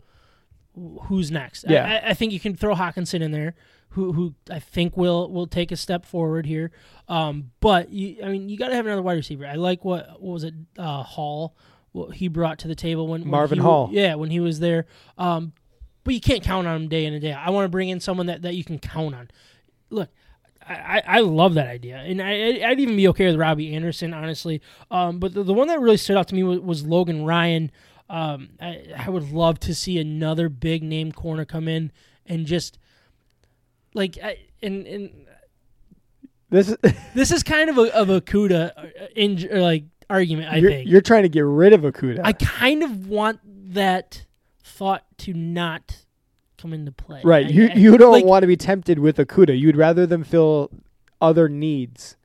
who's 1.04 1.32
next? 1.32 1.66
I- 1.68 1.72
Yeah. 1.74 2.02
I, 2.06 2.10
I 2.10 2.14
think 2.14 2.32
you 2.34 2.40
can 2.40 2.56
throw 2.56 2.76
Hockenson 2.76 3.22
in 3.22 3.32
there, 3.32 3.56
who 3.90 4.14
who 4.14 4.36
I 4.52 4.60
think 4.60 4.96
will 4.98 5.32
will 5.32 5.48
take 5.48 5.72
a 5.72 5.76
step 5.78 6.06
forward 6.06 6.46
here. 6.46 6.72
Um, 7.08 7.52
but 7.60 7.90
you, 7.90 8.18
I 8.24 8.28
mean, 8.30 8.50
you 8.50 8.58
got 8.58 8.70
to 8.70 8.76
have 8.76 8.86
another 8.86 9.02
wide 9.02 9.14
receiver. 9.14 9.46
I 9.46 9.56
like 9.56 9.84
what 9.84 10.22
what 10.22 10.34
was 10.34 10.44
it 10.44 10.54
uh, 10.78 11.04
Hall. 11.04 11.56
What 11.94 12.16
he 12.16 12.28
brought 12.28 12.60
to 12.60 12.68
the 12.68 12.76
table 12.76 13.08
when 13.08 13.22
when 13.22 13.32
Marvin 13.32 13.58
he- 13.60 13.64
Hall. 13.64 13.90
yeah, 13.92 14.16
when 14.16 14.30
he 14.30 14.40
was 14.40 14.60
there. 14.60 14.86
Um, 15.18 15.54
but 16.04 16.14
you 16.14 16.22
can't 16.22 16.44
count 16.44 16.68
on 16.68 16.76
him 16.84 16.88
day 16.90 17.06
in 17.06 17.14
and 17.14 17.22
day 17.22 17.32
out. 17.32 17.46
I 17.46 17.50
want 17.50 17.66
to 17.66 17.70
bring 17.70 17.90
in 17.90 18.00
someone 18.00 18.28
that, 18.28 18.44
that 18.44 18.56
you 18.56 18.64
can 18.64 18.78
count 18.80 19.14
on. 19.16 19.30
Look, 19.90 20.10
I, 20.70 21.04
I 21.08 21.20
love 21.22 21.54
that 21.56 21.68
idea, 21.68 21.98
and 21.98 22.22
I, 22.22 22.62
I'd 22.68 22.80
even 22.80 22.96
be 22.96 23.08
okay 23.10 23.28
with 23.28 23.36
Robbie 23.36 23.74
Anderson, 23.74 24.14
honestly. 24.14 24.62
Um, 24.92 25.20
but 25.20 25.34
the, 25.34 25.44
the 25.44 25.54
one 25.54 25.68
that 25.68 25.80
really 25.80 25.98
stood 25.98 26.18
out 26.18 26.28
to 26.30 26.36
me 26.36 26.44
was, 26.44 26.60
was 26.60 26.86
Logan 26.86 27.26
Ryan. 27.26 27.72
Um, 28.10 28.50
I, 28.62 28.86
I 28.98 29.10
would 29.10 29.32
love 29.32 29.60
to 29.62 29.76
see 29.76 30.00
another 30.00 30.50
big 30.50 30.84
name 30.84 31.12
corner 31.12 31.46
come 31.46 31.68
in 31.68 31.92
and 32.26 32.46
just 32.46 32.78
like 33.94 34.18
I, 34.22 34.38
and 34.62 34.86
and 34.86 35.28
This 36.50 36.70
is 36.70 36.78
this 37.16 37.32
is 37.32 37.44
kind 37.44 37.70
of 37.70 37.78
a 37.78 37.96
of 37.96 38.10
a 38.10 38.22
Okudah 38.22 38.72
uh, 38.78 39.08
in 39.16 39.48
like 39.62 39.86
argument. 40.10 40.52
I 40.52 40.58
you're, 40.58 40.70
think 40.70 40.90
you're 40.90 41.02
trying 41.02 41.24
to 41.24 41.30
get 41.30 41.42
rid 41.42 41.74
of 41.74 41.84
a 41.84 41.92
Okudah. 41.92 42.22
I 42.24 42.34
kind 42.34 42.84
of 42.84 43.08
want 43.08 43.40
that 43.74 44.26
thought 44.64 45.06
to 45.20 45.34
not 45.34 46.06
come 46.58 46.74
into 46.74 46.92
play. 46.92 47.22
right. 47.24 47.46
I- 47.46 47.50
You 47.50 47.68
I- 47.70 47.74
you 47.74 47.98
don't 47.98 48.12
like, 48.12 48.26
want 48.26 48.44
to 48.44 48.48
be 48.48 48.58
tempted 48.58 49.00
with 49.00 49.18
Okudah. 49.18 49.58
You'd 49.58 49.76
rather 49.78 50.06
them 50.06 50.24
fill 50.24 50.70
other 51.22 51.48
needs. 51.50 52.16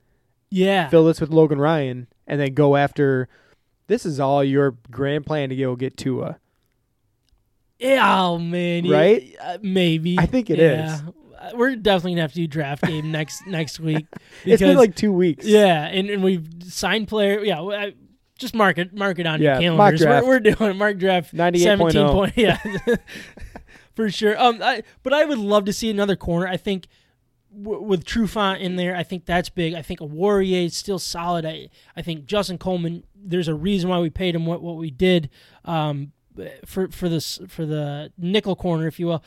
Yeah. 0.49 0.89
Fill 0.89 1.05
this 1.05 1.19
with 1.21 1.29
Logan 1.31 1.59
Ryan 1.59 2.07
and 2.27 2.39
then 2.39 2.53
go 2.53 2.75
after 2.75 3.27
this 3.87 4.05
is 4.05 4.19
all 4.19 4.43
your 4.43 4.75
grand 4.91 5.25
plan 5.25 5.49
to 5.49 5.55
go 5.55 5.75
get 5.75 5.97
Tua. 5.97 6.37
Yeah, 7.79 8.21
oh 8.21 8.37
man, 8.37 8.87
Right? 8.87 9.35
uh, 9.41 9.57
maybe. 9.61 10.17
I 10.17 10.25
think 10.25 10.49
it 10.49 10.59
it 10.59 10.79
is. 10.79 10.91
is. 10.93 11.01
We're 11.55 11.75
definitely 11.75 12.11
gonna 12.13 12.21
have 12.21 12.31
to 12.31 12.37
do 12.37 12.47
draft 12.47 12.83
game 12.83 13.11
next 13.11 13.45
next 13.45 13.79
week. 13.79 14.05
It's 14.45 14.61
been 14.61 14.77
like 14.77 14.95
2 14.95 15.11
weeks. 15.11 15.45
yeah, 15.45 15.85
and, 15.87 16.09
and 16.09 16.23
we've 16.23 16.47
signed 16.63 17.09
player. 17.09 17.43
Yeah, 17.43 17.61
I, 17.61 17.93
just 18.37 18.55
mark 18.55 18.77
it, 18.77 18.93
mark 18.93 19.19
it 19.19 19.25
on 19.27 19.41
Yeah, 19.41 19.59
your 19.59 19.75
calendars. 19.75 19.99
draft. 20.01 20.25
We're, 20.25 20.39
we're 20.39 20.39
doing 20.39 20.77
mark 20.77 20.97
draft 20.97 21.33
98.0. 21.33 21.59
seventeen 21.63 22.07
point. 22.09 22.33
Yeah, 22.37 22.57
for 23.95 24.09
sure. 24.09 24.39
Um, 24.41 24.59
I, 24.61 24.83
but 25.03 25.13
I 25.13 25.25
would 25.25 25.37
love 25.37 25.65
to 25.65 25.73
see 25.73 25.89
another 25.89 26.15
corner. 26.15 26.47
I 26.47 26.57
think 26.57 26.87
w- 27.55 27.81
with 27.81 28.05
Trufant 28.05 28.59
in 28.59 28.75
there, 28.75 28.95
I 28.95 29.03
think 29.03 29.25
that's 29.25 29.49
big. 29.49 29.73
I 29.73 29.81
think 29.81 29.99
Oruwariye 29.99 30.65
is 30.65 30.75
still 30.75 30.99
solid. 30.99 31.45
I 31.45 31.69
I 31.95 32.01
think 32.01 32.25
Justin 32.25 32.57
Coleman. 32.57 33.03
There's 33.15 33.47
a 33.47 33.55
reason 33.55 33.89
why 33.89 33.99
we 33.99 34.09
paid 34.09 34.35
him 34.35 34.45
what 34.45 34.61
what 34.61 34.77
we 34.77 34.91
did. 34.91 35.29
Um, 35.65 36.11
for 36.65 36.87
for 36.89 37.09
this 37.09 37.39
for 37.47 37.65
the 37.65 38.11
nickel 38.17 38.55
corner, 38.55 38.87
if 38.87 38.99
you 38.99 39.07
will. 39.07 39.23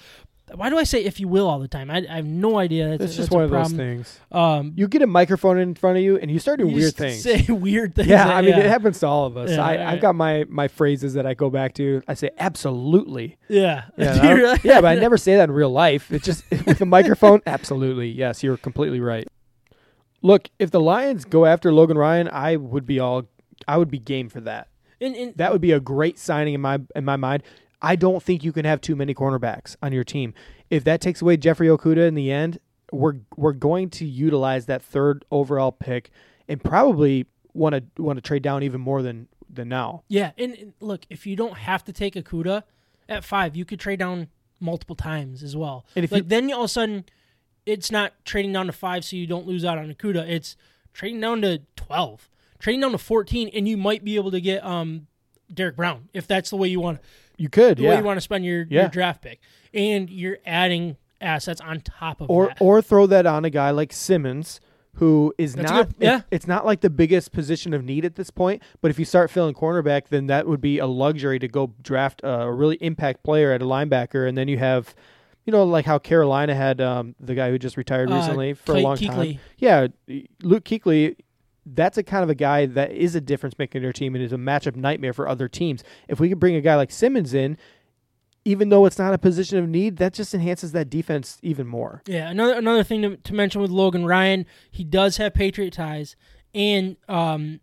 Why 0.55 0.70
do 0.70 0.78
I 0.78 0.84
say 0.84 1.05
"if 1.05 1.18
you 1.18 1.26
will" 1.26 1.49
all 1.49 1.59
the 1.59 1.66
time? 1.68 1.90
I, 1.90 2.07
I 2.09 2.16
have 2.16 2.24
no 2.26 2.57
idea. 2.59 2.90
That's, 2.90 3.03
It's 3.05 3.16
just 3.16 3.30
that's 3.30 3.34
one 3.34 3.42
a 3.42 3.44
of 3.47 3.51
those 3.51 3.68
problem. 3.68 3.76
things. 3.78 4.20
Um, 4.30 4.72
You 4.76 4.86
get 4.86 5.03
a 5.03 5.07
microphone 5.07 5.59
in 5.59 5.74
front 5.74 5.97
of 5.99 6.05
you 6.05 6.18
and 6.18 6.30
you 6.30 6.38
start 6.38 6.59
doing 6.61 6.70
you 6.70 6.76
weird 6.76 6.97
just 6.97 6.99
things. 6.99 7.22
Say 7.47 7.53
weird 7.53 7.94
things. 7.97 8.09
yeah, 8.09 8.26
that- 8.28 8.36
I 8.36 8.42
mean 8.42 8.55
it 8.55 8.66
happens 8.66 9.01
to 9.01 9.07
all 9.09 9.26
of 9.26 9.36
us. 9.36 9.51
Yeah, 9.51 9.61
I, 9.64 9.76
right. 9.76 9.80
I've 9.80 10.01
got 10.01 10.14
my 10.14 10.44
my 10.49 10.68
phrases 10.68 11.14
that 11.14 11.26
I 11.26 11.34
go 11.34 11.51
back 11.51 11.74
to. 11.74 12.01
I 12.07 12.14
say 12.14 12.30
absolutely. 12.38 13.38
Yeah. 13.49 13.86
Yeah, 13.99 14.32
really? 14.32 14.61
yeah, 14.62 14.80
but 14.80 14.86
I 14.88 14.94
never 14.94 15.16
say 15.16 15.36
that 15.36 15.44
in 15.49 15.53
real 15.53 15.70
life. 15.70 16.12
It's 16.12 16.24
just 16.24 16.49
with 16.66 16.80
a 16.80 16.86
microphone. 16.86 17.42
Absolutely, 17.47 18.09
yes, 18.09 18.42
you're 18.42 18.57
completely 18.57 19.01
right. 19.01 19.26
Look, 20.22 20.49
if 20.59 20.70
the 20.70 20.80
Lions 20.80 21.24
go 21.24 21.44
after 21.44 21.72
Logan 21.72 21.99
Ryan, 21.99 22.28
I 22.32 22.57
would 22.57 22.86
be 22.86 22.99
all, 22.99 23.24
I 23.68 23.76
would 23.76 23.90
be 23.90 23.99
game 23.99 24.28
for 24.28 24.40
that. 24.40 24.68
And, 25.01 25.14
and 25.14 25.36
That 25.36 25.53
would 25.53 25.61
be 25.61 25.72
a 25.72 25.78
great 25.80 26.18
signing 26.18 26.55
in 26.55 26.61
my 26.61 26.78
in 26.94 27.05
my 27.05 27.16
mind. 27.16 27.42
I 27.83 27.97
don't 27.97 28.22
think 28.22 28.43
you 28.43 28.53
can 28.53 28.64
have 28.64 28.81
too 28.81 28.97
many 28.97 29.14
cornerbacks 29.14 29.77
on 29.83 29.93
your 29.93 30.05
team. 30.05 30.35
If 30.70 30.85
that 30.85 31.01
takes 31.01 31.20
away 31.22 31.37
Jeffrey 31.37 31.68
Okudah 31.68 32.07
in 32.09 32.14
the 32.14 32.31
end, 32.33 32.59
we're 32.93 33.16
we're 33.37 33.53
going 33.53 33.91
to 33.91 34.05
utilize 34.07 34.66
that 34.66 34.83
third 34.83 35.24
overall 35.31 35.72
pick 35.72 36.11
and 36.49 36.62
probably 36.62 37.27
want 37.53 37.74
to 37.74 38.03
want 38.03 38.16
to 38.16 38.20
trade 38.20 38.43
down 38.43 38.62
even 38.62 38.81
more 38.81 39.03
than 39.03 39.29
than 39.49 39.68
now. 39.68 40.03
yeah, 40.09 40.33
and, 40.37 40.55
and 40.55 40.72
look, 40.81 41.03
if 41.09 41.27
you 41.27 41.37
don't 41.37 41.57
have 41.57 41.85
to 41.85 41.93
take 41.93 42.14
Okudah 42.14 42.62
at 43.09 43.24
five, 43.24 43.57
you 43.57 43.64
could 43.64 43.79
trade 43.81 43.99
down 44.01 44.29
multiple 44.61 44.97
times 44.97 45.43
as 45.43 45.57
well. 45.57 45.85
And 45.95 46.05
if 46.05 46.12
like 46.12 46.24
you- 46.24 46.29
then 46.29 46.53
all 46.53 46.61
of 46.62 46.64
a 46.66 46.68
sudden, 46.68 47.05
it's 47.64 47.91
not 47.91 48.12
trading 48.24 48.53
down 48.53 48.66
to 48.66 48.72
five, 48.72 49.05
so 49.05 49.16
you 49.16 49.27
don't 49.27 49.47
lose 49.47 49.64
out 49.64 49.79
on 49.79 49.91
a 49.91 49.95
Okudah. 49.95 50.29
It's 50.29 50.57
trading 50.93 51.20
down 51.20 51.43
to 51.43 51.62
twelve, 51.77 52.29
trading 52.59 52.81
down 52.81 52.93
to 52.93 52.99
fourteen, 52.99 53.49
and 53.55 53.68
you 53.68 53.77
might 53.77 54.05
be 54.05 54.16
able 54.16 54.31
to 54.31 54.41
get 54.41 54.64
um 54.64 55.07
Derrick 55.53 55.76
Brown 55.76 56.09
if 56.14 56.26
that's 56.26 56.51
the 56.51 56.57
way 56.57 56.68
you 56.68 56.80
want 56.80 57.01
You 57.36 57.49
could, 57.49 57.78
the 57.78 57.86
way 57.86 57.99
you 57.99 58.05
want 58.05 58.16
to 58.16 58.20
spend 58.22 58.44
your, 58.44 58.66
Yeah. 58.68 58.82
your 58.82 58.88
draft 58.90 59.22
pick, 59.22 59.40
and 59.74 60.09
you're 60.11 60.38
adding 60.47 60.97
assets 61.20 61.61
on 61.61 61.80
top 61.80 62.20
of 62.20 62.30
or 62.30 62.49
that. 62.49 62.59
or 62.61 62.82
throw 62.82 63.07
that 63.07 63.26
on 63.26 63.44
a 63.44 63.51
guy 63.51 63.70
like 63.70 63.92
Simmons 63.92 64.61
who 64.97 65.32
is 65.36 65.55
That's 65.55 65.70
not 65.70 65.86
good- 65.88 65.94
yeah. 65.99 66.16
it- 66.18 66.24
it's 66.30 66.47
not 66.47 66.64
like 66.64 66.80
the 66.80 66.88
biggest 66.90 67.32
position 67.32 67.74
of 67.74 67.84
need 67.84 68.05
at 68.07 68.14
this 68.16 68.30
point 68.30 68.62
but 68.80 68.90
if 68.90 68.99
you 68.99 69.05
start 69.05 69.30
filling 69.30 69.55
cornerback 69.55 70.09
then 70.09 70.26
that 70.28 70.47
would 70.47 70.61
be 70.61 70.78
a 70.78 70.86
luxury 70.86 71.38
to 71.38 71.49
go 71.49 71.72
draft 71.82 72.20
a 72.24 72.51
really 72.51 72.76
impact 72.76 73.22
player 73.22 73.53
at 73.53 73.61
a 73.61 73.64
linebacker 73.66 74.26
and 74.28 74.36
then 74.38 74.49
you 74.49 74.57
have 74.59 74.94
you 75.44 75.53
know 75.53 75.64
like 75.64 75.84
how 75.84 75.99
Carolina 75.99 76.55
had 76.55 76.80
um, 76.80 77.14
the 77.20 77.34
guy 77.34 77.51
who 77.51 77.59
just 77.59 77.76
retired 77.76 78.11
Uh, 78.11 78.16
recently 78.16 78.55
for 78.55 78.74
a 78.74 78.80
long 78.80 78.97
Kuechly. 78.97 79.32
time 79.34 79.38
yeah 79.59 79.86
Luke 80.42 80.64
Kuechly 80.64 81.16
that's 81.67 81.99
a 81.99 82.03
kind 82.03 82.23
of 82.23 82.31
a 82.31 82.35
guy 82.35 82.64
that 82.67 82.93
is 82.93 83.14
a 83.14 83.21
difference 83.21 83.59
maker 83.59 83.79
in 83.79 83.83
your 83.83 83.93
team 83.93 84.14
and 84.14 84.25
is 84.25 84.33
a 84.33 84.37
matchup 84.37 84.77
nightmare 84.77 85.12
for 85.12 85.29
other 85.29 85.49
teams 85.49 85.83
if 86.09 86.21
we 86.21 86.29
could 86.29 86.39
bring 86.39 86.55
a 86.55 86.61
guy 86.61 86.77
like 86.77 86.91
Simmons 86.91 87.35
in 87.35 87.59
even 88.45 88.69
though 88.69 88.87
it's 88.87 88.99
not 88.99 89.12
a 89.12 89.19
position 89.19 89.59
of 89.59 89.69
need 89.69 89.97
that 89.97 90.14
just 90.14 90.33
enhances 90.33 90.71
that 90.71 90.89
defense 90.89 91.39
even 91.43 91.67
more 91.67 92.03
Yeah, 92.07 92.31
another 92.31 92.55
another 92.55 92.85
thing 92.85 93.03
to, 93.03 93.17
to 93.17 93.35
mention 93.35 93.61
with 93.61 93.71
Logan 93.71 94.07
Ryan, 94.07 94.47
he 94.71 94.85
does 94.85 95.17
have 95.17 95.35
Patriot 95.35 95.73
ties, 95.73 96.14
and 96.55 96.97
um, 97.09 97.61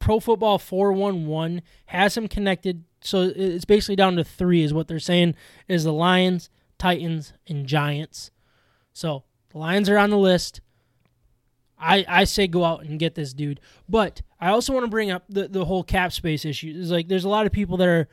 Pro 0.00 0.18
Football 0.20 0.58
four 0.58 0.92
one 0.92 1.26
one 1.26 1.62
has 1.86 2.16
him 2.16 2.28
connected. 2.28 2.84
So 3.02 3.32
it's 3.34 3.64
basically 3.64 3.94
down 3.94 4.16
to 4.16 4.24
three, 4.24 4.62
is 4.64 4.74
what 4.74 4.88
they're 4.88 4.98
saying. 4.98 5.36
Is 5.68 5.84
the 5.84 5.92
Lions, 5.92 6.50
Titans, 6.76 7.32
and 7.46 7.66
Giants. 7.66 8.32
So 8.92 9.22
the 9.50 9.58
Lions 9.58 9.88
are 9.88 9.98
on 9.98 10.10
the 10.10 10.18
list. 10.18 10.60
I, 11.78 12.04
I 12.08 12.24
say 12.24 12.46
go 12.46 12.64
out 12.64 12.84
and 12.84 12.98
get 12.98 13.14
this 13.14 13.32
dude, 13.32 13.60
but 13.88 14.22
I 14.40 14.48
also 14.50 14.72
want 14.72 14.84
to 14.84 14.90
bring 14.90 15.10
up 15.10 15.24
the, 15.28 15.48
the 15.48 15.64
whole 15.64 15.82
cap 15.82 16.12
space 16.12 16.44
issue. 16.44 16.74
It's 16.76 16.90
like 16.90 17.08
there's 17.08 17.24
a 17.24 17.28
lot 17.28 17.46
of 17.46 17.52
people 17.52 17.76
that 17.78 17.88
are 17.88 18.08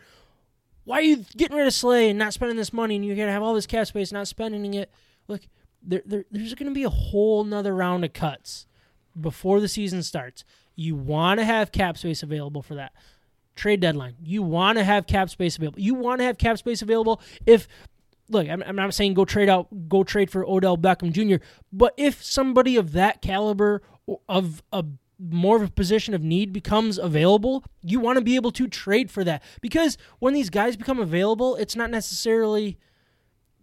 why 0.85 0.99
are 0.99 1.03
you 1.03 1.26
getting 1.38 1.56
rid 1.56 1.68
of 1.68 1.73
Slay 1.73 2.10
and 2.10 2.19
not 2.19 2.34
spending 2.34 2.57
this 2.57 2.73
money 2.73 2.95
and 2.95 3.06
you're 3.06 3.15
going 3.15 3.27
to 3.27 3.31
have 3.31 3.44
all 3.44 3.53
this 3.53 3.68
cap 3.68 3.88
space 3.88 4.11
not 4.11 4.27
spending 4.27 4.73
it? 4.73 4.91
Look, 5.27 5.41
there, 5.81 6.02
there 6.06 6.26
there's 6.31 6.53
going 6.56 6.69
to 6.69 6.76
be 6.76 6.84
a 6.84 6.90
whole 6.90 7.44
nother 7.44 7.73
round 7.73 8.03
of 8.03 8.14
cuts 8.14 8.68
before 9.19 9.60
the 9.60 9.68
season 9.68 10.03
starts. 10.03 10.44
You 10.76 10.95
want 10.95 11.40
to 11.40 11.45
have 11.45 11.72
cap 11.72 11.98
space 11.98 12.23
available 12.23 12.61
for 12.61 12.76
that. 12.76 12.94
Trade 13.56 13.80
deadline. 13.80 14.15
You 14.23 14.41
want 14.41 14.77
to 14.77 14.84
have 14.84 15.06
cap 15.07 15.30
space 15.30 15.56
available. 15.56 15.80
You 15.80 15.94
want 15.94 16.19
to 16.19 16.26
have 16.26 16.38
cap 16.38 16.57
space 16.57 16.81
available 16.81 17.22
if 17.45 17.68
look, 18.30 18.48
I'm, 18.50 18.64
I'm 18.64 18.76
not 18.76 18.94
saying 18.94 19.14
go 19.14 19.26
trade 19.26 19.50
out, 19.50 19.90
go 19.90 20.04
trade 20.04 20.32
for 20.32 20.45
Odell 20.45 20.78
Beckham 20.78 21.12
Jr., 21.12 21.44
but 21.72 21.94
if 21.98 22.24
somebody 22.24 22.76
of 22.76 22.94
that 22.94 23.22
caliber 23.22 23.82
of 24.28 24.64
a 24.72 24.84
more 25.20 25.56
of 25.56 25.64
a 25.64 25.72
position 25.72 26.14
of 26.14 26.22
need 26.22 26.52
becomes 26.52 26.98
available, 26.98 27.64
you 27.82 28.00
want 28.00 28.18
to 28.18 28.24
be 28.24 28.36
able 28.36 28.52
to 28.52 28.68
trade 28.68 29.10
for 29.10 29.24
that. 29.24 29.41
Because 29.62 29.98
when 30.20 30.34
these 30.34 30.50
guys 30.50 30.76
become 30.76 31.00
available, 31.00 31.56
it's 31.56 31.76
not 31.76 31.90
necessarily 31.90 32.78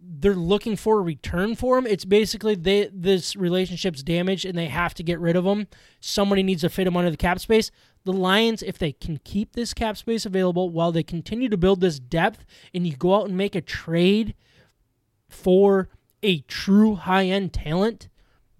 they're 0.03 0.33
looking 0.33 0.75
for 0.75 0.97
a 0.97 1.01
return 1.01 1.55
for 1.55 1.75
them. 1.75 1.85
It's 1.85 2.05
basically 2.05 2.55
they 2.55 2.89
this 2.91 3.35
relationship's 3.35 4.01
damaged 4.01 4.45
and 4.45 4.57
they 4.57 4.65
have 4.65 4.95
to 4.95 5.03
get 5.03 5.19
rid 5.19 5.35
of 5.35 5.43
them. 5.43 5.67
Somebody 5.99 6.41
needs 6.41 6.61
to 6.61 6.69
fit 6.69 6.85
them 6.85 6.97
under 6.97 7.11
the 7.11 7.17
cap 7.17 7.39
space. 7.39 7.69
The 8.03 8.13
Lions, 8.13 8.63
if 8.63 8.79
they 8.79 8.93
can 8.93 9.19
keep 9.23 9.53
this 9.53 9.75
cap 9.75 9.97
space 9.97 10.25
available 10.25 10.71
while 10.71 10.91
they 10.91 11.03
continue 11.03 11.49
to 11.49 11.57
build 11.57 11.81
this 11.81 11.99
depth, 11.99 12.45
and 12.73 12.87
you 12.87 12.95
go 12.95 13.13
out 13.13 13.27
and 13.27 13.37
make 13.37 13.53
a 13.53 13.61
trade 13.61 14.33
for 15.31 15.89
a 16.23 16.39
true 16.41 16.95
high 16.95 17.25
end 17.25 17.53
talent, 17.53 18.09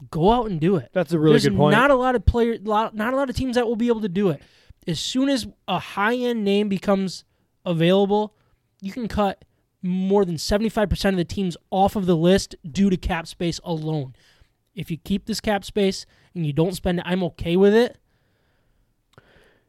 go 0.10 0.32
out 0.32 0.50
and 0.50 0.60
do 0.60 0.76
it. 0.78 0.90
That's 0.94 1.14
a 1.14 1.20
really 1.20 1.34
There's 1.34 1.46
good 1.46 1.58
point. 1.58 1.76
not 1.76 1.92
a 1.92 1.96
lot 1.96 2.16
of 2.16 2.26
player, 2.26 2.58
lot, 2.64 2.96
not 2.96 3.14
a 3.14 3.18
lot 3.18 3.30
of 3.30 3.36
teams 3.36 3.56
that 3.56 3.68
will 3.68 3.76
be 3.76 3.88
able 3.88 4.02
to 4.02 4.10
do 4.10 4.30
it. 4.30 4.42
As 4.88 5.00
soon 5.00 5.30
as 5.30 5.48
a 5.68 5.80
high 5.80 6.16
end 6.16 6.44
name 6.44 6.70
becomes 6.70 7.24
available, 7.66 8.34
you 8.82 8.92
can 8.92 9.08
cut 9.08 9.46
more 9.84 10.26
than 10.26 10.36
75% 10.36 11.10
of 11.10 11.18
the 11.18 11.26
teams 11.26 11.58
off 11.70 11.96
of 11.96 12.06
the 12.06 12.16
list 12.16 12.56
due 12.70 12.90
to 12.90 12.98
cap 12.98 13.28
space 13.28 13.60
alone. 13.64 14.16
If 14.74 14.90
you 14.90 14.98
keep 14.98 15.26
this 15.26 15.40
cap 15.40 15.66
space 15.66 16.06
and 16.34 16.46
you 16.46 16.54
don't 16.54 16.76
spend 16.76 17.00
it, 17.00 17.06
I'm 17.08 17.24
okay 17.24 17.56
with 17.58 17.74
it. 17.74 17.98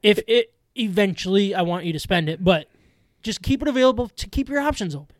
If 0.02 0.20
it 0.26 0.54
eventually, 0.76 1.54
I 1.54 1.62
want 1.62 1.84
you 1.84 1.92
to 1.92 1.98
spend 1.98 2.28
it, 2.28 2.42
but 2.42 2.68
just 3.22 3.42
keep 3.42 3.62
it 3.62 3.68
available 3.68 4.08
to 4.08 4.28
keep 4.28 4.48
your 4.48 4.60
options 4.60 4.94
open. 4.94 5.14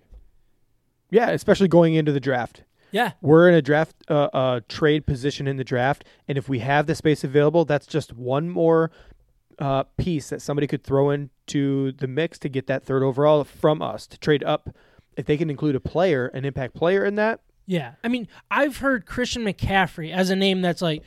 Yeah, 1.13 1.31
especially 1.31 1.69
going 1.69 1.95
into 1.95 2.11
the 2.11 2.19
draft. 2.21 2.65
Yeah. 2.91 3.13
We're 3.21 3.49
in 3.49 3.55
a 3.55 3.63
draft, 3.63 3.95
uh, 4.11 4.29
uh, 4.33 4.61
trade 4.69 5.07
position 5.07 5.47
in 5.47 5.57
the 5.57 5.65
draft, 5.65 6.05
and 6.27 6.37
if 6.37 6.49
we 6.49 6.59
have 6.59 6.87
the 6.87 6.95
space 6.95 7.23
available, 7.23 7.65
that's 7.65 7.87
just 7.87 8.13
one 8.13 8.49
more 8.51 8.91
uh, 9.59 9.85
piece 9.97 10.31
that 10.31 10.43
somebody 10.43 10.67
could 10.67 10.83
throw 10.83 11.11
into 11.11 11.93
the 11.93 12.07
mix 12.09 12.39
to 12.41 12.49
get 12.49 12.67
that 12.67 12.85
third 12.85 13.03
overall 13.03 13.45
from 13.45 13.81
us 13.81 14.07
to 14.09 14.19
trade 14.19 14.43
up. 14.45 14.75
If 15.17 15.27
they 15.27 15.37
can 15.37 15.49
include 15.51 15.75
a 15.77 15.81
player, 15.81 16.27
an 16.29 16.45
impact 16.45 16.75
player 16.75 17.05
in 17.05 17.15
that, 17.17 17.41
Yeah. 17.67 17.93
I 18.03 18.09
mean, 18.09 18.27
I've 18.51 18.79
heard 18.79 19.07
Christian 19.07 19.45
McCaffrey 19.45 20.11
as 20.13 20.31
a 20.31 20.37
name 20.37 20.63
that's 20.63 20.83
like 20.83 21.03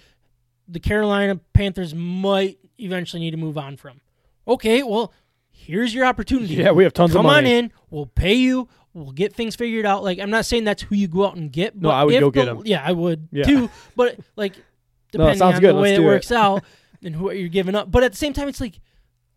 the 0.68 0.80
Carolina 0.80 1.40
Panthers 1.54 1.94
might 1.94 2.58
eventually 2.80 3.20
need 3.20 3.32
to 3.32 3.38
move 3.38 3.58
on 3.58 3.78
from. 3.78 4.02
Okay, 4.48 4.82
well, 4.84 5.12
here's 5.52 5.94
your 5.94 6.06
opportunity. 6.06 6.54
yeah, 6.56 6.72
we 6.72 6.84
have 6.84 6.94
tons 6.94 7.12
Come 7.14 7.26
of 7.26 7.32
money. 7.32 7.50
Come 7.50 7.58
on 7.58 7.64
in. 7.66 7.72
We'll 7.90 8.06
pay 8.08 8.36
you. 8.36 8.70
We'll 8.96 9.12
get 9.12 9.34
things 9.34 9.56
figured 9.56 9.86
out. 9.86 10.04
Like 10.04 10.18
I'm 10.20 10.30
not 10.32 10.46
saying 10.46 10.64
that's 10.64 10.82
who 10.82 10.96
you 10.96 11.08
go 11.08 11.26
out 11.28 11.36
and 11.36 11.52
get. 11.52 11.76
No, 11.76 11.90
I 11.90 12.04
would 12.06 12.20
go 12.20 12.32
the- 12.32 12.32
get 12.32 12.46
them. 12.46 12.62
Yeah, 12.66 12.82
I 12.84 12.94
would 12.94 13.28
Yeah. 13.32 13.44
too. 13.44 13.70
But 13.96 14.18
like, 14.36 14.54
depending 15.12 15.38
sounds 15.38 15.56
on 15.56 15.62
good. 15.62 15.76
the 15.76 15.80
way 15.82 15.94
it 15.94 16.00
it. 16.00 16.04
works 16.06 16.32
out 16.32 16.64
and 17.04 17.20
what 17.22 17.38
you're 17.38 17.50
giving 17.50 17.76
up. 17.76 17.92
But 17.92 18.04
at 18.04 18.12
the 18.14 18.18
same 18.18 18.32
time, 18.34 18.48
it's 18.48 18.62
like 18.62 18.80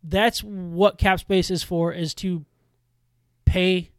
that's 0.03 0.43
what 0.45 0.97
cap 0.97 1.19
space 1.21 1.51
is 1.51 1.63
for: 1.65 1.93
is 1.93 2.15
to 2.15 2.45
pay 3.45 3.91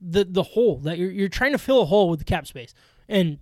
the 0.00 0.24
the 0.24 0.42
hole 0.42 0.78
that 0.80 0.98
you're 0.98 1.10
you're 1.12 1.28
trying 1.28 1.52
to 1.52 1.58
fill 1.58 1.80
a 1.82 1.86
hole 1.86 2.10
with 2.10 2.18
the 2.18 2.24
cap 2.24 2.46
space. 2.46 2.74
And 3.08 3.38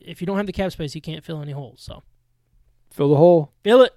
if 0.00 0.20
you 0.20 0.26
don't 0.26 0.36
have 0.36 0.46
the 0.46 0.52
cap 0.52 0.70
space, 0.72 0.94
you 0.94 1.00
can't 1.00 1.24
fill 1.24 1.42
any 1.42 1.52
holes. 1.52 1.80
So 1.82 2.02
Fill 2.92 3.08
the 3.08 3.16
hole. 3.16 3.52
fill 3.64 3.82
it. 3.82 3.92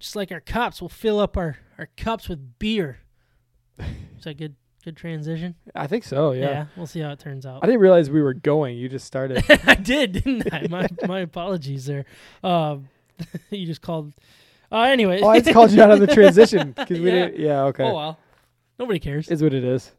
Just 0.00 0.16
like 0.16 0.30
our 0.32 0.40
cups, 0.40 0.82
we'll 0.82 0.88
fill 0.88 1.18
up 1.20 1.36
our, 1.36 1.56
our 1.78 1.88
cups 1.96 2.28
with 2.28 2.58
beer. 2.58 2.98
Is 3.78 4.24
that 4.24 4.36
good? 4.36 4.56
Good 4.84 4.96
transition. 4.98 5.54
I 5.74 5.86
think 5.86 6.04
so. 6.04 6.32
Yeah. 6.32 6.40
Yeah. 6.50 6.66
we'll 6.76 6.86
see 6.86 7.00
how 7.00 7.10
it 7.10 7.18
turns 7.18 7.46
out. 7.46 7.60
I 7.62 7.66
didn't 7.66 7.80
realize 7.80 8.10
we 8.10 8.20
were 8.20 8.34
going. 8.34 8.76
You 8.76 8.88
just 8.90 9.06
started. 9.06 9.42
I 9.66 9.74
did, 9.76 10.12
didn't 10.12 10.52
I? 10.52 10.66
My 10.68 10.86
my 11.08 11.20
apologies 11.20 11.86
there. 11.86 12.04
Um, 12.42 12.88
you 13.50 13.64
just 13.66 13.80
called. 13.80 14.12
Uh, 14.70 14.82
anyway. 14.82 15.20
oh, 15.22 15.28
I 15.28 15.40
just 15.40 15.52
called 15.54 15.70
you 15.72 15.80
out 15.82 15.90
on 15.90 16.00
the 16.00 16.06
transition 16.06 16.72
because 16.72 17.00
we 17.00 17.06
Yeah. 17.06 17.26
didn't. 17.26 17.38
Yeah. 17.40 17.62
Okay. 17.64 17.84
Oh 17.84 17.94
well. 17.94 18.18
Nobody 18.78 18.98
cares. 18.98 19.28
Is 19.28 19.42
what 19.42 19.54
it 19.54 19.64
is. 19.64 19.90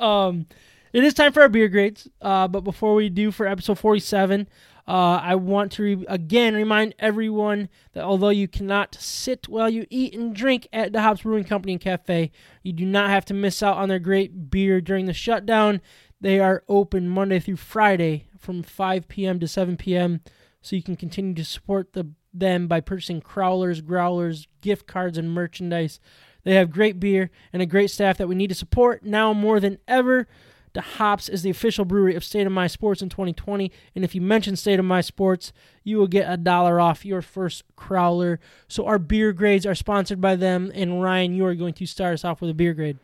Um, 0.00 0.46
it 0.92 1.04
is 1.04 1.14
time 1.14 1.32
for 1.32 1.42
our 1.42 1.48
beer 1.48 1.68
grades. 1.68 2.08
Uh, 2.20 2.48
but 2.48 2.62
before 2.62 2.94
we 2.94 3.08
do 3.10 3.30
for 3.30 3.46
episode 3.46 3.78
47, 3.78 4.48
uh, 4.86 5.20
I 5.22 5.34
want 5.36 5.72
to 5.72 5.82
re- 5.82 6.06
again 6.08 6.54
remind 6.54 6.94
everyone 6.98 7.70
that 7.94 8.04
although 8.04 8.28
you 8.28 8.46
cannot 8.46 8.94
sit 8.94 9.48
while 9.48 9.70
you 9.70 9.86
eat 9.88 10.14
and 10.14 10.34
drink 10.34 10.68
at 10.72 10.92
the 10.92 11.00
Hops 11.00 11.22
Brewing 11.22 11.44
Company 11.44 11.72
and 11.72 11.80
Cafe, 11.80 12.30
you 12.62 12.72
do 12.72 12.84
not 12.84 13.08
have 13.08 13.24
to 13.26 13.34
miss 13.34 13.62
out 13.62 13.78
on 13.78 13.88
their 13.88 13.98
great 13.98 14.50
beer 14.50 14.82
during 14.82 15.06
the 15.06 15.14
shutdown. 15.14 15.80
They 16.20 16.38
are 16.38 16.64
open 16.68 17.08
Monday 17.08 17.38
through 17.40 17.56
Friday 17.56 18.28
from 18.38 18.62
5 18.62 19.08
p.m. 19.08 19.40
to 19.40 19.48
7 19.48 19.76
p.m. 19.78 20.20
So 20.60 20.76
you 20.76 20.82
can 20.82 20.96
continue 20.96 21.34
to 21.34 21.44
support 21.44 21.94
the, 21.94 22.10
them 22.32 22.66
by 22.66 22.80
purchasing 22.80 23.22
crowlers, 23.22 23.84
growlers, 23.84 24.48
gift 24.60 24.86
cards, 24.86 25.16
and 25.16 25.32
merchandise. 25.32 25.98
They 26.44 26.54
have 26.54 26.70
great 26.70 27.00
beer 27.00 27.30
and 27.54 27.62
a 27.62 27.66
great 27.66 27.90
staff 27.90 28.18
that 28.18 28.28
we 28.28 28.34
need 28.34 28.48
to 28.48 28.54
support 28.54 29.02
now 29.02 29.32
more 29.32 29.60
than 29.60 29.78
ever. 29.88 30.28
The 30.74 30.80
Hops 30.80 31.28
is 31.28 31.42
the 31.42 31.50
official 31.50 31.84
brewery 31.84 32.16
of 32.16 32.24
State 32.24 32.46
of 32.46 32.52
My 32.52 32.66
Sports 32.66 33.00
in 33.00 33.08
2020, 33.08 33.70
and 33.94 34.04
if 34.04 34.14
you 34.14 34.20
mention 34.20 34.56
State 34.56 34.80
of 34.80 34.84
My 34.84 35.00
Sports, 35.00 35.52
you 35.84 35.98
will 35.98 36.08
get 36.08 36.30
a 36.30 36.36
dollar 36.36 36.80
off 36.80 37.06
your 37.06 37.22
first 37.22 37.62
crowler. 37.76 38.38
So 38.66 38.84
our 38.84 38.98
beer 38.98 39.32
grades 39.32 39.66
are 39.66 39.76
sponsored 39.76 40.20
by 40.20 40.34
them, 40.34 40.72
and 40.74 41.00
Ryan, 41.00 41.34
you 41.34 41.46
are 41.46 41.54
going 41.54 41.74
to 41.74 41.86
start 41.86 42.14
us 42.14 42.24
off 42.24 42.40
with 42.40 42.50
a 42.50 42.54
beer 42.54 42.74
grade. 42.74 42.98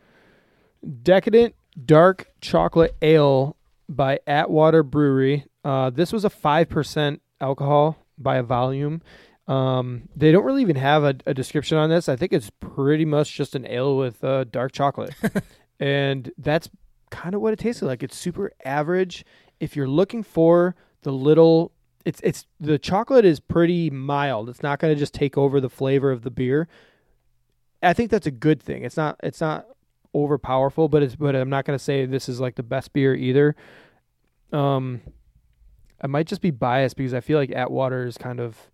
Decadent 1.03 1.55
Dark 1.85 2.33
Chocolate 2.41 2.97
Ale 3.03 3.57
by 3.89 4.19
Atwater 4.27 4.83
Brewery. 4.83 5.45
Uh, 5.65 5.91
this 5.91 6.13
was 6.13 6.25
a 6.25 6.31
5% 6.31 7.21
alcohol 7.41 8.05
by 8.19 8.37
a 8.37 8.43
volume. 8.43 9.01
Um, 9.47 10.09
they 10.17 10.33
don't 10.33 10.45
really 10.45 10.63
even 10.63 10.77
have 10.77 11.05
a, 11.05 11.15
a 11.27 11.35
description 11.35 11.79
on 11.79 11.89
this. 11.89 12.09
I 12.09 12.17
think 12.17 12.33
it's 12.33 12.51
pretty 12.61 13.05
much 13.05 13.37
just 13.37 13.55
an 13.55 13.67
ale 13.67 13.97
with 13.97 14.23
uh, 14.25 14.45
dark 14.45 14.73
chocolate. 14.73 15.15
and 15.81 16.31
that's 16.39 16.69
kind 17.11 17.35
of 17.35 17.41
what 17.41 17.53
it 17.53 17.59
tasted 17.59 17.87
like. 17.87 18.03
It's 18.03 18.17
super 18.17 18.53
average. 18.65 19.25
If 19.59 19.77
you're 19.77 19.89
looking 19.89 20.23
for 20.23 20.75
the 21.03 21.13
little 21.13 21.73
it's 22.05 22.21
it's 22.25 22.47
the 22.59 22.79
chocolate 22.79 23.25
is 23.25 23.41
pretty 23.41 23.91
mild. 23.91 24.49
It's 24.49 24.63
not 24.63 24.79
going 24.79 24.95
to 24.95 24.99
just 24.99 25.13
take 25.13 25.37
over 25.37 25.61
the 25.61 25.69
flavor 25.69 26.11
of 26.11 26.23
the 26.23 26.31
beer. 26.31 26.69
I 27.83 27.93
think 27.93 28.11
that's 28.11 28.27
a 28.27 28.31
good 28.31 28.63
thing. 28.63 28.85
It's 28.85 28.97
not 28.97 29.19
it's 29.23 29.41
not 29.41 29.67
over 30.13 30.39
powerful, 30.39 30.89
but 30.89 31.03
it's 31.03 31.17
but 31.17 31.37
I'm 31.37 31.51
not 31.51 31.65
gonna 31.65 31.79
say 31.79 32.05
this 32.07 32.29
is 32.29 32.41
like 32.41 32.57
the 32.57 32.63
best 32.63 32.93
beer 32.93 33.15
either. 33.15 33.57
Um, 34.53 35.01
I 36.01 36.07
might 36.07 36.27
just 36.27 36.41
be 36.41 36.51
biased 36.51 36.97
because 36.97 37.15
I 37.15 37.21
feel 37.21 37.39
like 37.39 37.51
Atwater 37.51 38.07
is 38.07 38.19
kind 38.19 38.41
of 38.41 38.71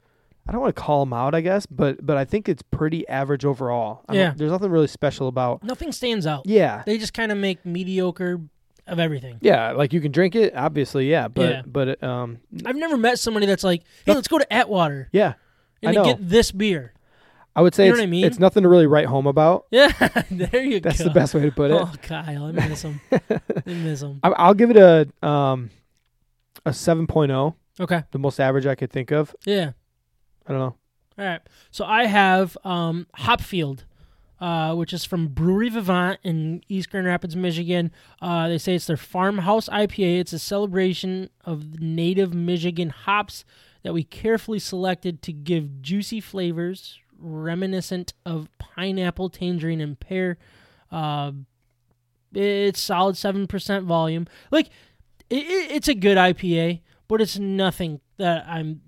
I 0.48 0.52
don't 0.52 0.60
want 0.60 0.76
to 0.76 0.80
call 0.82 1.04
them 1.04 1.12
out, 1.12 1.34
I 1.34 1.40
guess, 1.40 1.66
but 1.66 2.04
but 2.04 2.16
I 2.16 2.24
think 2.24 2.48
it's 2.48 2.62
pretty 2.62 3.06
average 3.08 3.44
overall. 3.44 4.04
I 4.08 4.14
Yeah. 4.14 4.32
there's 4.36 4.50
nothing 4.52 4.70
really 4.70 4.86
special 4.86 5.28
about. 5.28 5.62
Nothing 5.64 5.90
stands 5.92 6.26
out. 6.26 6.46
Yeah, 6.46 6.82
They 6.86 6.98
just 6.98 7.14
kind 7.14 7.32
of 7.32 7.38
make 7.38 7.64
mediocre 7.66 8.40
of 8.86 9.00
everything. 9.00 9.38
yeah, 9.40 9.72
like 9.72 9.92
you 9.92 10.00
can 10.00 10.12
drink 10.12 10.36
it, 10.36 10.54
obviously, 10.54 11.10
yeah, 11.10 11.26
but 11.28 11.50
Yeah. 11.50 11.62
but 11.66 12.02
um, 12.02 12.38
I've 12.64 12.76
never 12.76 12.96
met 12.96 13.18
somebody 13.18 13.46
that's 13.46 13.64
like, 13.64 13.82
hey, 14.04 14.14
let's 14.14 14.28
go 14.28 14.38
to 14.38 14.52
Atwater 14.52 15.08
yeah, 15.12 15.34
I 15.82 15.86
and 15.88 15.94
know. 15.96 16.04
get 16.04 16.28
this 16.28 16.52
beer. 16.52 16.92
I 17.56 17.62
would 17.62 17.74
say 17.74 17.86
You 17.86 17.92
know 17.92 17.96
it's, 17.96 18.02
I 18.02 18.06
mean? 18.06 18.24
it's 18.26 18.38
nothing 18.38 18.62
to 18.64 18.68
really 18.68 18.86
write 18.86 19.06
home 19.06 19.26
about. 19.26 19.64
Yeah, 19.72 19.88
there 20.30 20.62
you 20.62 20.78
That's 20.78 20.98
go. 20.98 21.04
That's 21.04 21.04
the 21.04 21.10
best 21.10 21.34
way 21.34 21.40
to 21.40 21.50
put 21.50 21.70
it. 21.70 21.74
Oh, 21.74 21.90
Kyle, 22.02 22.44
I 22.44 22.52
miss 22.52 22.82
him. 22.82 23.00
I 23.10 23.20
miss 23.66 24.02
him. 24.02 24.20
I, 24.22 24.28
I'll 24.28 24.54
give 24.54 24.70
it 24.70 24.76
a 24.76 25.08
um 25.26 25.70
a 26.64 26.70
7.0, 26.70 27.54
Okay. 27.80 28.02
the 28.10 28.18
most 28.18 28.38
average 28.40 28.66
I 28.66 28.74
could 28.74 28.90
think 28.92 29.10
of. 29.10 29.34
Yeah. 29.44 29.72
I 30.46 30.52
don't 30.52 30.60
know. 30.60 30.76
All 31.18 31.24
right. 31.24 31.40
So 31.70 31.84
I 31.84 32.06
have 32.06 32.56
um, 32.64 33.06
Hopfield, 33.18 33.84
uh, 34.40 34.74
which 34.74 34.92
is 34.92 35.04
from 35.04 35.28
Brewery 35.28 35.70
Vivant 35.70 36.20
in 36.22 36.62
East 36.68 36.90
Grand 36.90 37.06
Rapids, 37.06 37.34
Michigan. 37.34 37.90
Uh, 38.20 38.48
they 38.48 38.58
say 38.58 38.74
it's 38.74 38.86
their 38.86 38.96
farmhouse 38.96 39.68
IPA. 39.68 40.20
It's 40.20 40.32
a 40.32 40.38
celebration 40.38 41.30
of 41.44 41.80
native 41.80 42.34
Michigan 42.34 42.90
hops 42.90 43.44
that 43.82 43.94
we 43.94 44.04
carefully 44.04 44.58
selected 44.58 45.22
to 45.22 45.32
give 45.32 45.80
juicy 45.80 46.20
flavors 46.20 46.98
reminiscent 47.18 48.12
of 48.24 48.48
pineapple, 48.58 49.30
tangerine, 49.30 49.80
and 49.80 49.98
pear. 49.98 50.36
Uh, 50.90 51.32
it's 52.32 52.80
solid 52.80 53.16
7% 53.16 53.84
volume. 53.84 54.26
Like, 54.50 54.68
it, 55.30 55.44
it, 55.46 55.70
it's 55.72 55.88
a 55.88 55.94
good 55.94 56.18
IPA, 56.18 56.80
but 57.08 57.20
it's 57.20 57.38
nothing 57.38 58.00
that 58.18 58.44
I'm 58.46 58.82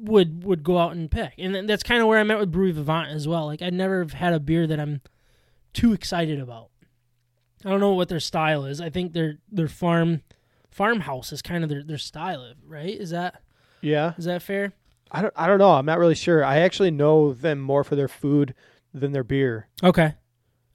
would 0.00 0.44
would 0.44 0.62
go 0.62 0.78
out 0.78 0.92
and 0.92 1.10
pick. 1.10 1.34
And 1.38 1.68
that's 1.68 1.82
kind 1.82 2.00
of 2.00 2.06
where 2.08 2.18
I'm 2.18 2.30
at 2.30 2.38
with 2.38 2.52
Brewery 2.52 2.72
Vivant 2.72 3.10
as 3.10 3.26
well. 3.28 3.46
Like 3.46 3.62
I 3.62 3.70
never 3.70 3.98
have 4.00 4.12
had 4.12 4.32
a 4.32 4.40
beer 4.40 4.66
that 4.66 4.78
I'm 4.80 5.00
too 5.72 5.92
excited 5.92 6.40
about. 6.40 6.70
I 7.64 7.70
don't 7.70 7.80
know 7.80 7.94
what 7.94 8.08
their 8.08 8.20
style 8.20 8.64
is. 8.64 8.80
I 8.80 8.90
think 8.90 9.12
their 9.12 9.38
their 9.50 9.68
farm 9.68 10.22
farmhouse 10.70 11.32
is 11.32 11.42
kind 11.42 11.64
of 11.64 11.70
their, 11.70 11.82
their 11.82 11.98
style, 11.98 12.52
right? 12.66 12.94
Is 12.94 13.10
that 13.10 13.42
Yeah. 13.80 14.14
is 14.18 14.24
that 14.26 14.42
fair? 14.42 14.72
I 15.10 15.22
don't 15.22 15.34
I 15.36 15.46
don't 15.46 15.58
know. 15.58 15.72
I'm 15.72 15.86
not 15.86 15.98
really 15.98 16.14
sure. 16.14 16.44
I 16.44 16.58
actually 16.58 16.90
know 16.90 17.32
them 17.32 17.58
more 17.60 17.82
for 17.84 17.96
their 17.96 18.08
food 18.08 18.54
than 18.94 19.12
their 19.12 19.24
beer. 19.24 19.68
Okay. 19.82 20.14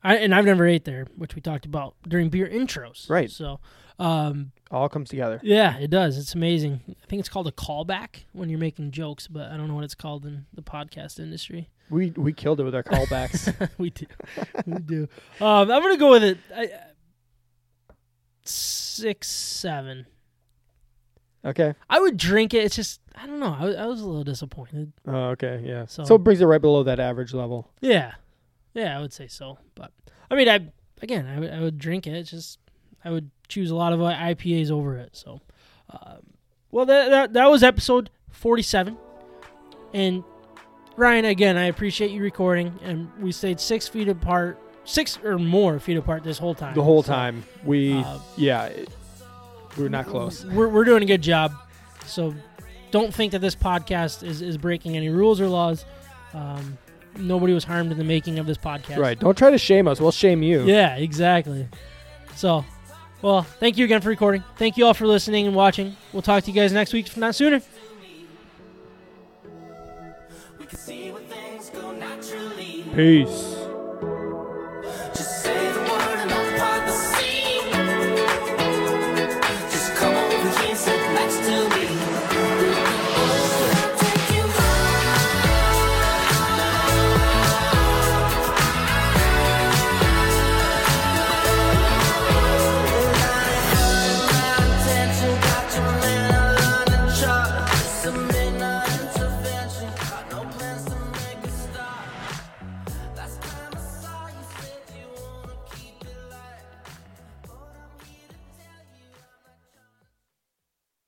I 0.03 0.17
and 0.17 0.33
I've 0.35 0.45
never 0.45 0.65
ate 0.67 0.85
there, 0.85 1.07
which 1.15 1.35
we 1.35 1.41
talked 1.41 1.65
about 1.65 1.95
during 2.07 2.29
beer 2.29 2.47
intros. 2.47 3.09
Right. 3.09 3.29
So 3.31 3.59
um 3.99 4.51
All 4.71 4.89
comes 4.89 5.09
together. 5.09 5.39
yeah, 5.43 5.77
it 5.77 5.89
does. 5.91 6.17
It's 6.17 6.33
amazing. 6.33 6.81
I 6.89 7.05
think 7.07 7.19
it's 7.19 7.29
called 7.29 7.47
a 7.47 7.51
callback 7.51 8.23
when 8.31 8.49
you're 8.49 8.57
making 8.59 8.89
jokes, 8.91 9.27
but 9.27 9.51
I 9.51 9.57
don't 9.57 9.67
know 9.67 9.75
what 9.75 9.83
it's 9.83 9.93
called 9.95 10.25
in 10.25 10.45
the 10.53 10.63
podcast 10.63 11.19
industry. 11.19 11.69
We 11.91 12.09
we 12.11 12.33
killed 12.33 12.59
it 12.59 12.63
with 12.63 12.73
our 12.73 12.81
callbacks. 12.83 13.69
we 13.77 13.91
do. 13.91 14.05
we 14.65 14.79
do. 14.79 15.03
Um, 15.39 15.69
I'm 15.69 15.81
gonna 15.81 15.97
go 15.97 16.09
with 16.11 16.23
it. 16.23 16.37
I, 16.55 16.69
six, 18.45 19.29
seven. 19.29 20.05
okay. 21.45 21.75
I 21.89 21.99
would 21.99 22.17
drink 22.17 22.53
it. 22.53 22.63
It's 22.63 22.75
just 22.75 22.99
I 23.15 23.27
don't 23.27 23.39
know. 23.39 23.55
I, 23.59 23.65
was- 23.65 23.75
I 23.75 23.85
was 23.85 24.01
a 24.01 24.07
little 24.07 24.23
disappointed. 24.23 24.91
Oh, 25.07 25.29
okay. 25.31 25.61
Yeah. 25.63 25.85
So- 25.85 26.03
So, 26.03 26.15
it 26.15 26.19
brings 26.23 26.41
it 26.41 26.45
right 26.45 26.61
below 26.61 26.83
that 26.83 26.99
average 26.99 27.33
level. 27.33 27.69
Yeah, 27.81 28.13
yeah, 28.73 28.97
I 28.97 29.01
would 29.01 29.13
say 29.13 29.27
so. 29.27 29.59
But 29.75 29.91
I 30.31 30.35
mean, 30.35 30.49
I 30.49 30.71
again, 31.01 31.27
I 31.27 31.39
would 31.39 31.59
would 31.61 31.77
drink 31.77 32.07
it. 32.07 32.13
It's 32.15 32.31
just 32.31 32.59
I 33.05 33.09
would 33.11 33.29
choose 33.47 33.69
a 33.71 33.75
lot 33.75 33.93
of 33.93 33.99
IPAs 33.99 34.71
over 34.71 34.97
it. 34.97 35.09
So, 35.13 35.41
um, 35.89 36.19
well, 36.71 36.85
that, 36.85 37.09
that 37.09 37.33
that 37.33 37.49
was 37.49 37.63
episode 37.63 38.09
47. 38.31 38.97
And 39.93 40.23
Ryan, 40.95 41.25
again, 41.25 41.57
I 41.57 41.65
appreciate 41.65 42.11
you 42.11 42.21
recording, 42.21 42.79
and 42.83 43.09
we 43.19 43.31
stayed 43.31 43.59
six 43.59 43.87
feet 43.87 44.07
apart, 44.07 44.59
six 44.85 45.17
or 45.23 45.37
more 45.37 45.79
feet 45.79 45.97
apart 45.97 46.23
this 46.23 46.37
whole 46.37 46.55
time. 46.55 46.75
The 46.75 46.83
whole 46.83 47.03
So, 47.03 47.13
time 47.13 47.43
we, 47.63 47.93
uh, 47.93 48.19
yeah, 48.37 48.65
it- 48.65 48.89
we 49.77 49.83
were 49.83 49.89
not 49.89 50.05
close. 50.05 50.45
We're, 50.45 50.69
we're 50.69 50.83
doing 50.83 51.01
a 51.01 51.05
good 51.07 51.23
job. 51.23 51.51
So 52.05 52.35
don't 52.91 53.11
think 53.11 53.31
that 53.31 53.39
this 53.39 53.55
podcast 53.55 54.21
is, 54.21 54.43
is 54.43 54.55
breaking 54.57 54.95
any 54.95 55.09
rules 55.09 55.41
or 55.41 55.47
laws. 55.47 55.83
Um, 56.35 56.77
nobody 57.17 57.53
was 57.53 57.63
harmed 57.63 57.91
in 57.91 57.97
the 57.97 58.03
making 58.03 58.37
of 58.37 58.45
this 58.45 58.57
podcast. 58.59 58.97
Right. 58.97 59.19
Don't 59.19 59.35
try 59.35 59.49
to 59.49 59.57
shame 59.57 59.87
us. 59.87 59.99
We'll 59.99 60.11
shame 60.11 60.43
you. 60.43 60.63
Yeah, 60.65 60.95
exactly. 60.97 61.67
So, 62.35 62.63
well, 63.23 63.41
thank 63.41 63.77
you 63.77 63.85
again 63.85 64.01
for 64.01 64.09
recording. 64.09 64.43
Thank 64.57 64.77
you 64.77 64.85
all 64.85 64.93
for 64.93 65.07
listening 65.07 65.47
and 65.47 65.55
watching. 65.55 65.95
We'll 66.11 66.21
talk 66.21 66.43
to 66.43 66.51
you 66.51 66.55
guys 66.55 66.73
next 66.73 66.93
week, 66.93 67.07
if 67.07 67.17
not 67.17 67.33
sooner. 67.33 67.61
We 70.59 70.65
can 70.65 70.77
see 70.77 71.09
where 71.09 71.21
things 71.23 71.69
go 71.69 71.91
naturally. 71.93 72.83
Peace. 72.93 73.52